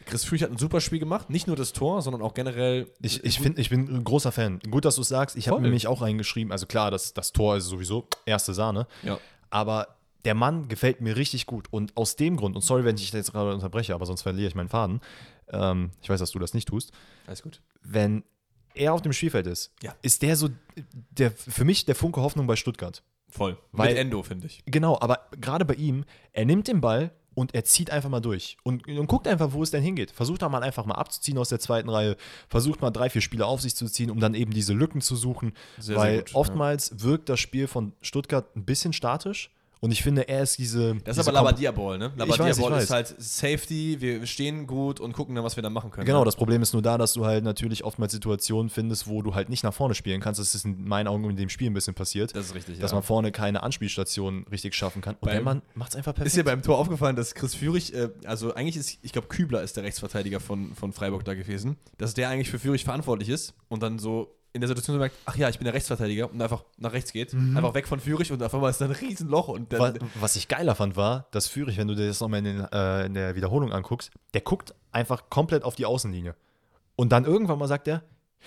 Chris 0.07 0.25
Führig 0.25 0.43
hat 0.43 0.51
ein 0.51 0.59
super 0.59 0.81
Spiel 0.81 0.99
gemacht. 0.99 1.31
Nicht 1.31 1.47
nur 1.47 1.57
das 1.57 1.73
Tor, 1.73 2.03
sondern 2.03 2.23
auch 2.23 2.35
generell. 2.35 2.91
Ich, 3.01 3.23
ich, 3.25 3.39
find, 3.39 3.59
ich 3.59 3.71
bin 3.71 3.89
ein 3.95 4.05
großer 4.05 4.33
Fan. 4.33 4.61
Gut, 4.71 4.85
dass 4.85 4.97
du 4.97 5.03
es 5.03 5.09
sagst. 5.09 5.37
Ich 5.37 5.49
habe 5.49 5.61
nämlich 5.63 5.87
auch 5.87 6.01
reingeschrieben. 6.03 6.53
Also 6.53 6.67
klar, 6.67 6.91
das, 6.91 7.15
das 7.15 7.33
Tor 7.33 7.57
ist 7.57 7.67
sowieso 7.67 8.07
erste 8.27 8.55
Sahne. 8.55 8.87
Ja. 9.03 9.19
Aber 9.51 9.97
der 10.25 10.35
Mann 10.35 10.69
gefällt 10.69 11.01
mir 11.01 11.17
richtig 11.17 11.47
gut. 11.47 11.69
Und 11.71 11.97
aus 11.97 12.17
dem 12.17 12.37
Grund, 12.37 12.55
und 12.57 12.63
sorry, 12.63 12.85
wenn 12.85 12.97
ich 12.97 13.13
jetzt 13.13 13.33
gerade 13.33 13.53
unterbreche, 13.55 13.95
aber 13.95 14.07
sonst 14.07 14.23
verliere 14.23 14.49
ich 14.49 14.55
meinen 14.55 14.69
Faden. 14.69 15.01
Ähm, 15.49 15.91
ich 16.01 16.09
weiß, 16.09 16.21
dass 16.21 16.31
du 16.31 16.39
das 16.39 16.55
nicht 16.55 16.69
tust. 16.69 16.93
Alles 17.27 17.43
gut. 17.43 17.61
Wenn 17.83 18.23
er 18.75 18.95
auf 18.95 19.03
dem 19.03 19.13
Spielfeld 19.13 19.47
ist, 19.47 19.73
Ja. 19.83 19.95
ist 20.03 20.23
der 20.23 20.37
so 20.37 20.49
der, 21.11 21.31
für 21.31 21.65
mich 21.65 21.85
der 21.85 21.95
Funke 21.95 22.21
Hoffnung 22.23 22.47
bei 22.47 22.57
Stuttgart. 22.57 23.03
Voll. 23.29 23.59
Weil- 23.73 23.89
Mit 23.91 23.99
Endo, 23.99 24.23
finde 24.23 24.47
ich. 24.47 24.63
Genau, 24.67 24.99
aber 25.01 25.27
gerade 25.41 25.65
bei 25.65 25.75
ihm, 25.75 26.05
er 26.33 26.45
nimmt 26.45 26.69
den 26.69 26.81
Ball 26.81 27.11
und 27.35 27.55
er 27.55 27.65
zieht 27.65 27.91
einfach 27.91 28.09
mal 28.09 28.21
durch 28.21 28.57
und, 28.63 28.87
und 28.87 29.07
guckt 29.07 29.27
einfach, 29.27 29.53
wo 29.53 29.63
es 29.63 29.71
denn 29.71 29.83
hingeht. 29.83 30.11
Versucht 30.11 30.43
da 30.43 30.49
mal 30.49 30.63
einfach 30.63 30.87
mal 30.87 30.95
abzuziehen 30.95 31.39
aus 31.39 31.49
der 31.49 31.61
zweiten 31.61 31.89
Reihe, 31.89 32.17
versucht 32.49 32.81
mal 32.81 32.91
drei, 32.91 33.11
vier 33.11 33.23
Spieler 33.23 33.47
auf 33.47 33.61
sich 33.61 33.75
zu 33.75 33.87
ziehen, 33.87 34.11
um 34.11 34.21
dann 34.21 34.35
eben 34.35 34.53
diese 34.53 34.73
Lücken 34.73 35.01
zu 35.01 35.17
suchen. 35.17 35.53
Sehr, 35.77 35.85
sehr 35.85 35.97
weil 35.97 36.19
gut, 36.19 36.35
oftmals 36.35 37.03
wirkt 37.03 37.29
das 37.29 37.41
Spiel 37.41 37.67
von 37.67 37.93
Stuttgart 38.01 38.55
ein 38.57 38.65
bisschen 38.65 38.93
statisch 38.93 39.51
und 39.83 39.91
ich 39.91 40.01
finde, 40.01 40.29
er 40.29 40.45
ist 40.45 40.59
diese. 40.59 40.95
Das 41.03 41.17
ist 41.19 41.27
diese 41.27 41.37
aber 41.37 41.45
Labadia-Ball, 41.45 41.99
ne? 41.99 42.13
Labadia-Ball 42.15 42.81
ist 42.81 42.91
halt 42.91 43.17
Safety, 43.19 44.01
wir 44.01 44.25
stehen 44.27 44.69
gut 44.69 45.01
und 45.01 45.13
gucken 45.13 45.35
dann, 45.35 45.43
was 45.43 45.57
wir 45.57 45.63
da 45.65 45.71
machen 45.71 45.91
können. 45.91 46.07
Genau, 46.07 46.21
ne? 46.21 46.25
das 46.25 46.37
Problem 46.37 46.63
ist 46.63 46.73
nur 46.73 46.83
da, 46.83 46.97
dass 46.99 47.15
du 47.15 47.27
halt 47.27 47.43
natürlich 47.43 47.83
oftmals 47.83 48.13
Situationen 48.13 48.71
findest, 48.71 49.09
wo 49.09 49.23
du 49.23 49.35
halt 49.35 49.49
nicht 49.49 49.65
nach 49.65 49.75
vorne 49.75 49.97
spielen 49.97 50.21
kannst. 50.21 50.39
Das 50.39 50.55
ist 50.55 50.65
in 50.65 50.85
meinen 50.87 51.09
Augen 51.09 51.29
in 51.29 51.35
dem 51.35 51.49
Spiel 51.49 51.69
ein 51.69 51.75
bisschen 51.75 51.95
passiert. 51.95 52.33
Das 52.37 52.47
ist 52.47 52.55
richtig, 52.55 52.79
Dass 52.79 52.93
ja. 52.93 52.95
man 52.95 53.03
vorne 53.03 53.33
keine 53.33 53.65
Anspielstation 53.65 54.47
richtig 54.53 54.77
schaffen 54.77 55.03
kann. 55.03 55.17
Und 55.17 55.23
Beim- 55.23 55.33
der 55.33 55.43
Mann 55.43 55.63
macht 55.75 55.91
es 55.91 55.97
einfach 55.97 56.15
perfekt. 56.15 56.29
Ist 56.29 56.37
dir 56.37 56.45
beim 56.45 56.63
Tor 56.63 56.79
aufgefallen, 56.79 57.17
dass 57.17 57.35
Chris 57.35 57.57
Führig, 57.57 57.93
äh, 57.93 58.11
also 58.25 58.55
eigentlich 58.55 58.77
ist, 58.77 59.01
ich 59.03 59.11
glaube, 59.13 59.27
Kübler 59.27 59.63
ist 59.65 59.77
der 59.77 59.83
Rechtsverteidiger 59.83 60.39
von, 60.39 60.77
von 60.77 60.93
Freiburg 60.93 61.25
da 61.25 61.35
gewesen, 61.35 61.77
dass 61.99 62.15
der 62.15 62.29
eigentlich 62.29 62.51
für 62.51 62.61
Führig 62.61 62.85
verantwortlich 62.85 63.29
ist 63.29 63.53
und 63.69 63.83
dann 63.83 63.99
so 63.99 64.33
in 64.55 64.61
der 64.61 64.69
Situation 64.69 64.95
so 64.95 65.01
merkt, 65.01 65.17
ach 65.25 65.37
ja, 65.37 65.49
ich 65.49 65.59
bin 65.59 65.65
der 65.65 65.73
Rechtsverteidiger 65.75 66.31
und 66.31 66.41
einfach 66.43 66.65
nach 66.77 66.93
rechts 66.93 67.13
geht, 67.13 67.33
einfach 67.33 67.73
weg 67.75 67.89
von 67.89 68.01
Führig 68.01 68.31
und 68.33 68.43
auf 68.43 68.53
einmal 68.55 68.71
ist 68.71 68.81
da 68.81 68.85
ein 68.85 68.91
Riesenloch 68.91 69.49
und 69.49 69.73
Was, 69.73 69.95
was 70.21 70.37
ich 70.37 70.49
geiler 70.49 70.75
fand, 70.75 70.95
war, 70.97 71.27
dass 71.31 71.49
Führig, 71.49 71.79
wenn 71.79 71.89
du 71.89 71.95
dir 71.95 72.07
das 72.07 72.21
nochmal 72.21 72.41
in, 72.41 72.45
den, 72.45 72.61
äh, 72.73 73.07
in 73.07 73.15
der 73.15 73.35
Wiederholung 73.35 73.73
anguckst, 73.73 74.11
der 74.35 74.43
guckt 74.43 74.75
einfach 74.91 75.31
komplett 75.31 75.65
auf 75.65 75.75
die 75.75 75.87
Außenlinie. 75.87 76.35
Und 76.97 77.11
dann 77.13 77.25
irgendwann 77.25 77.59
mal 77.59 77.67
sagt 77.69 77.89
er, 77.89 78.03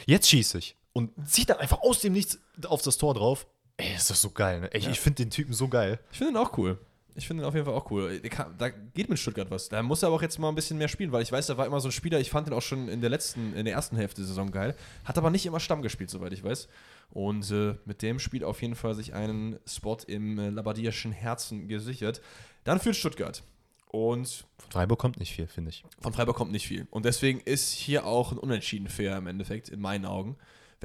jetzt 0.05 0.29
schieße 0.29 0.59
ich. 0.59 0.77
Und 0.93 1.11
zieht 1.27 1.49
dann 1.49 1.57
einfach 1.57 1.81
aus 1.81 1.99
dem 2.01 2.13
Nichts 2.13 2.39
auf 2.67 2.81
das 2.83 2.97
Tor 2.97 3.15
drauf. 3.15 3.47
Ey, 3.77 3.95
ist 3.95 4.09
das 4.09 4.21
so 4.21 4.29
geil, 4.29 4.61
ne? 4.61 4.73
Ey, 4.73 4.87
Ich 4.89 4.99
finde 4.99 5.23
den 5.23 5.31
Typen 5.31 5.53
so 5.53 5.67
geil. 5.67 5.99
ich 6.11 6.19
finde 6.19 6.33
ihn 6.33 6.37
auch 6.37 6.57
cool. 6.57 6.77
Ich 7.17 7.27
finde 7.27 7.43
ihn 7.43 7.47
auf 7.47 7.53
jeden 7.53 7.65
Fall 7.65 7.73
auch 7.73 7.89
cool. 7.91 8.19
Kann, 8.29 8.53
da 8.57 8.69
geht 8.69 9.09
mit 9.09 9.17
Stuttgart 9.17 9.49
was. 9.49 9.69
Da 9.69 9.81
muss 9.81 10.03
er 10.03 10.07
aber 10.07 10.17
auch 10.17 10.21
jetzt 10.21 10.37
mal 10.37 10.49
ein 10.49 10.55
bisschen 10.55 10.77
mehr 10.77 10.89
spielen, 10.89 11.11
weil 11.13 11.23
ich 11.23 11.31
weiß, 11.31 11.47
da 11.47 11.57
war 11.57 11.65
immer 11.65 11.79
so 11.79 11.87
ein 11.87 11.93
Spieler, 11.93 12.19
ich 12.19 12.29
fand 12.29 12.47
ihn 12.47 12.53
auch 12.53 12.61
schon 12.61 12.89
in 12.89 12.99
der 12.99 13.09
letzten, 13.09 13.53
in 13.55 13.63
der 13.65 13.73
ersten 13.73 13.95
Hälfte 13.95 14.21
der 14.21 14.27
Saison 14.27 14.51
geil, 14.51 14.75
hat 15.05 15.17
aber 15.17 15.29
nicht 15.29 15.45
immer 15.45 15.61
Stamm 15.61 15.81
gespielt, 15.81 16.09
soweit 16.09 16.33
ich 16.33 16.43
weiß. 16.43 16.67
Und 17.11 17.49
äh, 17.51 17.75
mit 17.85 18.01
dem 18.01 18.19
spielt 18.19 18.43
auf 18.43 18.61
jeden 18.61 18.75
Fall 18.75 18.95
sich 18.95 19.13
einen 19.13 19.57
Spot 19.65 19.97
im 20.07 20.37
äh, 20.39 20.49
labadierschen 20.49 21.13
Herzen 21.13 21.67
gesichert. 21.69 22.21
Dann 22.65 22.79
führt 22.79 22.97
Stuttgart. 22.97 23.43
Und 23.87 24.45
Von 24.57 24.71
Freiburg 24.71 24.99
kommt 24.99 25.17
nicht 25.19 25.33
viel, 25.33 25.47
finde 25.47 25.69
ich. 25.69 25.85
von 26.01 26.11
Freiburg 26.11 26.35
kommt 26.35 26.51
nicht 26.51 26.67
viel. 26.67 26.85
Und 26.91 27.05
deswegen 27.05 27.39
ist 27.39 27.71
hier 27.71 28.05
auch 28.05 28.33
ein 28.33 28.37
Unentschieden 28.37 28.89
fair 28.89 29.15
im 29.15 29.27
Endeffekt, 29.27 29.69
in 29.69 29.79
meinen 29.79 30.05
Augen. 30.05 30.35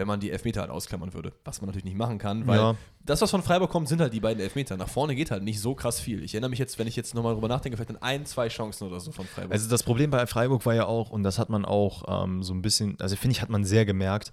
Wenn 0.01 0.09
man 0.09 0.18
die 0.18 0.30
Elfmeter 0.32 0.62
halt 0.62 0.70
ausklammern 0.70 1.14
würde. 1.14 1.32
Was 1.44 1.61
man 1.61 1.66
natürlich 1.68 1.84
nicht 1.84 1.96
machen 1.96 2.18
kann, 2.18 2.46
weil 2.48 2.59
Ja. 2.59 2.74
das, 3.05 3.20
was 3.20 3.30
von 3.30 3.42
Freiburg 3.42 3.70
kommt, 3.70 3.88
sind 3.88 4.01
halt 4.01 4.12
die 4.12 4.18
beiden 4.20 4.42
Elfmeter. 4.42 4.76
Nach 4.76 4.88
vorne 4.88 5.14
geht 5.14 5.30
halt 5.30 5.44
nicht 5.44 5.61
so 5.61 5.74
krass 5.76 6.01
viel. 6.01 6.24
Ich 6.24 6.34
erinnere 6.34 6.51
mich 6.51 6.59
jetzt, 6.59 6.78
wenn 6.78 6.88
ich 6.88 6.96
jetzt 6.96 7.14
nochmal 7.14 7.34
drüber 7.34 7.46
nachdenke, 7.48 7.76
vielleicht 7.76 7.90
an 7.90 8.03
ein, 8.03 8.26
zwei 8.26 8.48
Chancen 8.48 8.88
oder 8.88 8.98
so 8.98 9.12
von 9.12 9.26
Freiburg. 9.26 9.53
Also 9.53 9.68
das 9.70 9.82
Problem 9.84 10.11
bei 10.11 10.26
Freiburg 10.26 10.66
war 10.66 10.74
ja 10.74 10.86
auch, 10.86 11.11
und 11.11 11.22
das 11.22 11.38
hat 11.38 11.51
man 11.51 11.64
auch 11.64 12.24
ähm, 12.24 12.42
so 12.42 12.53
ein 12.55 12.62
bisschen, 12.62 12.96
also 13.01 13.14
finde 13.14 13.32
ich, 13.36 13.42
hat 13.42 13.51
man 13.51 13.64
sehr 13.64 13.84
gemerkt, 13.84 14.32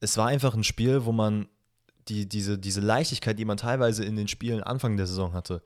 es 0.00 0.16
war 0.16 0.28
einfach 0.28 0.54
ein 0.54 0.62
Spiel, 0.62 1.04
wo 1.06 1.10
man 1.12 1.48
die, 2.08 2.28
diese, 2.28 2.58
diese 2.58 2.80
Leichtigkeit, 2.80 3.38
die 3.38 3.44
man 3.44 3.56
teilweise 3.56 4.04
in 4.04 4.14
den 4.14 4.28
Spielen 4.28 4.62
Anfang 4.62 4.96
der 4.96 5.06
Saison 5.06 5.32
hatte, 5.32 5.62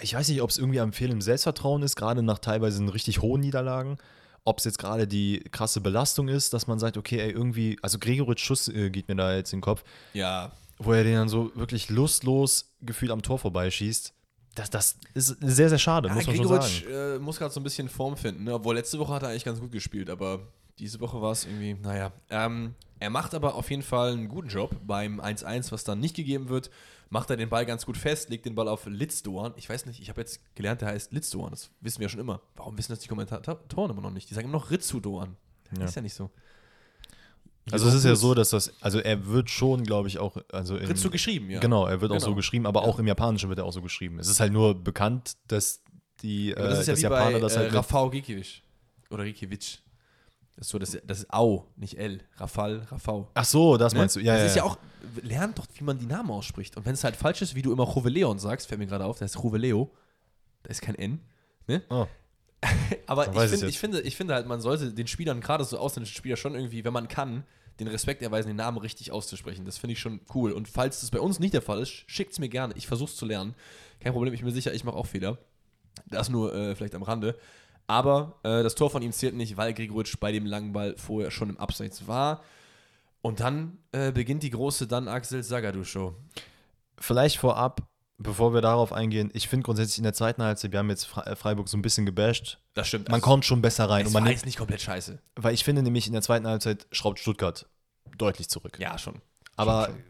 ich 0.00 0.14
weiß 0.14 0.28
nicht, 0.28 0.40
ob 0.40 0.48
es 0.50 0.56
irgendwie 0.56 0.80
am 0.80 0.92
fehlenden 0.92 1.20
Selbstvertrauen 1.20 1.82
ist, 1.82 1.96
gerade 1.96 2.22
nach 2.22 2.38
teilweise 2.38 2.82
richtig 2.94 3.20
hohen 3.20 3.40
Niederlagen, 3.42 3.98
ob 4.44 4.58
es 4.58 4.64
jetzt 4.64 4.78
gerade 4.78 5.06
die 5.06 5.40
krasse 5.52 5.80
Belastung 5.80 6.28
ist, 6.28 6.52
dass 6.52 6.66
man 6.66 6.78
sagt, 6.78 6.96
okay, 6.96 7.20
ey, 7.20 7.30
irgendwie, 7.30 7.78
also 7.82 7.98
Gregoritsch 7.98 8.44
Schuss 8.44 8.68
äh, 8.68 8.90
geht 8.90 9.08
mir 9.08 9.14
da 9.16 9.34
jetzt 9.36 9.52
in 9.52 9.58
den 9.58 9.62
Kopf, 9.62 9.84
ja, 10.14 10.50
wo 10.78 10.92
er 10.92 11.04
den 11.04 11.14
dann 11.14 11.28
so 11.28 11.52
wirklich 11.54 11.90
lustlos 11.90 12.72
gefühlt 12.80 13.12
am 13.12 13.22
Tor 13.22 13.38
vorbeischießt. 13.38 14.12
Das, 14.54 14.68
das 14.68 14.96
ist 15.14 15.36
sehr, 15.40 15.68
sehr 15.68 15.78
schade, 15.78 16.08
Ja, 16.08 16.14
muss 16.14 16.26
man 16.26 16.36
schon 16.36 16.44
Gregoritsch 16.46 16.82
sagen. 16.84 17.16
äh, 17.16 17.18
muss 17.18 17.38
gerade 17.38 17.54
so 17.54 17.60
ein 17.60 17.62
bisschen 17.62 17.88
Form 17.88 18.16
finden, 18.16 18.44
ne? 18.44 18.54
obwohl 18.54 18.74
letzte 18.74 18.98
Woche 18.98 19.14
hat 19.14 19.22
er 19.22 19.28
eigentlich 19.30 19.44
ganz 19.44 19.60
gut 19.60 19.72
gespielt, 19.72 20.10
aber 20.10 20.40
diese 20.78 21.00
Woche 21.00 21.22
war 21.22 21.32
es 21.32 21.44
irgendwie, 21.46 21.74
naja. 21.74 22.12
Ähm, 22.30 22.74
er 22.98 23.10
macht 23.10 23.34
aber 23.34 23.54
auf 23.54 23.70
jeden 23.70 23.82
Fall 23.82 24.12
einen 24.12 24.28
guten 24.28 24.48
Job 24.48 24.74
beim 24.86 25.20
1-1, 25.20 25.72
was 25.72 25.84
dann 25.84 26.00
nicht 26.00 26.16
gegeben 26.16 26.48
wird. 26.48 26.70
Macht 27.12 27.28
er 27.28 27.36
den 27.36 27.50
Ball 27.50 27.66
ganz 27.66 27.84
gut 27.84 27.98
fest, 27.98 28.30
legt 28.30 28.46
den 28.46 28.54
Ball 28.54 28.68
auf 28.68 28.86
Litzdorn. 28.86 29.52
Ich 29.56 29.68
weiß 29.68 29.84
nicht, 29.84 30.00
ich 30.00 30.08
habe 30.08 30.22
jetzt 30.22 30.40
gelernt, 30.54 30.80
der 30.80 30.88
heißt 30.88 31.12
Litzdorn. 31.12 31.50
Das 31.50 31.70
wissen 31.82 31.98
wir 32.00 32.06
ja 32.06 32.08
schon 32.08 32.20
immer. 32.20 32.40
Warum 32.56 32.78
wissen 32.78 32.90
das 32.90 33.00
die 33.00 33.08
Kommentatoren 33.08 33.90
immer 33.90 34.00
noch 34.00 34.10
nicht? 34.10 34.30
Die 34.30 34.34
sagen 34.34 34.48
immer 34.48 34.56
noch 34.56 34.70
Ritzu-Dorn. 34.70 35.36
Ja. 35.76 35.84
Ist 35.84 35.94
ja 35.94 36.00
nicht 36.00 36.14
so. 36.14 36.30
Also 37.70 37.86
es 37.88 37.94
ist 37.94 38.04
ja 38.06 38.14
so, 38.16 38.32
dass 38.34 38.48
das, 38.48 38.72
also 38.80 38.98
er 38.98 39.26
wird 39.26 39.50
schon, 39.50 39.84
glaube 39.84 40.08
ich, 40.08 40.18
auch, 40.18 40.38
also 40.50 40.78
in, 40.78 40.86
Ritzu 40.86 41.10
geschrieben, 41.10 41.50
ja. 41.50 41.60
Genau, 41.60 41.86
er 41.86 42.00
wird 42.00 42.10
auch 42.12 42.16
Genau. 42.16 42.28
so 42.30 42.34
geschrieben, 42.34 42.66
aber 42.66 42.82
auch 42.82 42.98
im 42.98 43.06
Japanischen 43.06 43.50
wird 43.50 43.58
er 43.58 43.66
auch 43.66 43.72
so 43.74 43.82
geschrieben. 43.82 44.18
Es 44.18 44.26
ist 44.28 44.40
halt 44.40 44.52
nur 44.54 44.74
bekannt, 44.74 45.34
dass 45.48 45.82
die, 46.22 46.56
Aber 46.56 46.68
das 46.68 46.78
äh, 46.78 46.80
ist 46.80 46.86
ja 46.88 46.96
wie 46.96 47.00
Japaner 47.02 47.32
bei 47.32 47.40
das 47.40 47.52
äh, 47.54 47.58
halt 47.58 47.68
mit- 47.72 47.78
Rafał 47.78 48.08
Gikiewicz. 48.10 48.62
Oder 49.10 49.24
Gikiewicz. 49.24 49.82
Das 50.56 50.66
ist 50.66 50.70
so, 50.70 50.78
das, 50.78 50.98
das 51.06 51.20
ist 51.20 51.32
Au, 51.32 51.66
nicht 51.76 51.98
L. 51.98 52.20
Rafal, 52.36 52.86
Rafał. 52.90 53.28
Ach 53.34 53.44
so, 53.44 53.76
das 53.76 53.94
Ne? 53.94 54.00
meinst 54.00 54.16
du? 54.16 54.20
Ja, 54.20 54.34
das 54.34 54.40
ja, 54.40 54.46
ist 54.46 54.56
ja 54.56 54.64
ja. 54.64 54.70
auch, 54.70 54.78
lernt 55.22 55.58
doch, 55.58 55.66
wie 55.74 55.84
man 55.84 55.98
die 55.98 56.06
Namen 56.06 56.30
ausspricht. 56.30 56.76
Und 56.76 56.84
wenn 56.84 56.94
es 56.94 57.04
halt 57.04 57.16
falsch 57.16 57.42
ist, 57.42 57.54
wie 57.54 57.62
du 57.62 57.72
immer 57.72 57.84
Roveleon 57.84 58.38
sagst, 58.38 58.68
fällt 58.68 58.78
mir 58.78 58.86
gerade 58.86 59.04
auf, 59.04 59.18
das 59.18 59.32
ist 59.32 59.42
Roveleo. 59.42 59.90
Da 60.62 60.70
ist 60.70 60.82
kein 60.82 60.94
N. 60.94 61.20
Ne? 61.66 61.82
Oh. 61.88 62.06
Aber 63.06 63.26
ich, 63.44 63.50
find, 63.50 63.62
ich, 63.64 63.78
finde, 63.78 64.00
ich 64.02 64.16
finde 64.16 64.34
halt, 64.34 64.46
man 64.46 64.60
sollte 64.60 64.92
den 64.92 65.06
Spielern, 65.06 65.40
gerade 65.40 65.64
so 65.64 65.78
ausländischen 65.78 66.16
Spielern, 66.16 66.36
schon 66.36 66.54
irgendwie, 66.54 66.84
wenn 66.84 66.92
man 66.92 67.08
kann, 67.08 67.44
den 67.80 67.88
Respekt 67.88 68.22
erweisen, 68.22 68.48
den 68.48 68.56
Namen 68.56 68.78
richtig 68.78 69.10
auszusprechen. 69.10 69.64
Das 69.64 69.78
finde 69.78 69.92
ich 69.92 69.98
schon 69.98 70.20
cool. 70.34 70.52
Und 70.52 70.68
falls 70.68 71.00
das 71.00 71.10
bei 71.10 71.18
uns 71.18 71.40
nicht 71.40 71.54
der 71.54 71.62
Fall 71.62 71.80
ist, 71.80 72.04
schickt 72.06 72.32
es 72.32 72.38
mir 72.38 72.48
gerne. 72.48 72.74
Ich 72.76 72.86
versuche 72.86 73.10
es 73.10 73.16
zu 73.16 73.26
lernen. 73.26 73.54
Kein 74.00 74.12
Problem, 74.12 74.32
ich 74.34 74.40
bin 74.40 74.48
mir 74.48 74.54
sicher, 74.54 74.72
ich 74.74 74.84
mache 74.84 74.96
auch 74.96 75.06
Fehler. 75.06 75.38
Das 76.06 76.28
nur 76.28 76.54
äh, 76.54 76.76
vielleicht 76.76 76.94
am 76.94 77.02
Rande. 77.02 77.36
Aber 77.92 78.38
äh, 78.42 78.62
das 78.62 78.74
Tor 78.74 78.88
von 78.88 79.02
ihm 79.02 79.12
zählt 79.12 79.34
nicht, 79.34 79.58
weil 79.58 79.74
Gregoritsch 79.74 80.16
bei 80.18 80.32
dem 80.32 80.46
langen 80.46 80.72
Ball 80.72 80.96
vorher 80.96 81.30
schon 81.30 81.50
im 81.50 81.58
Abseits 81.58 82.06
war. 82.06 82.42
Und 83.20 83.40
dann 83.40 83.76
äh, 83.92 84.10
beginnt 84.12 84.42
die 84.42 84.50
große 84.50 84.86
dann 84.86 85.08
Axel 85.08 85.42
Sagadou-Show. 85.42 86.14
Vielleicht 86.98 87.36
vorab, 87.36 87.82
bevor 88.16 88.54
wir 88.54 88.62
darauf 88.62 88.94
eingehen, 88.94 89.30
ich 89.34 89.46
finde 89.46 89.64
grundsätzlich 89.64 89.98
in 89.98 90.04
der 90.04 90.14
zweiten 90.14 90.42
Halbzeit, 90.42 90.72
wir 90.72 90.78
haben 90.78 90.88
jetzt 90.88 91.14
äh, 91.18 91.36
Freiburg 91.36 91.68
so 91.68 91.76
ein 91.76 91.82
bisschen 91.82 92.06
gebasht. 92.06 92.58
Das 92.72 92.88
stimmt. 92.88 93.08
Man 93.08 93.16
Also, 93.16 93.24
kommt 93.26 93.44
schon 93.44 93.60
besser 93.60 93.90
rein. 93.90 94.06
Und 94.06 94.14
man 94.14 94.26
jetzt 94.26 94.46
nicht 94.46 94.56
komplett 94.56 94.80
scheiße. 94.80 95.18
weil 95.36 95.52
ich 95.52 95.62
finde 95.62 95.82
nämlich, 95.82 96.06
in 96.06 96.14
der 96.14 96.22
zweiten 96.22 96.46
Halbzeit 96.46 96.86
schraubt 96.92 97.18
Stuttgart 97.18 97.66
deutlich 98.16 98.48
zurück. 98.48 98.78
Ja, 98.80 98.96
schon. 98.96 99.20
Aber 99.56 99.86
schon. 99.86 100.02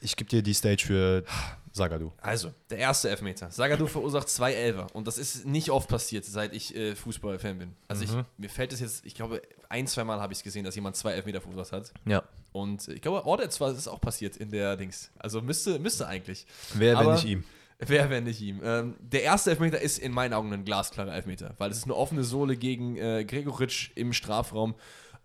Ich 0.00 0.16
gebe 0.16 0.28
dir 0.30 0.42
die 0.42 0.54
Stage 0.54 0.84
für 0.86 1.24
Sagadu. 1.72 2.12
Also, 2.20 2.52
der 2.70 2.78
erste 2.78 3.08
Elfmeter. 3.08 3.50
Sagadou 3.50 3.86
verursacht 3.86 4.28
zwei 4.28 4.52
Elfer. 4.52 4.88
Und 4.94 5.06
das 5.06 5.16
ist 5.18 5.46
nicht 5.46 5.70
oft 5.70 5.88
passiert, 5.88 6.24
seit 6.24 6.52
ich 6.54 6.74
äh, 6.74 6.94
Fußballfan 6.94 7.58
bin. 7.58 7.74
Also, 7.86 8.04
ich, 8.04 8.10
mir 8.36 8.50
fällt 8.50 8.72
es 8.72 8.80
jetzt, 8.80 9.06
ich 9.06 9.14
glaube, 9.14 9.42
ein, 9.68 9.86
zwei 9.86 10.04
Mal 10.04 10.20
habe 10.20 10.32
ich 10.32 10.38
es 10.40 10.42
gesehen, 10.42 10.64
dass 10.64 10.74
jemand 10.74 10.96
zwei 10.96 11.12
Elfmeter 11.12 11.40
verursacht 11.40 11.72
hat. 11.72 11.92
Ja. 12.04 12.22
Und 12.52 12.88
ich 12.88 13.00
glaube, 13.00 13.24
Ordet 13.26 13.58
war 13.60 13.70
es 13.70 13.86
auch 13.88 14.00
passiert 14.00 14.36
in 14.36 14.50
der 14.50 14.76
Dings. 14.76 15.10
Also, 15.18 15.40
müsste, 15.40 15.78
müsste 15.78 16.06
eigentlich. 16.06 16.46
Wer, 16.74 16.92
wenn 16.98 17.06
Aber- 17.06 17.14
nicht 17.14 17.24
ihm? 17.26 17.44
Wer, 17.80 18.10
wenn 18.10 18.24
nicht 18.24 18.40
ihm? 18.40 18.60
Ähm, 18.64 18.96
der 18.98 19.22
erste 19.22 19.50
Elfmeter 19.50 19.80
ist 19.80 19.98
in 20.00 20.10
meinen 20.10 20.32
Augen 20.32 20.52
ein 20.52 20.64
glasklarer 20.64 21.14
Elfmeter, 21.14 21.54
weil 21.58 21.70
es 21.70 21.76
ist 21.78 21.84
eine 21.84 21.94
offene 21.94 22.24
Sohle 22.24 22.56
gegen 22.56 22.96
äh, 22.96 23.24
Gregoritsch 23.24 23.92
im 23.94 24.12
Strafraum. 24.12 24.74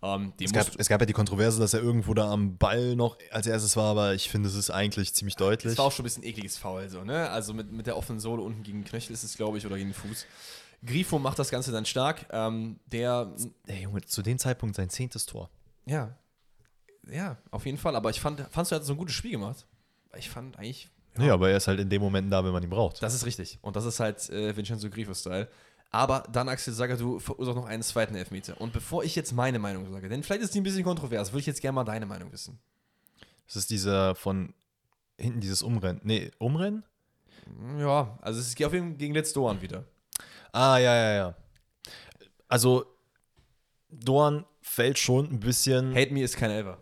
Ähm, 0.03 0.33
Es 0.39 0.51
gab, 0.51 0.67
es 0.77 0.89
gab 0.89 0.99
ja 1.01 1.05
die 1.05 1.13
Kontroverse, 1.13 1.59
dass 1.59 1.73
er 1.73 1.81
irgendwo 1.81 2.13
da 2.13 2.29
am 2.29 2.57
Ball 2.57 2.95
noch 2.95 3.17
als 3.31 3.47
erstes 3.47 3.77
war, 3.77 3.85
aber 3.91 4.13
ich 4.13 4.29
finde, 4.29 4.49
es 4.49 4.55
ist 4.55 4.69
eigentlich 4.69 5.13
ziemlich 5.13 5.37
deutlich. 5.37 5.71
Das 5.71 5.77
war 5.77 5.85
auch 5.85 5.91
schon 5.93 6.03
ein 6.03 6.07
bisschen 6.07 6.23
ekliges 6.23 6.57
Foul, 6.57 6.89
so, 6.89 7.03
ne? 7.03 7.29
Also 7.29 7.53
mit, 7.53 7.71
mit 7.71 7.87
der 7.87 7.95
offenen 7.95 8.19
Sohle 8.19 8.41
unten 8.41 8.63
gegen 8.63 8.79
den 8.81 8.85
Knöchel 8.85 9.13
ist 9.13 9.23
es, 9.23 9.37
glaube 9.37 9.57
ich, 9.57 9.65
oder 9.65 9.77
gegen 9.77 9.89
den 9.89 9.95
Fuß. 9.95 10.25
Grifo 10.85 11.17
macht 11.19 11.39
das 11.39 11.49
Ganze 11.49 11.71
dann 11.71 11.85
stark. 11.85 12.25
Ähm, 12.31 12.79
der, 12.87 13.33
Ey, 13.67 13.83
Junge, 13.83 14.01
zu 14.01 14.21
dem 14.21 14.37
Zeitpunkt 14.37 14.75
sein 14.75 14.89
zehntes 14.89 15.25
Tor. 15.25 15.49
ja, 15.85 16.17
ja, 17.11 17.37
auf 17.51 17.65
jeden 17.65 17.77
Fall. 17.77 17.95
Aber 17.97 18.09
ich 18.09 18.21
fand, 18.21 18.39
fandst 18.49 18.71
du, 18.71 18.75
er 18.75 18.79
hat 18.79 18.85
so 18.85 18.93
ein 18.93 18.97
gutes 18.97 19.13
Spiel 19.15 19.31
gemacht? 19.31 19.65
Ich 20.17 20.29
fand 20.29 20.57
eigentlich, 20.57 20.89
Nee, 21.15 21.29
aber 21.29 21.49
er 21.49 21.57
ist 21.57 21.67
halt 21.67 21.79
in 21.79 21.89
dem 21.89 22.01
Moment 22.01 22.31
da, 22.31 22.43
wenn 22.43 22.51
man 22.51 22.63
ihn 22.63 22.69
braucht. 22.69 23.03
das 23.03 23.13
ist 23.13 23.25
richtig. 23.25 23.59
Und 23.61 23.75
das 23.75 23.85
ist 23.85 23.99
halt 23.99 24.29
äh, 24.29 24.55
Vincenzo 24.55 24.89
Grifo-Style. 24.89 25.47
Aber 25.93 26.23
dann 26.31 26.49
Axel 26.49 26.73
Sagadou 26.73 27.19
verursacht 27.19 27.55
noch 27.55 27.67
einen 27.67 27.83
zweiten 27.83 28.15
Elfmeter. 28.15 28.59
Und 28.59 28.73
bevor 28.73 29.03
ich 29.03 29.15
jetzt 29.15 29.31
meine 29.31 29.59
Meinung 29.59 29.89
sage, 29.91 30.09
denn 30.09 30.23
vielleicht 30.23 30.41
ist 30.41 30.55
die 30.55 30.59
ein 30.59 30.63
bisschen 30.63 30.83
kontrovers, 30.83 31.31
würde 31.31 31.41
ich 31.41 31.45
jetzt 31.45 31.61
gerne 31.61 31.75
mal 31.75 31.83
deine 31.83 32.07
Meinung 32.07 32.31
wissen. 32.31 32.59
Das 33.45 33.57
ist 33.57 33.69
dieser 33.69 34.15
von 34.15 34.55
hinten 35.19 35.39
dieses 35.39 35.61
Umrennen. 35.61 36.01
Nee, 36.03 36.31
Umrennen? 36.39 36.83
Ja, 37.77 38.17
also 38.21 38.39
es 38.39 38.55
geht 38.55 38.65
auf 38.65 38.73
jeden 38.73 38.89
Fall 38.89 38.97
gegen 38.97 39.13
Let's 39.13 39.33
Doan 39.33 39.61
wieder. 39.61 39.85
Ah, 40.51 40.79
ja, 40.79 40.95
ja, 40.95 41.13
ja. 41.13 41.35
Also, 42.47 42.85
Dorn 43.91 44.45
fällt 44.61 44.97
schon 44.97 45.29
ein 45.29 45.39
bisschen. 45.39 45.93
Hate 45.95 46.11
Me 46.11 46.23
ist 46.23 46.37
kein 46.37 46.49
Elfer. 46.49 46.79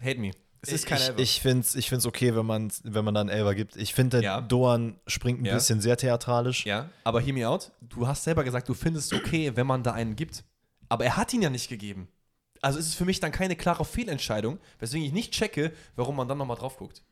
Hate 0.00 0.18
Me. 0.18 0.30
Es 0.68 0.72
ist 0.82 0.86
kein 0.86 0.98
ich, 0.98 1.06
Elfer. 1.08 1.18
ich 1.20 1.40
finde 1.40 1.60
es 1.60 1.74
ich 1.74 1.88
find's 1.88 2.06
okay, 2.06 2.34
wenn 2.34 2.46
man, 2.46 2.70
wenn 2.84 3.04
man 3.04 3.14
da 3.14 3.20
einen 3.20 3.28
Elfer 3.30 3.54
gibt. 3.54 3.76
Ich 3.76 3.94
finde, 3.94 4.22
Ja. 4.22 4.40
Dorn 4.40 4.98
springt 5.06 5.40
ein 5.42 5.44
Ja. 5.44 5.54
bisschen 5.54 5.80
sehr 5.80 5.96
theatralisch. 5.96 6.64
Ja, 6.66 6.88
aber 7.04 7.20
hear 7.20 7.32
me 7.34 7.48
out. 7.48 7.72
Du 7.80 8.06
hast 8.06 8.24
selber 8.24 8.44
gesagt, 8.44 8.68
du 8.68 8.74
findest 8.74 9.12
es 9.12 9.18
okay, 9.18 9.52
wenn 9.54 9.66
man 9.66 9.82
da 9.82 9.92
einen 9.92 10.16
gibt. 10.16 10.44
Aber 10.88 11.04
er 11.04 11.16
hat 11.16 11.32
ihn 11.34 11.42
ja 11.42 11.50
nicht 11.50 11.68
gegeben. 11.68 12.08
Also 12.62 12.78
ist 12.78 12.86
es 12.88 12.94
für 12.94 13.04
mich 13.04 13.20
dann 13.20 13.30
keine 13.32 13.54
klare 13.56 13.84
Fehlentscheidung, 13.84 14.58
weswegen 14.78 15.06
ich 15.06 15.12
nicht 15.12 15.32
checke, 15.32 15.72
warum 15.96 16.16
man 16.16 16.26
dann 16.28 16.38
nochmal 16.38 16.56
drauf 16.56 16.76
guckt. 16.76 17.02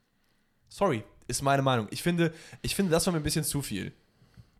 Sorry, 0.68 1.04
ist 1.28 1.42
meine 1.42 1.62
Meinung. 1.62 1.86
Ich 1.90 2.02
finde, 2.02 2.32
ich 2.62 2.74
finde, 2.74 2.90
das 2.90 3.06
war 3.06 3.12
mir 3.12 3.20
ein 3.20 3.22
bisschen 3.22 3.44
zu 3.44 3.62
viel. 3.62 3.92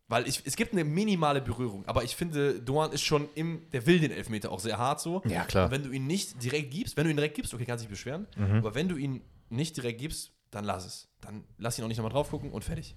Weil 0.08 0.28
ich, 0.28 0.42
es 0.44 0.54
gibt 0.54 0.72
eine 0.72 0.84
minimale 0.84 1.40
Berührung, 1.42 1.84
aber 1.86 2.04
ich 2.04 2.14
finde, 2.14 2.60
Doan 2.60 2.92
ist 2.92 3.02
schon 3.02 3.28
im, 3.34 3.68
der 3.72 3.86
will 3.86 3.98
den 3.98 4.12
Elfmeter 4.12 4.52
auch 4.52 4.60
sehr 4.60 4.78
hart 4.78 5.00
so. 5.00 5.20
Ja, 5.26 5.44
klar. 5.44 5.64
Und 5.64 5.70
wenn 5.72 5.82
du 5.82 5.90
ihn 5.90 6.06
nicht 6.06 6.40
direkt 6.42 6.70
gibst, 6.70 6.96
wenn 6.96 7.04
du 7.04 7.10
ihn 7.10 7.16
direkt 7.16 7.34
gibst, 7.34 7.52
okay, 7.54 7.64
kannst 7.64 7.82
dich 7.82 7.90
beschweren, 7.90 8.26
Mhm. 8.36 8.58
aber 8.58 8.74
wenn 8.76 8.88
du 8.88 8.96
ihn 8.96 9.22
nicht 9.48 9.76
direkt 9.76 9.98
gibst, 10.00 10.30
dann 10.52 10.64
lass 10.64 10.86
es. 10.86 11.08
Dann 11.22 11.42
lass 11.58 11.76
ihn 11.78 11.84
auch 11.84 11.88
nicht 11.88 11.96
nochmal 11.98 12.12
drauf 12.12 12.30
gucken 12.30 12.52
und 12.52 12.62
fertig. 12.62 12.94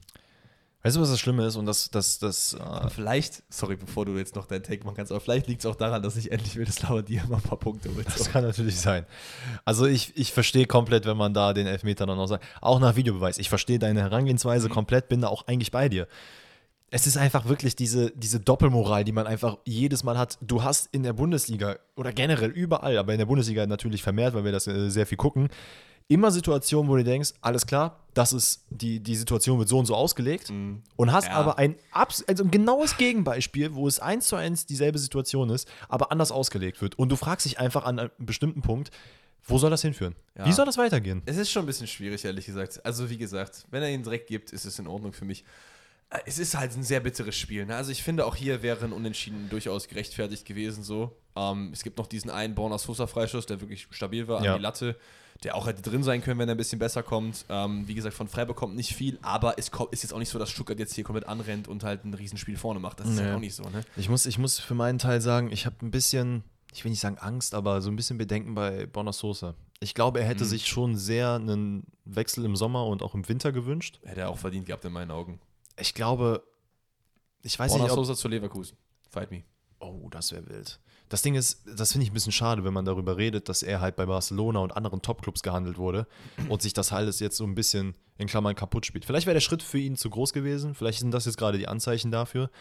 Weißt 0.83 0.95
du, 0.95 1.01
was 1.01 1.09
das 1.09 1.19
Schlimme 1.19 1.45
ist? 1.45 1.55
Und 1.57 1.65
das, 1.65 1.89
das, 1.89 2.19
das, 2.19 2.53
äh, 2.53 2.89
vielleicht, 2.89 3.43
sorry, 3.49 3.75
bevor 3.75 4.05
du 4.05 4.15
jetzt 4.15 4.35
noch 4.35 4.45
deinen 4.45 4.63
Take 4.63 4.85
machen 4.85 4.95
kannst, 4.95 5.11
aber 5.11 5.19
vielleicht 5.19 5.47
liegt 5.47 5.59
es 5.61 5.65
auch 5.65 5.75
daran, 5.75 6.01
dass 6.03 6.15
ich 6.15 6.31
endlich 6.31 6.55
will, 6.55 6.63
dass 6.65 6.81
Laura 6.83 7.01
dir 7.01 7.21
mal 7.27 7.35
ein 7.37 7.41
paar 7.41 7.57
Punkte 7.59 7.93
holt. 7.93 8.05
Das 8.07 8.31
kann 8.31 8.43
natürlich 8.45 8.79
sein. 8.79 9.05
Also 9.65 9.87
ich, 9.87 10.15
ich 10.15 10.31
verstehe 10.31 10.67
komplett, 10.67 11.05
wenn 11.05 11.17
man 11.17 11.33
da 11.33 11.51
den 11.53 11.67
Elfmeter 11.67 12.05
dann 12.05 12.17
auch 12.17 12.27
sagt. 12.27 12.45
Auch 12.61 12.79
nach 12.79 12.95
Videobeweis. 12.95 13.39
Ich 13.39 13.49
verstehe 13.49 13.77
deine 13.79 13.99
Herangehensweise 14.01 14.69
Mhm. 14.69 14.73
komplett, 14.73 15.09
bin 15.09 15.19
da 15.21 15.27
auch 15.27 15.47
eigentlich 15.47 15.71
bei 15.71 15.89
dir. 15.89 16.07
Es 16.91 17.05
ist 17.07 17.17
einfach 17.17 17.47
wirklich 17.47 17.75
diese, 17.75 18.11
diese 18.11 18.39
Doppelmoral, 18.39 19.03
die 19.03 19.11
man 19.11 19.27
einfach 19.27 19.57
jedes 19.65 20.03
Mal 20.03 20.17
hat. 20.17 20.37
Du 20.41 20.63
hast 20.63 20.89
in 20.91 21.03
der 21.03 21.13
Bundesliga 21.13 21.77
oder 21.95 22.11
generell 22.11 22.49
überall, 22.49 22.97
aber 22.97 23.13
in 23.13 23.19
der 23.19 23.25
Bundesliga 23.27 23.65
natürlich 23.67 24.01
vermehrt, 24.01 24.33
weil 24.33 24.43
wir 24.43 24.51
das 24.51 24.67
äh, 24.67 24.89
sehr 24.89 25.05
viel 25.05 25.17
gucken, 25.17 25.49
immer 26.07 26.31
Situationen, 26.31 26.89
wo 26.89 26.95
du 26.95 27.03
denkst, 27.03 27.33
alles 27.41 27.67
klar, 27.67 27.99
das 28.15 28.33
ist 28.33 28.65
die, 28.71 28.99
die 28.99 29.15
Situation 29.15 29.59
wird 29.59 29.69
so 29.69 29.77
und 29.77 29.85
so 29.85 29.93
ausgelegt 29.95 30.49
und 30.49 31.11
hast 31.11 31.27
Ja. 31.27 31.33
aber 31.33 31.59
ein, 31.59 31.75
abs 31.91 32.23
also 32.27 32.43
ein 32.43 32.49
genaues 32.49 32.97
Gegenbeispiel, 32.97 33.75
wo 33.75 33.87
es 33.87 33.99
eins 33.99 34.27
zu 34.27 34.35
eins 34.35 34.65
dieselbe 34.65 34.97
Situation 34.97 35.51
ist, 35.51 35.67
aber 35.87 36.11
anders 36.11 36.31
ausgelegt 36.31 36.81
wird. 36.81 36.97
Und 36.97 37.09
du 37.09 37.15
fragst 37.15 37.45
dich 37.45 37.59
einfach 37.59 37.85
an 37.85 37.99
einem 37.99 38.09
bestimmten 38.17 38.61
Punkt, 38.63 38.89
wo 39.43 39.59
soll 39.59 39.69
das 39.69 39.83
hinführen? 39.83 40.15
Ja. 40.35 40.45
Wie 40.47 40.51
soll 40.51 40.65
das 40.65 40.77
weitergehen? 40.79 41.21
Es 41.25 41.37
ist 41.37 41.51
schon 41.51 41.63
ein 41.63 41.67
bisschen 41.67 41.87
schwierig, 41.87 42.25
ehrlich 42.25 42.45
gesagt. 42.47 42.83
Also, 42.83 43.09
wie 43.09 43.17
gesagt, 43.17 43.65
wenn 43.71 43.81
er 43.83 43.89
ihn 43.89 44.03
direkt 44.03 44.27
gibt, 44.27 44.51
ist 44.51 44.65
es 44.65 44.79
in 44.79 44.87
Ordnung 44.87 45.13
für 45.13 45.25
mich. 45.25 45.43
Es 46.25 46.39
ist 46.39 46.57
halt 46.57 46.75
ein 46.75 46.81
sehr 46.83 47.01
bitteres 47.01 47.35
Spiel. 47.35 47.65
Ne? 47.67 47.75
Also, 47.75 47.91
ich 47.91 48.01
finde, 48.01 48.25
auch 48.25 48.35
hier 48.35 48.63
wäre 48.63 48.83
ein 48.83 48.93
Unentschieden 48.93 49.47
durchaus 49.49 49.87
gerechtfertigt 49.87 50.43
gewesen. 50.45 50.83
So. 50.83 51.15
Ähm, 51.35 51.69
es 51.71 51.83
gibt 51.83 51.97
noch 51.99 52.07
diesen 52.07 52.31
einen 52.31 52.55
Borna 52.55 52.77
Sosa-Freischuss, 52.79 53.45
der 53.45 53.61
wirklich 53.61 53.87
stabil 53.91 54.27
war 54.27 54.43
Ja. 54.43 54.53
an 54.53 54.57
die 54.57 54.63
Latte, 54.63 54.95
der 55.43 55.53
auch 55.55 55.67
hätte 55.67 55.83
drin 55.83 56.01
sein 56.03 56.21
können, 56.23 56.39
wenn 56.39 56.49
er 56.49 56.55
ein 56.55 56.57
bisschen 56.57 56.79
besser 56.79 57.03
kommt. 57.03 57.45
Ähm, 57.47 57.87
wie 57.87 57.93
gesagt, 57.93 58.15
von 58.15 58.27
Freiburg 58.27 58.57
kommt 58.57 58.75
nicht 58.75 58.95
viel, 58.95 59.19
aber 59.21 59.59
es 59.59 59.69
kommt, 59.69 59.93
ist 59.93 60.01
jetzt 60.01 60.11
auch 60.11 60.17
nicht 60.19 60.29
so, 60.29 60.39
dass 60.39 60.49
Stuttgart 60.49 60.79
jetzt 60.79 60.95
hier 60.95 61.03
komplett 61.03 61.27
anrennt 61.27 61.67
und 61.67 61.83
halt 61.83 62.03
ein 62.05 62.13
Riesenspiel 62.15 62.57
vorne 62.57 62.79
macht. 62.79 62.99
Das 62.99 63.07
ist 63.07 63.17
Nee. 63.17 63.27
ja 63.27 63.35
auch 63.35 63.39
nicht 63.39 63.53
so. 63.55 63.63
Ne? 63.69 63.83
Ich 63.95 64.09
muss, 64.09 64.25
ich 64.25 64.39
muss 64.39 64.59
für 64.59 64.73
meinen 64.73 64.97
Teil 64.97 65.21
sagen, 65.21 65.51
ich 65.51 65.67
habe 65.67 65.75
ein 65.83 65.91
bisschen, 65.91 66.43
ich 66.73 66.83
will 66.83 66.89
nicht 66.89 66.99
sagen 67.01 67.19
Angst, 67.19 67.53
aber 67.53 67.81
so 67.81 67.89
ein 67.91 67.95
bisschen 67.95 68.17
Bedenken 68.17 68.55
bei 68.55 68.87
Bonner 68.87 69.13
Soße. 69.13 69.53
Ich 69.79 69.93
glaube, 69.93 70.19
er 70.19 70.25
hätte 70.25 70.43
Mhm. 70.43 70.49
sich 70.49 70.65
schon 70.67 70.97
sehr 70.97 71.35
einen 71.35 71.83
Wechsel 72.03 72.43
im 72.45 72.55
Sommer 72.55 72.85
und 72.87 73.03
auch 73.03 73.13
im 73.13 73.29
Winter 73.29 73.51
gewünscht. 73.51 73.99
Hätte 74.03 74.21
er 74.21 74.29
auch 74.29 74.37
verdient 74.39 74.65
gehabt 74.65 74.83
in 74.83 74.91
meinen 74.91 75.11
Augen. 75.11 75.39
Ich 75.79 75.93
glaube, 75.93 76.43
ich 77.41 77.57
weiß 77.57 77.71
Borna 77.71 77.85
nicht, 77.85 77.93
Sosa 77.93 78.15
zu 78.15 78.27
Leverkusen. 78.27 78.77
Fight 79.09 79.31
me. 79.31 79.43
Oh, 79.79 80.07
das 80.09 80.31
wäre 80.31 80.47
wild. 80.47 80.79
Das 81.07 81.23
Ding 81.23 81.35
ist, 81.35 81.63
das 81.75 81.91
finde 81.91 82.03
ich 82.03 82.11
ein 82.11 82.13
bisschen 82.13 82.31
schade, 82.31 82.63
wenn 82.63 82.73
man 82.73 82.85
darüber 82.85 83.17
redet, 83.17 83.49
dass 83.49 83.63
er 83.63 83.81
halt 83.81 83.95
bei 83.95 84.05
Barcelona 84.05 84.59
und 84.59 84.75
anderen 84.77 85.01
Topclubs 85.01 85.41
gehandelt 85.41 85.77
wurde 85.77 86.05
und 86.49 86.61
sich 86.61 86.73
das 86.73 86.91
alles 86.91 87.19
jetzt 87.19 87.37
so 87.37 87.45
ein 87.45 87.55
bisschen 87.55 87.95
in 88.17 88.27
Klammern 88.27 88.55
kaputt 88.55 88.85
spielt. 88.85 89.05
Vielleicht 89.05 89.25
wäre 89.25 89.33
der 89.33 89.41
Schritt 89.41 89.63
für 89.63 89.79
ihn 89.79 89.95
zu 89.95 90.11
groß 90.11 90.33
gewesen, 90.33 90.75
vielleicht 90.75 90.99
sind 90.99 91.11
das 91.11 91.25
jetzt 91.25 91.37
gerade 91.37 91.57
die 91.57 91.67
Anzeichen 91.67 92.11
dafür. 92.11 92.51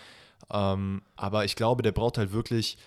Ähm, 0.51 1.03
aber 1.17 1.45
ich 1.45 1.57
glaube, 1.57 1.83
der 1.83 1.93
braucht 1.93 2.17
halt 2.17 2.33
wirklich, 2.33 2.79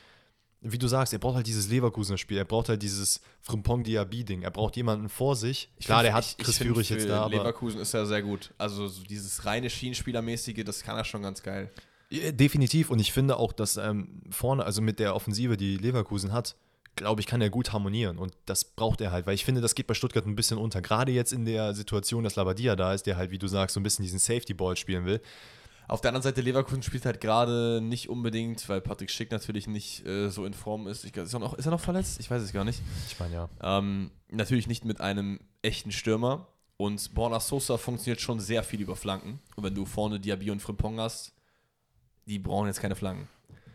wie 0.62 0.78
du 0.78 0.88
sagst, 0.88 1.12
er 1.12 1.20
braucht 1.20 1.36
halt 1.36 1.48
dieses 1.48 1.70
Leverkusener 1.70 2.18
Spiel, 2.18 2.38
er 2.38 2.46
braucht 2.46 2.70
halt 2.70 2.82
dieses 2.84 3.20
Frimpong 3.42 3.84
Diaby-Ding, 3.84 4.44
er 4.44 4.52
braucht 4.52 4.76
jemanden 4.76 5.10
vor 5.10 5.36
sich. 5.36 5.70
Klar, 5.84 6.04
der 6.04 6.14
hat 6.14 6.24
Ich- 6.26 6.36
ich 6.38 6.46
Chris 6.46 6.58
find, 6.60 6.70
Führig 6.70 6.90
jetzt 6.90 7.10
da, 7.10 7.24
aber 7.24 7.38
Leverkusen 7.38 7.82
ist 7.82 7.94
ja 7.94 8.06
sehr 8.06 8.22
gut. 8.22 8.52
Also 8.58 8.88
so 8.88 9.04
dieses 9.04 9.44
reine 9.46 9.70
Schienenspielermäßige, 9.70 10.64
das 10.64 10.84
kann 10.84 10.98
er 10.98 11.04
schon 11.04 11.24
ganz 11.24 11.42
geil. 11.42 11.72
Definitiv. 12.12 12.90
Und 12.90 13.00
ich 13.00 13.12
finde 13.14 13.38
auch, 13.38 13.54
dass 13.54 13.78
ähm, 13.78 14.22
vorne, 14.30 14.66
also 14.66 14.82
mit 14.82 15.00
der 15.00 15.16
Offensive, 15.16 15.56
die 15.58 15.78
Leverkusen 15.78 16.34
hat, 16.34 16.56
glaube 16.98 17.22
ich, 17.22 17.28
kann 17.28 17.40
er 17.42 17.50
gut 17.50 17.72
harmonieren. 17.72 18.18
Und 18.18 18.34
das 18.46 18.66
braucht 18.66 19.00
er 19.00 19.12
halt, 19.14 19.26
weil 19.26 19.34
ich 19.36 19.46
finde, 19.46 19.62
das 19.62 19.76
geht 19.76 19.88
bei 19.88 19.94
Stuttgart 19.94 20.26
ein 20.26 20.36
bisschen 20.36 20.58
unter. 20.58 20.82
Gerade 20.82 21.14
jetzt 21.14 21.32
in 21.32 21.46
der 21.46 21.74
Situation, 21.74 22.24
dass 22.26 22.36
Labadia 22.36 22.76
da 22.76 22.94
ist, 22.94 23.06
der 23.06 23.16
halt, 23.16 23.32
wie 23.32 23.40
du 23.40 23.48
sagst, 23.48 23.76
so 23.76 23.80
ein 23.80 23.84
bisschen 23.84 24.04
diesen 24.04 24.20
Safety-Ball 24.20 24.76
spielen 24.76 25.06
will. 25.06 25.22
Auf 25.92 26.00
der 26.00 26.12
anderen 26.12 26.24
Seite, 26.24 26.40
Leverkusen 26.40 26.84
spielt 26.84 27.06
halt 27.06 27.20
gerade 27.20 27.82
nicht 27.82 28.08
unbedingt, 28.08 28.70
weil 28.70 28.80
Patrick 28.80 29.12
Schick 29.12 29.30
natürlich 29.30 29.68
nicht 29.68 30.06
äh, 30.06 30.30
so 30.30 30.46
in 30.46 30.54
Form 30.54 30.88
ist. 30.88 31.04
Ich, 31.04 31.18
ist, 31.18 31.34
er 31.34 31.40
noch, 31.42 31.54
ist 31.56 31.66
er 31.66 31.72
noch 31.72 31.82
verletzt? 31.82 32.18
Ich 32.22 32.32
weiß 32.32 32.42
es 32.42 32.54
gar 32.54 32.64
nicht. 32.64 32.82
Ich 33.10 33.20
meine, 33.20 33.34
ja. 33.34 33.50
Ähm, 33.62 34.10
natürlich 34.30 34.68
nicht 34.68 34.86
mit 34.86 35.02
einem 35.02 35.42
echten 35.62 35.92
Stürmer. 35.92 36.48
Und 36.78 37.14
Borna 37.14 37.42
Sosa 37.42 37.78
funktioniert 37.78 38.22
schon 38.22 38.40
sehr 38.40 38.64
viel 38.64 38.80
über 38.80 38.96
Flanken. 38.96 39.42
Und 39.58 39.66
wenn 39.66 39.76
du 39.76 39.86
vorne 39.86 40.18
Diaby 40.18 40.52
und 40.52 40.62
Frimpong 40.62 40.98
hast, 40.98 41.34
die 42.26 42.40
brauchen 42.40 42.68
jetzt 42.68 42.80
keine 42.80 42.96
Flanken. 42.96 43.28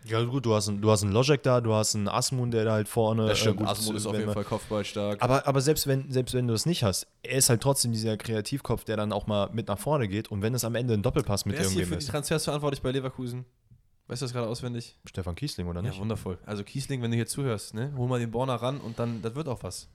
Ja, 0.06 0.22
gut, 0.22 0.46
du 0.46 0.54
hast 0.54 0.68
einen, 0.68 0.80
du 0.80 0.90
hast 0.90 1.02
einen 1.02 1.12
Logic 1.12 1.42
da, 1.42 1.60
du 1.60 1.74
hast 1.74 1.94
einen 1.96 2.06
Asmun, 2.08 2.50
der 2.50 2.64
da 2.64 2.72
halt 2.72 2.88
vorne. 2.88 3.26
Das 3.26 3.38
stimmt, 3.38 3.56
äh, 3.56 3.58
gut, 3.58 3.68
Asmund 3.68 3.96
ist 3.96 4.06
auf 4.06 4.12
jeden 4.14 4.26
man- 4.26 4.34
Fall 4.34 4.44
kopfballstark. 4.44 5.20
Aber, 5.22 5.46
aber 5.46 5.60
selbst, 5.60 5.86
wenn, 5.86 6.10
selbst 6.12 6.32
wenn 6.34 6.46
du 6.46 6.52
das 6.54 6.64
nicht 6.64 6.84
hast, 6.84 7.06
er 7.22 7.38
ist 7.38 7.48
halt 7.50 7.60
trotzdem 7.60 7.92
dieser 7.92 8.16
Kreativkopf, 8.16 8.84
der 8.84 8.96
dann 8.96 9.12
auch 9.12 9.26
mal 9.26 9.50
mit 9.52 9.66
nach 9.68 9.78
vorne 9.78 10.06
geht. 10.06 10.30
Und 10.30 10.42
wenn 10.42 10.54
es 10.54 10.64
am 10.64 10.74
Ende 10.76 10.94
ein 10.94 11.02
Doppelpass 11.02 11.44
mit 11.44 11.56
Wer 11.56 11.62
ist 11.62 11.70
hier 11.72 11.80
irgendwem 11.80 11.94
für 11.94 11.98
die 12.00 12.04
ist. 12.04 12.10
Transfers 12.10 12.44
verantwortlich 12.44 12.82
bei 12.82 12.92
Leverkusen? 12.92 13.44
Weißt 14.06 14.22
du 14.22 14.26
das 14.26 14.32
gerade 14.32 14.46
auswendig? 14.46 14.96
Stefan 15.04 15.34
Kiesling, 15.34 15.66
oder 15.66 15.80
Ja, 15.82 15.88
nicht? 15.88 16.00
wundervoll. 16.00 16.38
Also 16.46 16.62
Kiesling, 16.62 17.02
wenn 17.02 17.10
du 17.10 17.16
hier 17.16 17.26
zuhörst, 17.26 17.74
ne, 17.74 17.92
hol 17.96 18.06
mal 18.08 18.20
den 18.20 18.30
Borner 18.30 18.54
ran 18.54 18.78
und 18.80 18.98
dann, 19.00 19.20
das 19.22 19.34
wird 19.34 19.48
auch 19.48 19.64
was. 19.64 19.88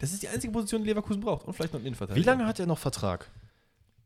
Das 0.00 0.12
ist 0.12 0.22
die 0.22 0.28
einzige 0.28 0.52
Position, 0.52 0.82
die 0.82 0.88
Leverkusen 0.88 1.20
braucht. 1.20 1.46
Und 1.46 1.54
vielleicht 1.54 1.72
noch 1.72 1.78
einen 1.78 1.86
Innenverteidiger. 1.86 2.20
Wie 2.20 2.26
lange 2.28 2.46
hat 2.46 2.58
er 2.58 2.66
noch 2.66 2.78
Vertrag? 2.78 3.30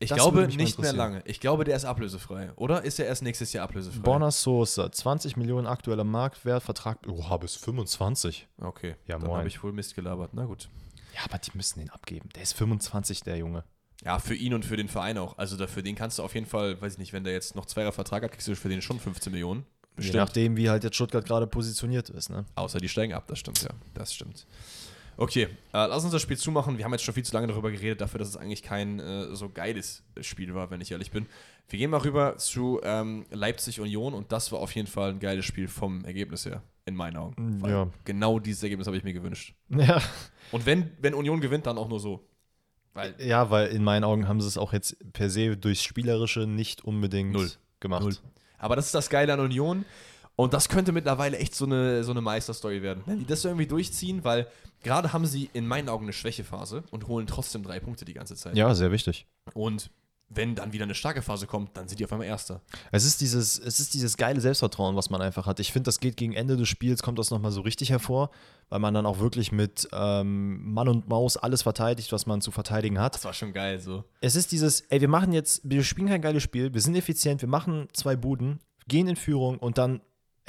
Ich 0.02 0.08
Das 0.08 0.16
glaube 0.16 0.46
nicht 0.48 0.78
mehr 0.78 0.92
lange. 0.94 1.22
Ich 1.26 1.40
glaube, 1.40 1.64
der 1.64 1.76
ist 1.76 1.84
ablösefrei. 1.84 2.50
Oder 2.56 2.82
ist 2.82 2.98
er 2.98 3.04
erst 3.06 3.22
nächstes 3.22 3.52
Jahr 3.52 3.64
ablösefrei? 3.64 4.00
Borna 4.00 4.30
Sosa, 4.30 4.90
20 4.90 5.36
Millionen 5.36 5.66
aktueller 5.66 6.04
Marktwert, 6.04 6.62
Vertrag, 6.62 7.06
oha, 7.06 7.36
bis 7.36 7.54
25. 7.56 8.48
Okay, 8.62 8.96
Ja, 9.06 9.18
dann 9.18 9.30
habe 9.30 9.46
ich 9.48 9.62
wohl 9.62 9.72
Mist 9.72 9.94
gelabert. 9.94 10.30
Na 10.32 10.46
gut. 10.46 10.68
Ja, 11.14 11.20
aber 11.26 11.38
die 11.38 11.50
müssen 11.54 11.80
den 11.80 11.90
abgeben. 11.90 12.30
Der 12.34 12.42
ist 12.42 12.54
25, 12.54 13.22
der 13.24 13.36
Junge. 13.36 13.62
Ja, 14.02 14.18
für 14.18 14.34
ihn 14.34 14.54
und 14.54 14.64
für 14.64 14.78
den 14.78 14.88
Verein 14.88 15.18
auch. 15.18 15.36
Also 15.36 15.58
da- 15.58 15.66
für 15.66 15.82
den 15.82 15.94
kannst 15.96 16.18
du 16.18 16.22
auf 16.22 16.34
jeden 16.34 16.46
Fall, 16.46 16.80
weiß 16.80 16.94
ich 16.94 16.98
nicht, 16.98 17.12
wenn 17.12 17.24
der 17.24 17.34
jetzt 17.34 17.54
noch 17.54 17.66
zwei 17.66 17.92
Vertrag 17.92 18.22
hat, 18.22 18.32
kriegst 18.32 18.48
du 18.48 18.56
für 18.56 18.70
den 18.70 18.80
schon 18.80 18.98
15 18.98 19.30
Millionen. 19.30 19.66
Je 19.98 20.12
nachdem, 20.12 20.56
wie 20.56 20.70
halt 20.70 20.82
jetzt 20.82 20.94
Stuttgart 20.94 21.26
gerade 21.26 21.46
positioniert 21.46 22.08
ist. 22.08 22.30
Ne? 22.30 22.46
Außer 22.54 22.78
die 22.78 22.88
steigen 22.88 23.12
ab, 23.12 23.24
das 23.26 23.38
stimmt, 23.40 23.60
ja. 23.62 23.68
Das 23.92 24.14
stimmt. 24.14 24.46
Okay, 25.20 25.48
äh, 25.74 25.86
lass 25.86 26.02
uns 26.02 26.14
das 26.14 26.22
Spiel 26.22 26.38
zumachen. 26.38 26.78
Wir 26.78 26.84
haben 26.86 26.92
jetzt 26.92 27.04
schon 27.04 27.12
viel 27.12 27.22
zu 27.22 27.34
lange 27.34 27.46
darüber 27.46 27.70
geredet, 27.70 28.00
dafür, 28.00 28.18
dass 28.18 28.28
es 28.28 28.38
eigentlich 28.38 28.62
kein 28.62 29.00
äh, 29.00 29.36
so 29.36 29.50
geiles 29.50 30.02
Spiel 30.22 30.54
war, 30.54 30.70
wenn 30.70 30.80
ich 30.80 30.92
ehrlich 30.92 31.10
bin. 31.10 31.26
Wir 31.68 31.78
gehen 31.78 31.90
mal 31.90 31.98
rüber 32.00 32.38
zu 32.38 32.80
ähm, 32.82 33.26
Leipzig 33.30 33.80
Union 33.80 34.14
und 34.14 34.32
das 34.32 34.50
war 34.50 34.60
auf 34.60 34.74
jeden 34.74 34.88
Fall 34.88 35.10
ein 35.10 35.20
geiles 35.20 35.44
Spiel 35.44 35.68
vom 35.68 36.06
Ergebnis 36.06 36.46
her, 36.46 36.62
in 36.86 36.96
meinen 36.96 37.18
Augen. 37.18 37.60
Weil 37.60 37.70
Ja. 37.70 37.88
Genau 38.06 38.38
dieses 38.38 38.62
Ergebnis 38.62 38.86
habe 38.86 38.96
ich 38.96 39.04
mir 39.04 39.12
gewünscht. 39.12 39.54
Ja. 39.68 40.00
Und 40.52 40.64
wenn, 40.64 40.90
wenn 41.02 41.12
Union 41.12 41.42
gewinnt, 41.42 41.66
dann 41.66 41.76
auch 41.76 41.90
nur 41.90 42.00
so. 42.00 42.26
Weil 42.94 43.14
ja, 43.18 43.50
weil 43.50 43.68
in 43.68 43.84
meinen 43.84 44.04
Augen 44.04 44.26
haben 44.26 44.40
sie 44.40 44.48
es 44.48 44.56
auch 44.56 44.72
jetzt 44.72 44.96
per 45.12 45.28
se 45.28 45.54
durchs 45.54 45.82
Spielerische 45.82 46.46
nicht 46.46 46.82
unbedingt 46.82 47.32
Null. 47.32 47.50
gemacht. 47.78 48.04
Null. 48.04 48.16
Aber 48.56 48.74
das 48.74 48.86
ist 48.86 48.94
das 48.94 49.10
Geile 49.10 49.34
an 49.34 49.40
Union. 49.40 49.84
Und 50.36 50.54
das 50.54 50.68
könnte 50.68 50.92
mittlerweile 50.92 51.38
echt 51.38 51.54
so 51.54 51.66
eine, 51.66 52.02
so 52.02 52.12
eine 52.12 52.20
Meisterstory 52.20 52.82
werden. 52.82 53.02
Wenn 53.06 53.18
die 53.18 53.26
das 53.26 53.44
irgendwie 53.44 53.66
durchziehen, 53.66 54.24
weil 54.24 54.46
gerade 54.82 55.12
haben 55.12 55.26
sie 55.26 55.50
in 55.52 55.66
meinen 55.66 55.88
Augen 55.88 56.04
eine 56.04 56.12
Schwächephase 56.12 56.84
und 56.90 57.08
holen 57.08 57.26
trotzdem 57.26 57.62
drei 57.62 57.80
Punkte 57.80 58.04
die 58.04 58.14
ganze 58.14 58.36
Zeit. 58.36 58.56
Ja, 58.56 58.74
sehr 58.74 58.90
wichtig. 58.90 59.26
Und 59.52 59.90
wenn 60.30 60.54
dann 60.54 60.72
wieder 60.72 60.84
eine 60.84 60.94
starke 60.94 61.22
Phase 61.22 61.46
kommt, 61.46 61.76
dann 61.76 61.88
sind 61.88 61.98
die 61.98 62.04
auf 62.04 62.12
einmal 62.12 62.28
Erster. 62.28 62.62
Es 62.92 63.04
ist 63.04 63.20
dieses, 63.20 63.58
es 63.58 63.80
ist 63.80 63.94
dieses 63.94 64.16
geile 64.16 64.40
Selbstvertrauen, 64.40 64.94
was 64.94 65.10
man 65.10 65.20
einfach 65.20 65.46
hat. 65.46 65.58
Ich 65.58 65.72
finde, 65.72 65.88
das 65.88 65.98
geht 65.98 66.16
gegen 66.16 66.32
Ende 66.32 66.56
des 66.56 66.68
Spiels, 66.68 67.02
kommt 67.02 67.18
das 67.18 67.30
nochmal 67.30 67.50
so 67.50 67.60
richtig 67.62 67.90
hervor, 67.90 68.30
weil 68.68 68.78
man 68.78 68.94
dann 68.94 69.06
auch 69.06 69.18
wirklich 69.18 69.50
mit 69.50 69.88
ähm, 69.92 70.72
Mann 70.72 70.88
und 70.88 71.08
Maus 71.08 71.36
alles 71.36 71.62
verteidigt, 71.62 72.12
was 72.12 72.26
man 72.26 72.40
zu 72.40 72.52
verteidigen 72.52 73.00
hat. 73.00 73.16
Das 73.16 73.24
war 73.24 73.34
schon 73.34 73.52
geil 73.52 73.80
so. 73.80 74.04
Es 74.20 74.36
ist 74.36 74.52
dieses, 74.52 74.82
ey, 74.82 75.00
wir 75.00 75.08
machen 75.08 75.32
jetzt, 75.32 75.62
wir 75.64 75.82
spielen 75.82 76.08
kein 76.08 76.22
geiles 76.22 76.44
Spiel, 76.44 76.72
wir 76.72 76.80
sind 76.80 76.94
effizient, 76.94 77.42
wir 77.42 77.48
machen 77.48 77.88
zwei 77.92 78.14
Buden, 78.14 78.60
gehen 78.86 79.08
in 79.08 79.16
Führung 79.16 79.58
und 79.58 79.78
dann, 79.78 80.00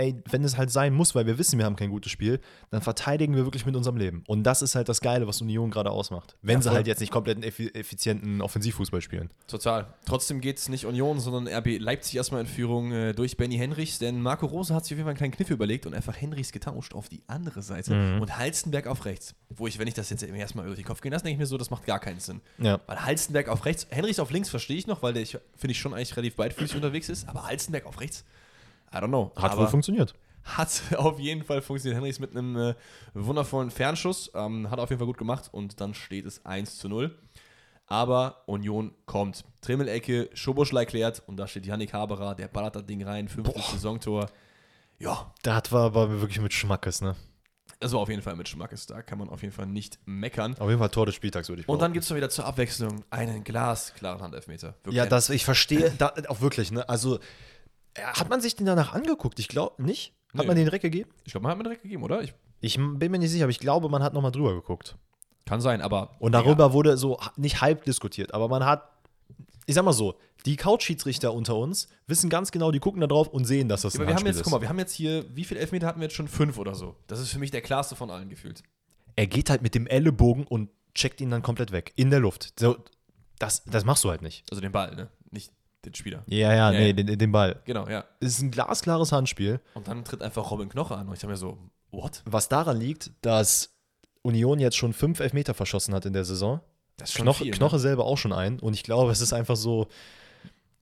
ey, 0.02 0.16
wenn 0.30 0.44
es 0.44 0.58
halt 0.58 0.72
sein 0.72 0.94
muss, 0.94 1.14
weil 1.16 1.26
wir 1.28 1.38
wissen, 1.38 1.58
wir 1.60 1.66
haben 1.66 1.76
kein 1.76 1.90
gutes 1.92 2.12
Spiel, 2.12 2.40
dann 2.72 2.82
verteidigen 2.82 3.36
wir 3.36 3.46
wirklich 3.46 3.66
mit 3.66 3.76
unserem 3.76 3.98
Leben. 3.98 4.24
Und 4.28 4.44
das 4.44 4.62
ist 4.62 4.76
halt 4.76 4.90
das 4.90 5.00
Geile, 5.02 5.28
was 5.28 5.42
Union 5.42 5.70
gerade 5.72 5.92
ausmacht. 5.92 6.36
Wenn 6.42 6.56
Ja, 6.58 6.62
sie 6.64 6.70
halt 6.72 6.88
jetzt 6.88 7.00
nicht 7.00 7.12
komplett 7.12 7.38
einen 7.38 7.44
effi 7.44 7.68
effizienten 7.74 8.42
Offensivfußball 8.42 9.02
spielen. 9.02 9.30
Total. 9.48 9.94
Trotzdem 10.06 10.42
geht 10.42 10.58
es 10.58 10.70
nicht 10.70 10.86
Union, 10.86 11.20
sondern 11.20 11.48
RB 11.48 11.78
Leipzig 11.80 12.16
erstmal 12.16 12.42
in 12.42 12.48
Führung 12.48 12.92
äh, 12.92 13.14
durch 13.14 13.38
Benny 13.38 13.58
Henrichs, 13.58 14.00
denn 14.00 14.22
Marco 14.22 14.46
Rose 14.46 14.74
hat 14.74 14.86
sich 14.86 14.94
auf 14.94 14.98
jeden 14.98 15.06
Fall 15.06 15.12
einen 15.12 15.18
kleinen 15.18 15.34
Kniff 15.34 15.50
überlegt 15.50 15.86
und 15.86 15.94
einfach 15.94 16.16
Henrichs 16.20 16.52
getauscht 16.52 16.94
auf 16.94 17.08
die 17.10 17.22
andere 17.28 17.62
Seite 17.62 17.94
Mhm. 17.94 18.22
und 18.22 18.38
Halstenberg 18.38 18.88
auf 18.88 19.06
rechts. 19.06 19.36
Wo 19.50 19.68
ich, 19.68 19.78
wenn 19.80 19.88
ich 19.88 19.94
das 19.94 20.10
jetzt 20.10 20.24
erstmal 20.24 20.66
durch 20.66 20.78
den 20.78 20.86
Kopf 20.86 21.02
gehen 21.02 21.12
lasse, 21.12 21.24
denke 21.26 21.34
ich 21.36 21.40
mir 21.40 21.46
so, 21.46 21.58
das 21.58 21.70
macht 21.70 21.86
gar 21.86 22.00
keinen 22.00 22.20
Sinn. 22.20 22.42
Ja. 22.58 22.80
Weil 22.88 23.06
Halstenberg 23.06 23.50
auf 23.50 23.66
rechts, 23.66 23.86
Henrichs 23.90 24.20
auf 24.20 24.32
links 24.32 24.50
verstehe 24.50 24.78
ich 24.78 24.88
noch, 24.88 25.04
weil 25.04 25.14
der, 25.14 25.22
ich, 25.24 25.38
finde 25.58 25.72
ich, 25.72 25.80
schon 25.80 25.94
eigentlich 25.94 26.16
relativ 26.16 26.36
beidfüßig 26.38 26.76
unterwegs 26.76 27.10
ist, 27.10 27.28
aber 27.30 27.46
Halstenberg 27.46 27.86
auf 27.86 28.00
rechts, 28.00 28.24
I 28.94 28.98
don't 28.98 29.08
know. 29.08 29.32
Hat 29.36 29.52
aber 29.52 29.62
wohl 29.62 29.68
funktioniert. 29.68 30.14
hat 30.44 30.82
auf 30.98 31.20
jeden 31.20 31.44
Fall 31.44 31.62
funktioniert. 31.62 31.98
Henrichs 31.98 32.20
mit 32.20 32.32
einem 32.32 32.56
äh, 32.58 32.76
wundervollen 33.14 33.72
Fernschuss, 33.72 34.32
ähm, 34.34 34.70
hat 34.70 34.80
auf 34.80 34.90
jeden 34.90 35.00
Fall 35.00 35.08
gut 35.08 35.18
gemacht 35.18 35.50
und 35.52 35.80
dann 35.80 35.94
steht 35.94 36.26
es 36.26 36.46
1 36.46 36.78
zu 36.78 36.90
0. 36.90 37.18
Aber 37.88 38.44
Union 38.46 38.94
kommt. 39.06 39.44
Trimmelecke, 39.60 40.30
Schoboschlei 40.34 40.86
klärt 40.86 41.22
und 41.28 41.36
da 41.38 41.48
steht 41.48 41.66
Yannick 41.66 41.94
Haberer, 41.94 42.36
der 42.36 42.48
ballert 42.48 42.76
das 42.76 42.86
Ding 42.86 43.04
rein, 43.04 43.28
fünftes 43.28 43.70
Saisontor. 43.72 44.30
Ja, 44.98 45.34
Das 45.44 45.72
war 45.72 45.86
aber 45.88 46.22
wirklich 46.22 46.40
mit 46.40 46.54
Schmackes, 46.54 47.02
ne? 47.02 47.16
das 47.82 47.94
war 47.94 48.00
auf 48.00 48.10
jeden 48.10 48.22
Fall 48.22 48.36
mit 48.36 48.48
Schmackes, 48.48 48.86
da 48.86 49.02
kann 49.02 49.18
man 49.18 49.28
auf 49.30 49.42
jeden 49.42 49.54
Fall 49.54 49.66
nicht 49.66 50.00
meckern. 50.06 50.56
Auf 50.60 50.70
jeden 50.70 50.80
Fall 50.80 50.90
Tor 50.90 51.08
des 51.08 51.16
Spieltags, 51.16 51.50
würde 51.50 51.64
ich 51.64 51.68
Und 51.68 51.82
dann 51.82 51.94
gibt 51.94 52.04
es 52.04 52.10
noch 52.10 52.18
wieder 52.18 52.30
zur 52.30 52.46
Abwechslung 52.46 53.04
einen 53.10 53.44
glasklaren 53.44 54.22
Handelfmeter. 54.22 54.76
Wirklich 54.84 54.96
Ja, 54.96 55.08
das, 55.08 55.30
ich 55.32 55.44
verstehe, 55.44 55.92
da, 55.98 56.14
auch 56.28 56.42
wirklich, 56.42 56.72
ne? 56.72 56.88
Also, 56.88 57.20
hat 57.98 58.30
man 58.30 58.42
sich 58.42 58.56
den 58.56 58.66
danach 58.66 58.94
angeguckt? 58.94 59.40
Ich 59.40 59.48
glaube 59.48 59.82
nicht. 59.84 60.14
Hat 60.34 60.42
Nee. 60.42 60.48
man 60.48 60.56
den 60.56 60.66
direkt 60.66 60.84
gegeben? 60.84 61.10
Ich 61.26 61.32
glaube, 61.34 61.44
man 61.44 61.52
hat 61.52 61.58
mir 61.58 61.64
direkt 61.66 61.84
gegeben, 61.84 62.04
oder? 62.04 62.22
Ich, 62.22 62.34
Ich 62.62 62.76
bin 62.78 63.12
mir 63.12 63.20
nicht 63.20 63.32
sicher, 63.32 63.44
aber 63.44 63.52
ich 63.52 63.60
glaube, 63.60 63.90
man 63.90 64.02
hat 64.02 64.14
nochmal 64.14 64.32
drüber 64.32 64.54
geguckt. 64.54 64.96
kann 65.46 65.60
sein, 65.62 65.82
aber. 65.82 66.16
Und 66.20 66.32
darüber 66.32 66.72
wurde 66.74 66.96
so 66.98 67.20
nicht 67.36 67.60
halb 67.62 67.84
diskutiert, 67.84 68.34
aber 68.34 68.48
man 68.48 68.64
hat, 68.66 68.88
ich 69.66 69.76
sag 69.76 69.84
mal 69.84 69.92
so, 69.94 70.16
die 70.46 70.56
Couch-Schiedsrichter 70.56 71.34
unter 71.34 71.56
uns 71.58 71.88
wissen 72.08 72.30
ganz 72.30 72.52
genau, 72.52 72.72
die 72.72 72.80
gucken 72.80 73.02
da 73.02 73.08
drauf 73.08 73.28
und 73.28 73.46
sehen, 73.46 73.68
dass 73.68 73.82
das 73.82 73.94
Ja, 73.94 74.00
ein 74.00 74.04
aber 74.04 74.12
wir 74.12 74.16
haben 74.20 74.26
jetzt, 74.28 74.38
ist. 74.38 74.44
guck 74.44 74.54
mal, 74.54 74.62
wir 74.62 74.70
haben 74.70 74.80
jetzt 74.80 74.94
hier, 74.94 75.26
wie 75.36 75.44
viele 75.44 75.60
Elfmeter 75.60 75.86
hatten 75.88 76.00
wir 76.00 76.06
jetzt 76.06 76.16
schon? 76.16 76.28
Fünf 76.30 76.58
oder 76.58 76.74
so. 76.76 76.96
Das 77.08 77.20
ist 77.20 77.30
für 77.32 77.40
mich 77.40 77.52
der 77.52 77.62
klarste 77.62 77.96
von 77.96 78.10
allen 78.10 78.30
gefühlt. 78.30 78.64
er 79.18 79.28
geht 79.28 79.50
halt 79.50 79.62
mit 79.62 79.76
dem 79.76 79.86
Ellenbogen 79.88 80.48
und 80.48 80.70
checkt 80.96 81.20
ihn 81.22 81.30
dann 81.30 81.42
komplett 81.42 81.72
weg, 81.74 81.92
in 81.96 82.10
der 82.10 82.20
Luft. 82.22 82.54
So, 82.60 82.78
das, 83.40 83.64
das 83.66 83.84
machst 83.86 84.04
du 84.06 84.10
halt 84.10 84.22
nicht. 84.22 84.46
Also 84.50 84.62
den 84.62 84.72
Ball, 84.72 84.96
ne? 84.96 85.10
Den 85.86 85.96
Spieler. 85.96 86.24
Ja, 86.28 86.54
ja, 86.54 86.72
Ja, 86.72 86.80
nee, 86.80 86.88
ja. 86.88 86.94
Den, 86.94 87.18
den 87.18 87.32
Ball. 87.32 87.60
Genau, 87.66 87.88
ja. 87.88 88.06
Es 88.20 88.34
ist 88.38 88.42
ein 88.42 88.52
glasklares 88.52 89.12
Handspiel. 89.12 89.60
Und 89.74 89.88
dann 89.88 90.04
tritt 90.04 90.22
einfach 90.22 90.52
Robin 90.52 90.70
Knoche 90.70 90.96
an 90.96 91.08
und 91.08 91.14
ich 91.14 91.20
dachte 91.20 91.32
mir 91.32 91.38
so, 91.38 91.58
what? 91.92 92.22
Was 92.26 92.50
daran 92.50 92.80
liegt, 92.80 93.12
dass 93.22 93.74
Union 94.22 94.60
jetzt 94.60 94.78
schon 94.78 94.94
fünf 94.94 95.20
Elfmeter 95.20 95.54
verschossen 95.54 95.94
hat 95.94 96.06
in 96.06 96.14
der 96.14 96.26
Saison. 96.26 96.62
Das 96.98 97.10
ist 97.10 97.16
Knoche, 97.16 97.44
viel, 97.44 97.52
ne? 97.52 97.58
Knoche 97.58 97.80
selber 97.80 98.06
auch 98.06 98.18
schon 98.18 98.34
ein. 98.34 98.60
Und 98.60 98.74
ich 98.74 98.84
glaube, 98.84 99.12
es 99.12 99.22
ist 99.22 99.34
einfach 99.34 99.56
so. 99.56 99.88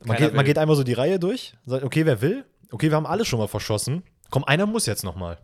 Man 0.04 0.18
geht, 0.18 0.34
man 0.34 0.46
geht 0.46 0.58
einmal 0.58 0.76
so 0.76 0.84
die 0.84 0.94
Reihe 0.94 1.20
durch, 1.20 1.56
sagt, 1.66 1.84
okay, 1.84 2.06
wer 2.06 2.22
will? 2.22 2.46
Okay, 2.72 2.90
wir 2.90 2.96
haben 2.96 3.06
alle 3.06 3.26
schon 3.26 3.40
mal 3.40 3.48
verschossen. 3.48 4.04
Komm, 4.30 4.44
einer 4.44 4.66
muss 4.66 4.86
jetzt 4.86 5.04
noch 5.04 5.16
mal. 5.16 5.38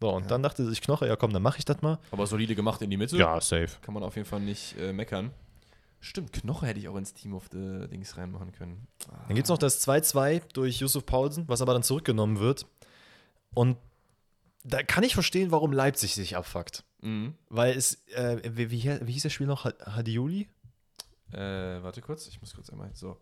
So, 0.00 0.10
und 0.10 0.30
dann 0.30 0.42
dachte 0.42 0.64
sich 0.64 0.80
Knoche, 0.80 1.06
ja 1.06 1.14
komm, 1.16 1.32
dann 1.32 1.42
mache 1.42 1.58
ich 1.58 1.64
das 1.64 1.82
mal. 1.82 1.98
Aber 2.10 2.26
solide 2.26 2.54
gemacht 2.54 2.80
in 2.80 2.90
die 2.90 2.96
Mitte. 2.96 3.16
safe. 3.40 3.68
Kann 3.82 3.92
man 3.92 4.02
auf 4.02 4.16
jeden 4.16 4.26
Fall 4.26 4.40
nicht 4.40 4.74
äh, 4.80 4.92
meckern. 4.92 5.30
Stimmt, 6.02 6.32
Knoche 6.32 6.66
hätte 6.66 6.80
ich 6.80 6.88
auch 6.88 6.96
ins 6.96 7.12
Team 7.12 7.34
of 7.34 7.48
the 7.52 7.86
Dings 7.88 8.16
reinmachen 8.16 8.52
können. 8.52 8.86
Dann 9.26 9.34
gibt 9.36 9.44
es 9.46 9.50
noch 9.50 9.58
das 9.58 9.86
2-2 9.86 10.40
durch 10.54 10.80
Yusuf 10.80 11.04
Paulsen, 11.04 11.46
was 11.46 11.60
aber 11.60 11.74
dann 11.74 11.82
zurückgenommen 11.82 12.38
wird. 12.38 12.66
Und 13.54 13.76
da 14.64 14.82
kann 14.82 15.04
ich 15.04 15.14
verstehen, 15.14 15.50
warum 15.50 15.72
Leipzig 15.72 16.14
sich 16.14 16.36
abfuckt. 16.36 16.84
Mhm. 17.02 17.34
Weil 17.48 17.76
es, 17.76 18.06
äh, 18.14 18.40
wie, 18.56 18.70
wie, 18.70 18.82
wie 19.06 19.12
hieß 19.12 19.24
das 19.24 19.32
Spiel 19.32 19.46
noch? 19.46 19.64
Ha- 19.64 19.74
Hadiuli? 19.84 20.48
Äh, 21.32 21.38
warte 21.82 22.00
kurz, 22.00 22.26
ich 22.28 22.40
muss 22.40 22.54
kurz 22.54 22.70
einmal. 22.70 22.90
So. 22.94 23.20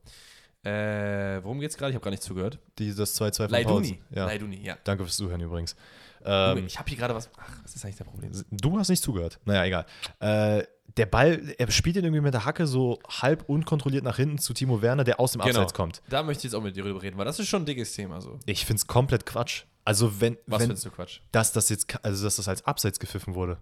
Äh, 0.64 1.42
worum 1.42 1.60
geht's 1.60 1.76
gerade? 1.76 1.90
Ich 1.90 1.94
habe 1.94 2.04
gar 2.04 2.10
nicht 2.10 2.22
zugehört. 2.22 2.58
Die, 2.78 2.94
das 2.94 3.20
2-2 3.20 3.36
von 3.36 3.50
Leiduni. 3.50 3.92
Pauls. 3.94 4.04
Ja. 4.10 4.26
Leiduni, 4.26 4.60
ja. 4.62 4.76
Danke 4.84 5.04
fürs 5.04 5.16
Zuhören 5.16 5.40
übrigens. 5.40 5.76
Ähm, 6.24 6.66
ich 6.66 6.78
habe 6.78 6.88
hier 6.88 6.98
gerade 6.98 7.14
was. 7.14 7.30
Ach, 7.38 7.48
was 7.62 7.74
ist 7.74 7.84
eigentlich 7.84 7.96
der 7.96 8.04
Problem? 8.04 8.32
du 8.50 8.78
hast 8.78 8.88
nicht 8.88 9.02
zugehört. 9.02 9.38
Naja, 9.44 9.64
egal. 9.64 9.86
Äh, 10.20 10.64
der 10.96 11.06
Ball, 11.06 11.54
er 11.58 11.70
spielt 11.70 11.96
ihn 11.96 12.04
irgendwie 12.04 12.22
mit 12.22 12.34
der 12.34 12.44
Hacke 12.44 12.66
so 12.66 12.98
halb 13.08 13.48
unkontrolliert 13.48 14.02
nach 14.04 14.16
hinten 14.16 14.38
zu 14.38 14.52
Timo 14.54 14.82
Werner, 14.82 15.04
der 15.04 15.20
aus 15.20 15.32
dem 15.32 15.40
Genau. 15.42 15.50
Abseits 15.60 15.74
kommt. 15.74 16.02
Da 16.08 16.22
möchte 16.22 16.40
ich 16.40 16.44
jetzt 16.44 16.54
auch 16.54 16.62
mit 16.62 16.74
dir 16.76 16.82
drüber 16.82 17.00
reden, 17.02 17.18
weil 17.18 17.24
das 17.24 17.38
ist 17.38 17.48
schon 17.48 17.62
ein 17.62 17.66
dickes 17.66 17.92
Thema. 17.92 18.20
So. 18.20 18.38
Ich 18.46 18.64
finde 18.64 18.80
es 18.80 18.86
komplett 18.86 19.24
Quatsch. 19.26 19.64
Also, 19.84 20.20
wenn, 20.20 20.36
Was 20.46 20.60
wenn 20.60 20.68
findest 20.68 20.86
du 20.86 20.90
Quatsch? 20.90 21.20
dass 21.32 21.52
das 21.52 21.68
jetzt, 21.68 22.04
also 22.04 22.24
dass 22.24 22.36
das 22.36 22.48
als 22.48 22.64
Abseits 22.66 22.98
gepfiffen 22.98 23.34
wurde. 23.34 23.58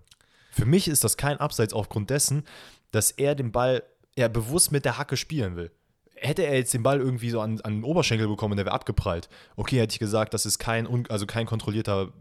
Für 0.50 0.64
mich 0.64 0.88
ist 0.88 1.04
das 1.04 1.16
kein 1.16 1.36
Abseits 1.38 1.74
aufgrund 1.74 2.08
dessen, 2.10 2.44
dass 2.90 3.10
er 3.10 3.34
den 3.34 3.52
Ball 3.52 3.82
ja 4.16 4.28
bewusst 4.28 4.72
mit 4.72 4.84
der 4.86 4.96
Hacke 4.96 5.16
spielen 5.18 5.56
will. 5.56 5.70
Hätte 6.18 6.42
er 6.42 6.56
jetzt 6.56 6.72
den 6.74 6.82
Ball 6.82 6.98
irgendwie 6.98 7.30
so 7.30 7.40
an, 7.40 7.60
an 7.60 7.74
den 7.74 7.84
Oberschenkel 7.84 8.26
bekommen, 8.28 8.56
der 8.56 8.66
wäre 8.66 8.74
abgeprallt. 8.74 9.28
Okay, 9.56 9.78
hätte 9.78 9.92
ich 9.92 9.98
gesagt, 9.98 10.34
das 10.34 10.46
ist 10.46 10.58
kein, 10.58 11.06
also 11.10 11.26
kein 11.26 11.46
kontrollierter 11.46 12.12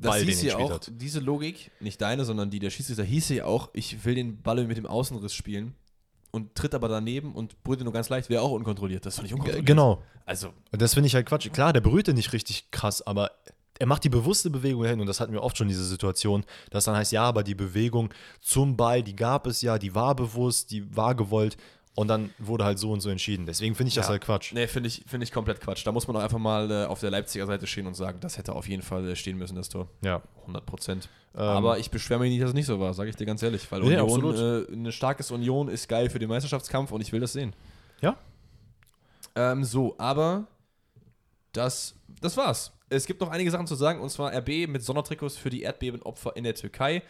Das 0.00 0.10
Ball, 0.10 0.20
den 0.20 0.28
hieß 0.28 0.42
er 0.42 0.48
ja 0.48 0.54
gespielt 0.56 0.70
auch, 0.70 0.74
hat. 0.74 0.92
diese 0.94 1.20
Logik, 1.20 1.70
nicht 1.80 2.00
deine, 2.00 2.24
sondern 2.24 2.50
die 2.50 2.58
der 2.58 2.70
Schiedsrichter, 2.70 3.04
hieß 3.04 3.28
ja 3.30 3.44
auch, 3.44 3.70
ich 3.72 4.04
will 4.04 4.14
den 4.14 4.42
Ball 4.42 4.64
mit 4.64 4.76
dem 4.76 4.86
Außenriss 4.86 5.34
spielen 5.34 5.74
und 6.30 6.54
tritt 6.54 6.74
aber 6.74 6.88
daneben 6.88 7.32
und 7.32 7.62
berührt 7.62 7.80
ihn 7.80 7.84
nur 7.84 7.92
ganz 7.92 8.08
leicht, 8.08 8.28
wäre 8.28 8.42
auch 8.42 8.50
unkontrolliert. 8.50 9.06
Das 9.06 9.14
ist 9.14 9.18
doch 9.18 9.22
nicht 9.22 9.32
unkontrolliert. 9.32 9.66
Genau. 9.66 10.02
Also, 10.26 10.52
das 10.72 10.94
finde 10.94 11.06
ich 11.06 11.14
halt 11.14 11.26
Quatsch. 11.26 11.50
Klar, 11.52 11.72
der 11.72 11.80
berührt 11.80 12.06
den 12.06 12.16
nicht 12.16 12.32
richtig 12.32 12.70
krass, 12.70 13.00
aber 13.06 13.30
er 13.78 13.86
macht 13.86 14.04
die 14.04 14.08
bewusste 14.08 14.50
Bewegung 14.50 14.82
dahin. 14.82 15.00
Und 15.00 15.06
das 15.06 15.20
hatten 15.20 15.32
wir 15.32 15.42
oft 15.42 15.56
schon, 15.56 15.68
diese 15.68 15.84
Situation, 15.84 16.44
dass 16.70 16.84
dann 16.84 16.96
heißt, 16.96 17.12
ja, 17.12 17.22
aber 17.22 17.42
die 17.42 17.54
Bewegung 17.54 18.10
zum 18.40 18.76
Ball, 18.76 19.02
die 19.02 19.16
gab 19.16 19.46
es 19.46 19.62
ja, 19.62 19.78
die 19.78 19.94
war 19.94 20.14
bewusst, 20.14 20.70
die 20.70 20.94
war 20.96 21.14
gewollt. 21.14 21.56
Und 21.94 22.06
dann 22.08 22.30
wurde 22.38 22.64
halt 22.64 22.78
so 22.78 22.92
und 22.92 23.00
so 23.00 23.10
entschieden. 23.10 23.44
Deswegen 23.46 23.74
finde 23.74 23.88
ich 23.88 23.94
das 23.96 24.06
Ja. 24.06 24.10
halt 24.10 24.22
Quatsch. 24.22 24.52
nee, 24.52 24.68
finde 24.68 24.86
ich, 24.88 25.02
find 25.08 25.22
ich 25.24 25.32
komplett 25.32 25.60
Quatsch. 25.60 25.84
Da 25.84 25.90
muss 25.90 26.06
man 26.06 26.14
doch 26.14 26.22
einfach 26.22 26.38
mal 26.38 26.70
äh, 26.70 26.84
auf 26.84 27.00
der 27.00 27.10
Leipziger 27.10 27.44
Seite 27.46 27.66
stehen 27.66 27.86
und 27.88 27.94
sagen, 27.94 28.20
das 28.20 28.38
hätte 28.38 28.52
auf 28.54 28.68
jeden 28.68 28.82
Fall 28.82 29.08
äh, 29.08 29.16
stehen 29.16 29.36
müssen, 29.36 29.56
das 29.56 29.68
Tor. 29.68 29.88
Ja. 30.02 30.22
100 30.42 30.64
Prozent. 30.64 31.08
Ähm, 31.34 31.40
aber 31.42 31.78
ich 31.78 31.90
beschwere 31.90 32.20
mich 32.20 32.30
nicht, 32.30 32.40
dass 32.42 32.50
es 32.50 32.54
nicht 32.54 32.66
so 32.66 32.78
war, 32.78 32.94
sage 32.94 33.10
ich 33.10 33.16
dir 33.16 33.26
ganz 33.26 33.42
ehrlich. 33.42 33.70
Weil 33.72 33.80
Nee, 33.80 33.98
Union, 33.98 34.34
absolut. 34.36 34.68
äh, 34.68 34.72
ein 34.72 34.92
starkes 34.92 35.30
Union 35.32 35.68
ist 35.68 35.88
geil 35.88 36.08
für 36.08 36.18
den 36.20 36.28
Meisterschaftskampf 36.28 36.92
und 36.92 37.00
ich 37.00 37.10
will 37.12 37.20
das 37.20 37.32
sehen. 37.32 37.52
Ja. 38.00 38.16
Ähm, 39.34 39.64
so, 39.64 39.94
aber 39.98 40.46
das, 41.52 41.94
das 42.20 42.36
war's. 42.36 42.72
Es 42.90 43.06
gibt 43.06 43.20
noch 43.20 43.30
einige 43.30 43.50
Sachen 43.50 43.66
zu 43.66 43.74
sagen, 43.74 44.00
und 44.00 44.08
zwar 44.10 44.32
RB 44.32 44.66
mit 44.68 44.82
Sondertrikots 44.82 45.36
für 45.36 45.50
die 45.50 45.62
Erdbebenopfer 45.62 46.34
in 46.36 46.44
der 46.44 46.54
Türkei. 46.54 47.02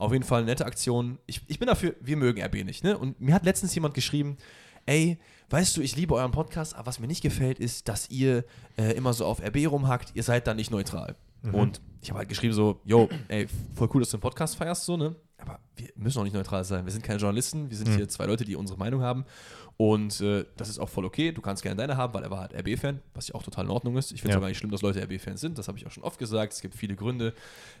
Auf 0.00 0.12
jeden 0.12 0.24
Fall 0.24 0.38
eine 0.38 0.46
nette 0.46 0.64
Aktion. 0.64 1.18
Ich, 1.26 1.42
ich 1.46 1.58
bin 1.58 1.66
dafür, 1.66 1.94
wir 2.00 2.16
mögen 2.16 2.42
RB 2.42 2.64
nicht, 2.64 2.82
ne? 2.82 2.96
Und 2.96 3.20
mir 3.20 3.34
hat 3.34 3.44
letztens 3.44 3.74
jemand 3.74 3.92
geschrieben, 3.94 4.38
ey, 4.86 5.18
weißt 5.50 5.76
du, 5.76 5.82
ich 5.82 5.94
liebe 5.94 6.14
euren 6.14 6.30
Podcast, 6.30 6.74
aber 6.74 6.86
was 6.86 7.00
mir 7.00 7.06
nicht 7.06 7.20
gefällt, 7.22 7.58
ist, 7.58 7.86
dass 7.86 8.08
ihr 8.08 8.44
äh, 8.78 8.92
immer 8.96 9.12
so 9.12 9.26
auf 9.26 9.40
RB 9.42 9.70
rumhackt, 9.70 10.12
ihr 10.14 10.22
seid 10.22 10.46
da 10.46 10.54
nicht 10.54 10.70
neutral. 10.70 11.16
Und 11.52 11.82
ich 12.00 12.08
habe 12.10 12.20
halt 12.20 12.28
geschrieben 12.30 12.54
so, 12.54 12.80
yo, 12.84 13.08
ey, 13.28 13.46
voll 13.74 13.88
cool, 13.92 14.00
dass 14.00 14.10
du 14.10 14.16
einen 14.16 14.22
Podcast 14.22 14.56
feierst, 14.56 14.84
so, 14.86 14.96
ne? 14.96 15.14
Aber 15.40 15.58
wir 15.76 15.88
müssen 15.96 16.18
auch 16.18 16.24
nicht 16.24 16.34
neutral 16.34 16.64
sein. 16.64 16.84
Wir 16.84 16.92
sind 16.92 17.02
keine 17.04 17.18
Journalisten, 17.18 17.70
wir 17.70 17.76
sind 17.76 17.88
hier 17.94 18.08
zwei 18.08 18.26
Leute, 18.26 18.44
die 18.44 18.56
unsere 18.56 18.78
Meinung 18.78 19.02
haben. 19.02 19.24
Und 19.76 20.20
äh, 20.20 20.44
das 20.56 20.68
ist 20.68 20.78
auch 20.78 20.88
voll 20.90 21.06
okay. 21.06 21.32
Du 21.32 21.40
kannst 21.40 21.62
gerne 21.62 21.76
deine 21.76 21.96
haben, 21.96 22.12
weil 22.12 22.22
er 22.22 22.30
war 22.30 22.40
halt 22.40 22.54
RB-Fan, 22.54 23.00
was 23.14 23.28
ja 23.28 23.34
auch 23.34 23.42
total 23.42 23.64
in 23.64 23.70
Ordnung 23.70 23.96
ist. 23.96 24.12
Ich 24.12 24.20
finde 24.20 24.32
es 24.32 24.34
Ja. 24.34 24.38
auch 24.38 24.42
gar 24.42 24.48
nicht 24.48 24.58
schlimm, 24.58 24.70
dass 24.70 24.82
Leute 24.82 25.00
RB-Fans 25.02 25.40
sind. 25.40 25.56
Das 25.56 25.68
habe 25.68 25.78
ich 25.78 25.86
auch 25.86 25.90
schon 25.90 26.02
oft 26.02 26.18
gesagt. 26.18 26.52
Es 26.52 26.60
gibt 26.60 26.74
viele 26.74 26.94
Gründe 26.96 27.32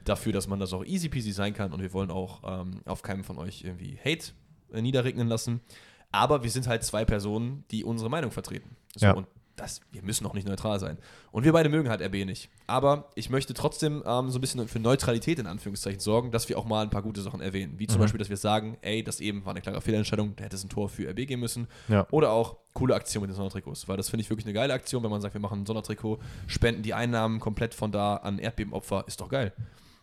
dafür, 0.04 0.32
dass 0.32 0.46
man 0.48 0.58
das 0.58 0.72
auch 0.72 0.84
easy 0.84 1.10
peasy 1.10 1.32
sein 1.32 1.52
kann. 1.52 1.72
Und 1.74 1.82
wir 1.82 1.92
wollen 1.92 2.10
auch 2.10 2.40
ähm, 2.62 2.80
auf 2.86 3.02
keinem 3.02 3.22
von 3.22 3.36
euch 3.38 3.64
irgendwie 3.64 3.98
Hate 4.02 4.32
äh, 4.72 4.80
niederregnen 4.80 5.28
lassen. 5.28 5.60
Aber 6.10 6.42
wir 6.42 6.50
sind 6.50 6.66
halt 6.66 6.82
zwei 6.84 7.04
Personen, 7.04 7.64
die 7.70 7.84
unsere 7.84 8.08
Meinung 8.08 8.30
vertreten. 8.30 8.76
So, 8.96 9.04
Ja. 9.06 9.12
Und 9.12 9.26
das, 9.60 9.80
wir 9.92 10.02
müssen 10.02 10.26
auch 10.26 10.34
nicht 10.34 10.46
neutral 10.48 10.80
sein. 10.80 10.98
Und 11.32 11.44
wir 11.44 11.52
beide 11.52 11.68
mögen 11.68 11.88
halt 11.88 12.00
RB 12.00 12.24
nicht. 12.26 12.48
Aber 12.66 13.10
ich 13.14 13.30
möchte 13.30 13.54
trotzdem 13.54 14.02
ähm, 14.06 14.30
so 14.30 14.38
ein 14.38 14.40
bisschen 14.40 14.66
für 14.68 14.80
Neutralität 14.80 15.38
in 15.38 15.46
Anführungszeichen 15.46 16.00
sorgen, 16.00 16.30
dass 16.30 16.48
wir 16.48 16.58
auch 16.58 16.64
mal 16.64 16.82
ein 16.82 16.90
paar 16.90 17.02
gute 17.02 17.20
Sachen 17.22 17.40
erwähnen. 17.40 17.74
Wie 17.78 17.86
zum 17.86 17.98
Mhm. 17.98 18.02
Beispiel, 18.04 18.18
dass 18.18 18.28
wir 18.30 18.36
sagen, 18.36 18.78
ey, 18.82 19.02
das 19.04 19.20
eben 19.20 19.44
war 19.44 19.50
eine 19.52 19.60
klare 19.60 19.80
Fehlentscheidung, 19.80 20.34
da 20.36 20.44
hätte 20.44 20.56
es 20.56 20.64
ein 20.64 20.68
Tor 20.70 20.88
für 20.88 21.08
RB 21.10 21.26
gehen 21.26 21.40
müssen. 21.40 21.68
Ja. 21.88 22.06
Oder 22.10 22.30
auch 22.32 22.56
coole 22.72 22.94
Aktion 22.94 23.20
mit 23.22 23.30
den 23.30 23.34
Sondertrikots, 23.36 23.86
weil 23.88 23.96
das 23.96 24.08
finde 24.08 24.22
ich 24.22 24.30
wirklich 24.30 24.46
eine 24.46 24.54
geile 24.54 24.72
Aktion, 24.72 25.02
wenn 25.02 25.10
man 25.10 25.20
sagt, 25.20 25.34
wir 25.34 25.40
machen 25.40 25.60
ein 25.62 25.66
Sondertrikot, 25.66 26.18
spenden 26.46 26.82
die 26.82 26.94
Einnahmen 26.94 27.40
komplett 27.40 27.74
von 27.74 27.92
da 27.92 28.16
an 28.16 28.38
Erdbebenopfer, 28.38 29.04
ist 29.06 29.20
doch 29.20 29.28
geil. 29.28 29.52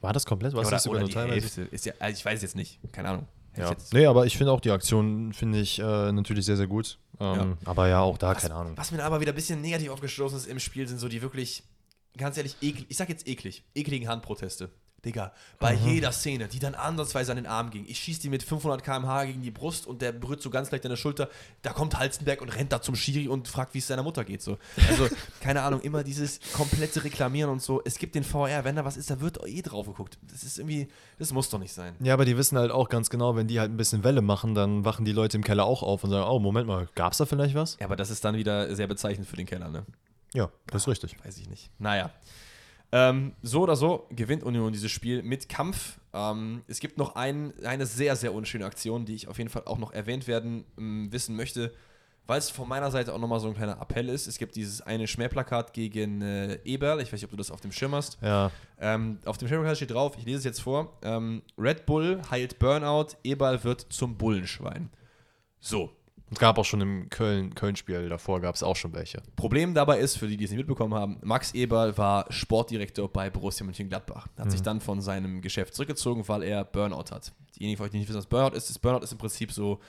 War 0.02 0.14
das 0.14 0.26
komplett? 0.26 0.54
Was 0.54 0.68
oder 0.68 0.78
ist 0.78 0.88
oder 0.88 1.00
nur 1.00 1.08
die 1.08 1.14
teilweise? 1.16 1.62
Hälfte. 1.62 1.62
Ist 1.76 1.86
ja, 1.86 1.94
also 2.00 2.16
ich 2.16 2.24
weiß 2.24 2.36
es 2.36 2.42
jetzt 2.44 2.56
nicht, 2.56 2.80
keine 2.92 3.10
Ahnung. 3.10 3.28
Ja. 3.58 3.76
Nee, 3.92 4.06
aber 4.06 4.26
ich 4.26 4.38
finde 4.38 4.52
auch 4.52 4.62
die 4.62 4.72
Aktion, 4.72 5.34
finde 5.34 5.60
ich 5.60 5.80
äh, 5.80 6.12
natürlich 6.12 6.46
sehr, 6.46 6.58
sehr 6.58 6.68
gut. 6.68 7.00
Ähm, 7.20 7.58
Aber 7.66 7.88
ja, 7.88 8.02
auch 8.02 8.18
da, 8.18 8.36
was, 8.36 8.44
keine 8.44 8.56
Ahnung. 8.56 8.74
Was 8.76 8.92
mir 8.92 9.04
aber 9.04 9.20
wieder 9.20 9.32
ein 9.32 9.36
bisschen 9.36 9.62
negativ 9.62 9.90
aufgestoßen 9.90 10.38
ist 10.38 10.48
im 10.48 10.60
Spiel, 10.60 10.88
sind 10.88 11.00
so 11.00 11.08
die 11.08 11.22
wirklich, 11.22 11.64
ganz 12.16 12.38
ehrlich, 12.38 12.56
eklig, 12.62 12.86
ich 12.90 12.98
sag 12.98 13.10
jetzt 13.10 13.28
eklig, 13.28 13.64
ekligen 13.74 14.08
Handproteste. 14.08 14.70
Digga, 15.06 15.32
bei 15.60 15.74
jeder 15.74 16.12
Szene, 16.12 16.48
die 16.48 16.60
dann 16.60 16.74
ansatzweise 16.74 17.32
an 17.32 17.38
den 17.38 17.46
Arm 17.46 17.70
ging. 17.70 17.86
Ich 17.88 18.00
schieß 18.00 18.20
die 18.20 18.30
mit 18.30 18.42
500 18.42 18.84
km/h 18.84 19.26
gegen 19.26 19.42
die 19.42 19.52
Brust 19.52 19.86
und 19.86 20.02
der 20.02 20.12
berührt 20.12 20.42
so 20.42 20.50
ganz 20.50 20.72
leicht 20.72 20.86
deine 20.86 20.98
Schulter. 20.98 21.30
Da 21.62 21.72
kommt 21.72 21.98
Halstenberg 21.98 22.42
und 22.42 22.50
rennt 22.50 22.72
da 22.72 22.82
zum 22.82 22.96
Schiri 22.96 23.28
und 23.28 23.48
fragt, 23.48 23.76
wie 23.76 23.78
es 23.78 23.88
seiner 23.88 24.02
Mutter 24.02 24.26
geht. 24.26 24.42
So. 24.42 24.58
Also, 24.90 25.08
keine 25.42 25.62
Ahnung, 25.62 25.82
immer 25.82 26.04
dieses 26.04 26.40
komplette 26.54 27.04
Reklamieren 27.04 27.52
und 27.52 27.62
so. 27.62 27.82
Es 27.86 28.00
gibt 28.00 28.16
den 28.16 28.24
VR, 28.24 28.64
wenn 28.64 28.76
da 28.76 28.86
was 28.86 28.98
ist, 28.98 29.12
da 29.12 29.22
wird 29.22 29.40
eh 29.46 29.62
drauf 29.62 29.86
geguckt. 29.86 30.18
Das 30.32 30.44
ist 30.44 30.58
irgendwie, 30.58 30.88
das 31.20 31.32
muss 31.32 31.50
doch 31.50 31.60
nicht 31.60 31.74
sein. 31.74 31.96
Ja, 32.00 32.14
aber 32.14 32.26
die 32.26 32.36
wissen 32.36 32.58
halt 32.58 32.72
auch 32.72 32.90
ganz 32.90 33.12
genau, 33.12 33.36
wenn 33.36 33.48
die 33.48 33.60
halt 33.60 33.72
ein 33.72 33.78
bisschen 33.78 34.04
Welle 34.04 34.22
machen, 34.22 34.56
dann 34.56 34.84
wachen 34.84 35.06
die 35.06 35.12
Leute 35.12 35.38
im 35.38 35.44
Keller 35.44 35.66
auch 35.66 35.84
auf 35.84 36.04
und 36.04 36.10
sagen, 36.10 36.28
oh, 36.28 36.40
Moment 36.40 36.68
mal, 36.68 36.90
gab's 36.96 37.18
da 37.18 37.26
vielleicht 37.26 37.54
was? 37.54 37.78
Ja, 37.80 37.86
aber 37.86 37.96
das 37.96 38.10
ist 38.10 38.26
dann 38.26 38.36
wieder 38.36 38.76
sehr 38.76 38.88
bezeichnend 38.88 39.28
für 39.28 39.36
den 39.36 39.46
Keller, 39.46 39.70
ne? 39.70 39.86
Ja, 40.34 40.50
das 40.68 40.84
ist 40.84 40.88
richtig. 40.88 41.16
Weiß 41.24 41.38
ich 41.38 41.50
nicht. 41.50 41.70
Naja. 41.80 42.12
Ähm, 42.92 43.34
so 43.42 43.62
oder 43.62 43.76
so 43.76 44.08
gewinnt 44.12 44.44
Union 44.44 44.72
dieses 44.72 44.92
Spiel 44.92 45.22
mit 45.22 45.50
Kampf. 45.50 46.00
Ähm, 46.14 46.64
es 46.68 46.80
gibt 46.80 46.98
noch 46.98 47.16
ein, 47.16 47.54
eine 47.66 47.86
sehr, 47.86 48.16
sehr 48.16 48.34
unschöne 48.34 48.66
Aktion, 48.66 49.06
die 49.06 49.16
ich 49.16 49.28
auf 49.28 49.38
jeden 49.38 49.50
Fall 49.50 49.64
auch 49.66 49.78
noch 49.78 49.92
erwähnt 49.92 50.28
werden 50.28 50.64
ähm, 50.78 51.12
wissen 51.12 51.36
möchte, 51.36 51.74
weil 52.28 52.40
es 52.40 52.50
von 52.50 52.68
meiner 52.68 52.90
Seite 52.90 53.14
auch 53.14 53.20
nochmal 53.20 53.40
so 53.42 53.48
ein 53.50 53.56
kleiner 53.56 53.82
Appell 53.82 54.08
ist. 54.08 54.28
Es 54.28 54.38
gibt 54.38 54.56
dieses 54.56 54.82
eine 54.82 55.06
Schmähplakat 55.08 55.74
gegen 55.74 56.22
äh, 56.22 56.60
Eberl. 56.64 57.02
Ich 57.02 57.08
weiß 57.08 57.14
nicht, 57.14 57.26
ob 57.26 57.32
du 57.32 57.38
das 57.38 57.52
auf 57.52 57.60
dem 57.62 57.72
Schirm 57.74 57.94
hast. 57.94 58.18
Ja, 58.22 58.52
Ähm, 58.80 59.20
auf 59.26 59.38
dem 59.38 59.48
Schmähplakat 59.50 59.78
steht 59.78 59.92
drauf, 59.92 60.16
ich 60.18 60.26
lese 60.26 60.40
es 60.40 60.44
jetzt 60.46 60.62
vor: 60.62 60.98
ähm, 61.04 61.42
Red 61.58 61.86
Bull 61.86 62.22
heilt 62.32 62.58
Burnout, 62.60 63.18
Eberl 63.24 63.64
wird 63.66 63.82
zum 63.90 64.18
Bullenschwein. 64.18 64.90
So, 65.60 65.92
es 66.30 66.40
gab 66.40 66.58
auch 66.58 66.66
schon 66.66 66.82
im 66.82 67.10
Köln- 67.10 67.56
Köln-Spiel 67.56 68.10
davor, 68.10 68.42
gab 68.42 68.56
es 68.56 68.64
auch 68.64 68.76
schon 68.76 68.94
welche. 68.94 69.22
Problem 69.36 69.74
dabei 69.74 70.00
ist, 70.00 70.18
für 70.18 70.28
die, 70.28 70.36
die 70.36 70.44
es 70.44 70.52
nicht 70.52 70.58
mitbekommen 70.58 70.94
haben, 70.94 71.18
Max 71.24 71.54
Eberl 71.54 71.98
war 71.98 72.26
Sportdirektor 72.30 73.12
bei 73.12 73.30
Borussia 73.30 73.66
Mönchengladbach. 73.66 74.28
Hat 74.38 74.52
sich 74.52 74.62
dann 74.62 74.82
von 74.82 75.00
seinem 75.02 75.42
Geschäft 75.42 75.74
zurückgezogen, 75.74 76.28
weil 76.28 76.44
er 76.44 76.66
Burnout 76.66 77.12
hat. 77.12 77.32
Diejenigen 77.58 77.78
von 77.78 77.86
euch, 77.86 77.92
die 77.92 78.00
nicht 78.00 78.10
wissen, 78.10 78.18
was 78.18 78.26
Burnout 78.26 78.56
ist, 78.56 78.70
ist 78.70 78.80
Burnout 78.80 79.04
ist 79.04 79.12
im 79.14 79.18
Prinzip 79.18 79.52
so 79.52 79.80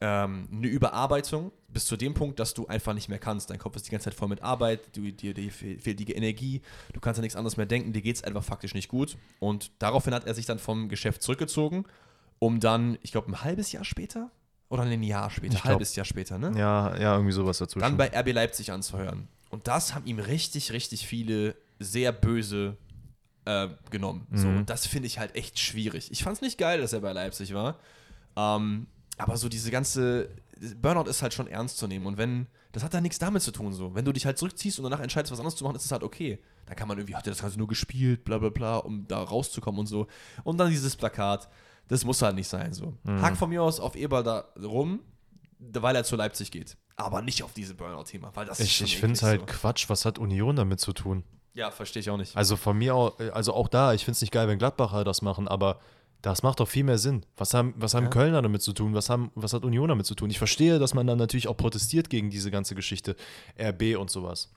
ähm, 0.00 0.48
eine 0.50 0.66
Überarbeitung 0.66 1.52
bis 1.68 1.84
zu 1.84 1.96
dem 1.96 2.14
Punkt, 2.14 2.40
dass 2.40 2.54
du 2.54 2.66
einfach 2.66 2.94
nicht 2.94 3.08
mehr 3.08 3.18
kannst. 3.18 3.50
Dein 3.50 3.58
Kopf 3.58 3.76
ist 3.76 3.86
die 3.86 3.90
ganze 3.90 4.04
Zeit 4.04 4.14
voll 4.14 4.28
mit 4.28 4.42
Arbeit, 4.42 4.96
du, 4.96 5.02
dir, 5.12 5.34
dir 5.34 5.52
fehl- 5.52 5.78
fehlt 5.78 6.00
die 6.00 6.10
Energie, 6.12 6.62
du 6.92 7.00
kannst 7.00 7.18
an 7.18 7.22
nichts 7.22 7.36
anderes 7.36 7.56
mehr 7.56 7.66
denken, 7.66 7.92
dir 7.92 8.02
geht 8.02 8.16
es 8.16 8.24
einfach 8.24 8.42
faktisch 8.42 8.74
nicht 8.74 8.88
gut. 8.88 9.16
Und 9.38 9.70
daraufhin 9.78 10.14
hat 10.14 10.26
er 10.26 10.34
sich 10.34 10.46
dann 10.46 10.58
vom 10.58 10.88
Geschäft 10.88 11.22
zurückgezogen, 11.22 11.84
um 12.38 12.58
dann, 12.58 12.98
ich 13.02 13.12
glaube, 13.12 13.28
ein 13.28 13.44
halbes 13.44 13.72
Jahr 13.72 13.84
später 13.84 14.30
oder 14.70 14.84
ein 14.84 15.02
Jahr 15.02 15.28
später, 15.30 15.54
glaub- 15.56 15.64
halbes 15.64 15.94
Jahr 15.96 16.06
später, 16.06 16.38
ne? 16.38 16.52
Ja, 16.58 16.96
ja, 16.96 17.14
irgendwie 17.14 17.32
sowas 17.32 17.58
dazwischen. 17.58 17.82
dann 17.82 17.96
bei 17.98 18.08
RB 18.18 18.32
Leipzig 18.32 18.72
anzuhören. 18.72 19.28
Und 19.50 19.66
das 19.68 19.94
haben 19.94 20.06
ihm 20.06 20.18
richtig, 20.20 20.72
richtig 20.72 21.06
viele 21.06 21.54
sehr 21.78 22.12
böse 22.12 22.76
äh, 23.46 23.68
genommen. 23.90 24.26
So, 24.32 24.46
Mhm. 24.46 24.58
und 24.58 24.70
das 24.70 24.86
finde 24.86 25.06
ich 25.06 25.18
halt 25.18 25.34
echt 25.34 25.58
schwierig. 25.58 26.10
Ich 26.12 26.22
fand 26.22 26.36
es 26.36 26.40
nicht 26.42 26.56
geil, 26.58 26.80
dass 26.80 26.92
er 26.92 27.00
bei 27.00 27.12
Leipzig 27.12 27.52
war. 27.54 27.78
Ähm, 28.36 28.86
aber 29.18 29.36
so 29.36 29.48
diese 29.48 29.70
ganze 29.70 30.28
Burnout 30.80 31.08
ist 31.08 31.22
halt 31.22 31.32
schon 31.34 31.46
ernst 31.48 31.78
zu 31.78 31.86
nehmen. 31.86 32.06
Und 32.06 32.16
wenn, 32.18 32.46
das 32.72 32.84
hat 32.84 32.92
da 32.94 33.00
nichts 33.00 33.18
damit 33.18 33.42
zu 33.42 33.50
tun, 33.50 33.72
so. 33.72 33.94
Wenn 33.94 34.04
du 34.04 34.12
dich 34.12 34.26
halt 34.26 34.36
zurückziehst 34.38 34.78
und 34.78 34.84
danach 34.84 35.00
entscheidest, 35.00 35.32
was 35.32 35.40
anderes 35.40 35.56
zu 35.56 35.64
machen, 35.64 35.76
ist 35.76 35.86
es 35.86 35.90
halt 35.90 36.02
okay. 36.02 36.38
Dann 36.66 36.76
kann 36.76 36.86
man 36.86 36.98
irgendwie, 36.98 37.16
hat 37.16 37.26
er 37.26 37.30
das 37.32 37.40
Ganze 37.40 37.58
nur 37.58 37.66
gespielt, 37.66 38.24
bla 38.24 38.36
bla 38.38 38.50
bla, 38.50 38.76
um 38.76 39.08
da 39.08 39.20
rauszukommen 39.22 39.80
und 39.80 39.86
so. 39.86 40.06
Und 40.44 40.58
dann 40.58 40.70
dieses 40.70 40.94
Plakat, 40.96 41.48
das 41.90 42.04
muss 42.04 42.22
halt 42.22 42.36
nicht 42.36 42.48
sein, 42.48 42.72
so. 42.72 42.94
Hack 43.06 43.36
von 43.36 43.50
mir 43.50 43.62
aus 43.62 43.80
auf 43.80 43.96
Eber 43.96 44.22
da 44.22 44.44
rum, 44.62 45.00
weil 45.58 45.94
er 45.96 46.04
zu 46.04 46.16
Leipzig 46.16 46.50
geht. 46.50 46.76
Aber 46.96 47.20
nicht 47.20 47.42
auf 47.42 47.52
diese 47.52 47.74
Burnout-Thema, 47.74 48.30
weil 48.34 48.46
das 48.46 48.60
ist 48.60 48.66
ich 48.66 48.82
ich 48.82 48.96
finde 48.98 49.14
es 49.14 49.22
halt 49.22 49.40
so. 49.40 49.46
Quatsch, 49.46 49.88
was 49.88 50.04
hat 50.04 50.18
Union 50.18 50.56
damit 50.56 50.80
zu 50.80 50.92
tun? 50.92 51.24
Ja, 51.52 51.70
verstehe 51.70 52.00
ich 52.00 52.08
auch 52.10 52.16
nicht. 52.16 52.36
Also 52.36 52.56
von 52.56 52.78
mir 52.78 52.94
auch, 52.94 53.18
also 53.32 53.54
auch 53.54 53.68
da, 53.68 53.92
ich 53.92 54.04
finde 54.04 54.12
es 54.16 54.20
nicht 54.20 54.32
geil, 54.32 54.46
wenn 54.48 54.58
Gladbacher 54.58 55.02
das 55.02 55.20
machen, 55.20 55.48
aber 55.48 55.80
das 56.22 56.42
macht 56.42 56.60
doch 56.60 56.68
viel 56.68 56.84
mehr 56.84 56.98
Sinn. 56.98 57.26
Was 57.36 57.54
haben, 57.54 57.74
was 57.76 57.94
haben 57.94 58.04
Ja. 58.04 58.10
Kölner 58.10 58.42
damit 58.42 58.62
zu 58.62 58.72
tun? 58.72 58.94
Was, 58.94 59.10
haben, 59.10 59.32
was 59.34 59.52
hat 59.52 59.64
Union 59.64 59.88
damit 59.88 60.06
zu 60.06 60.14
tun? 60.14 60.30
Ich 60.30 60.38
verstehe, 60.38 60.78
dass 60.78 60.94
man 60.94 61.06
dann 61.06 61.18
natürlich 61.18 61.48
auch 61.48 61.56
protestiert 61.56 62.08
gegen 62.10 62.30
diese 62.30 62.50
ganze 62.50 62.74
Geschichte, 62.74 63.16
RB 63.58 63.96
und 63.98 64.10
sowas. 64.10 64.52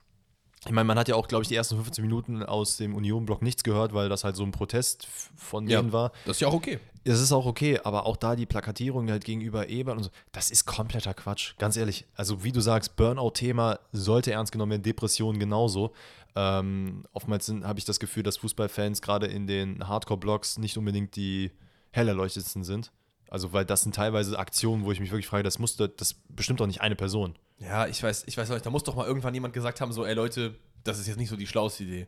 Ich 0.66 0.72
meine, 0.72 0.86
man 0.86 0.98
hat 0.98 1.08
ja 1.10 1.16
auch, 1.16 1.28
glaube 1.28 1.42
ich, 1.42 1.48
die 1.50 1.56
ersten 1.56 1.76
15 1.76 2.02
Minuten 2.04 2.42
aus 2.44 2.78
dem 2.78 2.96
Union-Block 2.96 3.42
nichts 3.42 3.64
gehört, 3.64 3.94
weil 3.94 4.08
das 4.10 4.24
halt 4.24 4.36
so 4.36 4.44
ein 4.44 4.52
Protest 4.52 5.08
von 5.36 5.68
Ja. 5.68 5.82
denen 5.82 5.92
war. 5.92 6.12
Das 6.26 6.38
ist 6.38 6.42
ja 6.42 6.48
auch 6.48 6.54
okay. 6.54 6.80
Es 7.04 7.20
ist 7.20 7.34
auch 7.34 7.46
okay, 7.46 7.80
aber 7.84 8.06
auch 8.06 8.16
da 8.16 8.36
die 8.38 8.46
Plakatierung 8.46 9.10
halt 9.12 9.26
gegenüber 9.26 9.68
Eber 9.68 9.92
und 9.92 10.04
so, 10.04 10.10
das 10.32 10.52
ist 10.52 10.66
kompletter 10.66 11.14
Quatsch. 11.14 11.54
Ganz 11.58 11.76
ehrlich, 11.76 12.06
also 12.16 12.46
wie 12.46 12.54
du 12.54 12.62
sagst, 12.62 12.96
Burnout-Thema 12.96 13.80
sollte 13.92 14.32
ernst 14.32 14.54
genommen 14.54 14.72
werden, 14.72 14.84
Depressionen 14.84 15.38
genauso. 15.38 15.92
Ähm, 16.36 17.06
oftmals 17.12 17.50
habe 17.64 17.78
ich 17.78 17.86
das 17.86 18.00
Gefühl, 18.00 18.24
dass 18.24 18.38
Fußballfans 18.38 19.02
gerade 19.02 19.28
in 19.28 19.48
den 19.48 19.86
Hardcore-Blogs 19.88 20.58
nicht 20.60 20.78
unbedingt 20.78 21.16
die 21.18 21.52
hell 21.92 22.08
erleuchtetsten 22.08 22.64
sind. 22.64 22.92
Also, 23.34 23.52
weil 23.52 23.66
das 23.66 23.82
sind 23.82 23.96
teilweise 23.96 24.38
Aktionen, 24.38 24.86
wo 24.86 24.92
ich 24.92 25.00
mich 25.00 25.10
wirklich 25.10 25.26
frage, 25.26 25.42
das 25.42 25.58
musste, 25.58 25.90
das 25.90 26.14
bestimmt 26.30 26.60
doch 26.60 26.68
nicht 26.68 26.82
eine 26.82 26.96
Person. 26.96 27.36
Ja, 27.58 27.88
ich 27.88 28.04
weiß, 28.04 28.26
ich 28.28 28.38
weiß 28.38 28.48
nicht, 28.50 28.64
da 28.64 28.70
muss 28.70 28.84
doch 28.84 28.96
mal 28.96 29.08
irgendwann 29.08 29.34
jemand 29.34 29.56
gesagt 29.56 29.82
haben, 29.82 29.92
so, 29.92 30.06
ey 30.06 30.14
Leute, 30.14 30.54
das 30.84 31.00
ist 31.00 31.08
jetzt 31.08 31.18
nicht 31.18 31.30
so 31.30 31.36
die 31.36 31.48
schlauste 31.48 31.84
Idee. 31.84 32.06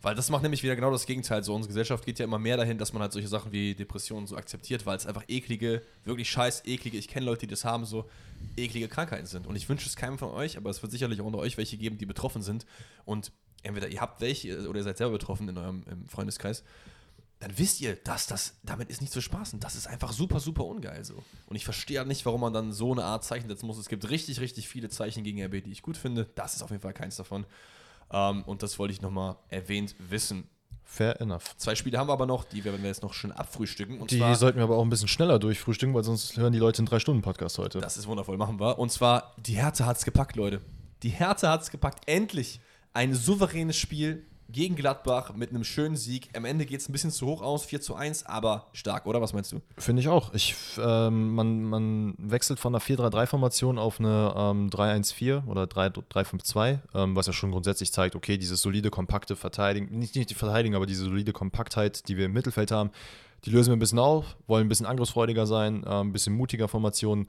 Weil 0.00 0.14
das 0.14 0.30
macht 0.30 0.44
nämlich 0.44 0.62
wieder 0.62 0.76
genau 0.76 0.92
das 0.92 1.06
Gegenteil. 1.06 1.42
So, 1.42 1.56
unsere 1.56 1.70
Gesellschaft 1.70 2.06
geht 2.06 2.20
ja 2.20 2.24
immer 2.24 2.38
mehr 2.38 2.56
dahin, 2.56 2.78
dass 2.78 2.92
man 2.92 3.02
halt 3.02 3.10
solche 3.10 3.26
Sachen 3.26 3.50
wie 3.50 3.74
Depressionen 3.74 4.28
so 4.28 4.36
akzeptiert, 4.36 4.86
weil 4.86 4.96
es 4.96 5.06
einfach 5.06 5.24
eklige, 5.26 5.82
wirklich 6.04 6.30
scheiß 6.30 6.64
eklige, 6.66 6.98
ich 6.98 7.08
kenne 7.08 7.26
Leute, 7.26 7.40
die 7.40 7.50
das 7.50 7.64
haben, 7.64 7.84
so 7.84 8.08
eklige 8.56 8.86
Krankheiten 8.86 9.26
sind. 9.26 9.48
Und 9.48 9.56
ich 9.56 9.68
wünsche 9.68 9.88
es 9.88 9.96
keinem 9.96 10.18
von 10.18 10.30
euch, 10.30 10.56
aber 10.56 10.70
es 10.70 10.80
wird 10.82 10.92
sicherlich 10.92 11.20
auch 11.20 11.26
unter 11.26 11.40
euch 11.40 11.58
welche 11.58 11.78
geben, 11.78 11.98
die 11.98 12.06
betroffen 12.06 12.42
sind. 12.42 12.64
Und 13.04 13.32
entweder 13.64 13.88
ihr 13.88 14.00
habt 14.00 14.20
welche 14.20 14.68
oder 14.68 14.78
ihr 14.78 14.84
seid 14.84 14.98
selber 14.98 15.14
betroffen 15.14 15.48
in 15.48 15.58
eurem 15.58 15.82
Freundeskreis, 16.06 16.62
dann 17.40 17.56
wisst 17.56 17.80
ihr, 17.80 17.96
dass 17.96 18.26
das, 18.26 18.54
damit 18.62 18.90
ist 18.90 19.00
nicht 19.00 19.12
zu 19.12 19.22
spaßen. 19.22 19.60
Das 19.60 19.74
ist 19.74 19.86
einfach 19.86 20.12
super, 20.12 20.40
super 20.40 20.66
ungeil 20.66 21.02
so. 21.04 21.14
Und 21.46 21.56
ich 21.56 21.64
verstehe 21.64 22.04
nicht, 22.06 22.24
warum 22.26 22.42
man 22.42 22.52
dann 22.52 22.72
so 22.72 22.92
eine 22.92 23.02
Art 23.04 23.24
Zeichen 23.24 23.48
setzen 23.48 23.66
muss. 23.66 23.78
Es 23.78 23.88
gibt 23.88 24.08
richtig, 24.10 24.40
richtig 24.40 24.68
viele 24.68 24.90
Zeichen 24.90 25.24
gegen 25.24 25.42
RB, 25.42 25.64
die 25.64 25.72
ich 25.72 25.80
gut 25.80 25.96
finde. 25.96 26.28
Das 26.34 26.54
ist 26.54 26.62
auf 26.62 26.70
jeden 26.70 26.82
Fall 26.82 26.92
keins 26.92 27.16
davon. 27.16 27.46
Ähm, 28.12 28.42
und 28.44 28.62
das 28.62 28.78
wollte 28.78 28.92
ich 28.92 29.00
nochmal 29.00 29.36
erwähnt 29.48 29.94
wissen. 29.98 30.48
Fair 30.84 31.18
enough. 31.20 31.56
Zwei 31.56 31.74
Spiele 31.76 31.98
haben 31.98 32.08
wir 32.08 32.12
aber 32.12 32.26
noch, 32.26 32.44
die 32.44 32.62
werden 32.64 32.82
wir 32.82 32.88
jetzt 32.88 33.02
noch 33.02 33.14
schön 33.14 33.32
abfrühstücken. 33.32 34.00
Und 34.00 34.10
Die 34.10 34.18
zwar, 34.18 34.34
sollten 34.34 34.58
wir 34.58 34.64
aber 34.64 34.76
auch 34.76 34.82
ein 34.82 34.90
bisschen 34.90 35.08
schneller 35.08 35.38
durchfrühstücken, 35.38 35.94
weil 35.94 36.04
sonst 36.04 36.36
hören 36.36 36.52
die 36.52 36.58
Leute 36.58 36.80
einen 36.80 36.88
3-Stunden-Podcast 36.88 37.58
heute. 37.58 37.80
das 37.80 37.96
ist 37.96 38.06
wundervoll, 38.06 38.36
machen 38.36 38.60
wir. 38.60 38.78
Und 38.78 38.92
zwar, 38.92 39.34
die 39.38 39.54
Hertha 39.54 39.86
hat's 39.86 40.04
gepackt, 40.04 40.36
Leute. 40.36 40.60
Die 41.04 41.10
Hertha 41.10 41.52
hat's 41.52 41.70
gepackt. 41.70 42.06
Endlich 42.06 42.60
ein 42.92 43.14
souveränes 43.14 43.76
Spiel 43.76 44.26
gegen 44.52 44.76
Gladbach 44.76 45.34
mit 45.34 45.50
einem 45.50 45.64
schönen 45.64 45.96
Sieg. 45.96 46.28
Am 46.36 46.44
Ende 46.44 46.66
geht 46.66 46.80
es 46.80 46.88
ein 46.88 46.92
bisschen 46.92 47.10
zu 47.10 47.26
hoch 47.26 47.42
aus, 47.42 47.64
4 47.64 47.80
zu 47.80 47.94
1, 47.94 48.26
aber 48.26 48.66
stark, 48.72 49.06
oder? 49.06 49.20
Was 49.20 49.32
meinst 49.32 49.52
du? 49.52 49.60
Finde 49.76 50.00
ich 50.00 50.08
auch. 50.08 50.32
Ich, 50.34 50.54
ähm, 50.78 51.34
man, 51.34 51.64
man 51.64 52.14
wechselt 52.18 52.58
von 52.58 52.74
einer 52.74 52.82
4-3-3-Formation 52.82 53.78
auf 53.78 54.00
eine 54.00 54.34
ähm, 54.36 54.70
3-1-4 54.70 55.46
oder 55.46 55.64
3-5-2, 55.64 56.78
ähm, 56.94 57.16
was 57.16 57.26
ja 57.26 57.32
schon 57.32 57.50
grundsätzlich 57.50 57.92
zeigt, 57.92 58.16
okay, 58.16 58.38
dieses 58.38 58.62
solide, 58.62 58.90
kompakte 58.90 59.36
Verteidigen, 59.36 59.98
nicht, 59.98 60.14
nicht 60.14 60.30
die 60.30 60.34
Verteidigung, 60.34 60.76
aber 60.76 60.86
diese 60.86 61.04
solide 61.04 61.32
Kompaktheit, 61.32 62.08
die 62.08 62.16
wir 62.16 62.26
im 62.26 62.32
Mittelfeld 62.32 62.70
haben, 62.70 62.90
die 63.44 63.50
lösen 63.50 63.70
wir 63.70 63.76
ein 63.76 63.80
bisschen 63.80 63.98
auf, 63.98 64.36
wollen 64.46 64.66
ein 64.66 64.68
bisschen 64.68 64.86
angriffsfreudiger 64.86 65.46
sein, 65.46 65.84
äh, 65.84 66.00
ein 66.00 66.12
bisschen 66.12 66.34
mutiger 66.34 66.68
Formationen 66.68 67.28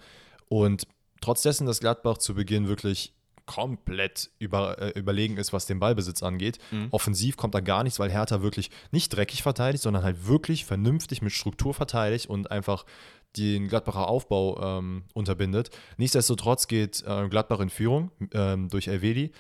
und 0.50 0.88
trotz 1.22 1.44
dessen, 1.44 1.66
dass 1.68 1.80
Gladbach 1.80 2.18
zu 2.18 2.34
Beginn 2.34 2.68
wirklich 2.68 3.14
komplett 3.46 4.32
über, 4.40 4.80
äh, 4.80 5.00
überlegen 5.00 5.38
ist, 5.38 5.54
was 5.54 5.66
den 5.66 5.80
Ballbesitz 5.80 6.24
angeht. 6.24 6.60
Offensiv 6.92 7.38
kommt 7.38 7.56
da 7.56 7.60
gar 7.60 7.84
nichts, 7.84 8.00
weil 8.00 8.12
Hertha 8.12 8.42
wirklich 8.42 8.72
nicht 8.92 9.10
dreckig 9.10 9.44
verteidigt, 9.44 9.84
sondern 9.84 10.04
halt 10.04 10.28
wirklich 10.28 10.66
vernünftig 10.66 11.22
mit 11.22 11.32
Struktur 11.32 11.74
verteidigt 11.74 12.28
und 12.28 12.52
einfach 12.52 12.86
den 13.38 13.68
Gladbacher 13.68 14.08
Aufbau 14.08 14.80
ähm, 14.80 15.04
unterbindet. 15.14 15.70
Nichtsdestotrotz 15.98 16.68
geht 16.68 17.04
äh, 17.06 17.30
Gladbach 17.30 17.60
in 17.60 17.70
Führung 17.70 18.12
ähm, 18.34 18.70
durch 18.70 18.88
Elvedi. 18.88 19.32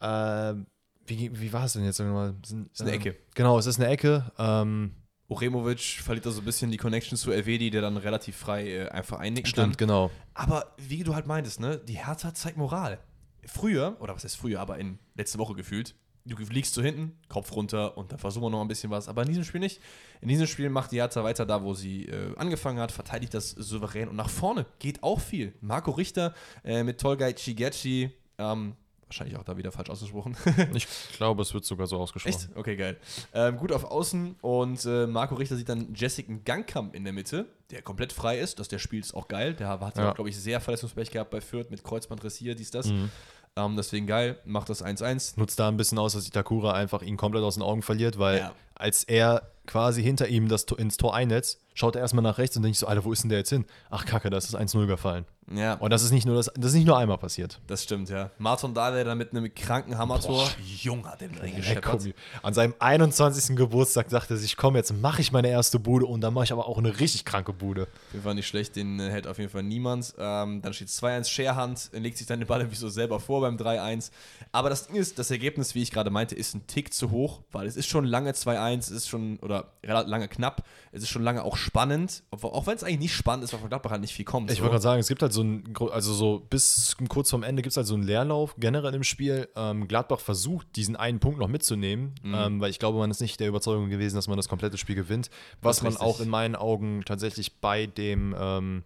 Ähm, 0.00 0.66
wie, 1.06 1.40
wie 1.40 1.52
war 1.52 1.64
es 1.64 1.72
denn 1.74 1.84
jetzt? 1.84 1.96
Sind, 1.96 2.70
ist 2.72 2.80
eine 2.82 2.90
ähm, 2.90 3.00
Ecke. 3.00 3.16
Genau, 3.34 3.58
es 3.58 3.66
ist 3.66 3.80
eine 3.80 3.88
Ecke. 3.88 4.30
Ähm, 4.38 4.92
Uremovic 5.28 5.80
verliert 6.02 6.26
da 6.26 6.30
so 6.30 6.42
ein 6.42 6.44
bisschen 6.44 6.70
die 6.70 6.76
Connection 6.76 7.16
zu 7.16 7.32
Elvedi, 7.32 7.70
der 7.70 7.80
dann 7.80 7.96
relativ 7.96 8.36
frei 8.36 8.68
äh, 8.68 8.88
einfach 8.88 9.18
einnicken 9.18 9.48
stimmt, 9.48 9.78
kann. 9.78 9.88
genau. 9.88 10.10
Aber 10.34 10.74
wie 10.76 11.02
du 11.02 11.14
halt 11.14 11.26
meintest, 11.26 11.60
ne, 11.60 11.78
die 11.78 11.96
Hertha 11.96 12.34
zeigt 12.34 12.56
Moral. 12.56 12.98
Früher, 13.46 13.96
oder 14.00 14.14
was 14.14 14.24
heißt 14.24 14.36
früher, 14.36 14.60
aber 14.60 14.78
in 14.78 14.98
letzte 15.14 15.38
Woche 15.38 15.54
gefühlt, 15.54 15.94
du 16.24 16.36
liegst 16.36 16.74
so 16.74 16.82
hinten, 16.82 17.18
Kopf 17.28 17.52
runter 17.52 17.96
und 17.98 18.12
dann 18.12 18.18
versuchen 18.18 18.44
wir 18.44 18.50
noch 18.50 18.60
ein 18.60 18.68
bisschen 18.68 18.90
was. 18.90 19.08
Aber 19.08 19.22
in 19.22 19.28
diesem 19.28 19.44
Spiel 19.44 19.60
nicht. 19.60 19.80
In 20.20 20.28
diesem 20.28 20.46
Spiel 20.46 20.70
macht 20.70 20.92
die 20.92 20.96
Hertha 21.00 21.24
weiter 21.24 21.44
da, 21.44 21.62
wo 21.64 21.74
sie 21.74 22.06
äh, 22.06 22.36
angefangen 22.36 22.78
hat, 22.78 22.92
verteidigt 22.92 23.34
das 23.34 23.50
souverän 23.50 24.08
und 24.08 24.16
nach 24.16 24.30
vorne 24.30 24.66
geht 24.78 25.02
auch 25.02 25.18
viel. 25.20 25.52
Marco 25.60 25.90
Richter 25.90 26.34
äh, 26.64 26.84
mit 26.84 27.00
Tolgay 27.00 27.34
Chigechi, 27.34 28.12
ähm, 28.38 28.76
wahrscheinlich 29.06 29.36
auch 29.36 29.42
da 29.42 29.56
wieder 29.56 29.72
falsch 29.72 29.90
ausgesprochen. 29.90 30.36
Ich 30.74 30.86
glaube, 31.16 31.42
es 31.42 31.52
wird 31.52 31.64
sogar 31.64 31.86
so 31.88 31.98
ausgesprochen. 31.98 32.34
Echt? 32.34 32.56
Okay, 32.56 32.76
geil. 32.76 32.96
Ähm, 33.34 33.56
gut 33.56 33.72
auf 33.72 33.84
Außen 33.84 34.36
und 34.40 34.84
äh, 34.86 35.06
Marco 35.08 35.34
Richter 35.34 35.56
sieht 35.56 35.68
dann 35.68 35.92
Jessica 35.94 36.32
Gangkamp 36.44 36.94
in 36.94 37.02
der 37.04 37.12
Mitte, 37.12 37.46
der 37.70 37.82
komplett 37.82 38.12
frei 38.12 38.38
ist. 38.38 38.58
Dass 38.60 38.68
der 38.68 38.78
spielt, 38.78 39.04
ist 39.04 39.14
auch 39.14 39.26
geil. 39.28 39.54
Der 39.54 39.68
hat 39.68 39.96
Ja. 39.98 40.12
glaube 40.12 40.30
ich, 40.30 40.36
sehr 40.38 40.60
Verletzungspech 40.60 41.10
gehabt 41.10 41.30
bei 41.30 41.40
Fürth 41.40 41.70
mit 41.70 41.82
Kreuzbandriss 41.82 42.36
hier, 42.36 42.54
dies, 42.54 42.70
das. 42.70 42.86
Mhm. 42.86 43.10
Ähm, 43.58 43.76
deswegen 43.76 44.06
geil, 44.06 44.38
macht 44.44 44.70
das 44.70 44.82
1-1. 44.82 45.34
Nutzt 45.38 45.58
da 45.58 45.68
ein 45.68 45.76
bisschen 45.76 45.98
aus, 45.98 46.14
dass 46.14 46.26
Itakura 46.26 46.72
einfach 46.72 47.02
ihn 47.02 47.16
komplett 47.18 47.42
aus 47.44 47.54
den 47.54 47.62
Augen 47.62 47.82
verliert, 47.82 48.18
weil 48.18 48.38
Ja. 48.38 48.52
als 48.74 49.04
er 49.04 49.50
quasi 49.66 50.02
hinter 50.02 50.28
ihm 50.28 50.48
das 50.48 50.64
Tor, 50.64 50.78
ins 50.78 50.96
Tor 50.96 51.14
einnetzt, 51.14 51.60
schaut 51.74 51.94
er 51.94 52.00
erstmal 52.02 52.22
nach 52.22 52.38
rechts 52.38 52.56
und 52.56 52.62
denkt 52.62 52.78
so, 52.78 52.86
Alter, 52.86 53.04
wo 53.04 53.12
ist 53.12 53.22
denn 53.22 53.28
der 53.28 53.40
jetzt 53.40 53.50
hin? 53.50 53.66
Ach 53.90 54.06
Kacke, 54.06 54.30
da 54.30 54.38
ist 54.38 54.52
das 54.52 54.58
1-0 54.58 54.86
gefallen. 54.86 55.26
Ja, 55.50 55.74
Und 55.74 55.90
das 55.90 56.02
ist 56.02 56.12
nicht 56.12 56.24
nur 56.24 56.36
das, 56.36 56.50
das 56.54 56.66
ist 56.66 56.74
nicht 56.74 56.86
nur 56.86 56.96
einmal 56.96 57.18
passiert. 57.18 57.60
das 57.66 57.82
stimmt, 57.82 58.08
ja. 58.08 58.30
Martin 58.38 58.74
Dahle 58.74 59.04
dann 59.04 59.18
mit 59.18 59.32
einem 59.32 59.52
kranken 59.54 59.98
Hammertor. 59.98 60.48
Jung 60.80 61.06
hat 61.06 61.20
den 61.20 61.34
reingescheppert. 61.34 61.84
komm, 61.84 62.12
An 62.42 62.54
seinem 62.54 62.74
21. 62.78 63.56
Geburtstag 63.56 64.08
sagte 64.08 64.34
er 64.34 64.36
sich, 64.36 64.56
komm, 64.56 64.76
jetzt 64.76 64.92
mache 64.92 65.20
ich 65.20 65.32
meine 65.32 65.48
erste 65.48 65.78
Bude 65.78 66.06
und 66.06 66.20
dann 66.20 66.32
mache 66.32 66.44
ich 66.44 66.52
aber 66.52 66.66
auch 66.68 66.78
eine 66.78 66.98
richtig 67.00 67.24
kranke 67.24 67.52
Bude. 67.52 67.88
Den 68.12 68.24
war 68.24 68.34
nicht 68.34 68.46
schlecht, 68.46 68.76
den 68.76 69.00
äh, 69.00 69.10
hält 69.10 69.26
auf 69.26 69.38
jeden 69.38 69.50
Fall 69.50 69.62
niemand. 69.62 70.14
Ähm, 70.18 70.62
dann 70.62 70.72
steht 70.72 70.88
2-1, 70.88 71.28
Scherhand 71.28 71.90
legt 71.92 72.18
sich 72.18 72.26
dann 72.26 72.38
den 72.38 72.46
Ball 72.46 72.60
irgendwie 72.60 72.78
so 72.78 72.88
selber 72.88 73.18
vor 73.20 73.40
beim 73.40 73.56
3-1. 73.56 74.10
Aber 74.52 74.70
das 74.70 74.86
Ding 74.86 74.96
ist, 74.96 75.18
das 75.18 75.30
Ergebnis, 75.30 75.74
wie 75.74 75.82
ich 75.82 75.90
gerade 75.90 76.10
meinte, 76.10 76.34
ist 76.34 76.54
ein 76.54 76.66
Tick 76.66 76.94
zu 76.94 77.10
hoch, 77.10 77.40
weil 77.50 77.66
es 77.66 77.76
ist 77.76 77.88
schon 77.88 78.04
lange 78.04 78.30
2-1, 78.30 78.78
es 78.78 78.90
ist 78.90 79.08
schon, 79.08 79.38
oder 79.38 79.72
relativ 79.84 80.10
lange 80.10 80.28
knapp, 80.28 80.64
es 80.92 81.02
ist 81.02 81.08
schon 81.08 81.22
lange 81.22 81.42
auch 81.42 81.56
spannend, 81.56 82.22
auch 82.30 82.66
wenn 82.66 82.76
es 82.76 82.84
eigentlich 82.84 83.00
nicht 83.00 83.14
spannend 83.14 83.44
ist, 83.44 83.52
weil 83.52 83.60
von 83.60 83.68
Gladbach 83.68 83.90
halt 83.90 84.00
nicht 84.02 84.14
viel 84.14 84.24
kommt. 84.24 84.50
Ich 84.50 84.58
so. 84.58 84.62
wollte 84.62 84.72
gerade 84.74 84.82
sagen, 84.82 85.00
es 85.00 85.08
gibt 85.08 85.22
halt 85.22 85.31
so 85.32 85.42
ein, 85.42 85.74
also 85.90 86.12
so 86.12 86.46
bis 86.48 86.96
kurz 87.08 87.30
vorm 87.30 87.42
Ende 87.42 87.62
gibt 87.62 87.72
es 87.72 87.76
halt 87.76 87.86
so 87.86 87.94
einen 87.94 88.04
Leerlauf 88.04 88.54
generell 88.58 88.94
im 88.94 89.02
Spiel. 89.02 89.48
Ähm, 89.56 89.88
Gladbach 89.88 90.20
versucht, 90.20 90.66
diesen 90.76 90.94
einen 90.96 91.18
Punkt 91.20 91.38
noch 91.38 91.48
mitzunehmen, 91.48 92.14
Mhm. 92.22 92.34
ähm, 92.34 92.60
weil 92.60 92.70
ich 92.70 92.78
glaube, 92.78 92.98
man 92.98 93.10
ist 93.10 93.20
nicht 93.20 93.40
der 93.40 93.48
Überzeugung 93.48 93.88
gewesen, 93.90 94.14
dass 94.16 94.28
man 94.28 94.36
das 94.36 94.48
komplette 94.48 94.78
Spiel 94.78 94.94
gewinnt. 94.94 95.30
Was 95.60 95.82
man 95.82 95.96
auch 95.96 96.20
in 96.20 96.28
meinen 96.28 96.54
Augen 96.54 97.02
tatsächlich 97.04 97.60
bei 97.60 97.86
dem, 97.86 98.34
ähm, 98.38 98.84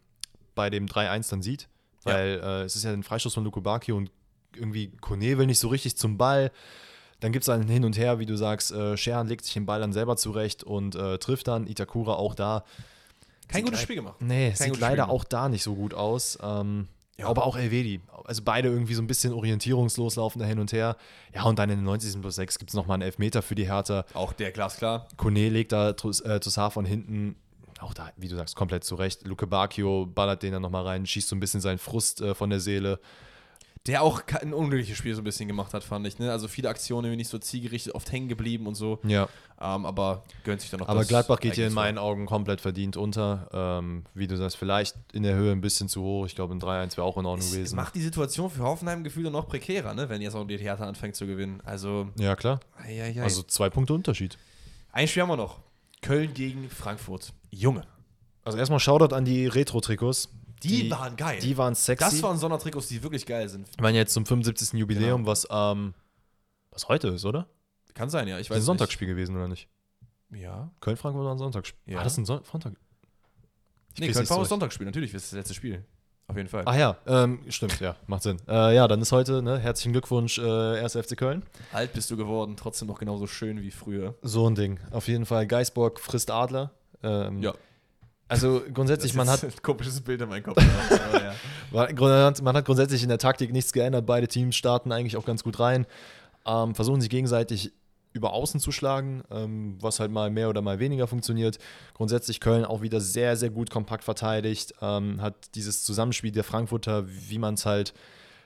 bei 0.55 0.70
dem 0.70 0.86
3-1 0.86 1.28
dann 1.30 1.42
sieht. 1.42 1.68
Weil 2.05 2.40
äh, 2.42 2.62
es 2.62 2.76
ist 2.76 2.84
ja 2.84 2.92
ein 2.92 3.03
Freistoß 3.03 3.34
von 3.34 3.44
Lukubaki 3.44 3.92
und 3.92 4.11
irgendwie 4.55 4.92
Kone 5.01 5.36
will 5.38 5.47
nicht 5.47 5.59
so 5.59 5.68
richtig 5.68 5.97
zum 5.97 6.16
Ball. 6.16 6.51
Dann 7.20 7.32
gibt 7.32 7.42
es 7.42 7.49
einen 7.49 7.68
Hin 7.68 7.84
und 7.84 7.97
Her, 7.99 8.18
wie 8.18 8.26
du 8.26 8.36
sagst, 8.36 8.72
äh, 8.72 8.97
Scherhan 8.97 9.26
legt 9.26 9.44
sich 9.44 9.55
den 9.55 9.66
Ball 9.66 9.80
dann 9.80 9.92
selber 9.92 10.16
zurecht 10.16 10.62
und 10.64 10.94
äh, 10.94 11.18
trifft 11.18 11.49
dann. 11.49 11.66
Itakura 11.66 12.14
auch 12.14 12.34
da. 12.34 12.64
Kein 13.49 13.64
gutes 13.64 13.80
Spiel 13.80 13.97
gemacht. 13.97 14.16
Nee, 14.20 14.53
Kein 14.57 14.72
sieht 14.72 14.80
leider 14.80 15.09
auch 15.09 15.24
da 15.24 15.49
nicht 15.49 15.62
so 15.62 15.74
gut 15.74 15.94
aus. 15.94 16.38
Ähm, 16.42 16.88
Ja. 17.18 17.28
aber 17.28 17.47
auch 17.47 17.57
Elvedi. 17.57 18.01
Also 18.24 18.42
beide 18.44 18.68
irgendwie 18.68 18.94
so 18.94 19.01
ein 19.03 19.07
bisschen 19.07 19.32
orientierungslos 19.32 20.16
laufen 20.16 20.38
da 20.40 20.44
hin 20.47 20.59
und 20.59 20.72
her. 20.72 20.97
Ja, 21.34 21.44
und 21.44 21.59
dann 21.59 21.70
in 21.70 21.78
den 21.78 21.84
90. 21.84 22.20
plus 22.20 22.34
6 22.34 22.59
gibt 22.59 22.70
es 22.70 22.74
nochmal 22.74 22.94
einen 22.97 23.03
Elfmeter 23.03 23.40
für 23.42 23.55
die 23.55 23.66
Hertha. 23.66 24.05
Auch 24.14 24.32
der 24.32 24.51
glasklar. 24.53 25.07
Kone 25.16 25.49
legt 25.49 25.72
da 25.72 25.92
Tus- 25.92 26.20
äh, 26.20 26.40
von 26.70 26.84
hinten. 26.84 27.36
Auch 27.80 27.92
da, 27.94 28.11
wie 28.16 28.28
du 28.28 28.36
sagst, 28.36 28.57
komplett 28.57 28.84
zurecht. 28.84 29.26
Luke 29.26 29.47
Bacchio 29.47 30.07
ballert 30.07 30.42
den 30.42 30.53
dann 30.53 30.62
nochmal 30.62 30.84
rein, 30.84 31.05
schießt 31.07 31.28
so 31.28 31.36
ein 31.36 31.40
bisschen 31.40 31.61
seinen 31.61 31.78
Frust 31.78 32.20
äh, 32.22 32.34
von 32.34 32.49
der 32.51 32.59
Seele. 32.61 32.99
Der 33.87 34.03
auch 34.03 34.22
ein 34.41 34.53
unglückliches 34.53 34.97
Spiel 34.99 35.14
so 35.14 35.20
ein 35.20 35.24
bisschen 35.24 35.47
gemacht 35.47 35.72
hat, 35.74 35.84
fand 35.84 36.07
ich. 36.07 36.18
Ne? 36.18 36.30
Also 36.32 36.49
viele 36.49 36.68
Aktionen 36.68 37.14
nicht 37.16 37.28
so 37.28 37.39
zielgerichtet, 37.39 37.95
oft 37.95 38.11
hängen 38.11 38.28
geblieben 38.28 38.66
und 38.66 38.74
so. 38.74 38.99
Ja. 39.05 39.28
Ähm, 39.61 39.87
aber 39.87 40.24
gönnt 40.45 40.61
sich 40.61 40.70
dann 40.70 40.80
noch 40.80 40.89
Aber 40.89 41.05
Gladbach 41.05 41.39
geht 41.41 41.55
hier 41.55 41.66
in 41.66 41.72
meinen 41.72 41.97
Augen 41.97 42.26
komplett 42.26 42.61
verdient 42.61 42.97
unter. 42.97 43.49
Ähm, 43.53 44.05
wie 44.14 44.26
du 44.26 44.37
sagst, 44.37 44.57
vielleicht 44.57 44.97
in 45.12 45.22
der 45.22 45.34
Höhe 45.37 45.53
ein 45.53 45.61
bisschen 45.61 45.89
zu 45.89 46.03
hoch. 46.03 46.26
Ich 46.26 46.34
glaube, 46.34 46.55
ein 46.55 46.61
3-1 46.61 46.97
wäre 46.97 47.07
auch 47.07 47.16
in 47.16 47.26
Ordnung 47.26 47.47
Es 47.47 47.53
gewesen. 47.53 47.76
macht 47.76 47.95
die 47.95 48.03
Situation 48.03 48.51
für 48.51 48.62
Hoffenheim 48.62 49.05
gefühlt 49.05 49.30
noch 49.32 49.47
prekärer, 49.49 49.95
ne? 49.95 50.09
wenn 50.09 50.20
jetzt 50.20 50.34
auch 50.34 50.45
die 50.45 50.59
Hertha 50.59 50.84
anfängt 50.87 51.14
zu 51.16 51.26
gewinnen. 51.26 51.61
Also, 51.64 52.09
Ja, 52.18 52.34
klar. 52.37 52.61
eieiei. 52.82 53.22
Also 53.22 53.43
zwei 53.45 53.70
Punkte 53.70 53.95
Unterschied. 53.95 54.37
ein 54.93 55.07
Spiel 55.09 55.22
haben 55.22 55.28
wir 55.30 55.37
noch. 55.37 55.61
Köln 56.03 56.34
gegen 56.34 56.68
Frankfurt. 56.68 57.32
Junge. 57.51 57.84
Also 58.45 58.59
erstmal 58.59 58.78
Shoutout 58.80 59.14
an 59.14 59.24
die 59.24 59.47
Retro-Trikots. 59.47 60.28
Die, 60.63 60.91
waren 60.91 61.17
geil. 61.17 61.39
Die 61.41 61.57
waren 61.59 61.75
sexy. 61.75 62.05
das 62.05 62.23
waren 62.23 62.39
Sondertrikots, 62.39 62.89
die 62.89 63.03
wirklich 63.03 63.27
geil 63.27 63.49
sind. 63.49 63.69
Wir 63.77 63.85
waren 63.85 63.95
jetzt 63.95 64.13
zum 64.15 64.25
75. 64.27 64.73
Jubiläum, 64.79 65.23
Genau. 65.23 65.31
was 65.31 65.47
ähm, 65.51 65.95
was 66.71 66.89
heute 66.89 67.09
ist, 67.09 67.25
oder? 67.25 67.47
Kann 67.95 68.11
sein, 68.11 68.29
ja. 68.29 68.39
Ich 68.39 68.49
Das 68.49 68.57
weiß 68.57 68.59
ist 68.59 68.65
ein 68.65 68.67
Sonntagsspiel 68.67 69.09
gewesen, 69.09 69.37
oder 69.37 69.49
nicht? 69.49 69.69
Ja. 70.31 70.71
Köln-Frankfurt 70.81 71.25
war 71.25 71.33
ein 71.35 71.39
Sonntagsspiel. 71.39 71.93
Ja. 71.93 71.99
War 71.99 72.05
das 72.05 72.19
ein 72.19 72.25
Son 72.27 72.41
Sonntag? 72.51 72.73
Ich 73.95 74.01
Nee, 74.01 74.09
weiß 74.09 74.15
Köln 74.15 74.23
nicht 74.25 74.31
war 74.31 74.37
so 74.39 74.43
ein 74.43 74.49
Sonntagsspiel, 74.49 74.87
natürlich. 74.87 75.13
Das 75.13 75.23
ist 75.25 75.33
das 75.33 75.37
letzte 75.39 75.55
Spiel. 75.55 75.85
Auf 76.29 76.37
jeden 76.37 76.49
Fall. 76.49 76.63
Ach 76.67 76.75
ja, 76.75 76.97
ähm, 77.07 77.39
stimmt, 77.49 77.79
ja, 77.79 77.95
macht 78.09 78.25
Sinn. 78.25 78.39
Äh, 78.49 78.75
ja, 78.75 78.89
dann 78.89 79.01
ist 79.01 79.13
heute, 79.13 79.43
ne, 79.43 79.59
herzlichen 79.61 79.93
Glückwunsch, 79.93 80.39
äh, 80.39 80.81
1. 80.81 80.97
FC 80.97 81.17
Köln. 81.17 81.45
Alt 81.73 81.93
bist 81.93 82.11
du 82.11 82.17
geworden, 82.17 82.57
trotzdem 82.57 82.89
noch 82.89 82.99
genauso 82.99 83.28
schön 83.28 83.62
wie 83.62 83.70
früher. 83.70 84.15
So 84.23 84.49
ein 84.51 84.57
Ding. 84.57 84.81
Auf 84.91 85.07
jeden 85.07 85.24
Fall, 85.24 85.47
Geisborg 85.47 86.01
frisst 86.01 86.31
Adler. 86.33 86.73
Ähm, 87.05 87.43
Ja. 87.43 87.55
Also 88.28 88.62
grundsätzlich, 88.73 89.15
man 89.15 89.28
hat, 89.28 89.44
ein 89.44 89.53
komisches 89.62 90.01
Bild 90.01 90.20
in 90.20 90.28
meinem 90.28 90.43
Kopf. 90.43 90.59
aber 90.59 91.23
ja. 91.23 92.32
man 92.43 92.57
hat 92.57 92.65
grundsätzlich 92.65 93.03
in 93.03 93.09
der 93.09 93.19
Taktik 93.19 93.53
nichts 93.53 93.73
geändert. 93.73 94.07
Beide 94.07 94.28
Teams 94.28 94.57
starten 94.57 94.93
eigentlich 94.93 95.16
auch 95.16 95.24
ganz 95.24 95.44
gut 95.44 95.61
rein. 95.61 95.86
Ähm, 96.44 96.74
versuchen 96.74 97.01
sich 97.01 97.11
gegenseitig 97.11 97.73
über 98.16 98.32
Außen 98.32 98.59
zu 98.61 98.73
schlagen, 98.73 99.23
ähm, 99.31 99.77
was 99.81 100.01
halt 100.01 100.11
mal 100.11 100.31
mehr 100.31 100.48
oder 100.48 100.62
mal 100.62 100.78
weniger 100.78 101.07
funktioniert. 101.07 101.59
Grundsätzlich 101.94 102.40
Köln 102.40 102.65
auch 102.65 102.81
wieder 102.81 103.01
sehr, 103.01 103.36
sehr 103.36 103.51
gut 103.51 103.70
kompakt 103.70 104.05
verteidigt. 104.05 104.74
Ähm, 104.81 105.20
hat 105.20 105.55
dieses 105.55 105.85
Zusammenspiel 105.85 106.32
der 106.32 106.44
Frankfurter, 106.44 107.05
wie 107.07 107.39
man 107.39 107.55
es 107.55 107.66
halt 107.66 107.93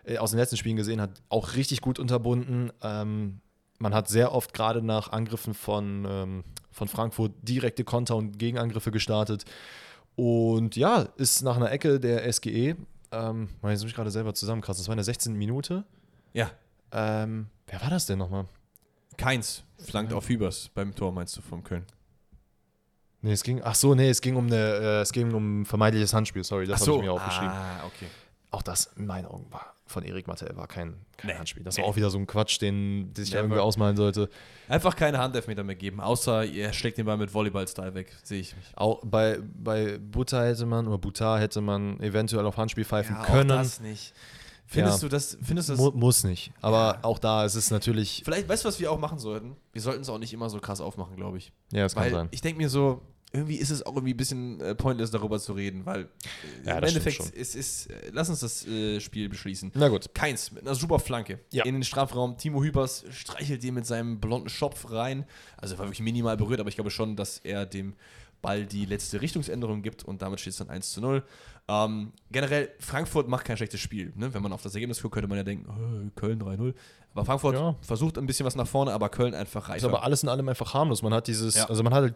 äh, 0.04 0.18
aus 0.18 0.30
den 0.32 0.40
letzten 0.40 0.56
Spielen 0.56 0.76
gesehen 0.76 1.00
hat, 1.00 1.22
auch 1.28 1.54
richtig 1.54 1.80
gut 1.80 1.98
unterbunden. 1.98 2.72
Ähm, 2.82 3.40
man 3.80 3.94
hat 3.94 4.08
sehr 4.08 4.32
oft 4.32 4.52
gerade 4.52 4.82
nach 4.82 5.10
Angriffen 5.10 5.54
von, 5.54 6.06
ähm, 6.08 6.44
von 6.70 6.86
Frankfurt 6.86 7.32
direkte 7.42 7.82
Konter 7.82 8.16
und 8.16 8.38
Gegenangriffe 8.38 8.90
gestartet. 8.90 9.44
Und 10.16 10.76
ja, 10.76 11.08
ist 11.16 11.42
nach 11.42 11.56
einer 11.56 11.72
Ecke 11.72 11.98
der 11.98 12.30
SGE, 12.30 12.76
ähm, 13.10 13.48
jetzt 13.62 13.82
muss 13.82 13.90
ich 13.90 13.94
gerade 13.94 14.10
selber 14.10 14.34
zusammenkratzen, 14.34 14.82
das 14.82 14.88
war 14.88 14.92
in 14.92 14.98
der 14.98 15.04
16. 15.04 15.32
Minute. 15.34 15.84
ja, 16.32 16.50
Ähm, 16.92 17.46
wer 17.66 17.80
war 17.80 17.90
das 17.90 18.06
denn 18.06 18.18
nochmal? 18.18 18.46
Keins 19.16 19.64
flankt 19.78 20.12
auf 20.12 20.28
Hübers 20.28 20.70
beim 20.74 20.94
Tor, 20.94 21.12
meinst 21.12 21.36
du, 21.36 21.40
vom 21.40 21.64
Köln? 21.64 21.86
Nee, 23.22 23.32
es 23.32 23.42
ging, 23.42 23.60
ach 23.62 23.74
so, 23.74 23.94
nee, 23.94 24.08
es 24.08 24.20
ging 24.20 24.36
um 24.36 24.46
eine, 24.46 24.56
äh, 24.56 25.00
es 25.00 25.12
ging 25.12 25.32
um 25.32 25.60
ein 25.62 25.64
vermeidliches 25.64 26.12
Handspiel, 26.12 26.44
sorry, 26.44 26.66
das 26.66 26.80
habe 26.82 26.96
ich 26.96 27.02
mir 27.02 27.12
aufgeschrieben. 27.12 27.50
Ah, 27.50 27.84
okay. 27.86 28.06
Auch 28.50 28.62
das 28.62 28.90
in 28.96 29.06
meinen 29.06 29.26
Augen 29.26 29.46
war 29.50 29.74
von 29.90 30.04
Erik 30.04 30.26
Mattel 30.28 30.50
war 30.56 30.66
kein, 30.66 30.94
kein 31.16 31.30
Nee. 31.32 31.36
Handspiel. 31.38 31.62
Das 31.64 31.76
Nee. 31.76 31.82
war 31.82 31.90
auch 31.90 31.96
wieder 31.96 32.10
so 32.10 32.18
ein 32.18 32.26
Quatsch, 32.26 32.60
den 32.60 33.12
der 33.12 33.24
sich 33.24 33.32
da 33.32 33.38
Never. 33.38 33.46
irgendwie 33.48 33.60
ausmalen 33.62 33.96
sollte. 33.96 34.30
Einfach 34.68 34.96
keine 34.96 35.18
Handelfmeter 35.18 35.64
mehr 35.64 35.74
geben, 35.76 36.00
außer 36.00 36.44
er 36.44 36.72
schlägt 36.72 36.98
den 36.98 37.06
Ball 37.06 37.16
mit 37.16 37.34
Volleyball-Style 37.34 37.94
weg, 37.94 38.16
sehe 38.22 38.40
ich 38.40 38.56
mich. 38.56 38.66
Auch 38.76 39.00
bei, 39.04 39.38
bei 39.62 39.98
Buta 39.98 40.44
hätte 40.44 40.64
man, 40.66 40.86
oder 40.88 40.98
Buta 40.98 41.38
hätte 41.38 41.60
man 41.60 41.98
eventuell 42.00 42.46
auf 42.46 42.56
Handspiel 42.56 42.84
pfeifen 42.84 43.16
Ja, 43.16 43.24
können. 43.24 43.50
Auch 43.50 43.56
das 43.56 43.80
nicht. 43.80 44.14
Findest 44.66 45.02
Ja. 45.02 45.08
du 45.08 45.12
das, 45.12 45.36
findest 45.42 45.68
du 45.68 45.72
das 45.72 45.80
Mu 45.82 45.90
muss 45.90 46.22
nicht. 46.22 46.52
Aber 46.60 46.94
Ja. 46.94 46.98
auch 47.02 47.18
da 47.18 47.44
ist 47.44 47.56
es 47.56 47.72
natürlich, 47.72 48.22
Vielleicht, 48.24 48.48
weißt 48.48 48.64
du, 48.64 48.68
was 48.68 48.78
wir 48.78 48.92
auch 48.92 49.00
machen 49.00 49.18
sollten? 49.18 49.56
Wir 49.72 49.82
sollten 49.82 50.02
es 50.02 50.08
auch 50.08 50.18
nicht 50.18 50.32
immer 50.32 50.48
so 50.48 50.60
krass 50.60 50.80
aufmachen, 50.80 51.16
glaube 51.16 51.38
ich. 51.38 51.52
ja, 51.72 51.88
kann 51.88 52.04
Weil 52.04 52.10
sein. 52.12 52.28
ich 52.30 52.40
denke 52.40 52.58
mir 52.58 52.68
so, 52.68 53.02
irgendwie 53.32 53.56
ist 53.56 53.70
es 53.70 53.84
auch 53.86 53.94
irgendwie 53.94 54.14
ein 54.14 54.16
bisschen 54.16 54.60
äh, 54.60 54.74
pointless, 54.74 55.10
darüber 55.10 55.38
zu 55.38 55.52
reden, 55.52 55.86
weil 55.86 56.02
äh, 56.64 56.68
Ja, 56.68 56.78
im 56.78 56.84
Endeffekt 56.84 57.20
ist, 57.30 57.54
ist, 57.54 57.86
äh, 57.90 58.10
lass 58.12 58.28
uns 58.28 58.40
das 58.40 58.66
äh, 58.66 59.00
Spiel 59.00 59.28
beschließen. 59.28 59.70
Na 59.74 59.88
gut. 59.88 60.12
Keins 60.14 60.50
mit 60.52 60.62
einer 60.66 60.74
super 60.74 60.98
Flanke 60.98 61.38
Ja. 61.52 61.64
in 61.64 61.74
den 61.74 61.84
Strafraum. 61.84 62.36
Timo 62.38 62.62
Hübers 62.62 63.04
streichelt 63.10 63.62
den 63.62 63.74
mit 63.74 63.86
seinem 63.86 64.18
blonden 64.20 64.48
Schopf 64.48 64.90
rein. 64.90 65.24
Also 65.56 65.74
er 65.74 65.78
war 65.78 65.86
wirklich 65.86 66.00
minimal 66.00 66.36
berührt, 66.36 66.60
aber 66.60 66.68
ich 66.68 66.74
glaube 66.74 66.90
schon, 66.90 67.14
dass 67.16 67.38
er 67.38 67.66
dem 67.66 67.94
Ball 68.42 68.64
die 68.66 68.86
letzte 68.86 69.20
Richtungsänderung 69.20 69.82
gibt 69.82 70.02
und 70.04 70.22
damit 70.22 70.40
steht 70.40 70.52
es 70.52 70.58
dann 70.58 70.70
1 70.70 70.92
zu 70.92 71.00
0. 71.00 71.22
Ähm, 71.68 72.12
generell, 72.32 72.70
Frankfurt 72.80 73.28
macht 73.28 73.44
kein 73.44 73.56
schlechtes 73.56 73.80
Spiel. 73.80 74.12
Ne? 74.16 74.32
Wenn 74.34 74.42
man 74.42 74.52
auf 74.52 74.62
das 74.62 74.74
Ergebnis 74.74 75.00
guckt, 75.02 75.14
könnte 75.14 75.28
man 75.28 75.36
ja 75.38 75.44
denken, 75.44 75.66
oh, 75.68 76.10
Köln 76.18 76.40
3-0. 76.42 76.74
Aber 77.12 77.24
Frankfurt 77.24 77.54
Ja. 77.56 77.74
versucht 77.82 78.18
ein 78.18 78.26
bisschen 78.26 78.46
was 78.46 78.54
nach 78.54 78.68
vorne, 78.68 78.92
aber 78.92 79.08
Köln 79.08 79.34
einfach 79.34 79.62
Ist 79.64 79.68
reicher. 79.68 79.86
aber 79.88 80.04
alles 80.04 80.22
in 80.22 80.28
allem 80.28 80.48
einfach 80.48 80.74
harmlos. 80.74 81.02
Man 81.02 81.12
hat 81.12 81.26
dieses, 81.26 81.56
Ja. 81.56 81.64
also 81.68 81.82
man 81.82 81.92
hat 81.92 82.02
halt 82.02 82.14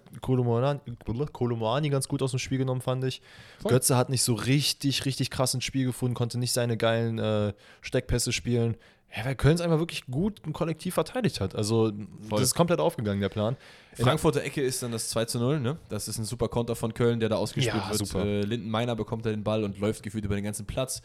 Kolomani 1.33 1.89
ganz 1.91 2.09
gut 2.09 2.23
aus 2.23 2.31
dem 2.31 2.39
Spiel 2.39 2.59
genommen, 2.59 2.81
fand 2.81 3.05
ich. 3.05 3.21
Voll. 3.61 3.73
Götze 3.73 3.97
hat 3.97 4.09
nicht 4.09 4.23
so 4.23 4.35
richtig, 4.35 5.05
richtig 5.05 5.31
krass 5.31 5.55
ins 5.55 5.65
Spiel 5.65 5.85
gefunden, 5.87 6.15
konnte 6.15 6.39
nicht 6.39 6.53
seine 6.53 6.77
geilen 6.77 7.19
äh, 7.19 7.53
Steckpässe 7.81 8.33
spielen. 8.33 8.77
Ja, 9.17 9.25
weil 9.25 9.37
Köln 9.37 9.55
es 9.55 9.61
einfach 9.61 9.79
wirklich 9.79 10.07
gut 10.07 10.41
und 10.45 10.55
kollektiv 10.55 10.95
verteidigt 10.95 11.41
hat. 11.41 11.55
Also 11.55 11.93
Voll. 12.29 12.41
das 12.41 12.49
ist 12.49 12.55
komplett 12.57 12.81
aufgegangen, 12.81 13.21
der 13.21 13.29
Plan. 13.29 13.57
Frankfurter 13.95 14.43
Ecke 14.43 14.61
ist 14.61 14.83
dann 14.83 14.91
das 14.91 15.09
2 15.11 15.25
zu 15.27 15.39
0, 15.39 15.61
ne? 15.61 15.77
Das 15.89 16.09
ist 16.09 16.19
ein 16.19 16.25
super 16.25 16.49
Konter 16.49 16.75
von 16.75 16.93
Köln, 16.95 17.21
der 17.21 17.29
da 17.29 17.37
ausgespielt 17.37 17.77
Ja, 17.77 17.91
wird. 17.91 18.05
super. 18.05 18.25
Äh, 18.25 18.41
Linden 18.41 18.69
Meiner 18.71 18.97
bekommt 18.97 19.25
da 19.25 19.31
den 19.31 19.45
Ball 19.45 19.63
und 19.63 19.79
läuft 19.79 20.03
gefühlt 20.03 20.25
über 20.25 20.35
den 20.35 20.43
ganzen 20.43 20.67
Platz. 20.67 21.01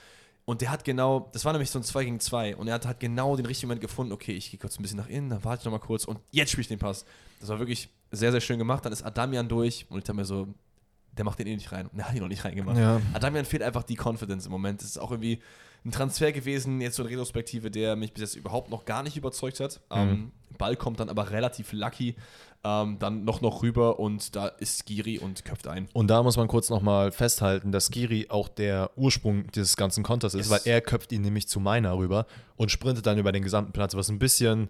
Und 0.49 0.61
der 0.61 0.71
hat 0.71 0.83
genau, 0.83 1.29
das 1.31 1.45
war 1.45 1.51
nämlich 1.51 1.69
so 1.69 1.77
ein 1.77 1.83
2 1.83 2.05
gegen 2.05 2.19
2 2.19 2.55
und 2.55 2.67
er 2.67 2.73
hat 2.73 2.87
halt 2.87 2.99
genau 2.99 3.35
den 3.35 3.45
richtigen 3.45 3.67
Moment 3.67 3.81
gefunden, 3.81 4.11
okay, 4.11 4.31
ich 4.31 4.49
gehe 4.49 4.59
kurz 4.59 4.79
ein 4.79 4.81
bisschen 4.81 4.97
nach 4.97 5.07
innen, 5.07 5.29
dann 5.29 5.43
warte 5.43 5.61
ich 5.61 5.65
nochmal 5.65 5.79
kurz 5.79 6.05
und 6.05 6.19
jetzt 6.31 6.49
spiele 6.49 6.63
ich 6.63 6.67
den 6.67 6.79
Pass. 6.79 7.05
Das 7.39 7.49
war 7.49 7.59
wirklich 7.59 7.87
sehr, 8.09 8.31
sehr 8.31 8.41
schön 8.41 8.57
gemacht. 8.57 8.83
Dann 8.83 8.91
ist 8.91 9.03
Adamian 9.03 9.47
durch 9.47 9.85
und 9.89 9.99
ich 9.99 10.05
dachte 10.05 10.15
mir 10.15 10.25
so, 10.25 10.47
der 11.15 11.23
macht 11.23 11.37
den 11.37 11.45
eh 11.45 11.53
nicht 11.53 11.71
rein. 11.71 11.85
Und 11.85 11.99
er 11.99 12.07
hat 12.07 12.15
ihn 12.15 12.21
noch 12.21 12.29
nicht 12.29 12.43
reingemacht. 12.43 12.79
Ja. 12.79 12.99
Adamian 13.13 13.45
fehlt 13.45 13.61
einfach 13.61 13.83
die 13.83 13.95
Confidence 13.95 14.47
im 14.47 14.51
Moment. 14.51 14.81
Das 14.81 14.89
ist 14.89 14.97
auch 14.97 15.11
irgendwie 15.11 15.39
ein 15.85 15.91
Transfer 15.91 16.31
gewesen, 16.31 16.81
jetzt 16.81 16.95
so 16.95 17.03
in 17.03 17.09
Retrospektive, 17.09 17.69
der 17.69 17.95
mich 17.95 18.13
bis 18.13 18.21
jetzt 18.21 18.35
überhaupt 18.35 18.71
noch 18.71 18.85
gar 18.85 19.03
nicht 19.03 19.17
überzeugt 19.17 19.59
hat. 19.59 19.81
Ähm, 19.91 20.31
Ball 20.57 20.75
kommt 20.75 20.99
dann 20.99 21.09
aber 21.09 21.29
relativ 21.29 21.73
lucky 21.73 22.15
ähm, 22.63 22.97
dann 22.99 23.23
noch 23.23 23.41
noch 23.41 23.63
rüber 23.63 23.99
und 23.99 24.35
da 24.35 24.47
ist 24.47 24.83
Skiri 24.85 25.17
und 25.19 25.45
köpft 25.45 25.67
ein. 25.67 25.87
Und 25.93 26.07
da 26.09 26.21
muss 26.23 26.35
man 26.37 26.47
kurz 26.47 26.69
nochmal 26.69 27.11
festhalten, 27.11 27.71
dass 27.71 27.85
Skiri 27.87 28.27
auch 28.29 28.49
der 28.49 28.91
Ursprung 28.97 29.47
dieses 29.55 29.77
ganzen 29.77 30.03
Konters 30.03 30.33
ist, 30.33 30.49
Yes. 30.49 30.65
weil 30.65 30.73
er 30.73 30.81
köpft 30.81 31.11
ihn 31.11 31.21
nämlich 31.21 31.47
zu 31.47 31.59
Meiner 31.59 31.97
rüber 31.97 32.25
und 32.57 32.69
sprintet 32.71 33.05
dann 33.05 33.17
über 33.17 33.31
den 33.31 33.43
gesamten 33.43 33.71
Platz, 33.71 33.95
was 33.95 34.09
ein 34.09 34.19
bisschen 34.19 34.69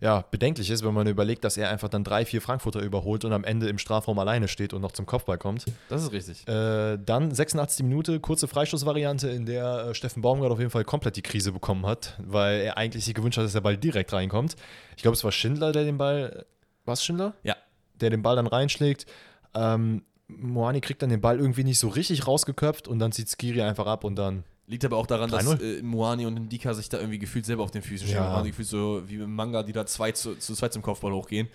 ja, 0.00 0.24
bedenklich 0.32 0.68
ist, 0.68 0.82
wenn 0.84 0.94
man 0.94 1.06
überlegt, 1.06 1.44
dass 1.44 1.56
er 1.56 1.70
einfach 1.70 1.88
dann 1.88 2.02
drei, 2.02 2.24
vier 2.24 2.42
Frankfurter 2.42 2.80
überholt 2.80 3.24
und 3.24 3.32
am 3.32 3.44
Ende 3.44 3.68
im 3.68 3.78
Strafraum 3.78 4.18
alleine 4.18 4.48
steht 4.48 4.72
und 4.72 4.80
noch 4.82 4.90
zum 4.90 5.06
Kopfball 5.06 5.38
kommt. 5.38 5.64
Das 5.88 6.02
ist 6.02 6.10
richtig. 6.10 6.48
Äh, 6.48 6.98
dann 6.98 7.32
86. 7.32 7.84
Minute, 7.86 8.18
kurze 8.18 8.48
Freistoßvariante, 8.48 9.28
in 9.28 9.46
der 9.46 9.90
äh, 9.90 9.94
Steffen 9.94 10.20
Baumgart 10.20 10.50
auf 10.50 10.58
jeden 10.58 10.72
Fall 10.72 10.82
komplett 10.82 11.14
die 11.14 11.22
Krise 11.22 11.52
bekommen 11.52 11.86
hat, 11.86 12.18
weil 12.18 12.62
er 12.62 12.78
eigentlich 12.78 13.04
sich 13.04 13.14
gewünscht 13.14 13.38
hat, 13.38 13.44
dass 13.44 13.52
der 13.52 13.60
Ball 13.60 13.76
direkt 13.76 14.12
reinkommt. 14.12 14.56
Ich 14.96 15.02
glaube, 15.02 15.14
es 15.14 15.22
war 15.22 15.30
Schindler, 15.30 15.70
der 15.70 15.84
den 15.84 15.98
Ball. 15.98 16.46
Was 16.84 17.04
Schindler? 17.04 17.34
Ja. 17.42 17.56
Der 18.00 18.10
den 18.10 18.22
Ball 18.22 18.36
dann 18.36 18.46
reinschlägt. 18.46 19.06
Ähm, 19.54 20.02
Moani 20.28 20.80
kriegt 20.80 21.02
dann 21.02 21.10
den 21.10 21.20
Ball 21.20 21.38
irgendwie 21.38 21.64
nicht 21.64 21.78
so 21.78 21.88
richtig 21.88 22.26
rausgeköpft 22.26 22.88
und 22.88 22.98
dann 22.98 23.12
zieht 23.12 23.28
Skiri 23.28 23.62
einfach 23.62 23.86
ab 23.86 24.04
und 24.04 24.16
dann. 24.16 24.44
Liegt 24.66 24.84
aber 24.84 24.96
auch 24.96 25.06
daran, 25.06 25.30
dass 25.30 25.46
3-0. 25.46 25.78
äh, 25.78 25.82
Muani 25.82 26.24
und 26.24 26.34
Ndika 26.34 26.72
sich 26.72 26.88
da 26.88 26.98
irgendwie 26.98 27.18
gefühlt 27.18 27.44
selber 27.44 27.62
auf 27.62 27.70
den 27.70 27.82
Füßen 27.82 28.06
stehen. 28.06 28.16
Ja. 28.16 28.40
Gefühlt 28.42 28.68
so 28.68 29.02
wie 29.06 29.16
im 29.16 29.34
Manga, 29.34 29.62
die 29.62 29.72
da 29.72 29.84
zwei 29.86 30.12
zu, 30.12 30.36
zu 30.36 30.54
zweit 30.54 30.72
zum 30.72 30.82
Kopfball 30.82 31.12
hochgehen. 31.12 31.48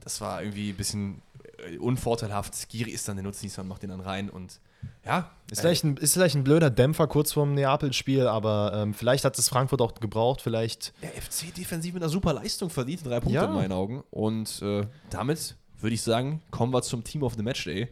Das 0.00 0.20
war 0.20 0.42
irgendwie 0.42 0.70
ein 0.70 0.76
bisschen 0.76 1.22
äh, 1.58 1.76
unvorteilhaft. 1.78 2.54
Skiri 2.54 2.90
ist 2.90 3.06
dann 3.06 3.16
der 3.16 3.24
Nutznießer 3.24 3.62
und 3.62 3.68
macht 3.68 3.82
den 3.82 3.90
dann 3.90 4.00
rein 4.00 4.28
und 4.30 4.60
ja. 5.04 5.30
Ist 5.50 5.60
vielleicht, 5.60 5.84
ein, 5.84 5.96
ist 5.98 6.14
vielleicht 6.14 6.34
ein 6.36 6.42
blöder 6.44 6.70
Dämpfer 6.70 7.06
kurz 7.06 7.32
vorm 7.32 7.54
Neapel-Spiel, 7.54 8.26
aber 8.26 8.72
ähm, 8.74 8.94
vielleicht 8.94 9.24
hat 9.24 9.38
es 9.38 9.48
Frankfurt 9.48 9.80
auch 9.82 9.94
gebraucht. 9.94 10.40
Vielleicht. 10.40 10.92
der 11.02 11.10
FC 11.10 11.54
defensiv 11.54 11.92
mit 11.94 12.02
einer 12.02 12.10
super 12.10 12.32
Leistung 12.32 12.70
verdient, 12.70 13.04
drei 13.04 13.20
Punkte 13.20 13.34
Ja. 13.40 13.44
in 13.44 13.52
meinen 13.52 13.72
Augen. 13.72 14.02
Und 14.10 14.62
äh, 14.62 14.86
damit 15.10 15.54
würde 15.80 15.94
ich 15.94 16.02
sagen, 16.02 16.40
kommen 16.50 16.72
wir 16.72 16.82
zum 16.82 17.04
Team 17.04 17.22
of 17.22 17.34
the 17.34 17.42
Matchday. 17.42 17.88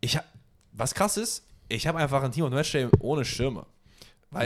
Ich 0.00 0.16
hab, 0.16 0.24
was 0.72 0.94
krass 0.94 1.16
ist, 1.16 1.44
ich 1.68 1.86
habe 1.86 1.98
einfach 1.98 2.22
ein 2.22 2.30
Team 2.30 2.44
of 2.44 2.50
the 2.50 2.56
Matchday 2.56 2.88
ohne 3.00 3.24
Stürmer. 3.24 3.66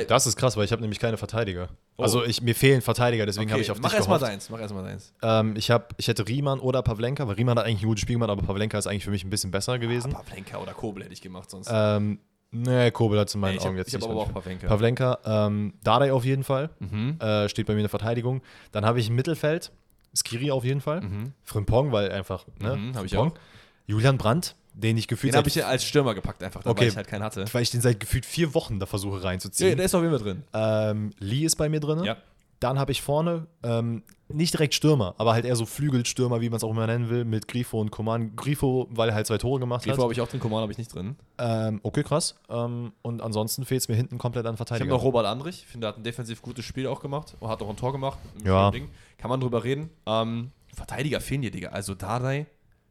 Das 0.08 0.26
ist 0.26 0.36
krass, 0.36 0.56
weil 0.56 0.64
ich 0.64 0.72
habe 0.72 0.82
nämlich 0.82 0.98
keine 1.00 1.16
Verteidiger. 1.16 1.68
Oh. 2.00 2.02
Also 2.02 2.24
ich, 2.24 2.42
mir 2.42 2.54
fehlen 2.54 2.80
Verteidiger, 2.82 3.26
deswegen 3.26 3.44
okay, 3.46 3.52
habe 3.52 3.62
ich 3.62 3.70
auf 3.70 3.78
mach 3.80 3.90
dich 3.90 3.96
erstmal 3.98 4.18
gehofft. 4.18 4.32
deins, 4.32 4.50
mach 4.50 4.60
erstmal 4.60 4.84
deins. 4.84 5.12
Ähm, 5.22 5.54
ich, 5.56 5.70
hab, 5.70 5.94
ich 5.98 6.08
hätte 6.08 6.26
Riemann 6.26 6.58
oder 6.60 6.82
Pavlenka, 6.82 7.26
weil 7.28 7.34
Riemann 7.36 7.58
hat 7.58 7.66
eigentlich 7.66 7.82
ein 7.82 7.86
gutes 7.88 8.02
Spiel 8.02 8.16
gemacht, 8.16 8.30
aber 8.30 8.42
Pavlenka 8.42 8.76
ist 8.78 8.86
eigentlich 8.86 9.04
für 9.04 9.10
mich 9.10 9.24
ein 9.24 9.30
bisschen 9.30 9.50
besser 9.50 9.78
gewesen. 9.78 10.12
Pavlenka 10.12 10.58
oder 10.58 10.72
Kobel 10.74 11.04
hätte 11.04 11.12
ich 11.12 11.20
gemacht 11.22 11.50
sonst. 11.50 11.68
Ähm, 11.72 12.18
nee, 12.50 12.90
Kobel 12.90 13.18
hat 13.20 13.28
es 13.28 13.34
in 13.34 13.40
meinen 13.40 13.52
Nee, 13.52 13.56
ich 13.58 13.62
Augen 13.62 13.68
habe 13.70 13.78
jetzt 13.78 13.92
hab 13.94 14.00
nicht. 14.00 14.10
aber 14.10 14.20
auch 14.20 14.32
Pavlenka. 14.32 14.66
Pavlenka, 14.66 15.18
ähm, 15.24 15.74
Dardai 15.84 16.12
auf 16.12 16.24
jeden 16.24 16.44
Fall, 16.44 16.70
Mhm. 16.80 17.16
äh, 17.20 17.48
steht 17.48 17.66
bei 17.66 17.74
mir 17.74 17.80
in 17.80 17.84
der 17.84 17.90
Verteidigung. 17.90 18.42
Dann 18.72 18.84
habe 18.84 18.98
ich 19.00 19.08
im 19.08 19.14
Mittelfeld 19.16 19.70
Skiri 20.14 20.50
auf 20.50 20.64
jeden 20.64 20.80
Fall. 20.80 21.02
Mhm. 21.02 21.32
Frimpong, 21.44 21.92
weil 21.92 22.10
einfach, 22.10 22.44
ne? 22.58 22.76
Mhm, 22.76 22.94
hab 22.96 23.04
ich 23.04 23.12
Frimpong. 23.12 23.32
auch. 23.32 23.38
Julian 23.86 24.18
Brandt, 24.18 24.56
den 24.74 24.96
ich 24.96 25.08
gefühlt 25.08 25.32
Den 25.34 25.38
habe 25.38 25.48
ich 25.48 25.54
ja 25.54 25.66
als 25.66 25.84
Stürmer 25.84 26.14
gepackt 26.14 26.42
einfach, 26.42 26.62
da 26.62 26.70
Okay. 26.70 26.80
weil 26.82 26.88
ich 26.88 26.96
halt 26.96 27.08
keinen 27.08 27.22
hatte. 27.24 27.44
weil 27.52 27.62
ich 27.62 27.70
den 27.70 27.80
seit 27.80 28.00
gefühlt 28.00 28.24
vier 28.26 28.54
Wochen 28.54 28.78
da 28.78 28.86
versuche 28.86 29.16
Ja, 29.18 29.24
reinzuziehen. 29.24 29.76
der 29.76 29.86
ist 29.86 29.94
auf 29.94 30.02
jeden 30.02 30.14
Fall 30.14 30.24
drin. 30.24 30.42
ähm, 30.52 31.10
Lee 31.18 31.44
ist 31.44 31.56
bei 31.56 31.68
mir 31.68 31.80
drin. 31.80 32.04
Ja. 32.04 32.16
Dann 32.60 32.78
habe 32.78 32.92
ich 32.92 33.00
vorne 33.00 33.46
ähm, 33.62 34.02
nicht 34.28 34.52
direkt 34.52 34.74
Stürmer, 34.74 35.14
aber 35.16 35.32
halt 35.32 35.46
eher 35.46 35.56
so 35.56 35.64
Flügelstürmer, 35.64 36.42
wie 36.42 36.50
man 36.50 36.58
es 36.58 36.62
auch 36.64 36.70
immer 36.70 36.86
nennen 36.86 37.08
will, 37.08 37.24
mit 37.24 37.48
Grifo 37.48 37.80
und 37.80 37.90
Coman. 37.90 38.36
Grifo, 38.36 38.86
weil 38.90 39.08
er 39.08 39.14
halt 39.14 39.26
zwei 39.26 39.38
Tore 39.38 39.58
gemacht 39.60 39.82
Grifo 39.84 39.96
hat. 39.96 40.02
habe 40.02 40.12
ich 40.12 40.20
auch 40.20 40.28
drin, 40.28 40.40
Coman 40.40 40.60
habe 40.60 40.70
ich 40.70 40.76
nicht 40.76 40.94
drin. 40.94 41.16
Ähm, 41.38 41.80
okay, 41.82 42.02
krass. 42.02 42.38
Ähm, 42.50 42.92
und 43.00 43.22
ansonsten 43.22 43.64
fehlt 43.64 43.80
es 43.80 43.88
mir 43.88 43.94
hinten 43.94 44.18
komplett 44.18 44.44
an 44.44 44.56
Ich 44.56 44.60
habe 44.70 44.84
noch 44.84 45.02
Robert 45.02 45.24
Andrich, 45.24 45.60
ich 45.62 45.66
finde, 45.66 45.86
er 45.86 45.88
hat 45.88 45.96
ein 45.96 46.02
defensiv 46.04 46.42
gutes 46.42 46.66
Spiel 46.66 46.86
auch 46.86 47.00
gemacht 47.00 47.34
und 47.40 47.48
hat 47.48 47.62
auch 47.62 47.70
ein 47.70 47.76
Tor 47.78 47.92
gemacht. 47.92 48.18
Ja. 48.44 48.70
Ding. 48.70 48.90
Kann 49.16 49.30
man 49.30 49.40
drüber 49.40 49.64
reden. 49.64 49.88
Ähm, 50.04 50.50
Verteidiger 50.74 51.20
fehlen 51.22 51.40
dir, 51.40 51.50
Digga. 51.50 51.70
Also 51.70 51.94
Dardai, 51.94 52.44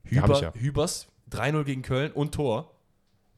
Ja, 0.10 0.24
Hüber, 0.24 0.42
ja. 0.42 0.54
Hübers, 0.56 1.08
3-0 1.32 1.64
gegen 1.64 1.82
Köln 1.82 2.12
und 2.12 2.34
Tor 2.34 2.72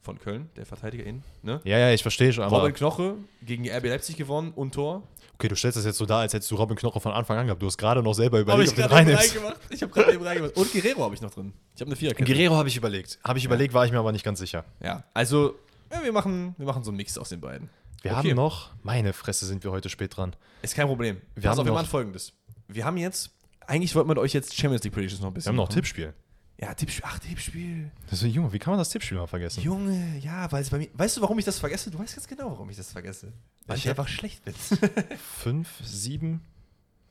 von 0.02 0.18
Köln, 0.20 0.50
der 0.56 0.66
Verteidiger 0.66 1.04
in. 1.06 1.24
Ne? 1.44 1.62
ja, 1.64 1.78
ja, 1.78 1.92
ich 1.92 2.02
verstehe 2.02 2.34
schon, 2.34 2.44
Robin 2.46 2.74
Knoche 2.74 3.16
gegen 3.44 3.70
RB 3.70 3.86
Leipzig 3.86 4.18
gewonnen 4.18 4.52
und 4.56 4.74
Tor. 4.74 5.04
okay, 5.36 5.48
du 5.48 5.56
stellst 5.56 5.78
das 5.78 5.86
jetzt 5.86 5.98
so 5.98 6.06
dar, 6.08 6.20
als 6.22 6.34
hättest 6.34 6.50
du 6.50 6.56
Robin 6.56 6.76
Knoche 6.76 7.00
von 7.00 7.12
Anfang 7.12 7.38
an 7.38 7.46
gehabt. 7.46 7.62
Du 7.62 7.68
hast 7.68 7.78
gerade 7.78 8.02
noch 8.02 8.14
selber 8.14 8.40
überlegt, 8.40 8.64
ich 8.64 8.70
ob 8.72 8.76
du 8.76 8.82
den 8.82 8.90
gerade 8.90 9.02
eben 9.12 9.18
reinnimmst. 9.38 9.70
Ich 9.70 9.82
habe 9.84 9.92
gerade 9.94 10.14
eben 10.14 10.24
reingemacht. 10.24 10.58
Und 10.58 10.72
Guerrero 10.74 11.04
habe 11.04 11.14
ich 11.16 11.22
noch 11.22 11.30
drin. 11.32 11.54
Ich 11.76 11.82
habe 11.82 11.90
eine 11.90 11.96
Viererkette. 11.96 12.32
Guerrero 12.34 12.56
habe 12.56 12.68
ich 12.70 12.78
überlegt. 12.78 13.20
Habe 13.24 13.38
ich 13.38 13.46
überlegt, 13.46 13.74
war 13.76 13.86
ich 13.86 13.92
mir 13.92 14.00
aber 14.00 14.12
nicht 14.12 14.24
ganz 14.26 14.40
sicher. 14.40 14.66
Ja, 14.82 15.04
also 15.14 15.54
Ja, 15.92 16.04
wir 16.04 16.12
machen, 16.14 16.56
wir 16.58 16.66
machen 16.66 16.84
so 16.84 16.90
einen 16.90 16.98
Mix 16.98 17.18
aus 17.20 17.30
den 17.30 17.40
beiden. 17.42 17.70
Wir 18.02 18.12
Okay. 18.18 18.30
haben 18.30 18.36
noch, 18.38 18.72
meine 18.82 19.14
Fresse, 19.14 19.46
sind 19.46 19.64
wir 19.64 19.70
heute 19.72 19.88
spät 19.90 20.18
dran. 20.18 20.36
Ist 20.64 20.74
kein 20.76 20.88
Problem. 20.88 21.18
Wir 21.36 21.44
Pass 21.44 21.52
haben 21.52 21.60
auf, 21.60 21.66
wir 21.66 21.72
noch- 21.74 21.78
machen 21.80 21.90
folgendes. 21.90 22.34
Wir 22.68 22.86
haben 22.86 22.98
jetzt, 22.98 23.30
eigentlich 23.68 23.94
wollten 23.94 24.10
wir 24.10 24.18
euch 24.18 24.34
jetzt 24.34 24.56
Champions 24.56 24.84
League 24.84 24.94
Predictions 24.94 25.22
noch 25.22 25.28
ein 25.28 25.32
Wir 25.32 25.36
bisschen 25.36 25.50
haben 25.50 25.58
noch 25.58 25.66
machen. 25.68 25.76
Tippspiel. 25.76 26.14
Ja, 26.62 26.74
Tippspiel. 26.76 27.04
Ach, 27.08 27.18
Tippspiel. 27.20 27.90
Das 28.10 28.22
ist, 28.22 28.34
Junge, 28.34 28.54
wie 28.54 28.60
kann 28.60 28.72
man 28.72 28.78
das 28.78 28.90
Tippspiel 28.90 29.18
mal 29.18 29.26
vergessen? 29.26 29.62
Junge, 29.62 30.18
ja, 30.20 30.52
weil 30.52 30.62
es 30.62 30.70
bei 30.70 30.78
mir. 30.78 30.90
Weißt 30.94 31.18
du, 31.18 31.22
warum 31.22 31.40
ich 31.40 31.46
das 31.46 31.58
vergesse? 31.58 31.90
Du 31.90 31.98
weißt 31.98 32.16
ganz 32.16 32.28
genau, 32.28 32.52
warum 32.52 32.70
ich 32.70 32.78
das 32.78 32.92
vergesse. 32.92 33.34
Weil 33.66 33.78
ich, 33.78 33.86
Ich 33.86 33.90
einfach 33.90 34.08
schlecht 34.08 34.46
bin. 34.46 34.54
Fünf, 35.40 35.68
sieben, 35.84 36.42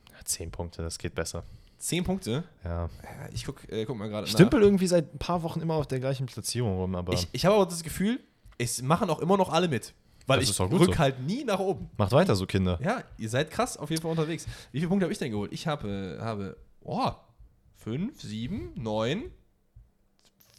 ja, 0.09 0.23
zehn 0.23 0.51
Punkte, 0.51 0.81
das 0.81 0.97
geht 0.97 1.15
besser. 1.15 1.43
Zehn 1.77 2.03
Punkte. 2.03 2.43
Ja. 2.63 2.89
Ich 3.33 3.43
guck, 3.43 3.67
äh, 3.69 3.85
guck 3.85 3.97
mal 3.97 4.07
gerade. 4.07 4.25
Ich 4.25 4.31
stümpel 4.33 4.61
irgendwie 4.61 4.87
seit 4.87 5.13
ein 5.13 5.17
paar 5.19 5.43
Wochen 5.43 5.59
immer 5.59 5.73
auf 5.73 5.87
der 5.87 5.99
gleichen 5.99 6.27
Platzierung 6.27 6.77
rum, 6.77 6.95
aber 6.95 7.11
Ich, 7.13 7.27
ich 7.33 7.45
habe 7.45 7.55
aber 7.55 7.65
das 7.65 7.83
Gefühl, 7.83 8.19
es 8.57 8.81
machen 8.81 9.09
auch 9.09 9.19
immer 9.19 9.35
noch 9.35 9.49
alle 9.49 9.67
mit. 9.67 9.93
Weil 10.27 10.39
Das 10.39 10.49
ich 10.49 10.59
rück 10.59 10.93
so. 10.93 10.97
halt 10.99 11.19
nie 11.21 11.43
nach 11.43 11.59
oben. 11.59 11.89
macht 11.97 12.11
weiter 12.13 12.35
so, 12.35 12.45
Kinder. 12.45 12.79
Ja, 12.81 13.03
ihr 13.17 13.27
seid 13.27 13.49
krass 13.51 13.75
auf 13.75 13.89
jeden 13.89 14.01
Fall 14.01 14.11
unterwegs. 14.11 14.45
Wie 14.71 14.77
viele 14.79 14.87
Punkte 14.89 15.05
habe 15.05 15.11
ich 15.11 15.19
denn 15.19 15.31
geholt? 15.31 15.51
Ich 15.51 15.65
habe, 15.67 16.19
habe, 16.21 16.55
oh, 16.81 17.11
5, 17.77 18.21
7, 18.21 18.73
9, 18.75 19.23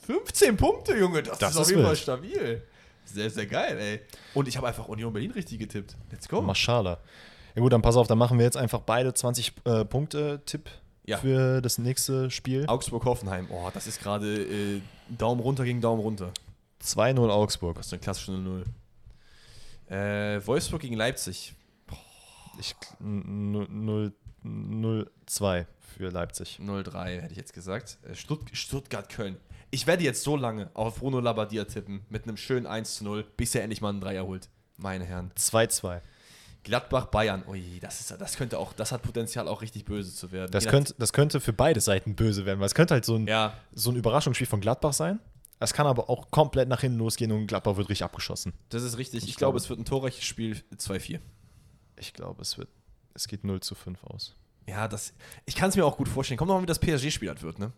15 0.07 0.57
Punkte, 0.57 0.97
Junge. 0.97 1.23
Das, 1.23 1.39
Das 1.39 1.51
ist 1.53 1.57
auf 1.59 1.71
jeden 1.71 1.85
Fall 1.85 1.97
stabil. 1.97 2.63
Sehr, 3.05 3.31
sehr 3.31 3.47
geil, 3.47 3.79
ey. 3.79 4.01
Und 4.35 4.49
ich 4.49 4.57
habe 4.57 4.69
einfach 4.69 4.89
Union 4.89 5.13
Berlin 5.13 5.33
richtig 5.33 5.59
getippt. 5.59 5.97
Let's 6.11 6.29
go. 6.29 6.41
Maschala. 6.41 6.99
Ja 7.55 7.61
gut, 7.63 7.73
dann 7.73 7.83
pass 7.83 7.97
auf, 7.97 8.07
dann 8.07 8.19
machen 8.19 8.39
wir 8.39 8.45
jetzt 8.45 8.57
einfach 8.57 8.81
beide 8.81 9.13
20 9.13 9.53
äh, 9.65 9.85
Punkte 9.85 10.41
Tipp 10.47 10.71
Ja. 11.05 11.19
für 11.19 11.61
das 11.61 11.79
nächste 11.79 12.31
Spiel. 12.31 12.65
Augsburg-Hoffenheim. 12.67 13.49
Oh, 13.51 13.69
das 13.75 13.87
ist 13.87 14.01
gerade 14.03 14.43
äh, 14.43 14.81
Daumen 15.09 15.41
runter 15.41 15.65
gegen 15.65 15.81
Daumen 15.81 16.01
runter. 16.01 16.33
2-0 16.83 17.29
Augsburg. 17.29 17.77
Das 17.77 17.87
ist 17.87 17.93
eine 17.93 18.01
klassische 18.01 18.33
0 18.33 18.65
äh, 19.89 20.41
Wolfsburg 20.47 20.81
gegen 20.81 20.97
Leipzig. 20.97 21.55
Ich 22.59 22.75
0-2 24.45 25.67
für 25.97 26.09
Leipzig. 26.11 26.59
0-3 26.61 27.21
hätte 27.21 27.33
ich 27.33 27.37
jetzt 27.39 27.53
gesagt. 27.53 27.99
Äh, 28.09 28.15
Stutt 28.15 28.41
Stuttgart-Köln. 28.53 29.37
Ich 29.71 29.87
werde 29.87 30.05
jetzt 30.05 30.23
so 30.23 30.37
lange 30.37 30.71
auf 30.75 30.99
Bruno 30.99 31.21
Labbadia 31.21 31.65
tippen 31.65 32.03
mit 32.11 32.25
einem 32.25 32.37
schönen 32.37 32.67
1-0, 32.67 33.25
bis 33.37 33.55
er 33.55 33.63
endlich 33.63 33.81
mal 33.81 33.89
einen 33.91 34.01
Dreier 34.01 34.27
holt. 34.27 34.49
Meine 34.77 35.05
Herren. 35.05 35.31
2-2. 35.39 36.01
Gladbach-Bayern. 36.65 37.45
Ui, 37.49 37.79
das, 37.81 38.01
ist, 38.01 38.11
das 38.21 38.37
könnte 38.37 38.59
auch, 38.59 38.73
das 38.73 38.93
hat 38.93 39.03
Potenzial 39.03 39.49
auch 39.49 39.63
richtig 39.63 39.85
böse 39.85 40.15
zu 40.15 40.31
werden. 40.31 40.51
Das 40.53 40.67
könnte, 40.67 40.95
das 40.99 41.13
könnte 41.13 41.41
für 41.41 41.53
beide 41.53 41.81
Seiten 41.81 42.15
böse 42.15 42.47
werden, 42.47 42.61
weil 42.61 42.67
es 42.67 42.75
könnte 42.75 42.95
halt 42.95 43.05
so 43.05 43.17
ein, 43.17 43.27
Ja, 43.27 43.55
so 43.73 43.91
ein 43.91 43.97
Überraschungsspiel 43.97 44.47
von 44.47 44.61
Gladbach 44.61 44.93
sein. 44.93 45.19
Es 45.59 45.73
kann 45.73 45.87
aber 45.87 46.11
auch 46.11 46.31
komplett 46.31 46.69
nach 46.69 46.81
hinten 46.81 46.99
losgehen 46.99 47.31
und 47.33 47.47
Gladbach 47.47 47.77
wird 47.77 47.89
richtig 47.89 48.05
abgeschossen. 48.05 48.53
das 48.69 48.83
ist 48.83 48.99
richtig. 48.99 49.23
Ich, 49.25 49.31
Ich 49.31 49.37
glaube, 49.37 49.53
glaube- 49.53 49.59
es 49.65 49.71
wird 49.71 49.79
ein 49.81 49.85
torreiches 49.85 50.25
Spiel 50.25 50.63
2-4. 50.77 51.21
Ich 51.99 52.13
glaube, 52.15 52.43
es 52.43 52.59
wird, 52.59 52.69
es 53.15 53.29
geht 53.29 53.45
0 53.45 53.61
zu 53.61 53.75
5 53.75 54.03
aus. 54.05 54.35
Ja, 54.69 54.87
das, 54.89 55.13
ich 55.45 55.55
kann 55.57 55.71
es 55.71 55.77
mir 55.77 55.85
auch 55.85 55.97
gut 55.97 56.09
vorstellen. 56.09 56.39
Kommt 56.39 56.49
noch 56.49 56.57
mal, 56.57 56.63
wie 56.63 56.67
das 56.67 56.79
PSG-Spiel 56.79 57.29
halt 57.29 57.43
wird, 57.43 57.59
ne? 57.59 57.73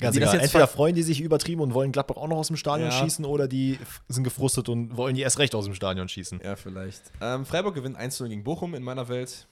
Ganz 0.00 0.16
egal. 0.16 0.38
Entweder 0.40 0.66
freuen 0.66 0.94
die 0.94 1.02
sich 1.02 1.20
übertrieben 1.20 1.60
und 1.60 1.74
wollen 1.74 1.92
Gladbach 1.92 2.16
auch 2.16 2.26
noch 2.28 2.36
aus 2.38 2.48
dem 2.48 2.56
Stadion 2.56 2.90
Ja. 2.90 2.98
schießen 3.02 3.24
oder 3.24 3.46
die 3.46 3.78
sind 4.08 4.24
gefrustet 4.24 4.68
und 4.68 4.96
wollen 4.96 5.14
die 5.14 5.22
erst 5.22 5.38
recht 5.38 5.54
aus 5.54 5.64
dem 5.64 5.74
Stadion 5.74 6.08
schießen. 6.08 6.40
Ja, 6.42 6.56
vielleicht. 6.56 7.02
Ähm, 7.20 7.46
Freiburg 7.46 7.74
gewinnt 7.74 7.96
1-0 7.96 8.28
gegen 8.28 8.42
Bochum 8.42 8.74
in 8.74 8.82
meiner 8.82 9.08
Welt. 9.08 9.46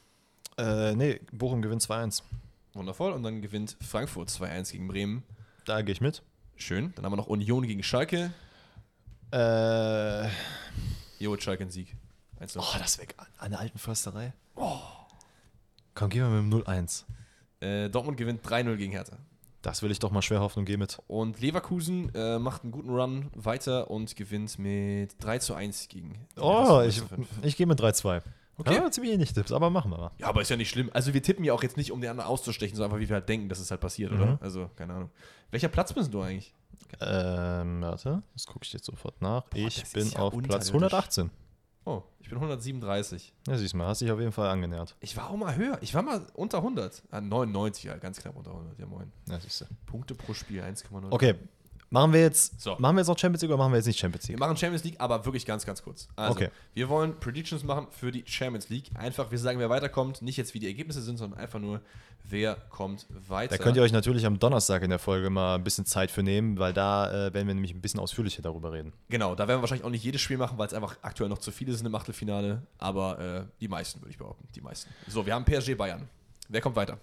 Äh, 0.58 0.94
nee, 0.96 1.20
Bochum 1.32 1.62
gewinnt 1.62 1.82
2-1. 1.82 2.22
Wundervoll. 2.72 3.12
Und 3.12 3.22
dann 3.22 3.42
gewinnt 3.42 3.76
Frankfurt 3.80 4.28
2-1 4.28 4.72
gegen 4.72 4.88
Bremen. 4.88 5.22
Da 5.66 5.82
gehe 5.82 5.92
ich 5.92 6.00
mit. 6.00 6.22
Schön. 6.56 6.92
Dann 6.96 7.04
haben 7.04 7.12
wir 7.12 7.16
noch 7.16 7.28
Union 7.28 7.66
gegen 7.66 7.82
Schalke. 7.82 8.32
Äh, 9.32 10.26
Jo, 11.18 11.36
Schalke 11.38 11.64
ein 11.64 11.70
Sieg. 11.70 11.94
1-0. 12.40 12.58
oh, 12.58 12.78
das 12.78 12.98
weg 12.98 13.14
an 13.38 13.50
der 13.50 13.60
alten 13.60 13.78
Försterei. 13.78 14.32
Komm, 15.94 16.08
gehen 16.08 16.22
wir 16.22 16.42
mit 16.42 16.52
dem 16.52 16.62
0-1. 16.62 17.04
Äh, 17.60 17.90
Dortmund 17.90 18.16
gewinnt 18.16 18.46
3-0 18.46 18.76
gegen 18.76 18.92
Hertha. 18.92 19.16
Das 19.62 19.82
will 19.82 19.90
ich 19.90 19.98
doch 19.98 20.10
mal 20.10 20.22
schwer 20.22 20.40
hoffen 20.40 20.60
und 20.60 20.64
gehe 20.64 20.78
mit. 20.78 20.98
Und 21.06 21.40
Leverkusen 21.40 22.14
äh, 22.14 22.38
macht 22.38 22.62
einen 22.62 22.72
guten 22.72 22.88
Run 22.88 23.30
weiter 23.34 23.90
und 23.90 24.16
gewinnt 24.16 24.58
mit 24.58 25.22
3 25.22 25.38
zu 25.38 25.54
1 25.54 25.88
gegen. 25.88 26.26
Oh, 26.38 26.82
ich, 26.86 26.98
3 26.98 27.02
zu 27.02 27.08
5. 27.08 27.28
ich 27.42 27.56
gehe 27.56 27.66
mit 27.66 27.78
3-2. 27.78 28.22
Okay. 28.56 28.74
Ja, 28.74 28.90
ziemlich 28.90 29.12
ähnlich 29.12 29.32
Tipps, 29.32 29.52
aber 29.52 29.70
machen 29.70 29.90
wir 29.90 29.98
mal. 29.98 30.10
Ja, 30.18 30.28
aber 30.28 30.42
ist 30.42 30.50
ja 30.50 30.56
nicht 30.56 30.68
schlimm. 30.68 30.90
Also 30.92 31.14
wir 31.14 31.22
tippen 31.22 31.44
ja 31.44 31.52
auch 31.52 31.62
jetzt 31.62 31.76
nicht, 31.76 31.92
um 31.92 32.00
den 32.00 32.10
anderen 32.10 32.28
auszustechen, 32.28 32.76
sondern 32.76 32.92
einfach, 32.92 33.02
wie 33.02 33.08
wir 33.08 33.16
halt 33.16 33.28
denken, 33.28 33.48
dass 33.48 33.58
es 33.58 33.70
halt 33.70 33.80
passiert, 33.80 34.12
oder? 34.12 34.26
Mhm. 34.26 34.38
Also, 34.40 34.70
keine 34.76 34.94
Ahnung. 34.94 35.10
Welcher 35.50 35.68
Platz 35.68 35.92
bist 35.92 36.12
du 36.12 36.20
eigentlich? 36.20 36.54
Ähm, 37.00 37.82
warte, 37.82 38.22
das 38.34 38.46
gucke 38.46 38.64
ich 38.64 38.72
jetzt 38.72 38.84
sofort 38.84 39.20
nach. 39.22 39.44
ich 39.54 39.80
das 39.80 39.92
bin 39.92 40.10
ja 40.10 40.18
auf 40.18 40.32
Platz 40.42 40.70
unterirdisch. 40.70 40.74
118. 40.74 41.30
Oh, 41.84 42.02
ich 42.20 42.28
bin 42.28 42.36
137. 42.36 43.34
Ja, 43.46 43.56
siehst 43.56 43.72
du 43.72 43.78
mal, 43.78 43.86
hast 43.88 44.00
dich 44.00 44.10
auf 44.10 44.18
jeden 44.20 44.32
Fall 44.32 44.50
angenähert. 44.50 44.96
Ich 45.00 45.16
war 45.16 45.30
auch 45.30 45.36
mal 45.36 45.56
höher. 45.56 45.78
Ich 45.80 45.94
war 45.94 46.02
mal 46.02 46.26
unter 46.34 46.58
100. 46.58 47.02
Ah, 47.10 47.20
99, 47.20 47.84
ja, 47.84 47.96
ganz 47.96 48.20
knapp 48.20 48.36
unter 48.36 48.50
100. 48.50 48.78
Ja, 48.78 48.86
moin. 48.86 49.10
Ja, 49.28 49.40
siehst 49.40 49.62
du. 49.62 49.64
Punkte 49.86 50.14
pro 50.14 50.34
Spiel 50.34 50.62
1,0. 50.62 51.06
Okay, 51.10 51.34
machen 51.90 52.12
wir 52.12 52.20
jetzt, 52.20 52.60
So. 52.60 52.76
machen 52.78 52.96
wir 52.96 53.00
jetzt 53.00 53.08
noch 53.08 53.18
Champions 53.18 53.42
League 53.42 53.50
oder 53.50 53.58
machen 53.58 53.72
wir 53.72 53.76
jetzt 53.78 53.86
nicht 53.86 53.98
Champions 53.98 54.26
Wir 54.28 54.34
League? 54.34 54.40
machen 54.40 54.56
Champions 54.56 54.84
League, 54.84 54.96
aber 54.98 55.24
wirklich 55.24 55.44
ganz, 55.44 55.66
ganz 55.66 55.82
kurz. 55.82 56.08
Also, 56.16 56.32
Okay. 56.32 56.48
wir 56.74 56.88
wollen 56.88 57.18
Predictions 57.20 57.64
machen 57.64 57.86
für 57.90 58.10
die 58.12 58.24
Champions 58.26 58.68
League. 58.68 58.90
Einfach, 58.94 59.30
wir 59.30 59.38
sagen, 59.38 59.58
wer 59.58 59.70
weiterkommt. 59.70 60.22
Nicht 60.22 60.36
jetzt, 60.36 60.54
wie 60.54 60.58
die 60.60 60.66
Ergebnisse 60.68 61.02
sind, 61.02 61.16
sondern 61.18 61.38
einfach 61.38 61.58
nur, 61.58 61.80
wer 62.24 62.54
kommt 62.54 63.06
weiter. 63.28 63.56
Da 63.56 63.62
könnt 63.62 63.76
ihr 63.76 63.82
euch 63.82 63.92
natürlich 63.92 64.24
am 64.26 64.38
Donnerstag 64.38 64.82
in 64.82 64.90
der 64.90 64.98
Folge 64.98 65.30
mal 65.30 65.56
ein 65.56 65.64
bisschen 65.64 65.84
Zeit 65.84 66.10
für 66.10 66.22
nehmen, 66.22 66.58
weil 66.58 66.72
da 66.72 67.08
äh, 67.10 67.34
werden 67.34 67.48
wir 67.48 67.54
nämlich 67.54 67.74
ein 67.74 67.80
bisschen 67.80 67.98
ausführlicher 68.00 68.42
darüber 68.42 68.72
reden. 68.72 68.92
Genau, 69.08 69.34
da 69.34 69.48
werden 69.48 69.58
wir 69.58 69.62
wahrscheinlich 69.62 69.84
auch 69.84 69.90
nicht 69.90 70.04
jedes 70.04 70.20
Spiel 70.20 70.36
machen, 70.38 70.58
weil 70.58 70.66
es 70.68 70.74
einfach 70.74 70.96
aktuell 71.02 71.28
noch 71.28 71.38
zu 71.38 71.50
viele 71.50 71.72
sind 71.74 71.86
im 71.86 71.94
Achtelfinale. 71.94 72.62
Aber 72.78 73.18
äh, 73.18 73.44
die 73.60 73.68
meisten, 73.68 74.00
würde 74.00 74.10
ich 74.10 74.18
behaupten. 74.18 74.46
Die 74.54 74.60
meisten. 74.60 74.88
So, 75.08 75.26
wir 75.26 75.34
haben 75.34 75.44
PSG 75.44 75.74
Bayern. 75.76 76.08
Wer 76.48 76.60
kommt 76.60 76.76
weiter? 76.76 76.98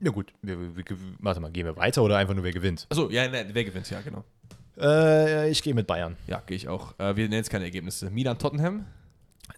Ja 0.00 0.10
gut, 0.10 0.32
wir, 0.42 0.76
wir, 0.76 0.84
warte 1.18 1.40
mal, 1.40 1.50
gehen 1.50 1.66
wir 1.66 1.76
weiter 1.76 2.02
oder 2.02 2.16
einfach 2.16 2.34
nur 2.34 2.44
wer 2.44 2.52
gewinnt? 2.52 2.86
Achso, 2.88 3.10
ja, 3.10 3.26
ne, 3.28 3.46
wer 3.52 3.64
gewinnt? 3.64 3.90
Ja, 3.90 4.00
genau. 4.00 4.24
Äh, 4.80 5.50
ich 5.50 5.62
gehe 5.62 5.74
mit 5.74 5.86
Bayern. 5.86 6.16
Ja, 6.26 6.40
gehe 6.46 6.56
ich 6.56 6.68
auch. 6.68 6.98
Äh, 6.98 7.16
wir 7.16 7.24
nennen 7.24 7.34
jetzt 7.34 7.50
keine 7.50 7.64
Ergebnisse. 7.64 8.10
Milan 8.10 8.38
Tottenham. 8.38 8.86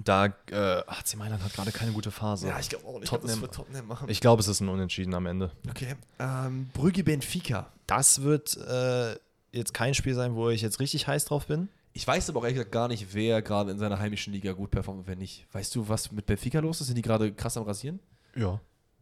Da, 0.03 0.27
äh, 0.27 0.55
AC 0.87 1.17
Mailand 1.17 1.43
hat 1.43 1.53
gerade 1.53 1.73
keine 1.73 1.93
gute 1.93 2.11
Phase. 2.11 2.47
glaube 2.69 2.87
auch 2.87 3.03
Ich 3.03 3.09
glaub, 3.09 3.21
das 3.23 3.33
das 3.33 3.41
wird 3.41 3.55
Tottenham 3.55 3.87
machen. 3.87 4.09
Ich 4.09 4.21
glaube, 4.21 4.41
es 4.41 4.49
ist 4.49 4.61
ein 4.61 4.69
Unentschieden 4.69 5.13
am 5.15 5.27
Ende. 5.27 5.51
okay. 5.69 5.95
Ähm, 6.19 6.71
Brügge 6.73 7.05
Benfica. 7.05 7.71
Das 7.87 8.23
wird 8.23 8.57
äh, 8.57 9.17
jetzt 9.53 9.75
kein 9.75 9.95
Spiel 9.95 10.15
sein, 10.15 10.35
wo 10.35 10.49
ich 10.49 10.63
jetzt 10.63 10.81
richtig 10.81 11.07
heiß 11.07 11.27
drauf 11.27 11.47
bin. 11.47 11.69
Ich 11.93 12.07
weiß 12.07 12.31
aber 12.31 12.39
auch 12.39 12.45
ehrlich 12.45 12.55
gesagt 12.55 12.73
gar 12.73 12.89
nicht, 12.89 13.13
wer 13.13 13.43
gerade 13.43 13.73
in 13.73 13.79
seiner 13.79 13.99
heimischen 13.99 14.33
Liga 14.33 14.53
gut 14.53 14.71
performt 14.71 15.01
und 15.01 15.07
wer 15.09 15.17
nicht. 15.17 15.47
Weißt 15.53 15.75
du, 15.75 15.89
was 15.89 16.13
mit 16.13 16.25
Benfica 16.25 16.61
los 16.61 16.81
ist? 16.81 16.87
Sind 16.87 16.97
die 16.97 17.03
gerade 17.03 17.33
krass 17.33 17.57
am 17.57 17.65
Rasieren? 17.65 17.99
Ja. 18.37 18.61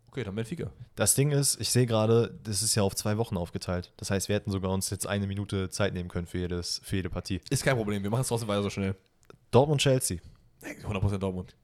Okay, 0.09 0.24
dann 0.24 0.35
Benfica. 0.35 0.70
Das 0.97 1.14
Ding 1.14 1.30
ist, 1.30 1.60
ich 1.60 1.68
sehe 1.68 1.86
gerade, 1.86 2.39
das 2.43 2.62
ist 2.62 2.74
ja 2.74 2.82
auf 2.82 2.94
zwei 2.94 3.18
Wochen 3.18 3.36
aufgeteilt. 3.36 3.93
Das 3.98 4.10
heißt, 4.10 4.28
wir 4.28 4.36
hätten 4.36 4.51
sogar 4.51 4.72
uns 4.72 4.89
jetzt 4.90 5.06
eine 5.06 5.26
Minute 5.26 5.68
Zeit 5.68 5.93
nehmen 5.93 6.09
können 6.09 6.26
für, 6.26 6.39
jedes, 6.39 6.80
für 6.82 6.97
jede 6.97 7.10
Partie. 7.10 7.40
Ist 7.51 7.62
kein 7.62 7.76
Problem, 7.76 8.02
wir 8.02 8.10
machen 8.10 8.22
es 8.22 8.28
trotzdem 8.28 8.48
weiter 8.48 8.62
so 8.62 8.70
schnell. 8.70 8.94
Dortmund-Chelsea. 9.51 10.18
100% 10.62 11.18
Dortmund. 11.18 11.55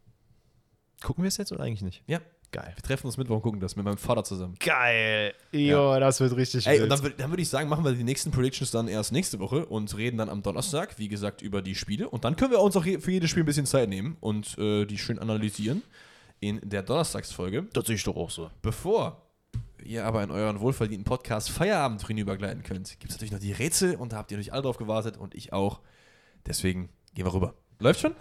Gucken 1.03 1.25
wir 1.25 1.29
es 1.29 1.37
jetzt 1.39 1.53
oder 1.53 1.65
eigentlich 1.65 1.83
nicht? 1.83 2.03
Ja, 2.07 2.21
Geil. 2.53 2.73
wir 2.77 2.83
treffen 2.83 3.07
uns 3.07 3.17
Mittwoch 3.17 3.37
und 3.37 3.43
gucken 3.43 3.61
das 3.61 3.75
mit 3.75 3.85
meinem 3.85 3.99
Vater 3.99 4.23
zusammen. 4.23 4.55
Geil. 4.61 5.35
Jo, 5.51 5.99
das 5.99 6.21
wird 6.21 6.37
richtig 6.37 6.67
Ey, 6.67 6.81
und 6.83 6.89
dann, 6.89 7.01
dann 7.17 7.31
würde 7.31 7.43
ich 7.43 7.49
sagen, 7.49 7.69
machen 7.69 7.85
wir 7.85 7.93
die 7.93 8.05
nächsten 8.05 8.31
Predictions 8.31 8.71
dann 8.71 8.87
erst 8.87 9.11
nächste 9.11 9.41
Woche 9.41 9.67
und 9.67 9.97
reden 9.97 10.19
dann 10.19 10.29
am 10.29 10.43
Donnerstag, 10.43 10.99
wie 10.99 11.09
gesagt, 11.09 11.43
über 11.43 11.63
die 11.63 11.75
Spiele. 11.75 12.09
Und 12.09 12.25
dann 12.25 12.37
können 12.37 12.53
wir 12.53 12.61
uns 12.61 12.77
auch 12.77 12.85
für 12.85 13.11
jedes 13.11 13.31
Spiel 13.31 13.43
ein 13.43 13.47
bisschen 13.47 13.67
Zeit 13.67 13.89
nehmen 13.89 14.17
und 14.21 14.57
äh, 14.59 14.85
die 14.85 14.99
schön 14.99 15.19
analysieren 15.19 15.83
in 16.41 16.61
der 16.63 16.83
Donnerstagsfolge. 16.83 17.67
das 17.73 17.87
sehe 17.87 17.97
ich 17.97 18.05
doch 18.05 18.17
auch 18.17 18.31
so. 18.31 18.51
Bevor 18.63 19.23
ihr 19.83 20.05
aber 20.07 20.23
in 20.23 20.31
euren 20.31 20.61
wohlverdienten 20.61 21.05
Podcast 21.05 21.51
Feierabend 21.51 22.07
hinübergleiten 22.07 22.63
könnt, 22.63 22.89
gibt 23.01 23.11
es 23.11 23.17
natürlich 23.17 23.33
noch 23.33 23.39
die 23.41 23.53
Rätsel 23.53 23.97
und 23.97 24.13
da 24.13 24.17
habt 24.19 24.31
ihr 24.31 24.37
natürlich 24.37 24.53
alle 24.53 24.63
drauf 24.63 24.77
gewartet 24.79 25.17
und 25.17 25.35
ich 25.35 25.53
auch. 25.53 25.81
Deswegen 26.47 26.89
gehen 27.15 27.25
wir 27.27 27.33
rüber. 27.35 27.55
Läuft 27.79 28.01
schon? 28.01 28.15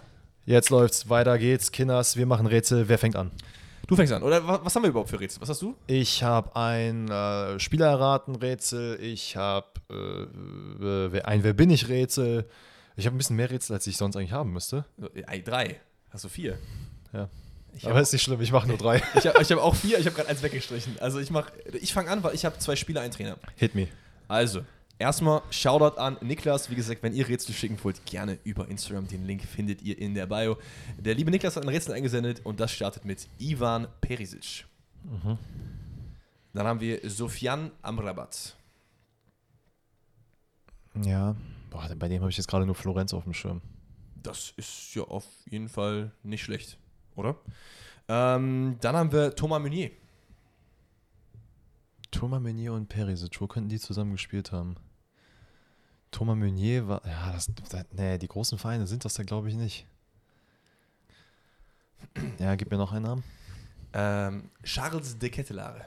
Jetzt 0.46 0.70
läuft's, 0.70 1.08
weiter 1.08 1.38
geht's. 1.38 1.72
Kinders, 1.72 2.16
wir 2.16 2.26
machen 2.26 2.46
Rätsel. 2.46 2.88
Wer 2.88 2.98
fängt 2.98 3.16
an? 3.16 3.30
Du 3.86 3.96
fängst 3.96 4.12
an. 4.12 4.22
Oder 4.22 4.46
wa- 4.46 4.60
was 4.62 4.74
haben 4.74 4.82
wir 4.82 4.90
überhaupt 4.90 5.10
für 5.10 5.20
Rätsel? 5.20 5.40
Was 5.42 5.48
hast 5.50 5.60
du? 5.62 5.74
Ich 5.86 6.22
habe 6.22 6.54
ein 6.56 7.08
äh, 7.10 7.58
Spieler 7.60 7.86
erraten 7.88 8.34
Rätsel. 8.34 8.98
Ich 9.00 9.36
habe 9.36 9.68
äh, 9.90 11.12
wer- 11.12 11.28
ein 11.28 11.42
Wer 11.44 11.52
bin 11.54 11.70
ich 11.70 11.88
Rätsel. 11.88 12.46
Ich 12.96 13.06
habe 13.06 13.14
ein 13.16 13.18
bisschen 13.18 13.36
mehr 13.36 13.50
Rätsel, 13.50 13.74
als 13.74 13.86
ich 13.86 13.96
sonst 13.96 14.16
eigentlich 14.16 14.32
haben 14.32 14.52
müsste. 14.52 14.84
Ey, 15.26 15.42
drei. 15.42 15.80
Hast 16.10 16.24
du 16.24 16.28
vier? 16.28 16.58
Ja. 17.12 17.28
Ich 17.76 17.86
Aber 17.86 18.00
ist 18.00 18.12
nicht 18.12 18.22
schlimm, 18.22 18.40
ich 18.40 18.52
mache 18.52 18.68
nur 18.68 18.78
drei. 18.78 19.02
Ich 19.14 19.26
habe 19.26 19.38
hab 19.38 19.58
auch 19.58 19.74
vier, 19.74 19.98
ich 19.98 20.06
habe 20.06 20.14
gerade 20.14 20.28
eins 20.28 20.42
weggestrichen. 20.42 20.98
Also 21.00 21.18
ich 21.18 21.30
mach, 21.30 21.50
ich 21.80 21.92
fange 21.92 22.10
an, 22.10 22.22
weil 22.22 22.34
ich 22.34 22.44
habe 22.44 22.58
zwei 22.58 22.76
Spieler, 22.76 23.00
einen 23.00 23.12
Trainer. 23.12 23.36
Hit 23.56 23.74
me. 23.74 23.88
Also, 24.28 24.64
erstmal 24.98 25.42
Shoutout 25.50 25.98
an 25.98 26.16
Niklas. 26.20 26.70
Wie 26.70 26.76
gesagt, 26.76 27.02
wenn 27.02 27.12
ihr 27.14 27.28
Rätsel 27.28 27.54
schicken 27.54 27.78
wollt, 27.82 28.04
gerne 28.06 28.38
über 28.44 28.68
Instagram. 28.68 29.08
Den 29.08 29.26
Link 29.26 29.42
findet 29.42 29.82
ihr 29.82 29.98
in 29.98 30.14
der 30.14 30.26
Bio. 30.26 30.56
Der 30.98 31.14
liebe 31.14 31.30
Niklas 31.30 31.56
hat 31.56 31.64
ein 31.64 31.68
Rätsel 31.68 31.94
eingesendet 31.94 32.40
und 32.44 32.60
das 32.60 32.70
startet 32.72 33.04
mit 33.04 33.26
Ivan 33.38 33.88
Perisic. 34.00 34.66
Dann 36.52 36.66
haben 36.66 36.80
wir 36.80 37.00
Sofian 37.10 37.72
Amrabat. 37.82 38.56
Ja. 41.02 41.34
Boah, 41.70 41.88
bei 41.96 42.08
dem 42.08 42.20
habe 42.20 42.30
ich 42.30 42.36
jetzt 42.36 42.46
gerade 42.46 42.66
nur 42.66 42.76
Florenz 42.76 43.12
auf 43.12 43.24
dem 43.24 43.34
Schirm. 43.34 43.60
Das 44.22 44.54
ist 44.56 44.94
ja 44.94 45.02
auf 45.02 45.26
jeden 45.50 45.68
Fall 45.68 46.12
nicht 46.22 46.44
schlecht, 46.44 46.78
oder? 47.16 47.36
Ähm, 48.08 48.76
dann 48.80 48.96
haben 48.96 49.12
wir 49.12 49.34
Thomas 49.34 49.60
Meunier. 49.60 49.90
Thomas 52.10 52.40
Meunier 52.40 52.72
und 52.72 52.88
Perisic, 52.88 53.40
wo 53.40 53.46
könnten 53.46 53.68
die 53.68 53.80
zusammen 53.80 54.12
gespielt 54.12 54.52
haben? 54.52 54.76
Thomas 56.10 56.36
Meunier 56.36 56.86
war, 56.86 57.04
ja, 57.06 57.32
das, 57.32 57.50
das, 57.70 57.86
nee, 57.92 58.18
die 58.18 58.28
großen 58.28 58.58
Vereine 58.58 58.86
sind 58.86 59.04
das 59.04 59.14
da, 59.14 59.22
glaube 59.24 59.48
ich, 59.48 59.56
nicht. 59.56 59.86
Ja, 62.38 62.54
gib 62.54 62.70
mir 62.70 62.76
noch 62.76 62.92
einen 62.92 63.04
Namen. 63.04 63.24
Ähm, 63.92 64.50
Charles 64.62 65.18
de 65.18 65.28
Kettelare. 65.30 65.84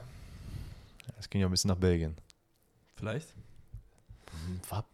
Es 1.18 1.30
ging 1.30 1.40
ja 1.40 1.46
ein 1.46 1.50
bisschen 1.50 1.68
nach 1.68 1.76
Belgien. 1.76 2.16
Vielleicht? 2.96 3.34
War 4.68 4.84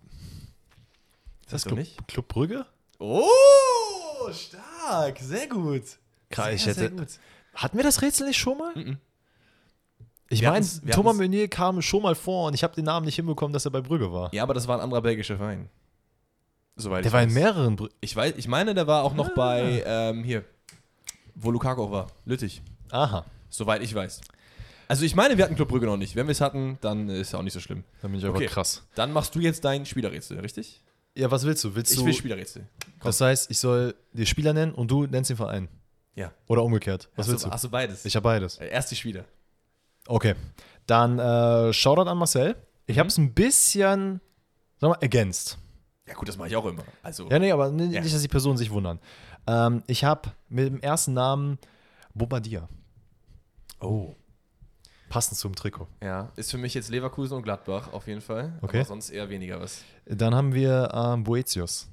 Ist 1.43 1.53
das 1.53 1.65
Club, 1.65 1.79
nicht? 1.79 2.07
Club 2.07 2.29
Brügge? 2.29 2.67
Oh, 2.99 4.31
stark. 4.33 5.19
Sehr 5.19 5.49
gut. 5.49 5.99
Krass, 6.31 6.47
sehr, 6.47 6.55
ich 6.55 6.67
hätte- 6.67 6.81
sehr 6.81 6.91
gut. 6.91 7.09
Hatten 7.55 7.77
wir 7.77 7.85
das 7.85 8.03
Rätsel 8.03 8.27
nicht 8.27 8.39
schon 8.39 8.59
mal? 8.59 8.73
Mhm. 8.75 8.99
Ich 10.29 10.41
Wir 10.41 10.51
meine, 10.51 10.67
Thomas 10.91 11.17
Meunier 11.17 11.49
kam 11.49 11.81
schon 11.83 12.03
mal 12.03 12.15
vor 12.15 12.49
und 12.49 12.55
ich 12.55 12.65
habe 12.65 12.75
den 12.75 12.85
Namen 12.87 13.07
nicht 13.07 13.17
hinbekommen, 13.17 13.53
dass 13.53 13.65
er 13.65 13.71
bei 13.71 13.81
Brügge 13.81 14.11
war. 14.13 14.33
Ja, 14.35 14.43
aber 14.43 14.55
das 14.55 14.67
war 14.67 14.77
ein 14.79 14.83
anderer 14.83 15.03
belgischer 15.03 15.37
Verein. 15.37 15.69
Soweit 16.77 17.05
Der 17.05 17.11
ich 17.11 17.13
war 17.13 17.23
in 17.23 17.29
weiß. 17.29 17.35
mehreren 17.35 17.77
Brügge. 17.77 17.95
Ich 18.01 18.17
weiß, 18.17 18.35
ich 18.37 18.49
meine, 18.49 18.75
der 18.75 18.87
war 18.87 19.05
auch 19.05 19.15
noch 19.15 19.35
bei, 19.35 19.85
ähm, 19.87 20.25
hier, 20.25 20.45
wo 21.37 21.51
Lukaku 21.53 21.83
auch 21.85 21.91
war, 21.93 22.07
Lüttich. 22.25 22.63
Aha, 22.91 23.25
Soweit 23.51 23.83
ich 23.83 23.95
weiß. 23.95 24.21
Also 24.89 25.05
ich 25.05 25.15
meine, 25.15 25.37
wir 25.39 25.45
hatten 25.45 25.55
Club 25.55 25.69
Brügge 25.69 25.87
noch 25.87 25.97
nicht. 25.97 26.17
Wenn 26.17 26.27
wir 26.27 26.33
es 26.33 26.41
hatten, 26.41 26.79
dann 26.81 27.09
ist 27.09 27.33
ja 27.33 27.39
auch 27.39 27.43
nicht 27.45 27.53
so 27.53 27.61
schlimm. 27.61 27.85
dann 28.03 28.11
bin 28.11 28.19
ich 28.19 28.27
aber 28.27 28.35
Okay. 28.37 28.47
krass. 28.47 28.83
Dann 28.97 29.13
machst 29.13 29.35
du 29.37 29.41
jetzt 29.41 29.65
dein 29.65 29.87
Spielerrätsel, 29.87 30.41
richtig? 30.41 30.83
Ja, 31.15 31.31
was 31.31 31.45
willst 31.47 31.63
du? 31.63 31.75
Willst 31.77 31.93
Ich 31.93 31.99
du 31.99 32.05
will 32.07 32.13
Spielerrätsel. 32.13 32.67
Komm. 32.99 33.09
Das 33.09 33.21
heißt, 33.21 33.51
ich 33.53 33.59
soll 33.59 33.95
die 34.13 34.27
Spieler 34.27 34.53
nennen 34.53 34.73
und 34.75 34.91
du 34.91 35.07
nennst 35.07 35.31
den 35.31 35.37
Verein. 35.37 35.69
Ja. 36.15 36.33
Oder 36.47 36.63
umgekehrt. 36.63 37.09
Was 37.17 37.27
hast, 37.27 37.33
willst 37.33 37.45
du, 37.47 37.51
hast 37.51 37.65
du 37.65 37.71
beides? 37.71 38.05
Ich 38.05 38.15
habe 38.17 38.25
beides. 38.25 38.59
Äh, 38.59 38.69
Erst 38.69 38.91
die 38.91 38.97
Spieler. 38.97 39.25
Okay. 40.07 40.35
Dann 40.87 41.19
äh, 41.19 41.73
Shoutout 41.73 42.09
an 42.09 42.19
Marcel. 42.19 42.57
Ich 42.87 42.97
Mhm. 42.97 43.01
habe 43.01 43.09
es 43.09 43.19
ein 43.19 43.33
bisschen, 43.35 44.21
sag 44.79 44.91
mal, 44.91 44.99
ergänzt. 45.01 45.59
Ja 46.07 46.15
gut, 46.15 46.29
das 46.29 46.37
mache 46.37 46.49
ich 46.49 46.57
auch 46.57 46.67
immer. 46.67 46.85
Also, 47.03 47.29
Ja, 47.31 47.39
nee, 47.39 47.51
aber 47.51 47.69
n- 47.69 47.91
Ja. 47.91 48.01
nicht, 48.03 48.15
dass 48.15 48.21
die 48.23 48.29
Personen 48.29 48.59
sich 48.59 48.71
wundern. 48.71 49.01
Ähm, 49.47 49.83
ich 49.87 50.05
habe 50.05 50.31
mit 50.49 50.67
dem 50.67 50.81
ersten 50.81 51.15
Namen 51.15 51.59
Bobadilla. 52.15 52.69
oh. 53.81 54.15
Passend 55.11 55.39
zum 55.39 55.55
Trikot. 55.55 55.87
Ja, 56.03 56.33
ist 56.35 56.51
für 56.51 56.59
mich 56.59 56.75
jetzt 56.75 56.89
Leverkusen 56.91 57.37
und 57.37 57.43
Gladbach 57.45 57.93
auf 57.93 58.09
jeden 58.09 58.21
Fall. 58.21 58.59
Okay. 58.63 58.79
Aber 58.79 58.87
sonst 58.87 59.11
eher 59.11 59.29
weniger 59.31 59.61
was. 59.61 59.83
Dann 60.07 60.35
haben 60.35 60.53
wir 60.55 60.91
ähm, 60.93 61.23
Boetius. 61.23 61.89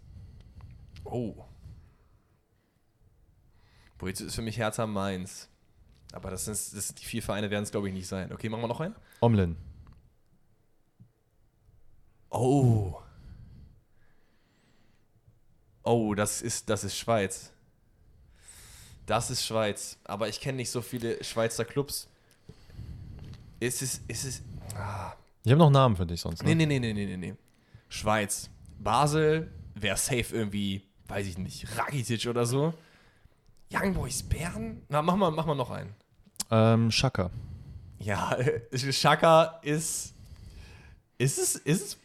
Oh. 1.04 1.36
Boetius 4.02 4.30
ist 4.30 4.36
für 4.36 4.42
mich 4.42 4.58
Hertha 4.58 4.88
Mainz. 4.88 5.48
Aber 6.12 6.32
das 6.32 6.46
sind, 6.46 6.58
das 6.76 6.94
die 6.96 7.06
vier 7.06 7.22
Vereine, 7.22 7.52
werden 7.52 7.64
es 7.64 7.72
glaube 7.72 7.88
ich 7.88 7.94
nicht 7.94 8.08
sein. 8.08 8.32
Okay, 8.34 8.50
machen 8.50 8.62
wir 8.62 8.68
noch 8.68 8.82
einen? 8.82 8.96
Omlin. 9.22 9.56
Oh. 12.32 13.00
Oh, 15.84 16.16
das 16.16 16.42
ist, 16.42 16.68
das 16.70 16.84
ist 16.84 16.98
Schweiz. 16.98 17.52
Das 19.06 19.30
ist 19.30 19.46
Schweiz. 19.46 19.98
Aber 20.04 20.28
ich 20.28 20.42
kenne 20.42 20.58
nicht 20.58 20.72
so 20.72 20.82
viele 20.82 21.24
Schweizer 21.24 21.64
Clubs. 21.64 22.10
Ist 23.60 23.84
es, 23.84 24.02
ist 24.08 24.26
es. 24.26 24.42
Ah. 24.76 25.14
Ich 25.44 25.52
habe 25.52 25.60
noch 25.60 25.70
Namen 25.70 25.96
für 25.96 26.08
dich 26.08 26.22
sonst. 26.22 26.42
Ne? 26.44 26.56
nee, 26.56 26.66
nee, 26.66 26.80
nee, 26.80 26.94
nee, 26.94 27.06
nee, 27.06 27.18
nee. 27.18 27.36
Schweiz. 27.88 28.50
Basel 28.80 29.52
wäre 29.76 29.98
safe 29.98 30.36
irgendwie, 30.36 30.82
weiß 31.08 31.28
ich 31.28 31.38
nicht, 31.38 31.68
Rakitic 31.78 32.26
oder 32.26 32.48
so. 32.48 32.74
Young 33.72 33.94
Boys 33.94 34.24
Bern? 34.24 34.82
Na, 34.90 35.02
mach 35.02 35.16
mal, 35.16 35.32
mach 35.32 35.46
mal 35.46 35.56
noch 35.56 35.72
einen. 35.72 35.94
Ähm, 36.50 36.92
Schaka. 36.92 37.30
Ja, 38.00 38.36
Schaka 38.74 39.60
ist. 39.62 40.14
Ist 41.18 41.38
es. 41.38 41.56
Ist 41.56 41.82
es. 41.86 41.98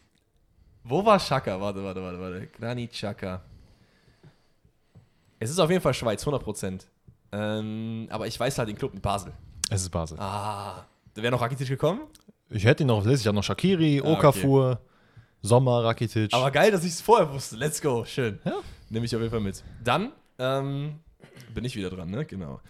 Wo 0.85 1.05
war 1.05 1.19
Schaka? 1.19 1.61
Warte, 1.61 1.83
warte, 1.83 2.03
warte, 2.03 2.21
warte. 2.21 2.47
Granit 2.49 2.93
Xhaka. 2.93 3.43
Es 5.39 5.51
ist 5.51 5.59
auf 5.59 5.71
jeden 5.71 5.83
Fall 5.83 5.95
Schweiz, 5.95 6.25
100%. 6.25 6.83
Ähm, 7.33 8.07
aber 8.11 8.27
ich 8.27 8.39
weiß 8.39 8.57
halt 8.59 8.69
den 8.69 8.77
Club 8.77 8.95
in 8.95 9.01
Basel. 9.01 9.33
Es 9.69 9.83
ist 9.83 9.91
Basel. 9.91 10.19
Ah. 10.21 10.87
Da 11.15 11.23
wäre 11.23 11.33
noch 11.33 11.41
Rakitic 11.41 11.67
gekommen? 11.69 12.03
Ich 12.49 12.65
hätte 12.65 12.85
ihn 12.85 12.87
noch 12.87 12.99
auf 12.99 13.03
der 13.03 13.13
Liste. 13.13 13.25
Ich 13.25 13.27
habe 13.27 13.37
noch 13.37 13.43
Shakiri, 13.43 14.01
Ah, 14.01 14.09
okay. 14.09 14.13
Okafor, 14.19 14.81
Sommer, 15.43 15.83
Rakitic. 15.85 16.33
Aber 16.33 16.51
geil, 16.51 16.71
dass 16.71 16.85
ich 16.85 16.93
es 16.93 17.01
vorher 17.01 17.31
wusste. 17.33 17.57
Let's 17.57 17.83
go. 17.83 18.05
Schön. 18.05 18.39
Ja. 18.45 18.59
Nehme 18.89 19.07
ich 19.07 19.15
auf 19.17 19.21
jeden 19.21 19.33
Fall 19.33 19.41
mit. 19.41 19.63
Dann 19.83 20.13
ähm, 20.39 21.01
bin 21.55 21.65
ich 21.65 21.77
wieder 21.77 21.91
dran, 21.91 22.11
ne? 22.11 22.25
Genau. 22.25 22.61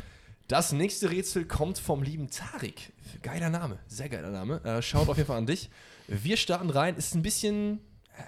Das 0.48 0.72
nächste 0.72 1.10
Rätsel 1.10 1.44
kommt 1.44 1.78
vom 1.78 2.02
lieben 2.02 2.30
Tarik. 2.30 2.92
Geiler 3.22 3.50
Name. 3.50 3.78
Sehr 3.88 4.08
geiler 4.08 4.30
Name. 4.30 4.62
Äh, 4.64 4.80
schaut 4.80 5.08
auf 5.08 5.16
jeden 5.16 5.26
Fall 5.26 5.38
an 5.38 5.46
dich. 5.46 5.70
Wir 6.06 6.36
starten 6.36 6.70
rein. 6.70 6.94
Ist 6.96 7.14
ein 7.14 7.22
bisschen. 7.22 7.80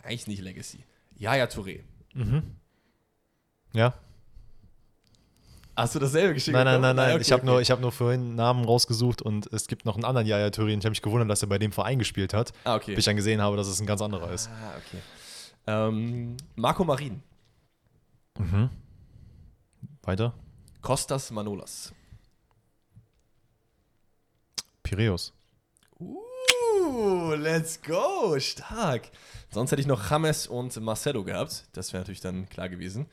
Äh, 0.02 0.08
eigentlich 0.08 0.26
nicht 0.26 0.42
Legacy. 0.42 0.78
Yaya 1.16 1.44
Touré. 1.46 1.80
ja. 3.72 3.94
Hast 5.76 5.94
du 5.94 6.00
dasselbe 6.00 6.34
geschickt? 6.34 6.54
Nein, 6.54 6.64
nein, 6.64 6.80
nein, 6.80 6.96
nein. 6.96 7.12
Okay, 7.12 7.22
ich 7.22 7.30
habe 7.30 7.42
okay. 7.42 7.50
nur, 7.52 7.60
ich 7.60 7.70
hab 7.70 7.80
nur 7.80 7.92
vorhin 7.92 8.34
Namen 8.34 8.64
rausgesucht 8.64 9.22
und 9.22 9.46
es 9.52 9.68
gibt 9.68 9.84
noch 9.84 9.94
einen 9.94 10.04
anderen 10.04 10.26
Yaya 10.26 10.50
Turin. 10.50 10.80
Ich 10.80 10.84
habe 10.84 10.90
mich 10.90 11.02
gewundert, 11.02 11.30
dass 11.30 11.42
er 11.42 11.48
bei 11.48 11.58
dem 11.58 11.70
Verein 11.70 12.00
gespielt 12.00 12.34
hat, 12.34 12.52
Ah, 12.64 12.74
okay. 12.74 12.96
bis 12.96 13.02
ich 13.02 13.04
dann 13.04 13.14
gesehen 13.14 13.40
habe, 13.40 13.56
dass 13.56 13.68
es 13.68 13.78
ein 13.80 13.86
ganz 13.86 14.02
anderer 14.02 14.32
ist. 14.32 14.48
Ah, 14.48 14.72
okay. 14.76 14.98
Ähm, 15.68 16.36
Marco 16.56 16.82
Marin. 16.84 17.22
Weiter. 20.02 20.34
Kostas 20.80 21.30
Manolas. 21.30 21.92
Piräus. 24.82 25.32
Uh, 26.00 27.34
let's 27.34 27.80
go. 27.82 28.38
Stark. 28.38 29.10
Sonst 29.50 29.72
hätte 29.72 29.80
ich 29.80 29.86
noch 29.86 30.10
James 30.10 30.46
und 30.46 30.78
Marcelo 30.80 31.24
gehabt. 31.24 31.64
Das 31.72 31.92
wäre 31.92 32.02
natürlich 32.02 32.20
dann 32.20 32.48
klar 32.48 32.68
gewesen. 32.68 33.06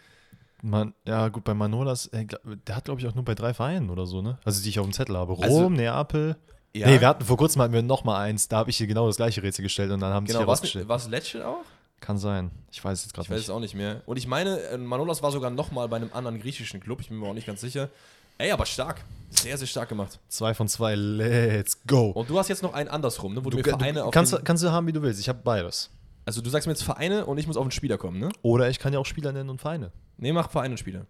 Man, 0.61 0.93
ja, 1.05 1.27
gut, 1.29 1.43
bei 1.43 1.53
Manolas, 1.53 2.07
äh, 2.07 2.25
der 2.67 2.75
hat, 2.75 2.85
glaube 2.85 3.01
ich, 3.01 3.07
auch 3.07 3.13
nur 3.13 3.25
bei 3.25 3.35
drei 3.35 3.53
Vereinen 3.53 3.89
oder 3.89 4.05
so, 4.05 4.21
ne? 4.21 4.39
Also, 4.45 4.63
die 4.63 4.69
ich 4.69 4.79
auf 4.79 4.85
dem 4.85 4.93
Zettel 4.93 5.17
habe. 5.17 5.33
Rom, 5.33 5.43
Also- 5.43 5.69
Neapel. 5.69 6.37
Ja. 6.73 6.87
Nee, 6.87 6.99
wir 6.99 7.07
hatten, 7.07 7.23
vor 7.23 7.37
kurzem 7.37 7.61
hatten 7.61 7.71
wir 7.73 7.81
noch 7.83 8.03
mal 8.03 8.19
eins, 8.19 8.49
da 8.49 8.57
habe 8.57 8.69
ich 8.69 8.75
hier 8.75 8.87
genau 8.87 9.07
das 9.07 9.15
gleiche 9.15 9.41
Rätsel 9.41 9.63
gestellt 9.63 9.91
und 9.91 10.01
dann 10.01 10.13
haben 10.13 10.27
sie 10.27 10.33
Genau, 10.33 10.41
was 10.45 10.59
rausgestellt. 10.59 10.89
was 10.89 11.07
Lecce 11.07 11.47
auch? 11.47 11.63
Kann 12.01 12.17
sein. 12.17 12.51
Ich 12.71 12.83
weiß 12.83 12.99
es 12.99 13.05
jetzt 13.05 13.11
Ich 13.11 13.13
gerade 13.15 13.29
weiß 13.29 13.37
nicht. 13.37 13.43
es 13.45 13.49
auch 13.49 13.59
nicht 13.59 13.73
mehr. 13.73 14.01
Und 14.05 14.17
ich 14.17 14.27
meine, 14.27 14.59
äh, 14.61 14.77
Manolas 14.77 15.23
war 15.23 15.31
sogar 15.31 15.49
noch 15.49 15.71
mal 15.71 15.87
bei 15.87 15.95
einem 15.95 16.11
anderen 16.13 16.39
griechischen 16.39 16.79
Club. 16.79 17.01
Ich 17.01 17.09
bin 17.09 17.17
mir 17.17 17.27
auch 17.27 17.33
nicht 17.33 17.47
ganz 17.47 17.61
sicher. 17.61 17.89
Ey, 18.37 18.51
aber 18.51 18.65
stark. 18.65 19.03
Sehr, 19.29 19.57
sehr 19.57 19.65
stark 19.67 19.89
gemacht. 19.89 20.19
Zwei 20.27 20.53
von 20.53 20.67
zwei, 20.67 20.93
let's 20.95 21.79
go. 21.87 22.09
Und 22.11 22.29
du 22.29 22.37
hast 22.37 22.49
jetzt 22.49 22.63
noch 22.63 22.73
einen 22.73 22.89
andersrum, 22.89 23.33
ne? 23.33 23.43
Wo 23.45 23.49
du, 23.49 23.57
Du, 23.57 23.63
Vereine 23.69 23.99
du, 23.99 24.05
auf 24.05 24.11
kannst, 24.13 24.43
kannst 24.43 24.61
du 24.63 24.71
haben, 24.71 24.87
wie 24.87 24.91
du 24.93 25.01
willst. 25.01 25.19
Ich 25.21 25.29
habe 25.29 25.39
beides. 25.43 25.89
Also 26.25 26.41
du 26.41 26.49
sagst 26.49 26.67
mir 26.67 26.73
jetzt 26.73 26.83
Vereine 26.83 27.25
und 27.25 27.37
ich 27.37 27.47
muss 27.47 27.55
auf 27.55 27.65
den 27.65 27.71
Spieler 27.71 27.97
kommen, 27.97 28.19
ne? 28.19 28.29
Oder 28.41 28.69
ich 28.69 28.79
kann 28.79 28.91
ja 28.91 28.99
auch 28.99 29.05
Spieler 29.05 29.31
nennen 29.31 29.49
und 29.49 29.61
Vereine. 29.61 29.91
Nee, 30.17 30.33
mach 30.33 30.49
Vereine 30.49 30.73
und 30.73 30.77
Spieler. 30.77 31.05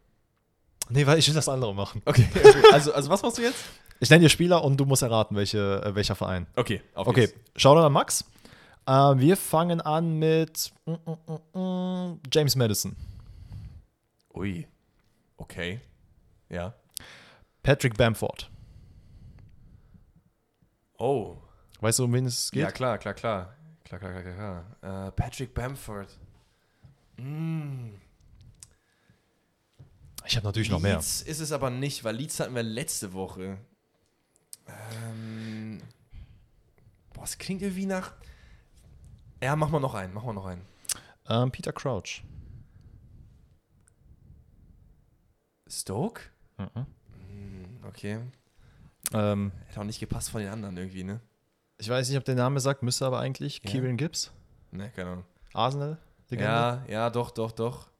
Nee, 0.89 1.07
weil 1.07 1.17
ich 1.17 1.27
will 1.27 1.33
das 1.33 1.49
andere 1.49 1.73
machen. 1.73 2.01
Okay. 2.05 2.27
okay. 2.35 2.53
Also, 2.71 2.93
also 2.93 3.09
was 3.09 3.23
machst 3.23 3.37
du 3.39 3.41
jetzt? 3.41 3.63
Ich 3.99 4.09
nenne 4.09 4.23
dir 4.23 4.29
Spieler 4.29 4.63
und 4.63 4.77
du 4.77 4.85
musst 4.85 5.01
erraten, 5.01 5.35
welche, 5.35 5.81
äh, 5.83 5.95
welcher 5.95 6.15
Verein. 6.15 6.45
Okay, 6.55 6.81
auf 6.93 7.07
Okay, 7.07 7.21
geht's. 7.27 7.33
schau 7.55 7.75
an 7.77 7.91
Max. 7.91 8.25
Äh, 8.87 8.91
wir 8.91 9.37
fangen 9.37 9.81
an 9.81 10.19
mit 10.19 10.71
mm, 10.85 10.91
mm, 10.91 11.17
mm, 11.53 11.59
mm, 11.59 12.19
James 12.31 12.55
Madison, 12.55 12.95
Ui. 14.35 14.67
Okay. 15.37 15.79
Ja. 16.49 16.73
Patrick 17.63 17.97
Bamford. 17.97 18.49
Oh. 20.97 21.37
Weißt 21.79 21.99
du, 21.99 22.03
um 22.05 22.13
wen 22.13 22.25
es 22.25 22.51
geht? 22.51 22.61
Ja, 22.61 22.71
klar, 22.71 22.97
klar, 22.97 23.13
klar. 23.13 23.55
Klar, 23.83 23.99
klar, 23.99 24.21
klar, 24.21 24.65
klar. 24.81 25.07
Äh, 25.07 25.11
Patrick 25.11 25.53
Bamford. 25.53 26.09
Mm. 27.17 27.95
Ich 30.25 30.35
habe 30.35 30.45
natürlich 30.45 30.69
noch 30.69 30.79
mehr. 30.79 30.95
Leeds 30.95 31.21
ist 31.21 31.39
es 31.39 31.51
aber 31.51 31.69
nicht, 31.69 32.03
weil 32.03 32.15
Leeds 32.15 32.39
hatten 32.39 32.55
wir 32.55 32.63
letzte 32.63 33.13
Woche. 33.13 33.57
Ähm, 34.67 35.79
boah, 37.13 37.23
es 37.23 37.37
klingt 37.37 37.61
irgendwie 37.61 37.85
nach. 37.85 38.13
Ja, 39.45 39.55
mach 39.55 39.69
mal 39.69 39.79
noch 39.79 39.93
einen, 39.93 40.11
mach 40.11 40.23
mal 40.23 40.33
noch 40.33 40.47
einen. 40.47 40.65
Ähm, 41.29 41.51
Peter 41.51 41.71
Crouch. 41.71 42.23
Stoke? 45.67 46.23
Mhm. 46.57 46.67
Hm, 46.73 47.79
okay. 47.87 48.19
Ähm, 49.13 49.51
Hätte 49.67 49.81
auch 49.81 49.83
nicht 49.83 49.99
gepasst 49.99 50.31
von 50.31 50.41
den 50.41 50.49
anderen 50.49 50.75
irgendwie, 50.77 51.03
ne? 51.03 51.19
ich 51.77 51.87
weiß 51.87 52.09
nicht, 52.09 52.17
ob 52.17 52.25
der 52.25 52.33
Name 52.33 52.59
sagt, 52.59 52.81
müsste 52.81 53.05
aber 53.05 53.19
eigentlich. 53.19 53.61
Ja. 53.63 53.69
Kieran 53.69 53.97
Gibbs. 53.97 54.31
Ne, 54.71 54.89
keine 54.95 55.11
Ahnung. 55.11 55.25
Arsenal. 55.53 55.99
Ja, 56.31 56.83
ja, 56.87 57.11
doch, 57.11 57.29
doch, 57.29 57.51
doch. 57.51 57.91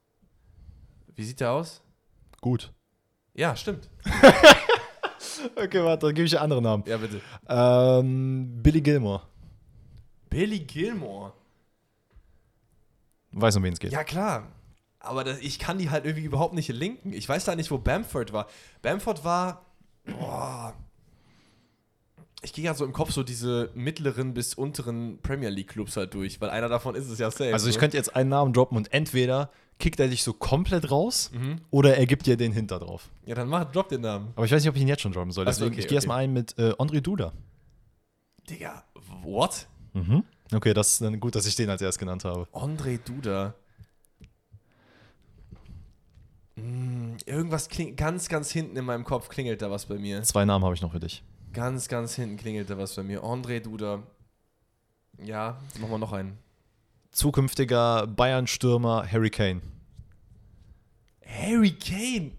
Wie 1.14 1.22
sieht 1.22 1.38
der 1.38 1.52
aus? 1.52 1.80
Gut. 2.40 2.72
Ja, 3.34 3.54
stimmt. 3.54 3.88
Okay, 5.54 5.82
warte, 5.84 6.06
dann 6.06 6.14
gebe 6.14 6.24
ich 6.24 6.32
dir 6.32 6.40
andere 6.40 6.60
Namen. 6.62 6.82
Ja, 6.86 6.96
bitte. 6.96 7.20
Ähm, 7.48 8.62
Billy 8.62 8.80
Gilmore. 8.80 9.22
Billy 10.28 10.60
Gilmore. 10.60 11.32
Weißt, 13.40 13.56
um 13.56 13.62
wen 13.62 13.72
es 13.72 13.78
geht. 13.78 13.92
Ja, 13.92 14.04
klar. 14.04 14.48
Aber 14.98 15.22
das, 15.24 15.38
ich 15.38 15.58
kann 15.58 15.78
die 15.78 15.90
halt 15.90 16.04
irgendwie 16.04 16.24
überhaupt 16.24 16.54
nicht 16.54 16.68
linken. 16.68 17.12
Ich 17.12 17.28
weiß 17.28 17.44
da 17.44 17.54
nicht, 17.54 17.70
wo 17.70 17.78
Bamford 17.78 18.32
war. 18.32 18.46
Bamford 18.82 19.24
war. 19.24 19.64
Boah. 20.04 20.74
Ich 22.42 22.52
gehe 22.52 22.64
ja 22.64 22.74
so 22.74 22.84
im 22.84 22.92
Kopf 22.92 23.12
so 23.12 23.22
diese 23.22 23.70
mittleren 23.74 24.34
bis 24.34 24.54
unteren 24.54 25.18
Premier 25.22 25.48
League 25.48 25.68
Clubs 25.68 25.96
halt 25.96 26.14
durch, 26.14 26.40
weil 26.40 26.50
einer 26.50 26.68
davon 26.68 26.94
ist 26.94 27.08
es 27.08 27.18
ja 27.18 27.30
safe. 27.30 27.52
Also 27.52 27.68
ich 27.68 27.76
ne? 27.76 27.80
könnte 27.80 27.96
jetzt 27.96 28.14
einen 28.14 28.28
Namen 28.30 28.52
droppen 28.52 28.76
und 28.76 28.92
entweder 28.92 29.50
kickt 29.78 29.98
er 30.00 30.08
dich 30.08 30.22
so 30.22 30.32
komplett 30.32 30.90
raus 30.90 31.30
Mhm. 31.34 31.60
oder 31.70 31.96
er 31.96 32.06
gibt 32.06 32.26
dir 32.26 32.36
den 32.36 32.52
hinter 32.52 32.78
drauf. 32.78 33.08
Ja, 33.24 33.34
dann 33.34 33.48
mach, 33.48 33.70
drop 33.72 33.88
den 33.88 34.00
Namen. 34.02 34.32
Aber 34.36 34.44
ich 34.46 34.52
weiß 34.52 34.62
nicht, 34.62 34.68
ob 34.70 34.76
ich 34.76 34.82
ihn 34.82 34.88
jetzt 34.88 35.02
schon 35.02 35.12
droppen 35.12 35.32
soll. 35.32 35.44
Deswegen, 35.44 35.72
okay, 35.72 35.80
ich 35.80 35.88
gehe 35.88 35.96
erstmal 35.96 36.18
ein 36.22 36.32
mit 36.32 36.56
äh, 36.58 36.72
André 36.72 37.00
Duda. 37.00 37.32
Digga, 38.48 38.84
what? 39.22 39.66
Mhm. 39.94 40.24
Okay, 40.52 40.72
das 40.74 40.92
ist 40.92 41.02
dann 41.02 41.18
gut, 41.18 41.34
dass 41.34 41.46
ich 41.46 41.56
den 41.56 41.70
als 41.70 41.82
erst 41.82 41.98
genannt 41.98 42.24
habe. 42.24 42.46
André 42.52 42.98
Duda. 43.04 43.54
Mm, 46.56 47.16
irgendwas 47.26 47.68
klingt 47.68 47.96
ganz, 47.96 48.28
ganz 48.28 48.50
hinten 48.50 48.76
in 48.76 48.84
meinem 48.84 49.04
Kopf 49.04 49.28
klingelt 49.28 49.60
da 49.60 49.70
was 49.70 49.86
bei 49.86 49.96
mir. 49.96 50.22
Zwei 50.22 50.44
Namen 50.44 50.64
habe 50.64 50.74
ich 50.74 50.82
noch 50.82 50.92
für 50.92 51.00
dich. 51.00 51.22
Ganz, 51.52 51.88
ganz 51.88 52.14
hinten 52.14 52.36
klingelt 52.36 52.70
da 52.70 52.78
was 52.78 52.94
bei 52.94 53.02
mir. 53.02 53.22
André 53.22 53.60
Duda. 53.60 54.02
Ja, 55.22 55.58
machen 55.78 55.90
wir 55.90 55.98
noch 55.98 56.12
einen. 56.12 56.38
Zukünftiger 57.10 58.06
Bayern-Stürmer 58.06 59.10
Harry 59.10 59.30
Kane. 59.30 59.62
Harry 61.24 61.72
Kane. 61.72 62.32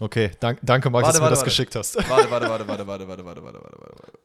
Okay, 0.00 0.30
dank, 0.38 0.60
danke, 0.62 0.90
Max, 0.90 1.02
Warte, 1.02 1.06
dass 1.06 1.16
du 1.16 1.20
mir 1.20 1.22
warte, 1.24 1.32
das 1.32 1.38
warte. 1.40 1.50
geschickt 1.50 1.74
hast. 1.74 1.96
Warte, 2.08 2.30
warte, 2.30 2.48
warte, 2.48 2.68
warte, 2.68 2.86
warte, 2.86 3.08
warte, 3.08 3.24
warte, 3.24 3.42
warte, 3.42 3.60
warte, 3.62 3.80
warte. 3.80 4.18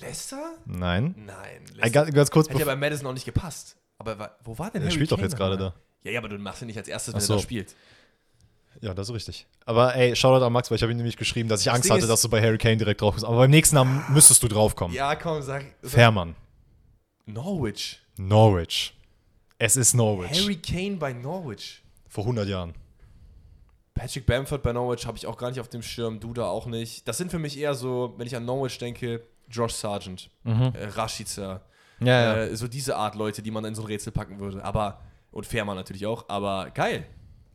Leicester? 0.00 0.54
Nein. 0.66 1.14
Nein. 1.16 1.36
Äh, 1.36 1.74
Leicester. 1.74 1.90
ganz, 1.90 2.14
ganz 2.14 2.30
kurz, 2.30 2.48
Hätte 2.48 2.60
ja 2.60 2.64
bei 2.64 2.76
Madison 2.76 3.06
auch 3.08 3.12
nicht 3.12 3.24
gepasst. 3.24 3.76
Aber 3.98 4.36
wo 4.44 4.58
war 4.58 4.70
denn 4.70 4.82
er 4.82 4.86
Harry 4.86 4.94
spielt 4.94 5.12
doch 5.12 5.16
Kane 5.16 5.28
jetzt 5.28 5.36
gerade 5.36 5.58
da. 5.58 5.74
Ja, 6.02 6.12
ja, 6.12 6.18
aber 6.20 6.28
du 6.28 6.38
machst 6.38 6.62
ihn 6.62 6.66
nicht 6.66 6.78
als 6.78 6.88
erstes, 6.88 7.12
wenn 7.12 7.20
so. 7.20 7.34
er 7.34 7.36
da 7.36 7.42
spielt. 7.42 7.76
Ja, 8.80 8.94
das 8.94 9.08
ist 9.08 9.14
richtig. 9.14 9.46
Aber 9.66 9.94
ey, 9.94 10.16
Shoutout 10.16 10.44
an 10.44 10.52
Max, 10.52 10.70
weil 10.70 10.76
ich 10.76 10.82
habe 10.82 10.92
ihm 10.92 10.96
nämlich 10.96 11.16
geschrieben, 11.16 11.48
dass 11.48 11.60
ich 11.60 11.66
Das 11.66 11.74
Angst 11.74 11.86
Ding 11.86 11.96
hatte, 11.96 12.06
dass 12.06 12.22
du 12.22 12.28
bei 12.28 12.40
Harry 12.40 12.56
Kane 12.56 12.78
direkt 12.78 13.02
drauf 13.02 13.14
kommst. 13.14 13.26
Aber 13.26 13.36
beim 13.36 13.50
nächsten 13.50 13.74
Namen 13.74 14.02
müsstest 14.08 14.42
du 14.42 14.48
draufkommen. 14.48 14.96
Ja, 14.96 15.14
komm, 15.16 15.42
sag. 15.42 15.64
sag 15.82 15.90
Fährmann. 15.90 16.34
Norwich. 17.26 18.00
Norwich. 18.16 18.94
Es 19.58 19.76
ist 19.76 19.92
Norwich. 19.92 20.30
Harry 20.30 20.56
Kane 20.56 20.96
bei 20.96 21.12
Norwich. 21.12 21.82
Vor 22.08 22.24
100 22.24 22.48
Jahren. 22.48 22.74
Patrick 23.94 24.24
Bamford 24.24 24.62
bei 24.62 24.72
Norwich 24.72 25.04
habe 25.06 25.18
ich 25.18 25.26
auch 25.26 25.36
gar 25.36 25.50
nicht 25.50 25.60
auf 25.60 25.68
dem 25.68 25.82
Schirm, 25.82 26.20
Duda 26.20 26.46
auch 26.48 26.64
nicht. 26.66 27.06
Das 27.06 27.18
sind 27.18 27.30
für 27.30 27.38
mich 27.38 27.58
eher 27.58 27.74
so, 27.74 28.14
wenn 28.16 28.26
ich 28.26 28.34
an 28.34 28.46
Norwich 28.46 28.78
denke, 28.78 29.22
Josh 29.50 29.74
Sargent, 29.74 30.30
äh, 30.44 30.84
Rashica, 30.94 31.60
Mhm. 32.00 32.06
Ja, 32.06 32.22
ja. 32.22 32.36
äh, 32.44 32.56
so 32.56 32.66
diese 32.66 32.96
Art 32.96 33.14
Leute, 33.14 33.42
die 33.42 33.50
man 33.50 33.62
in 33.66 33.74
so 33.74 33.82
ein 33.82 33.86
Rätsel 33.86 34.10
packen 34.10 34.40
würde. 34.40 34.64
Aber, 34.64 35.00
und 35.32 35.46
Fährmann 35.46 35.76
natürlich 35.76 36.06
auch, 36.06 36.24
aber 36.28 36.70
geil. 36.70 37.04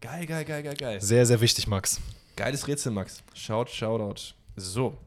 Geil, 0.01 0.27
geil, 0.27 0.45
geil, 0.45 0.61
geil, 0.61 0.75
geil. 0.75 1.01
Sehr, 1.01 1.25
sehr 1.25 1.41
wichtig, 1.41 1.65
Max. 1.67 1.99
Geiles 2.35 2.67
Rätsel, 2.67 2.91
Max. 2.91 3.23
Schaut, 3.33 3.69
Shoutout. 3.71 4.33
So. 4.55 4.97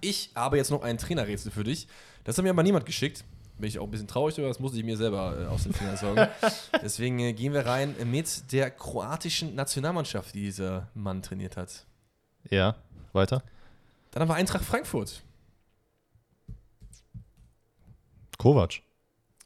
Ich 0.00 0.30
habe 0.36 0.56
jetzt 0.56 0.70
noch 0.70 0.82
ein 0.82 0.98
Trainerrätsel 0.98 1.50
für 1.50 1.64
dich. 1.64 1.88
Das 2.22 2.38
hat 2.38 2.44
mir 2.44 2.50
aber 2.50 2.62
niemand 2.62 2.86
geschickt. 2.86 3.24
Bin 3.58 3.68
ich 3.68 3.78
auch 3.78 3.84
ein 3.84 3.90
bisschen 3.90 4.06
traurig 4.08 4.36
darüber, 4.36 4.48
das 4.48 4.60
musste 4.60 4.78
ich 4.78 4.84
mir 4.84 4.96
selber 4.96 5.36
äh, 5.38 5.46
aus 5.46 5.64
den 5.64 5.72
Fingern 5.74 5.96
saugen. 5.96 6.28
Deswegen 6.82 7.18
äh, 7.18 7.32
gehen 7.32 7.52
wir 7.52 7.66
rein 7.66 7.94
mit 8.04 8.52
der 8.52 8.70
kroatischen 8.70 9.54
Nationalmannschaft, 9.56 10.34
die 10.34 10.42
dieser 10.42 10.88
Mann 10.94 11.22
trainiert 11.22 11.56
hat. 11.56 11.84
Ja, 12.48 12.76
weiter. 13.12 13.42
Dann 14.12 14.22
haben 14.22 14.28
wir 14.28 14.34
Eintracht 14.36 14.64
Frankfurt. 14.64 15.22
Kovac. 18.40 18.80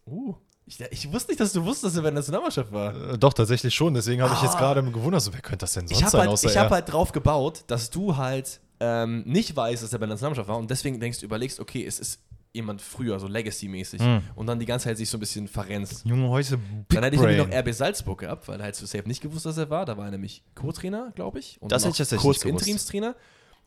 Uh. 0.06 0.34
Ich, 0.66 0.80
ich 0.80 1.12
wusste 1.12 1.30
nicht, 1.32 1.40
dass 1.40 1.52
du 1.52 1.62
wusstest, 1.62 1.84
dass 1.84 1.96
er 1.96 2.02
bei 2.02 2.08
der 2.10 2.14
Nationalmannschaft 2.14 2.72
war. 2.72 3.12
Äh, 3.14 3.18
doch, 3.18 3.34
tatsächlich 3.34 3.74
schon. 3.74 3.92
Deswegen 3.92 4.22
habe 4.22 4.32
ich 4.34 4.40
jetzt 4.42 4.54
Ah. 4.54 4.58
gerade 4.58 4.82
gewundert, 4.82 5.20
so, 5.20 5.32
wer 5.34 5.40
könnte 5.42 5.58
das 5.64 5.74
denn 5.74 5.86
sonst 5.86 5.98
Ich 5.98 6.04
habe 6.04 6.10
sein, 6.12 6.28
halt, 6.28 6.42
ich 6.44 6.56
er? 6.56 6.62
hab 6.62 6.70
halt 6.70 6.90
drauf 6.90 7.12
gebaut, 7.12 7.64
dass 7.66 7.90
du 7.90 8.16
halt 8.16 8.60
ähm, 8.80 9.22
nicht 9.26 9.54
weißt, 9.54 9.82
dass 9.82 9.92
er 9.92 9.98
bei 9.98 10.06
der 10.06 10.14
Nationalmannschaft 10.14 10.48
war 10.48 10.56
und 10.58 10.70
deswegen 10.70 11.00
denkst, 11.00 11.22
überlegst, 11.22 11.60
okay, 11.60 11.84
es 11.84 11.98
ist 11.98 12.20
jemand 12.54 12.80
früher, 12.80 13.18
so 13.20 13.26
Legacy-mäßig 13.26 14.00
Hm. 14.00 14.22
und 14.36 14.46
dann 14.46 14.58
die 14.58 14.64
ganze 14.66 14.84
Zeit 14.84 14.96
sich 14.96 15.10
so 15.10 15.16
ein 15.16 15.20
bisschen 15.20 15.48
verrennst. 15.48 16.04
Junge, 16.06 16.28
heute 16.28 16.56
Big 16.56 16.88
Dann 16.90 17.02
hätte 17.04 17.16
ich 17.16 17.20
nämlich 17.22 17.38
noch 17.38 17.48
Brain. 17.48 17.58
RB 17.68 17.72
Salzburg 17.74 18.20
gehabt, 18.20 18.46
weil 18.48 18.58
er 18.60 18.64
halt 18.64 18.76
so 18.76 18.86
safe 18.86 19.06
nicht 19.08 19.20
gewusst, 19.20 19.44
dass 19.44 19.56
er 19.58 19.68
war. 19.70 19.84
Da 19.84 19.96
war 19.98 20.04
er 20.06 20.12
nämlich 20.12 20.42
Co-Trainer, 20.54 21.12
glaube 21.14 21.40
ich. 21.40 21.60
Und 21.60 21.72
Das 21.72 21.82
hätte 21.82 21.90
ich 21.92 21.98
tatsächlich 21.98 22.22
kurz 22.22 22.36
nicht 22.36 22.44
gewusst. 22.44 22.62
Interimstrainer. 22.66 23.16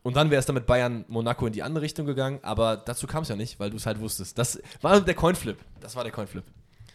Und 0.02 0.16
dann 0.16 0.30
wäre 0.30 0.38
es 0.40 0.46
dann 0.46 0.54
mit 0.54 0.66
Bayern 0.66 1.04
Monaco 1.08 1.46
in 1.46 1.52
die 1.52 1.62
andere 1.62 1.82
Richtung 1.82 2.06
gegangen, 2.06 2.38
aber 2.42 2.76
dazu 2.76 3.06
kam 3.06 3.22
es 3.24 3.28
ja 3.28 3.36
nicht, 3.36 3.58
weil 3.60 3.70
du 3.70 3.76
es 3.76 3.84
halt 3.86 4.00
wusstest. 4.00 4.38
Das 4.38 4.60
war 4.80 5.00
der 5.00 5.14
Coinflip. 5.14 5.58
Das 5.80 5.96
war 5.96 6.04
der 6.04 6.12
Coinflip. 6.12 6.44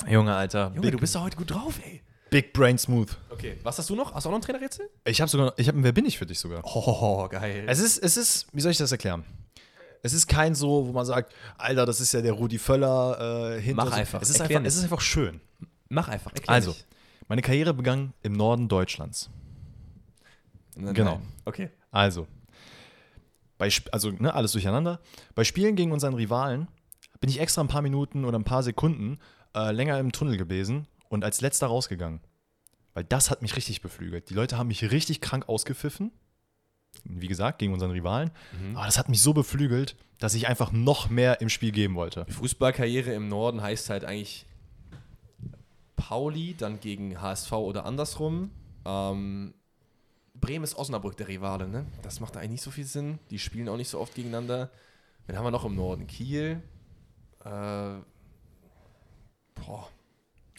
Junge, 0.09 0.33
Alter. 0.35 0.69
Junge, 0.69 0.81
Big, 0.81 0.91
du 0.93 0.97
bist 0.97 1.13
doch 1.15 1.21
heute 1.21 1.37
gut 1.37 1.51
drauf, 1.51 1.79
ey. 1.85 2.01
Big 2.29 2.51
Brain 2.53 2.77
Smooth. 2.79 3.15
Okay, 3.29 3.57
was 3.61 3.77
hast 3.77 3.89
du 3.89 3.95
noch? 3.95 4.15
Hast 4.15 4.25
du 4.25 4.29
auch 4.29 4.31
noch 4.31 4.39
ein 4.39 4.41
Trainerrätsel? 4.41 4.89
Ich 5.05 5.21
habe 5.21 5.29
sogar, 5.29 5.53
ich 5.57 5.67
habe 5.67 5.83
Wer 5.83 5.91
bin 5.91 6.05
ich 6.05 6.17
für 6.17 6.25
dich 6.25 6.39
sogar. 6.39 6.61
Oh, 6.63 7.27
geil. 7.29 7.65
Es 7.67 7.79
ist, 7.79 7.99
es 8.01 8.17
ist, 8.17 8.47
wie 8.53 8.61
soll 8.61 8.71
ich 8.71 8.77
das 8.77 8.91
erklären? 8.91 9.23
Es 10.01 10.13
ist 10.13 10.27
kein 10.27 10.55
so, 10.55 10.87
wo 10.87 10.91
man 10.91 11.05
sagt, 11.05 11.33
Alter, 11.57 11.85
das 11.85 12.01
ist 12.01 12.11
ja 12.11 12.21
der 12.21 12.33
Rudi 12.33 12.57
Völler 12.57 13.55
äh, 13.57 13.61
hinter. 13.61 13.85
Mach 13.85 13.93
einfach, 13.95 14.21
Es 14.21 14.29
ist 14.31 14.41
einfach, 14.41 14.63
es 14.63 14.75
ist 14.75 14.83
einfach 14.83 14.99
schön. 15.01 15.41
Mach 15.89 16.07
einfach. 16.07 16.31
Erklär 16.33 16.49
Also, 16.49 16.71
nicht. 16.71 16.85
meine 17.27 17.41
Karriere 17.43 17.73
begann 17.73 18.13
im 18.23 18.33
Norden 18.33 18.67
Deutschlands. 18.67 19.29
Nein, 20.75 20.93
genau. 20.95 21.15
nein. 21.15 21.27
Okay. 21.45 21.69
Also, 21.91 22.27
bei, 23.63 23.71
also 23.91 24.11
ne, 24.11 24.33
alles 24.33 24.51
durcheinander. 24.51 24.99
Bei 25.35 25.43
Spielen 25.43 25.75
gegen 25.75 25.91
unseren 25.91 26.13
Rivalen 26.13 26.67
bin 27.21 27.29
ich 27.29 27.39
extra 27.39 27.61
ein 27.61 27.69
paar 27.69 27.81
Minuten 27.81 28.25
oder 28.25 28.37
ein 28.37 28.43
paar 28.43 28.63
Sekunden 28.63 29.19
äh, 29.55 29.71
länger 29.71 29.97
im 29.99 30.11
Tunnel 30.11 30.35
gewesen 30.37 30.87
und 31.07 31.23
als 31.23 31.39
letzter 31.39 31.67
rausgegangen. 31.67 32.19
Weil 32.93 33.05
das 33.05 33.31
hat 33.31 33.41
mich 33.41 33.55
richtig 33.55 33.81
beflügelt. 33.81 34.29
Die 34.29 34.33
Leute 34.33 34.57
haben 34.57 34.67
mich 34.67 34.91
richtig 34.91 35.21
krank 35.21 35.47
ausgepfiffen. 35.47 36.11
Wie 37.05 37.27
gesagt, 37.27 37.57
gegen 37.57 37.73
unseren 37.73 37.91
Rivalen. 37.91 38.31
Aber 38.75 38.85
das 38.85 38.99
hat 38.99 39.09
mich 39.09 39.21
so 39.21 39.33
beflügelt, 39.33 39.95
dass 40.19 40.35
ich 40.35 40.47
einfach 40.47 40.71
noch 40.71 41.09
mehr 41.09 41.41
im 41.41 41.49
Spiel 41.49 41.71
geben 41.71 41.95
wollte. 41.95 42.25
Fußballkarriere 42.29 43.13
im 43.13 43.29
Norden 43.29 43.61
heißt 43.61 43.89
halt 43.89 44.05
eigentlich 44.05 44.45
Pauli, 45.95 46.53
dann 46.55 46.79
gegen 46.81 47.19
HSV 47.19 47.51
oder 47.53 47.85
andersrum. 47.85 48.51
Ähm, 48.85 49.55
Bremen 50.43 50.63
ist 50.65 50.75
Osnabrück 50.75 51.15
der 51.15 51.29
Rivale, 51.29 51.69
ne? 51.69 51.85
Das 52.01 52.19
macht 52.19 52.35
eigentlich 52.35 52.51
nicht 52.51 52.61
so 52.61 52.71
viel 52.71 52.83
Sinn. 52.83 53.19
Die 53.29 53.39
spielen 53.39 53.69
auch 53.69 53.77
nicht 53.77 53.87
so 53.87 53.99
oft 53.99 54.13
gegeneinander. 54.13 54.69
Wen 55.25 55.37
haben 55.37 55.45
wir 55.45 55.51
noch 55.51 55.63
im 55.63 55.75
Norden? 55.75 56.05
Kiel. 56.05 56.61
Äh, 57.45 57.49
boah. 59.55 59.87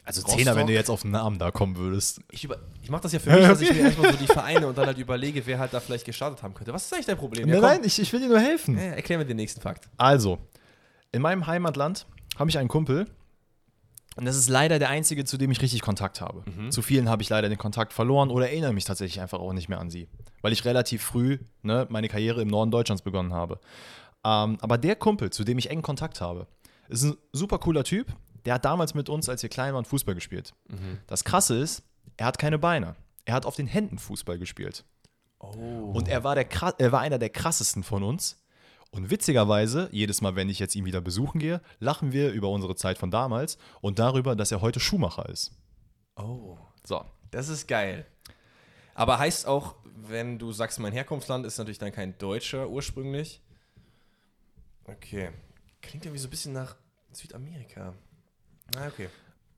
Also 0.07 0.23
Rostock. 0.23 0.39
Zehner, 0.39 0.57
wenn 0.57 0.67
du 0.67 0.73
jetzt 0.73 0.89
auf 0.89 1.03
den 1.03 1.11
Namen 1.11 1.39
da 1.39 1.51
kommen 1.51 1.77
würdest. 1.77 2.21
Ich, 2.31 2.45
über, 2.45 2.59
ich 2.83 2.89
mache 2.89 3.03
das 3.03 3.13
ja 3.13 3.19
für 3.19 3.31
mich, 3.31 3.47
dass 3.47 3.61
ich 3.61 3.73
mir 3.73 3.81
erstmal 3.81 4.13
so 4.13 4.19
die 4.19 4.27
Vereine 4.27 4.67
und 4.67 4.77
dann 4.79 4.87
halt 4.87 4.97
überlege, 4.97 5.45
wer 5.45 5.59
halt 5.59 5.75
da 5.75 5.81
vielleicht 5.81 6.07
gestartet 6.07 6.43
haben 6.43 6.55
könnte. 6.55 6.73
Was 6.73 6.87
ist 6.87 6.95
eigentlich 6.95 7.07
dein 7.07 7.19
Problem? 7.19 7.47
Ja, 7.49 7.61
Nein, 7.61 7.81
ich, 7.85 7.99
ich 7.99 8.11
will 8.11 8.21
dir 8.21 8.29
nur 8.29 8.41
helfen. 8.41 8.79
Äh, 8.79 8.97
erklär 8.97 9.19
mir 9.19 9.27
den 9.27 9.37
nächsten 9.37 9.61
Fakt. 9.61 9.89
Also, 9.99 10.39
in 11.13 11.21
meinem 11.21 11.47
Heimatland 11.47 12.07
habe 12.39 12.49
ich 12.49 12.57
einen 12.57 12.69
Kumpel. 12.69 13.07
Und 14.17 14.25
das 14.27 14.37
ist 14.37 14.49
leider 14.49 14.79
der 14.79 14.91
einzige, 14.91 15.25
zu 15.25 15.37
dem 15.37 15.51
ich 15.51 15.61
richtig 15.61 15.83
Kontakt 15.83 16.21
habe. 16.21 16.45
Zu 16.71 16.83
vielen 16.83 17.09
habe 17.09 17.23
ich 17.23 17.29
leider 17.29 17.49
den 17.49 17.59
Kontakt 17.59 17.93
verloren 17.93 18.31
oder 18.31 18.49
erinnere 18.49 18.73
mich 18.73 18.85
tatsächlich 18.85 19.21
einfach 19.21 19.41
auch 19.41 19.53
nicht 19.53 19.69
mehr 19.69 19.81
an 19.81 19.91
sie. 19.91 20.09
Weil 20.43 20.53
ich 20.53 20.65
relativ 20.65 21.03
früh 21.03 21.39
ne, 21.63 21.87
meine 21.91 22.09
Karriere 22.09 22.43
im 22.43 22.49
Norden 22.49 22.71
Deutschlands 22.71 23.03
begonnen 23.03 23.33
habe. 23.33 23.59
Ähm, 24.25 24.59
aber 24.61 24.79
der 24.79 24.97
Kumpel, 24.97 25.31
zu 25.31 25.45
dem 25.45 25.59
ich 25.59 25.71
engen 25.71 25.83
Kontakt 25.83 26.21
habe, 26.21 26.47
ist 26.89 27.03
ein 27.03 27.17
super 27.33 27.59
cooler 27.59 27.85
Typ. 27.85 28.07
Der 28.45 28.55
hat 28.55 28.65
damals 28.65 28.95
mit 28.95 29.09
uns, 29.09 29.29
als 29.29 29.43
wir 29.43 29.51
klein 29.51 29.75
waren, 29.75 29.85
Fußball 29.85 30.15
gespielt. 30.15 30.55
Das 31.07 31.25
Krasse 31.25 31.57
ist, 31.57 31.83
er 32.17 32.27
hat 32.27 32.39
keine 32.39 32.59
Beine. 32.59 32.95
Er 33.25 33.35
hat 33.35 33.47
auf 33.47 33.57
den 33.57 33.67
Händen 33.67 33.99
Fußball 33.99 34.39
gespielt. 34.39 34.85
Oh. 35.39 35.93
Und 35.95 36.09
er 36.09 36.25
war, 36.25 36.35
der, 36.35 36.47
er 36.79 36.93
war 36.93 37.01
einer 37.01 37.19
der 37.19 37.31
krassesten 37.31 37.83
von 37.83 38.03
uns. 38.03 38.44
Und 38.95 39.11
witzigerweise, 39.11 39.89
jedes 39.91 40.21
Mal, 40.21 40.37
wenn 40.37 40.49
ich 40.49 40.61
jetzt 40.61 40.77
ihn 40.77 40.85
wieder 40.85 41.01
besuchen 41.01 41.41
gehe, 41.41 41.61
lachen 41.81 42.13
wir 42.13 42.31
über 42.31 42.49
unsere 42.49 42.77
Zeit 42.77 42.97
von 42.97 43.11
damals 43.11 43.59
und 43.81 43.99
darüber, 43.99 44.37
dass 44.37 44.53
er 44.53 44.61
heute 44.61 44.79
Schuhmacher 44.79 45.29
ist. 45.29 45.51
Oh. 46.15 46.57
So. 46.85 47.05
Das 47.33 47.49
ist 47.49 47.67
geil. 47.67 48.07
Aber 48.95 49.19
heißt 49.19 49.49
auch, 49.49 49.75
wenn 49.85 50.39
du 50.39 50.53
sagst, 50.53 50.79
mein 50.79 50.93
Herkunftsland 50.93 51.45
ist 51.45 51.59
natürlich 51.59 51.79
dann 51.79 51.91
kein 51.91 52.17
Deutscher 52.19 52.69
ursprünglich. 52.69 53.43
Okay. 54.85 55.31
Klingt 55.83 56.05
irgendwie 56.05 56.21
so 56.21 56.29
ein 56.29 56.31
bisschen 56.31 56.53
nach 56.53 56.77
Südamerika. 57.11 57.95
Ah, 58.77 58.87
okay. 58.87 59.09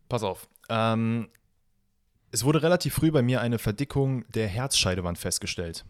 Pass 0.09 0.23
auf. 0.23 0.49
Ähm, 0.71 1.29
es 2.31 2.43
wurde 2.43 2.63
relativ 2.63 2.95
früh 2.95 3.11
bei 3.11 3.21
mir 3.21 3.43
eine 3.43 3.59
Verdickung 3.59 4.25
der 4.33 4.49
Herzscheidewand 4.49 5.19
festgestellt. 5.19 5.85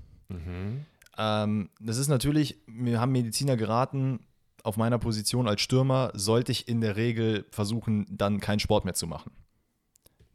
Ähm, 1.18 1.70
das 1.80 1.96
ist 1.96 2.08
natürlich, 2.08 2.58
mir 2.66 3.00
haben 3.00 3.12
Mediziner 3.12 3.56
geraten, 3.56 4.20
auf 4.62 4.76
meiner 4.76 4.98
Position 4.98 5.46
als 5.46 5.60
Stürmer 5.60 6.10
sollte 6.14 6.50
ich 6.52 6.68
in 6.68 6.80
der 6.80 6.96
Regel 6.96 7.46
versuchen, 7.50 8.06
dann 8.10 8.40
keinen 8.40 8.58
Sport 8.58 8.84
mehr 8.84 8.94
zu 8.94 9.06
machen. 9.06 9.30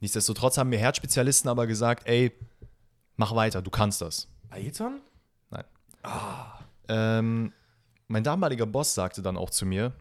Nichtsdestotrotz 0.00 0.56
haben 0.58 0.70
mir 0.70 0.78
Herzspezialisten 0.78 1.48
aber 1.50 1.66
gesagt, 1.66 2.08
ey, 2.08 2.32
mach 3.16 3.34
weiter, 3.34 3.62
du 3.62 3.70
kannst 3.70 4.00
das. 4.00 4.28
Ailton? 4.50 5.00
Ähm, 6.88 7.52
mein 8.08 8.24
damaliger 8.24 8.66
Boss 8.66 8.94
sagte 8.94 9.22
dann 9.22 9.36
auch 9.36 9.50
zu 9.50 9.64
mir, 9.64 9.92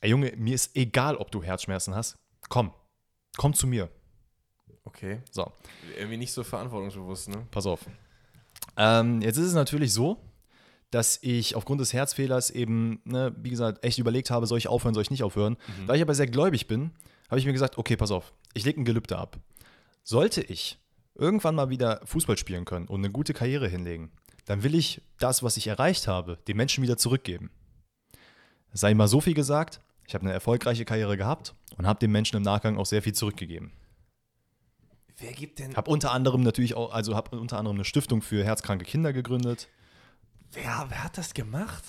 ey 0.00 0.10
Junge, 0.10 0.32
mir 0.36 0.54
ist 0.54 0.76
egal, 0.76 1.16
ob 1.16 1.30
du 1.30 1.42
Herzschmerzen 1.42 1.94
hast. 1.94 2.16
Komm, 2.48 2.72
komm 3.36 3.54
zu 3.54 3.66
mir. 3.66 3.88
Okay. 4.84 5.22
So, 5.30 5.50
Irgendwie 5.96 6.16
nicht 6.16 6.32
so 6.32 6.44
verantwortungsbewusst, 6.44 7.28
ne? 7.28 7.46
pass 7.50 7.66
auf. 7.66 7.80
Ähm, 8.76 9.20
jetzt 9.22 9.36
ist 9.36 9.46
es 9.46 9.54
natürlich 9.54 9.92
so, 9.92 10.18
dass 10.90 11.18
ich 11.22 11.54
aufgrund 11.54 11.80
des 11.80 11.92
Herzfehlers 11.92 12.50
eben, 12.50 13.00
ne, 13.04 13.34
wie 13.38 13.50
gesagt, 13.50 13.84
echt 13.84 13.98
überlegt 13.98 14.30
habe, 14.30 14.46
soll 14.46 14.58
ich 14.58 14.68
aufhören, 14.68 14.94
soll 14.94 15.02
ich 15.02 15.10
nicht 15.10 15.22
aufhören. 15.22 15.56
Da 15.86 15.94
ich 15.94 16.02
aber 16.02 16.14
sehr 16.14 16.26
gläubig 16.26 16.66
bin, 16.66 16.90
habe 17.28 17.38
ich 17.38 17.46
mir 17.46 17.52
gesagt, 17.52 17.78
okay, 17.78 17.96
pass 17.96 18.10
auf, 18.10 18.32
ich 18.54 18.64
lege 18.64 18.80
ein 18.80 18.84
Gelübde 18.84 19.16
ab. 19.16 19.38
Sollte 20.02 20.40
ich 20.40 20.78
irgendwann 21.14 21.54
mal 21.54 21.70
wieder 21.70 22.00
Fußball 22.04 22.36
spielen 22.36 22.64
können 22.64 22.88
und 22.88 23.00
eine 23.00 23.10
gute 23.10 23.34
Karriere 23.34 23.68
hinlegen, 23.68 24.10
dann 24.46 24.62
will 24.62 24.74
ich 24.74 25.02
das, 25.18 25.42
was 25.42 25.56
ich 25.56 25.68
erreicht 25.68 26.08
habe, 26.08 26.38
den 26.48 26.56
Menschen 26.56 26.82
wieder 26.82 26.96
zurückgeben. 26.96 27.50
Sei 28.72 28.94
mal 28.94 29.08
so 29.08 29.20
viel 29.20 29.34
gesagt, 29.34 29.80
ich 30.08 30.14
habe 30.14 30.24
eine 30.24 30.32
erfolgreiche 30.32 30.84
Karriere 30.84 31.16
gehabt 31.16 31.54
und 31.76 31.86
habe 31.86 32.00
den 32.00 32.10
Menschen 32.10 32.36
im 32.36 32.42
Nachgang 32.42 32.78
auch 32.78 32.86
sehr 32.86 33.02
viel 33.02 33.12
zurückgegeben. 33.12 33.70
Wer 35.20 35.32
gibt 35.32 35.58
denn. 35.58 35.76
Habe 35.76 35.90
unter 35.90 36.12
anderem 36.12 36.42
natürlich 36.42 36.74
auch, 36.74 36.92
also 36.92 37.14
habe 37.14 37.38
unter 37.38 37.58
anderem 37.58 37.76
eine 37.76 37.84
Stiftung 37.84 38.22
für 38.22 38.44
herzkranke 38.44 38.84
Kinder 38.84 39.12
gegründet. 39.12 39.68
Wer, 40.52 40.86
wer 40.88 41.04
hat 41.04 41.18
das 41.18 41.34
gemacht? 41.34 41.84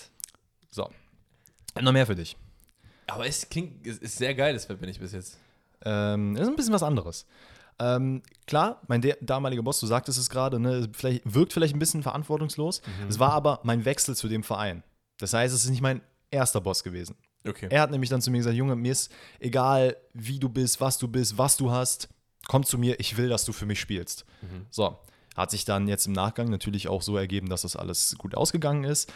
So. 0.70 0.90
Hab 1.76 1.84
noch 1.84 1.94
mehr 1.94 2.06
für 2.06 2.16
dich. 2.16 2.38
Aber 3.08 3.26
es 3.26 3.50
klingt. 3.50 3.88
Es 3.88 3.98
ist 3.98 4.18
sehr 4.18 4.36
geil, 4.36 4.54
das 4.54 4.68
bin 4.68 4.90
ich 4.90 5.00
bis 5.00 5.14
jetzt. 5.14 5.40
Ähm, 5.84 6.36
das 6.36 6.44
ist 6.44 6.50
ein 6.50 6.56
bisschen 6.56 6.74
was 6.74 6.84
anderes. 6.84 7.26
Ähm, 7.80 8.22
klar, 8.46 8.82
mein 8.88 9.02
damaliger 9.22 9.64
Boss, 9.64 9.80
du 9.80 9.88
sagtest 9.88 10.20
es 10.20 10.30
gerade, 10.30 10.60
ne, 10.60 10.90
vielleicht, 10.94 11.22
wirkt 11.34 11.52
vielleicht 11.52 11.76
ein 11.76 11.80
bisschen 11.80 12.04
verantwortungslos. 12.04 12.82
Es 13.10 13.18
war 13.18 13.32
aber 13.32 13.60
mein 13.64 13.86
Wechsel 13.86 14.16
zu 14.16 14.28
dem 14.28 14.44
Verein. 14.44 14.84
Das 15.18 15.34
heißt, 15.34 15.54
es 15.54 15.64
ist 15.64 15.72
nicht 15.72 15.82
mein 15.82 16.02
erster 16.30 16.62
Boss 16.62 16.84
gewesen. 16.84 17.16
Okay. 17.48 17.68
Er 17.72 17.82
hat 17.82 17.90
nämlich 17.90 18.10
dann 18.10 18.22
zu 18.22 18.30
mir 18.30 18.38
gesagt, 18.38 18.56
Junge, 18.56 18.76
mir 18.76 18.92
ist 18.92 19.12
egal, 19.40 19.98
wie 20.14 20.38
du 20.38 20.48
bist, 20.48 20.80
was 20.80 21.00
du 21.00 21.08
bist, 21.08 21.38
was 21.40 21.58
du 21.58 21.72
hast, 21.72 22.08
komm 22.48 22.64
zu 22.64 22.78
mir, 22.78 23.00
ich 23.00 23.18
will, 23.18 23.30
dass 23.30 23.46
du 23.46 23.54
für 23.54 23.66
mich 23.66 23.80
spielst. 23.80 24.26
So, 24.70 24.98
hat 25.36 25.52
sich 25.52 25.66
dann 25.66 25.88
jetzt 25.88 26.08
im 26.08 26.14
Nachgang 26.14 26.50
natürlich 26.50 26.88
auch 26.88 27.02
so 27.02 27.18
ergeben, 27.18 27.50
dass 27.50 27.62
das 27.62 27.76
alles 27.76 28.16
gut 28.18 28.36
ausgegangen 28.36 28.84
ist. 28.84 29.12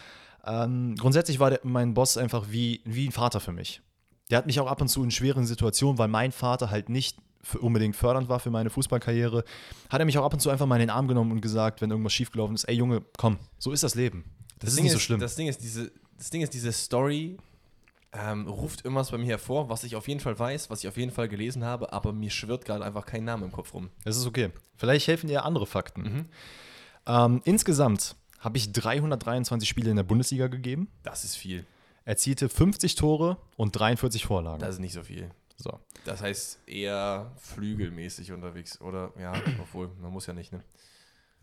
Ähm, 0.46 0.96
grundsätzlich 0.96 1.40
war 1.40 1.50
der, 1.50 1.60
mein 1.64 1.94
Boss 1.94 2.18
einfach 2.18 2.46
wie, 2.50 2.82
wie 2.86 3.08
ein 3.08 3.12
Vater 3.12 3.40
für 3.40 3.52
mich. 3.52 3.82
Der 4.30 4.38
hat 4.38 4.46
mich 4.46 4.60
auch 4.60 4.68
ab 4.68 4.82
und 4.82 4.88
zu 4.88 5.04
in 5.04 5.12
schweren 5.12 5.46
Situationen, 5.46 5.98
weil 5.98 6.08
mein 6.08 6.32
Vater 6.32 6.70
halt 6.70 6.90
nicht 6.90 7.18
unbedingt 7.60 7.96
fördernd 7.96 8.28
war 8.28 8.40
für 8.40 8.50
meine 8.50 8.70
Fußballkarriere, 8.70 9.44
hat 9.90 10.00
er 10.00 10.06
mich 10.06 10.18
auch 10.18 10.26
ab 10.26 10.34
und 10.34 10.40
zu 10.40 10.50
einfach 10.50 10.66
mal 10.66 10.76
in 10.76 10.82
den 10.82 10.90
Arm 10.90 11.08
genommen 11.08 11.32
und 11.32 11.42
gesagt, 11.42 11.82
wenn 11.82 11.92
irgendwas 11.92 12.14
schiefgelaufen 12.14 12.56
ist, 12.56 12.64
ey 12.64 12.76
Junge, 12.76 13.04
komm, 13.18 13.38
so 13.60 13.72
ist 13.72 13.84
das 13.84 13.94
Leben. 13.96 14.24
Das, 14.60 14.72
ist 14.72 14.78
Ding 14.78 14.86
nicht 14.86 14.94
so 14.94 15.00
schlimm. 15.00 15.20
Das 15.20 15.36
Ding 15.36 15.48
ist, 15.48 15.62
diese, 15.62 15.92
das 16.18 16.30
Ding 16.30 16.42
ist, 16.42 16.54
diese 16.54 16.72
Story 16.72 17.38
ähm, 18.18 18.48
ruft 18.48 18.86
irgendwas 18.86 19.12
bei 19.12 19.18
mir 19.18 19.26
hervor, 19.26 19.68
was 19.70 19.84
ich 19.84 19.96
auf 19.96 20.08
jeden 20.08 20.20
Fall 20.22 20.38
weiß, 20.40 20.70
was 20.70 20.80
ich 20.84 20.88
auf 20.88 20.96
jeden 20.98 21.12
Fall 21.12 21.28
gelesen 21.28 21.64
habe, 21.66 21.92
aber 21.92 22.14
mir 22.14 22.30
schwirrt 22.30 22.64
gerade 22.66 22.84
einfach 22.86 23.06
kein 23.06 23.26
Name 23.26 23.46
im 23.46 23.52
Kopf 23.52 23.74
rum. 23.74 23.90
Das 24.06 24.16
ist 24.18 24.26
okay. 24.26 24.52
Vielleicht 24.78 25.08
helfen 25.08 25.28
dir 25.28 25.44
andere 25.44 25.66
Fakten. 25.66 26.30
Ähm, 27.08 27.42
insgesamt 27.44 28.16
habe 28.40 28.58
ich 28.58 28.72
323 28.72 29.68
Spiele 29.68 29.90
in 29.90 29.96
der 29.96 30.04
Bundesliga 30.04 30.48
gegeben, 30.48 30.88
Das 31.04 31.24
ist 31.24 31.36
viel. 31.36 31.66
erzielte 32.06 32.48
50 32.50 32.96
Tore 32.96 33.38
und 33.58 33.72
43 33.78 34.26
Vorlagen. 34.26 34.60
Das 34.60 34.76
ist 34.76 34.80
nicht 34.80 34.94
so 34.94 35.04
viel. 35.04 35.32
so. 35.58 35.80
Das 36.06 36.22
heißt 36.22 36.60
eher 36.68 37.32
flügelmäßig 37.38 38.32
unterwegs. 38.32 38.80
Oder 38.82 39.12
ja, 39.20 39.34
obwohl, 39.60 39.90
man 40.02 40.12
muss 40.12 40.28
ja 40.28 40.34
nicht, 40.34 40.52
ne? 40.52 40.64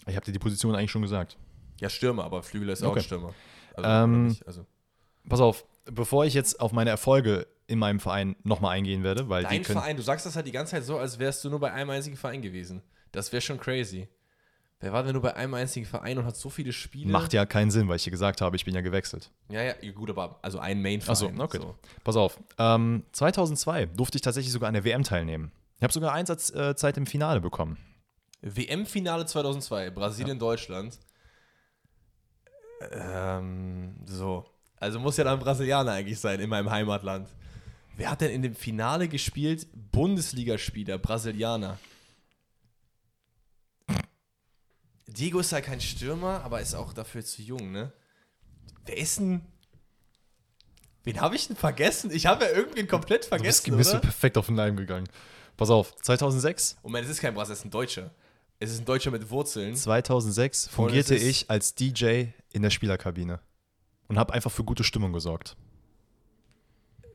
Ich 0.06 0.16
habe 0.16 0.24
dir 0.24 0.32
die 0.32 0.38
Position 0.38 0.74
eigentlich 0.74 0.90
schon 0.90 1.02
gesagt. 1.02 1.36
Ja, 1.80 1.88
Stürmer, 1.88 2.24
aber 2.24 2.42
Flügel 2.42 2.68
ist 2.70 2.82
auch 2.82 2.90
Okay. 2.90 3.00
ein 3.00 3.04
Stürmer. 3.04 3.34
Also, 3.74 3.88
Ähm, 3.88 4.36
also 4.46 4.66
Pass 5.28 5.40
auf, 5.40 5.64
bevor 5.84 6.24
ich 6.24 6.34
jetzt 6.34 6.60
auf 6.60 6.72
meine 6.72 6.90
Erfolge 6.90 7.46
in 7.66 7.78
meinem 7.78 8.00
Verein 8.00 8.36
nochmal 8.42 8.76
eingehen 8.76 9.02
werde, 9.02 9.28
weil 9.28 9.44
Dein. 9.44 9.64
Verein, 9.64 9.96
du 9.96 10.02
sagst 10.02 10.26
das 10.26 10.36
halt 10.36 10.46
die 10.46 10.52
ganze 10.52 10.72
Zeit 10.72 10.84
so, 10.84 10.98
als 10.98 11.18
wärst 11.18 11.44
du 11.44 11.50
nur 11.50 11.60
bei 11.60 11.72
einem 11.72 11.90
einzigen 11.90 12.16
Verein 12.16 12.42
gewesen. 12.42 12.82
Das 13.12 13.32
wäre 13.32 13.40
schon 13.40 13.58
crazy. 13.58 14.08
Wer 14.80 14.92
war 14.92 15.04
denn 15.04 15.12
nur 15.12 15.22
bei 15.22 15.36
einem 15.36 15.54
einzigen 15.54 15.86
Verein 15.86 16.18
und 16.18 16.24
hat 16.24 16.36
so 16.36 16.50
viele 16.50 16.72
Spiele? 16.72 17.10
Macht 17.10 17.32
ja 17.32 17.46
keinen 17.46 17.70
Sinn, 17.70 17.88
weil 17.88 17.96
ich 17.96 18.02
dir 18.02 18.10
gesagt 18.10 18.40
habe, 18.40 18.56
ich 18.56 18.64
bin 18.64 18.74
ja 18.74 18.80
gewechselt. 18.80 19.30
Ja, 19.48 19.62
ja, 19.62 19.74
gut, 19.92 20.10
aber 20.10 20.40
also 20.42 20.58
ein 20.58 20.82
Main-Verein. 20.82 21.40
Achso, 21.40 21.60
okay. 21.60 21.60
Pass 22.02 22.16
auf. 22.16 22.36
Ähm, 22.58 23.04
2002 23.12 23.86
durfte 23.86 24.18
ich 24.18 24.22
tatsächlich 24.22 24.52
sogar 24.52 24.66
an 24.66 24.74
der 24.74 24.84
WM 24.84 25.04
teilnehmen. 25.04 25.52
Ich 25.76 25.84
habe 25.84 25.92
sogar 25.92 26.12
Einsatzzeit 26.12 26.96
im 26.96 27.06
Finale 27.06 27.40
bekommen. 27.40 27.78
WM-Finale 28.40 29.24
2002, 29.24 29.90
Brasilien-Deutschland. 29.90 30.98
Ähm, 32.90 33.94
so. 34.04 34.44
Also 34.82 34.98
muss 34.98 35.16
ja 35.16 35.22
dann 35.22 35.38
Brasilianer 35.38 35.92
eigentlich 35.92 36.18
sein 36.18 36.40
in 36.40 36.50
meinem 36.50 36.68
Heimatland. 36.68 37.28
Wer 37.96 38.10
hat 38.10 38.20
denn 38.20 38.32
in 38.32 38.42
dem 38.42 38.56
Finale 38.56 39.06
gespielt? 39.06 39.68
Bundesligaspieler, 39.92 40.98
Brasilianer. 40.98 41.78
Diego 45.06 45.38
ist 45.38 45.52
ja 45.52 45.60
kein 45.60 45.80
Stürmer, 45.80 46.42
aber 46.42 46.60
ist 46.60 46.74
auch 46.74 46.92
dafür 46.92 47.24
zu 47.24 47.42
jung, 47.42 47.70
ne? 47.70 47.92
Wer 48.84 48.96
ist 48.98 49.20
denn. 49.20 49.42
Wen 51.04 51.20
habe 51.20 51.36
ich 51.36 51.46
denn 51.46 51.56
vergessen? 51.56 52.10
Ich 52.10 52.26
habe 52.26 52.46
ja 52.46 52.50
irgendwen 52.50 52.88
komplett 52.88 53.24
Du 53.24 53.28
vergessen. 53.28 53.76
bist, 53.76 53.76
bist 53.76 53.92
du 53.92 54.00
perfekt 54.00 54.36
auf 54.36 54.46
den 54.46 54.56
Leim 54.56 54.76
gegangen. 54.76 55.06
Pass 55.56 55.70
auf, 55.70 55.94
2006 55.94 56.78
Moment, 56.82 57.04
es 57.04 57.10
ist 57.12 57.20
kein 57.20 57.34
Brasilianer, 57.34 57.52
es 57.52 57.58
ist 57.60 57.64
ein 57.66 57.70
Deutscher. 57.70 58.10
Es 58.58 58.72
ist 58.72 58.80
ein 58.80 58.84
Deutscher 58.84 59.12
mit 59.12 59.30
Wurzeln. 59.30 59.76
2006 59.76 60.66
Und 60.66 60.72
fungierte 60.72 61.14
ich 61.14 61.48
als 61.50 61.76
DJ 61.76 62.24
in 62.52 62.62
der 62.62 62.70
Spielerkabine 62.70 63.38
und 64.12 64.18
habe 64.18 64.34
einfach 64.34 64.50
für 64.50 64.62
gute 64.62 64.84
Stimmung 64.84 65.14
gesorgt. 65.14 65.56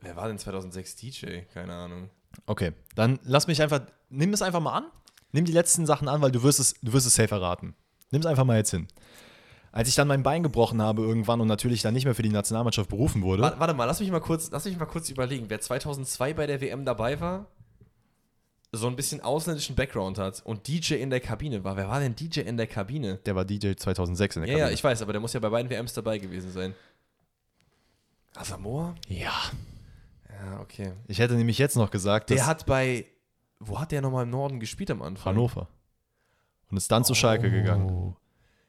Wer 0.00 0.16
war 0.16 0.26
denn 0.26 0.38
2006 0.38 0.96
DJ? 0.96 1.26
Keine 1.54 1.72
Ahnung. 1.72 2.10
Okay, 2.46 2.72
dann 2.96 3.20
lass 3.22 3.46
mich 3.46 3.62
einfach, 3.62 3.82
nimm 4.10 4.32
es 4.32 4.42
einfach 4.42 4.58
mal 4.60 4.72
an. 4.76 4.84
Nimm 5.30 5.44
die 5.44 5.52
letzten 5.52 5.86
Sachen 5.86 6.08
an, 6.08 6.20
weil 6.22 6.32
du 6.32 6.42
wirst 6.42 6.58
es, 6.58 6.74
du 6.82 6.92
wirst 6.92 7.06
es 7.06 7.14
safe 7.14 7.32
erraten. 7.34 7.74
Nimm 8.10 8.20
es 8.20 8.26
einfach 8.26 8.44
mal 8.44 8.56
jetzt 8.56 8.70
hin. 8.72 8.88
Als 9.70 9.88
ich 9.88 9.94
dann 9.94 10.08
mein 10.08 10.24
Bein 10.24 10.42
gebrochen 10.42 10.82
habe 10.82 11.02
irgendwann 11.02 11.40
und 11.40 11.46
natürlich 11.46 11.82
dann 11.82 11.94
nicht 11.94 12.04
mehr 12.04 12.16
für 12.16 12.22
die 12.22 12.30
Nationalmannschaft 12.30 12.90
berufen 12.90 13.22
wurde, 13.22 13.42
Warte, 13.44 13.60
warte 13.60 13.74
mal, 13.74 13.84
lass 13.84 14.00
mich 14.00 14.10
mal 14.10 14.18
kurz, 14.20 14.50
lass 14.50 14.64
mich 14.64 14.76
mal 14.76 14.86
kurz 14.86 15.08
überlegen, 15.08 15.46
wer 15.50 15.60
2002 15.60 16.34
bei 16.34 16.46
der 16.48 16.60
WM 16.60 16.84
dabei 16.84 17.20
war, 17.20 17.46
so 18.72 18.88
ein 18.88 18.96
bisschen 18.96 19.20
ausländischen 19.20 19.76
Background 19.76 20.18
hat 20.18 20.42
und 20.44 20.66
DJ 20.66 20.94
in 20.94 21.10
der 21.10 21.20
Kabine 21.20 21.62
war. 21.64 21.76
Wer 21.76 21.88
war 21.88 22.00
denn 22.00 22.16
DJ 22.16 22.40
in 22.40 22.56
der 22.56 22.66
Kabine? 22.66 23.18
der 23.24 23.36
war 23.36 23.44
DJ 23.44 23.74
2006 23.76 24.36
in 24.36 24.42
der 24.42 24.50
Ja, 24.50 24.56
ja, 24.58 24.64
Kabine. 24.64 24.74
ich 24.74 24.84
weiß, 24.84 25.02
aber 25.02 25.12
der 25.12 25.20
muss 25.20 25.32
ja 25.34 25.40
bei 25.40 25.48
beiden 25.50 25.70
WMs 25.70 25.92
dabei 25.92 26.18
gewesen 26.18 26.50
sein. 26.50 26.74
Asamoah? 28.38 28.94
ja. 29.08 29.32
Ja, 30.40 30.60
okay. 30.60 30.92
Ich 31.08 31.18
hätte 31.18 31.34
nämlich 31.34 31.58
jetzt 31.58 31.74
noch 31.76 31.90
gesagt, 31.90 32.30
Der 32.30 32.36
dass 32.36 32.46
hat 32.46 32.64
bei, 32.66 33.06
wo 33.58 33.80
hat 33.80 33.90
der 33.90 34.00
nochmal 34.02 34.22
im 34.22 34.30
Norden 34.30 34.60
gespielt 34.60 34.88
am 34.92 35.02
Anfang? 35.02 35.34
Hannover. 35.34 35.66
Und 36.70 36.76
ist 36.76 36.92
dann 36.92 37.04
zu 37.04 37.14
Schalke 37.16 37.50
gegangen. 37.50 38.14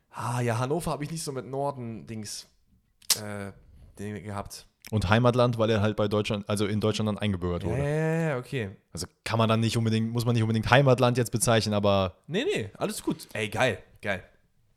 Ah, 0.09 0.41
ja, 0.41 0.57
Hannover 0.57 0.89
habe 0.91 1.03
ich 1.03 1.11
nicht 1.11 1.23
so 1.23 1.31
mit 1.31 1.45
Norden-Dings 1.45 2.47
äh, 3.21 3.51
gehabt. 4.21 4.65
Und 4.89 5.09
Heimatland, 5.09 5.59
weil 5.59 5.69
er 5.69 5.81
halt 5.81 5.95
bei 5.95 6.07
Deutschland, 6.07 6.49
also 6.49 6.65
in 6.65 6.81
Deutschland 6.81 7.07
dann 7.07 7.19
eingebürgert 7.19 7.61
Ja, 7.63 7.69
wurde. 7.69 7.83
ja, 7.83 8.29
ja, 8.29 8.37
okay. 8.39 8.71
Also 8.91 9.05
kann 9.23 9.37
man 9.37 9.47
dann 9.47 9.59
nicht 9.59 9.77
unbedingt, 9.77 10.11
muss 10.11 10.25
man 10.25 10.33
nicht 10.33 10.41
unbedingt 10.41 10.71
Heimatland 10.71 11.17
jetzt 11.19 11.31
bezeichnen, 11.31 11.75
aber 11.75 12.15
Nee, 12.25 12.45
nee, 12.51 12.71
alles 12.77 13.03
gut. 13.03 13.27
Ey, 13.33 13.47
geil, 13.49 13.77
geil. 14.01 14.23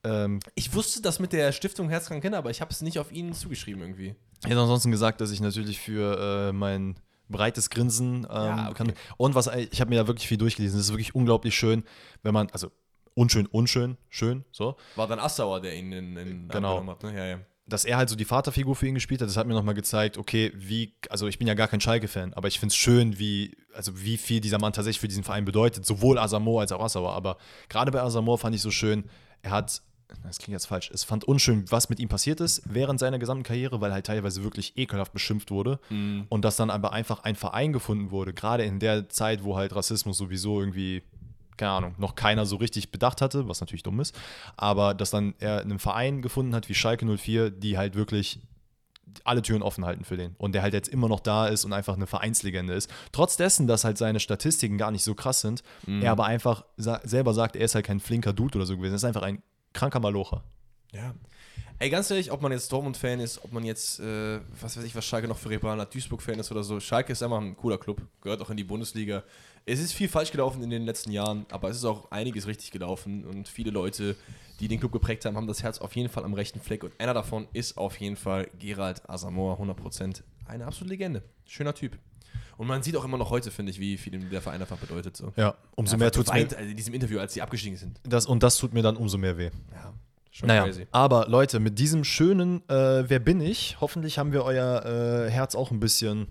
ähm, 0.04 0.40
Ich 0.56 0.74
wusste 0.74 1.00
das 1.00 1.18
mit 1.20 1.32
der 1.32 1.52
Stiftung 1.52 1.88
Herzkrank 1.88 2.20
Kinder, 2.22 2.36
aber 2.36 2.50
ich 2.50 2.60
habe 2.60 2.70
es 2.70 2.82
nicht 2.82 2.98
auf 2.98 3.10
ihn 3.12 3.32
zugeschrieben 3.32 3.80
irgendwie. 3.80 4.14
Ich 4.44 4.50
hätte 4.50 4.60
ansonsten 4.60 4.90
gesagt, 4.90 5.20
dass 5.20 5.30
ich 5.30 5.40
natürlich 5.40 5.78
für 5.78 6.48
äh, 6.48 6.52
mein 6.52 6.96
breites 7.28 7.70
Grinsen 7.70 8.24
ähm, 8.24 8.26
Ja, 8.30 8.70
okay. 8.70 8.84
bin. 8.84 8.94
Und 9.16 9.34
was 9.34 9.46
ich 9.46 9.80
habe 9.80 9.90
mir 9.90 10.00
da 10.00 10.06
wirklich 10.06 10.28
viel 10.28 10.38
durchgelesen. 10.38 10.78
Es 10.78 10.86
ist 10.86 10.92
wirklich 10.92 11.14
unglaublich 11.14 11.54
schön, 11.54 11.84
wenn 12.22 12.34
man, 12.34 12.48
also 12.50 12.70
unschön, 13.14 13.46
unschön, 13.46 13.96
schön, 14.08 14.44
so, 14.52 14.76
War 14.96 15.06
dann 15.06 15.18
Assauer, 15.18 15.60
der 15.60 15.74
ihn 15.76 15.92
in, 15.92 16.16
in 16.16 16.48
Genau. 16.48 16.84
hat, 16.86 17.02
ne? 17.02 17.14
Ja, 17.16 17.24
ja. 17.26 17.38
dass 17.66 17.84
er 17.84 17.96
halt 17.96 18.08
so 18.08 18.16
die 18.16 18.24
Vaterfigur 18.24 18.74
für 18.74 18.86
ihn 18.86 18.94
gespielt 18.94 19.20
hat. 19.22 19.28
Das 19.28 19.36
hat 19.36 19.46
mir 19.46 19.54
nochmal 19.54 19.74
gezeigt, 19.74 20.18
okay, 20.18 20.50
wie, 20.54 20.94
also 21.08 21.26
ich 21.28 21.38
bin 21.38 21.46
ja 21.46 21.54
gar 21.54 21.68
kein 21.68 21.80
Schalke-Fan, 21.80 22.34
aber 22.34 22.48
ich 22.48 22.58
finde 22.58 22.72
es 22.72 22.76
schön, 22.76 23.18
wie, 23.18 23.56
also 23.74 23.92
wie 24.02 24.16
viel 24.16 24.40
dieser 24.40 24.58
Mann 24.58 24.72
tatsächlich 24.72 25.00
für 25.00 25.08
diesen 25.08 25.24
Verein 25.24 25.44
bedeutet, 25.44 25.86
sowohl 25.86 26.18
Asamoah 26.18 26.62
als 26.62 26.72
auch 26.72 26.82
Assauer. 26.82 27.12
Aber 27.12 27.36
gerade 27.68 27.90
bei 27.92 28.02
Asamoah 28.02 28.38
fand 28.38 28.54
ich 28.56 28.60
so 28.62 28.70
schön, 28.70 29.04
er 29.42 29.52
hat, 29.52 29.82
das 30.24 30.38
klingt 30.38 30.52
jetzt 30.54 30.66
falsch, 30.66 30.90
es 30.92 31.04
fand 31.04 31.24
unschön, 31.24 31.64
was 31.70 31.88
mit 31.88 32.00
ihm 32.00 32.08
passiert 32.08 32.40
ist 32.40 32.62
während 32.64 33.00
seiner 33.00 33.18
gesamten 33.18 33.44
Karriere, 33.44 33.80
weil 33.80 33.92
halt 33.92 34.06
teilweise 34.06 34.42
wirklich 34.42 34.76
ekelhaft 34.76 35.12
beschimpft 35.12 35.50
wurde. 35.50 35.78
Und 36.28 36.44
dass 36.44 36.56
dann 36.56 36.70
aber 36.70 36.92
einfach 36.92 37.24
ein 37.24 37.36
Verein 37.36 37.72
gefunden 37.72 38.10
wurde, 38.10 38.32
gerade 38.32 38.64
in 38.64 38.78
der 38.78 39.08
Zeit, 39.08 39.44
wo 39.44 39.56
halt 39.56 39.74
Rassismus 39.74 40.18
sowieso 40.18 40.60
irgendwie 40.60 41.02
keine 41.56 41.72
Ahnung, 41.72 41.94
noch 41.98 42.14
keiner 42.14 42.46
so 42.46 42.56
richtig 42.56 42.90
bedacht 42.90 43.20
hatte, 43.20 43.48
was 43.48 43.60
natürlich 43.60 43.82
dumm 43.82 44.00
ist, 44.00 44.18
aber 44.56 44.94
dass 44.94 45.10
dann 45.10 45.34
er 45.38 45.60
einen 45.60 45.78
Verein 45.78 46.22
gefunden 46.22 46.54
hat 46.54 46.68
wie 46.68 46.74
Schalke 46.74 47.06
04, 47.06 47.50
die 47.50 47.78
halt 47.78 47.94
wirklich 47.94 48.40
alle 49.24 49.42
Türen 49.42 49.62
offen 49.62 49.84
halten 49.84 50.04
für 50.04 50.16
den. 50.16 50.34
Und 50.38 50.52
der 50.54 50.62
halt 50.62 50.74
jetzt 50.74 50.88
immer 50.88 51.08
noch 51.08 51.20
da 51.20 51.46
ist 51.46 51.64
und 51.64 51.72
einfach 51.72 51.94
eine 51.94 52.06
Vereinslegende 52.06 52.72
ist. 52.72 52.90
Trotz 53.12 53.36
dessen, 53.36 53.66
dass 53.66 53.84
halt 53.84 53.98
seine 53.98 54.20
Statistiken 54.20 54.78
gar 54.78 54.90
nicht 54.90 55.04
so 55.04 55.14
krass 55.14 55.40
sind, 55.40 55.62
er 55.86 56.12
aber 56.12 56.24
einfach 56.24 56.64
sa 56.76 57.00
selber 57.04 57.34
sagt, 57.34 57.56
er 57.56 57.64
ist 57.64 57.74
halt 57.74 57.86
kein 57.86 58.00
flinker 58.00 58.32
Dude 58.32 58.58
oder 58.58 58.66
so 58.66 58.76
gewesen, 58.76 58.94
er 58.94 58.96
ist 58.96 59.04
einfach 59.04 59.22
ein 59.22 59.42
kranker 59.72 60.00
Malocher. 60.00 60.44
Ja. 60.92 61.14
Ey, 61.78 61.90
ganz 61.90 62.10
ehrlich, 62.10 62.30
ob 62.30 62.40
man 62.42 62.52
jetzt 62.52 62.70
Dortmund-Fan 62.70 63.18
ist, 63.18 63.44
ob 63.44 63.52
man 63.52 63.64
jetzt, 63.64 63.98
äh, 63.98 64.40
was 64.60 64.76
weiß 64.76 64.84
ich, 64.84 64.94
was 64.94 65.04
Schalke 65.04 65.26
noch 65.26 65.38
für 65.38 65.50
Rebran 65.50 65.80
hat, 65.80 65.92
Duisburg-Fan 65.92 66.38
ist 66.38 66.52
oder 66.52 66.62
so. 66.62 66.78
Schalke 66.78 67.12
ist 67.12 67.22
einfach 67.24 67.40
ein 67.40 67.56
cooler 67.56 67.78
Club, 67.78 68.00
gehört 68.20 68.40
auch 68.40 68.50
in 68.50 68.56
die 68.56 68.62
Bundesliga. 68.62 69.24
Es 69.66 69.80
ist 69.80 69.92
viel 69.92 70.08
falsch 70.08 70.30
gelaufen 70.30 70.62
in 70.62 70.70
den 70.70 70.84
letzten 70.84 71.10
Jahren, 71.10 71.44
aber 71.50 71.70
es 71.70 71.78
ist 71.78 71.84
auch 71.84 72.10
einiges 72.12 72.46
richtig 72.46 72.70
gelaufen 72.70 73.24
und 73.24 73.48
viele 73.48 73.72
Leute, 73.72 74.14
die 74.60 74.68
den 74.68 74.78
Club 74.78 74.92
geprägt 74.92 75.24
haben, 75.24 75.36
haben 75.36 75.48
das 75.48 75.62
Herz 75.64 75.80
auf 75.80 75.96
jeden 75.96 76.08
Fall 76.08 76.24
am 76.24 76.34
rechten 76.34 76.60
Fleck 76.60 76.84
und 76.84 76.92
einer 77.00 77.14
davon 77.14 77.48
ist 77.52 77.76
auf 77.76 77.98
jeden 77.98 78.16
Fall 78.16 78.48
Gerald 78.60 79.08
Asamoah, 79.08 79.58
100%. 79.58 80.22
Eine 80.46 80.66
absolute 80.66 80.90
Legende. 80.90 81.22
Schöner 81.46 81.74
Typ. 81.74 81.98
Und 82.56 82.66
man 82.66 82.82
sieht 82.82 82.96
auch 82.96 83.04
immer 83.04 83.18
noch 83.18 83.30
heute, 83.30 83.50
finde 83.50 83.70
ich, 83.72 83.80
wie 83.80 83.96
viel 83.96 84.14
ihm 84.14 84.30
der 84.30 84.40
Verein 84.40 84.60
einfach 84.60 84.76
bedeutet. 84.78 85.16
So. 85.16 85.32
Ja, 85.36 85.54
umso 85.74 85.96
mehr 85.96 86.10
tut 86.12 86.26
es 86.26 86.32
mir. 86.32 86.40
also 86.40 86.56
in 86.56 86.76
diesem 86.76 86.94
Interview, 86.94 87.18
als 87.18 87.34
sie 87.34 87.42
abgestiegen 87.42 87.76
sind. 87.78 88.00
Das, 88.04 88.26
und 88.26 88.42
das 88.42 88.56
tut 88.58 88.72
mir 88.72 88.82
dann 88.82 88.96
umso 88.96 89.18
mehr 89.18 89.36
weh. 89.38 89.50
Ja, 89.72 89.92
schon 90.30 90.46
Naja, 90.48 90.64
crazy. 90.64 90.86
aber 90.92 91.26
Leute, 91.28 91.58
mit 91.60 91.78
diesem 91.78 92.04
schönen 92.04 92.62
äh, 92.68 93.08
Wer 93.08 93.18
bin 93.18 93.40
ich? 93.40 93.78
Hoffentlich 93.80 94.18
haben 94.18 94.32
wir 94.32 94.44
euer 94.44 94.84
äh, 95.26 95.30
Herz 95.30 95.54
auch 95.54 95.70
ein 95.70 95.80
bisschen 95.80 96.28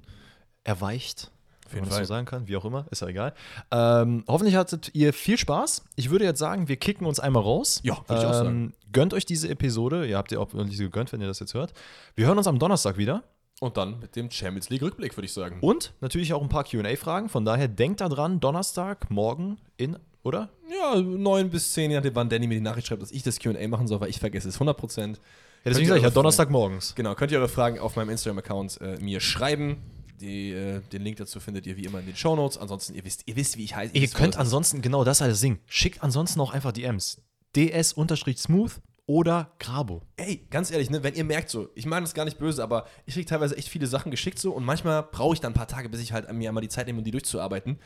erweicht. 0.63 1.31
Auf 1.65 1.73
Wenn 1.73 1.77
jeden 1.77 1.81
man 1.83 1.89
das 1.89 1.97
Fall. 1.97 2.05
so 2.05 2.13
sagen 2.13 2.25
kann, 2.25 2.47
wie 2.47 2.55
auch 2.57 2.65
immer, 2.65 2.85
ist 2.91 3.01
ja 3.01 3.07
egal. 3.07 3.33
Ähm, 3.71 4.23
hoffentlich 4.27 4.55
hattet 4.55 4.93
ihr 4.93 5.13
viel 5.13 5.37
Spaß. 5.37 5.83
Ich 5.95 6.09
würde 6.09 6.25
jetzt 6.25 6.39
sagen, 6.39 6.67
wir 6.67 6.75
kicken 6.75 7.07
uns 7.07 7.19
einmal 7.19 7.43
raus. 7.43 7.79
Ja, 7.83 7.97
würde 8.07 8.21
ich 8.21 8.27
auch 8.27 8.33
sagen. 8.33 8.73
Gönnt 8.91 9.13
euch 9.13 9.25
diese 9.25 9.47
Episode. 9.47 10.05
Ihr 10.05 10.17
habt 10.17 10.31
ihr 10.33 10.41
auch 10.41 10.49
diese 10.65 10.83
gegönnt, 10.83 11.13
wenn 11.13 11.21
ihr 11.21 11.27
das 11.27 11.39
jetzt 11.39 11.53
hört. 11.53 11.73
Wir 12.15 12.27
hören 12.27 12.37
uns 12.37 12.47
am 12.47 12.59
Donnerstag 12.59 12.97
wieder. 12.97 13.23
Und 13.61 13.77
dann 13.77 13.99
mit 13.99 14.15
dem 14.15 14.31
Champions 14.31 14.71
League 14.71 14.81
Rückblick, 14.81 15.15
würde 15.15 15.27
ich 15.27 15.33
sagen. 15.33 15.59
Und 15.61 15.93
natürlich 16.01 16.33
auch 16.33 16.41
ein 16.41 16.49
paar 16.49 16.63
QA-Fragen. 16.63 17.29
Von 17.29 17.45
daher 17.45 17.67
denkt 17.67 18.01
da 18.01 18.09
dran, 18.09 18.39
Donnerstag, 18.39 19.11
morgen 19.11 19.59
in, 19.77 19.97
oder? 20.23 20.49
Ja, 20.67 20.99
neun 20.99 21.51
bis 21.51 21.71
zehn, 21.71 21.91
je 21.91 21.97
nachdem, 21.97 22.15
wann 22.15 22.27
Danny 22.27 22.47
mir 22.47 22.55
die 22.55 22.61
Nachricht 22.61 22.87
schreibt, 22.87 23.03
dass 23.03 23.11
ich 23.11 23.21
das 23.21 23.37
QA 23.37 23.67
machen 23.67 23.85
soll, 23.85 24.01
weil 24.01 24.09
ich 24.09 24.17
vergesse 24.19 24.49
es 24.49 24.55
100 24.55 24.75
Prozent. 24.75 25.17
Ja, 25.17 25.69
deswegen 25.69 25.89
sage 25.89 25.99
ich 25.99 26.01
ja 26.01 26.07
eure 26.07 26.15
Donnerstag 26.15 26.49
morgens. 26.49 26.95
Genau, 26.95 27.13
könnt 27.13 27.31
ihr 27.31 27.37
eure 27.37 27.49
Fragen 27.49 27.77
auf 27.77 27.95
meinem 27.95 28.09
Instagram-Account 28.09 28.81
äh, 28.81 28.97
mir 28.99 29.19
schreiben. 29.19 29.77
Die, 30.19 30.53
äh, 30.53 30.81
den 30.91 31.03
Link 31.03 31.17
dazu 31.17 31.39
findet 31.39 31.67
ihr 31.67 31.77
wie 31.77 31.85
immer 31.85 31.99
in 31.99 32.07
den 32.07 32.15
Shownotes. 32.15 32.57
Ansonsten, 32.57 32.95
ihr 32.95 33.05
wisst, 33.05 33.27
ihr 33.27 33.35
wisst, 33.35 33.57
wie 33.57 33.65
ich 33.65 33.75
heiße. 33.75 33.95
Ihr 33.95 34.07
könnt 34.07 34.37
ansonsten, 34.37 34.81
genau 34.81 35.03
das 35.03 35.19
das 35.19 35.39
Ding. 35.39 35.59
Schickt 35.67 36.01
ansonsten 36.01 36.39
auch 36.41 36.51
einfach 36.51 36.71
DMs. 36.71 37.21
ds-smooth 37.55 38.81
oder 39.11 39.51
Grabo. 39.59 40.03
Ey, 40.15 40.47
ganz 40.49 40.71
ehrlich, 40.71 40.89
ne, 40.89 41.03
wenn 41.03 41.15
ihr 41.15 41.25
merkt 41.25 41.49
so, 41.49 41.67
ich 41.75 41.85
meine 41.85 42.05
das 42.05 42.13
gar 42.13 42.23
nicht 42.23 42.39
böse, 42.39 42.63
aber 42.63 42.85
ich 43.05 43.13
kriege 43.15 43.25
teilweise 43.25 43.57
echt 43.57 43.67
viele 43.67 43.85
Sachen 43.85 44.09
geschickt 44.09 44.39
so 44.39 44.53
und 44.53 44.63
manchmal 44.63 45.03
brauche 45.03 45.33
ich 45.33 45.41
dann 45.41 45.51
ein 45.51 45.55
paar 45.55 45.67
Tage, 45.67 45.89
bis 45.89 45.99
ich 45.99 46.13
halt 46.13 46.31
mir 46.31 46.47
einmal 46.47 46.61
die 46.61 46.69
Zeit 46.69 46.87
nehme, 46.87 46.99
um 46.99 47.03
die 47.03 47.11
durchzuarbeiten. 47.11 47.77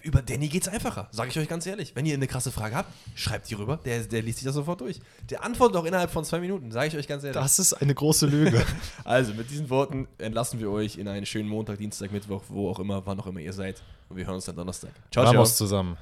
Über 0.00 0.22
Danny 0.22 0.48
geht's 0.48 0.68
einfacher, 0.68 1.08
sage 1.12 1.28
ich 1.28 1.38
euch 1.38 1.46
ganz 1.46 1.66
ehrlich. 1.66 1.94
Wenn 1.94 2.06
ihr 2.06 2.14
eine 2.14 2.26
krasse 2.26 2.50
Frage 2.50 2.74
habt, 2.74 2.90
schreibt 3.14 3.50
die 3.50 3.54
rüber, 3.54 3.80
der, 3.84 4.02
der 4.04 4.22
liest 4.22 4.38
sich 4.38 4.46
das 4.46 4.54
sofort 4.54 4.80
durch. 4.80 4.98
Der 5.28 5.44
antwortet 5.44 5.76
auch 5.76 5.84
innerhalb 5.84 6.10
von 6.10 6.24
zwei 6.24 6.40
Minuten, 6.40 6.72
sage 6.72 6.88
ich 6.88 6.96
euch 6.96 7.06
ganz 7.06 7.22
ehrlich. 7.22 7.40
Das 7.40 7.58
ist 7.58 7.74
eine 7.74 7.94
große 7.94 8.26
Lüge. 8.26 8.64
Also, 9.04 9.34
mit 9.34 9.50
diesen 9.50 9.68
Worten 9.68 10.08
entlassen 10.16 10.58
wir 10.58 10.70
euch 10.70 10.96
in 10.96 11.06
einen 11.06 11.26
schönen 11.26 11.48
Montag, 11.48 11.76
Dienstag, 11.76 12.12
Mittwoch, 12.12 12.44
wo 12.48 12.70
auch 12.70 12.78
immer, 12.78 13.04
wann 13.04 13.20
auch 13.20 13.26
immer 13.26 13.40
ihr 13.40 13.52
seid. 13.52 13.82
Und 14.08 14.16
wir 14.16 14.24
hören 14.24 14.36
uns 14.36 14.46
dann 14.46 14.56
Donnerstag. 14.56 14.92
Ciao, 15.10 15.24
ciao. 15.24 15.34
Vamos 15.34 15.56
zusammen. 15.56 15.98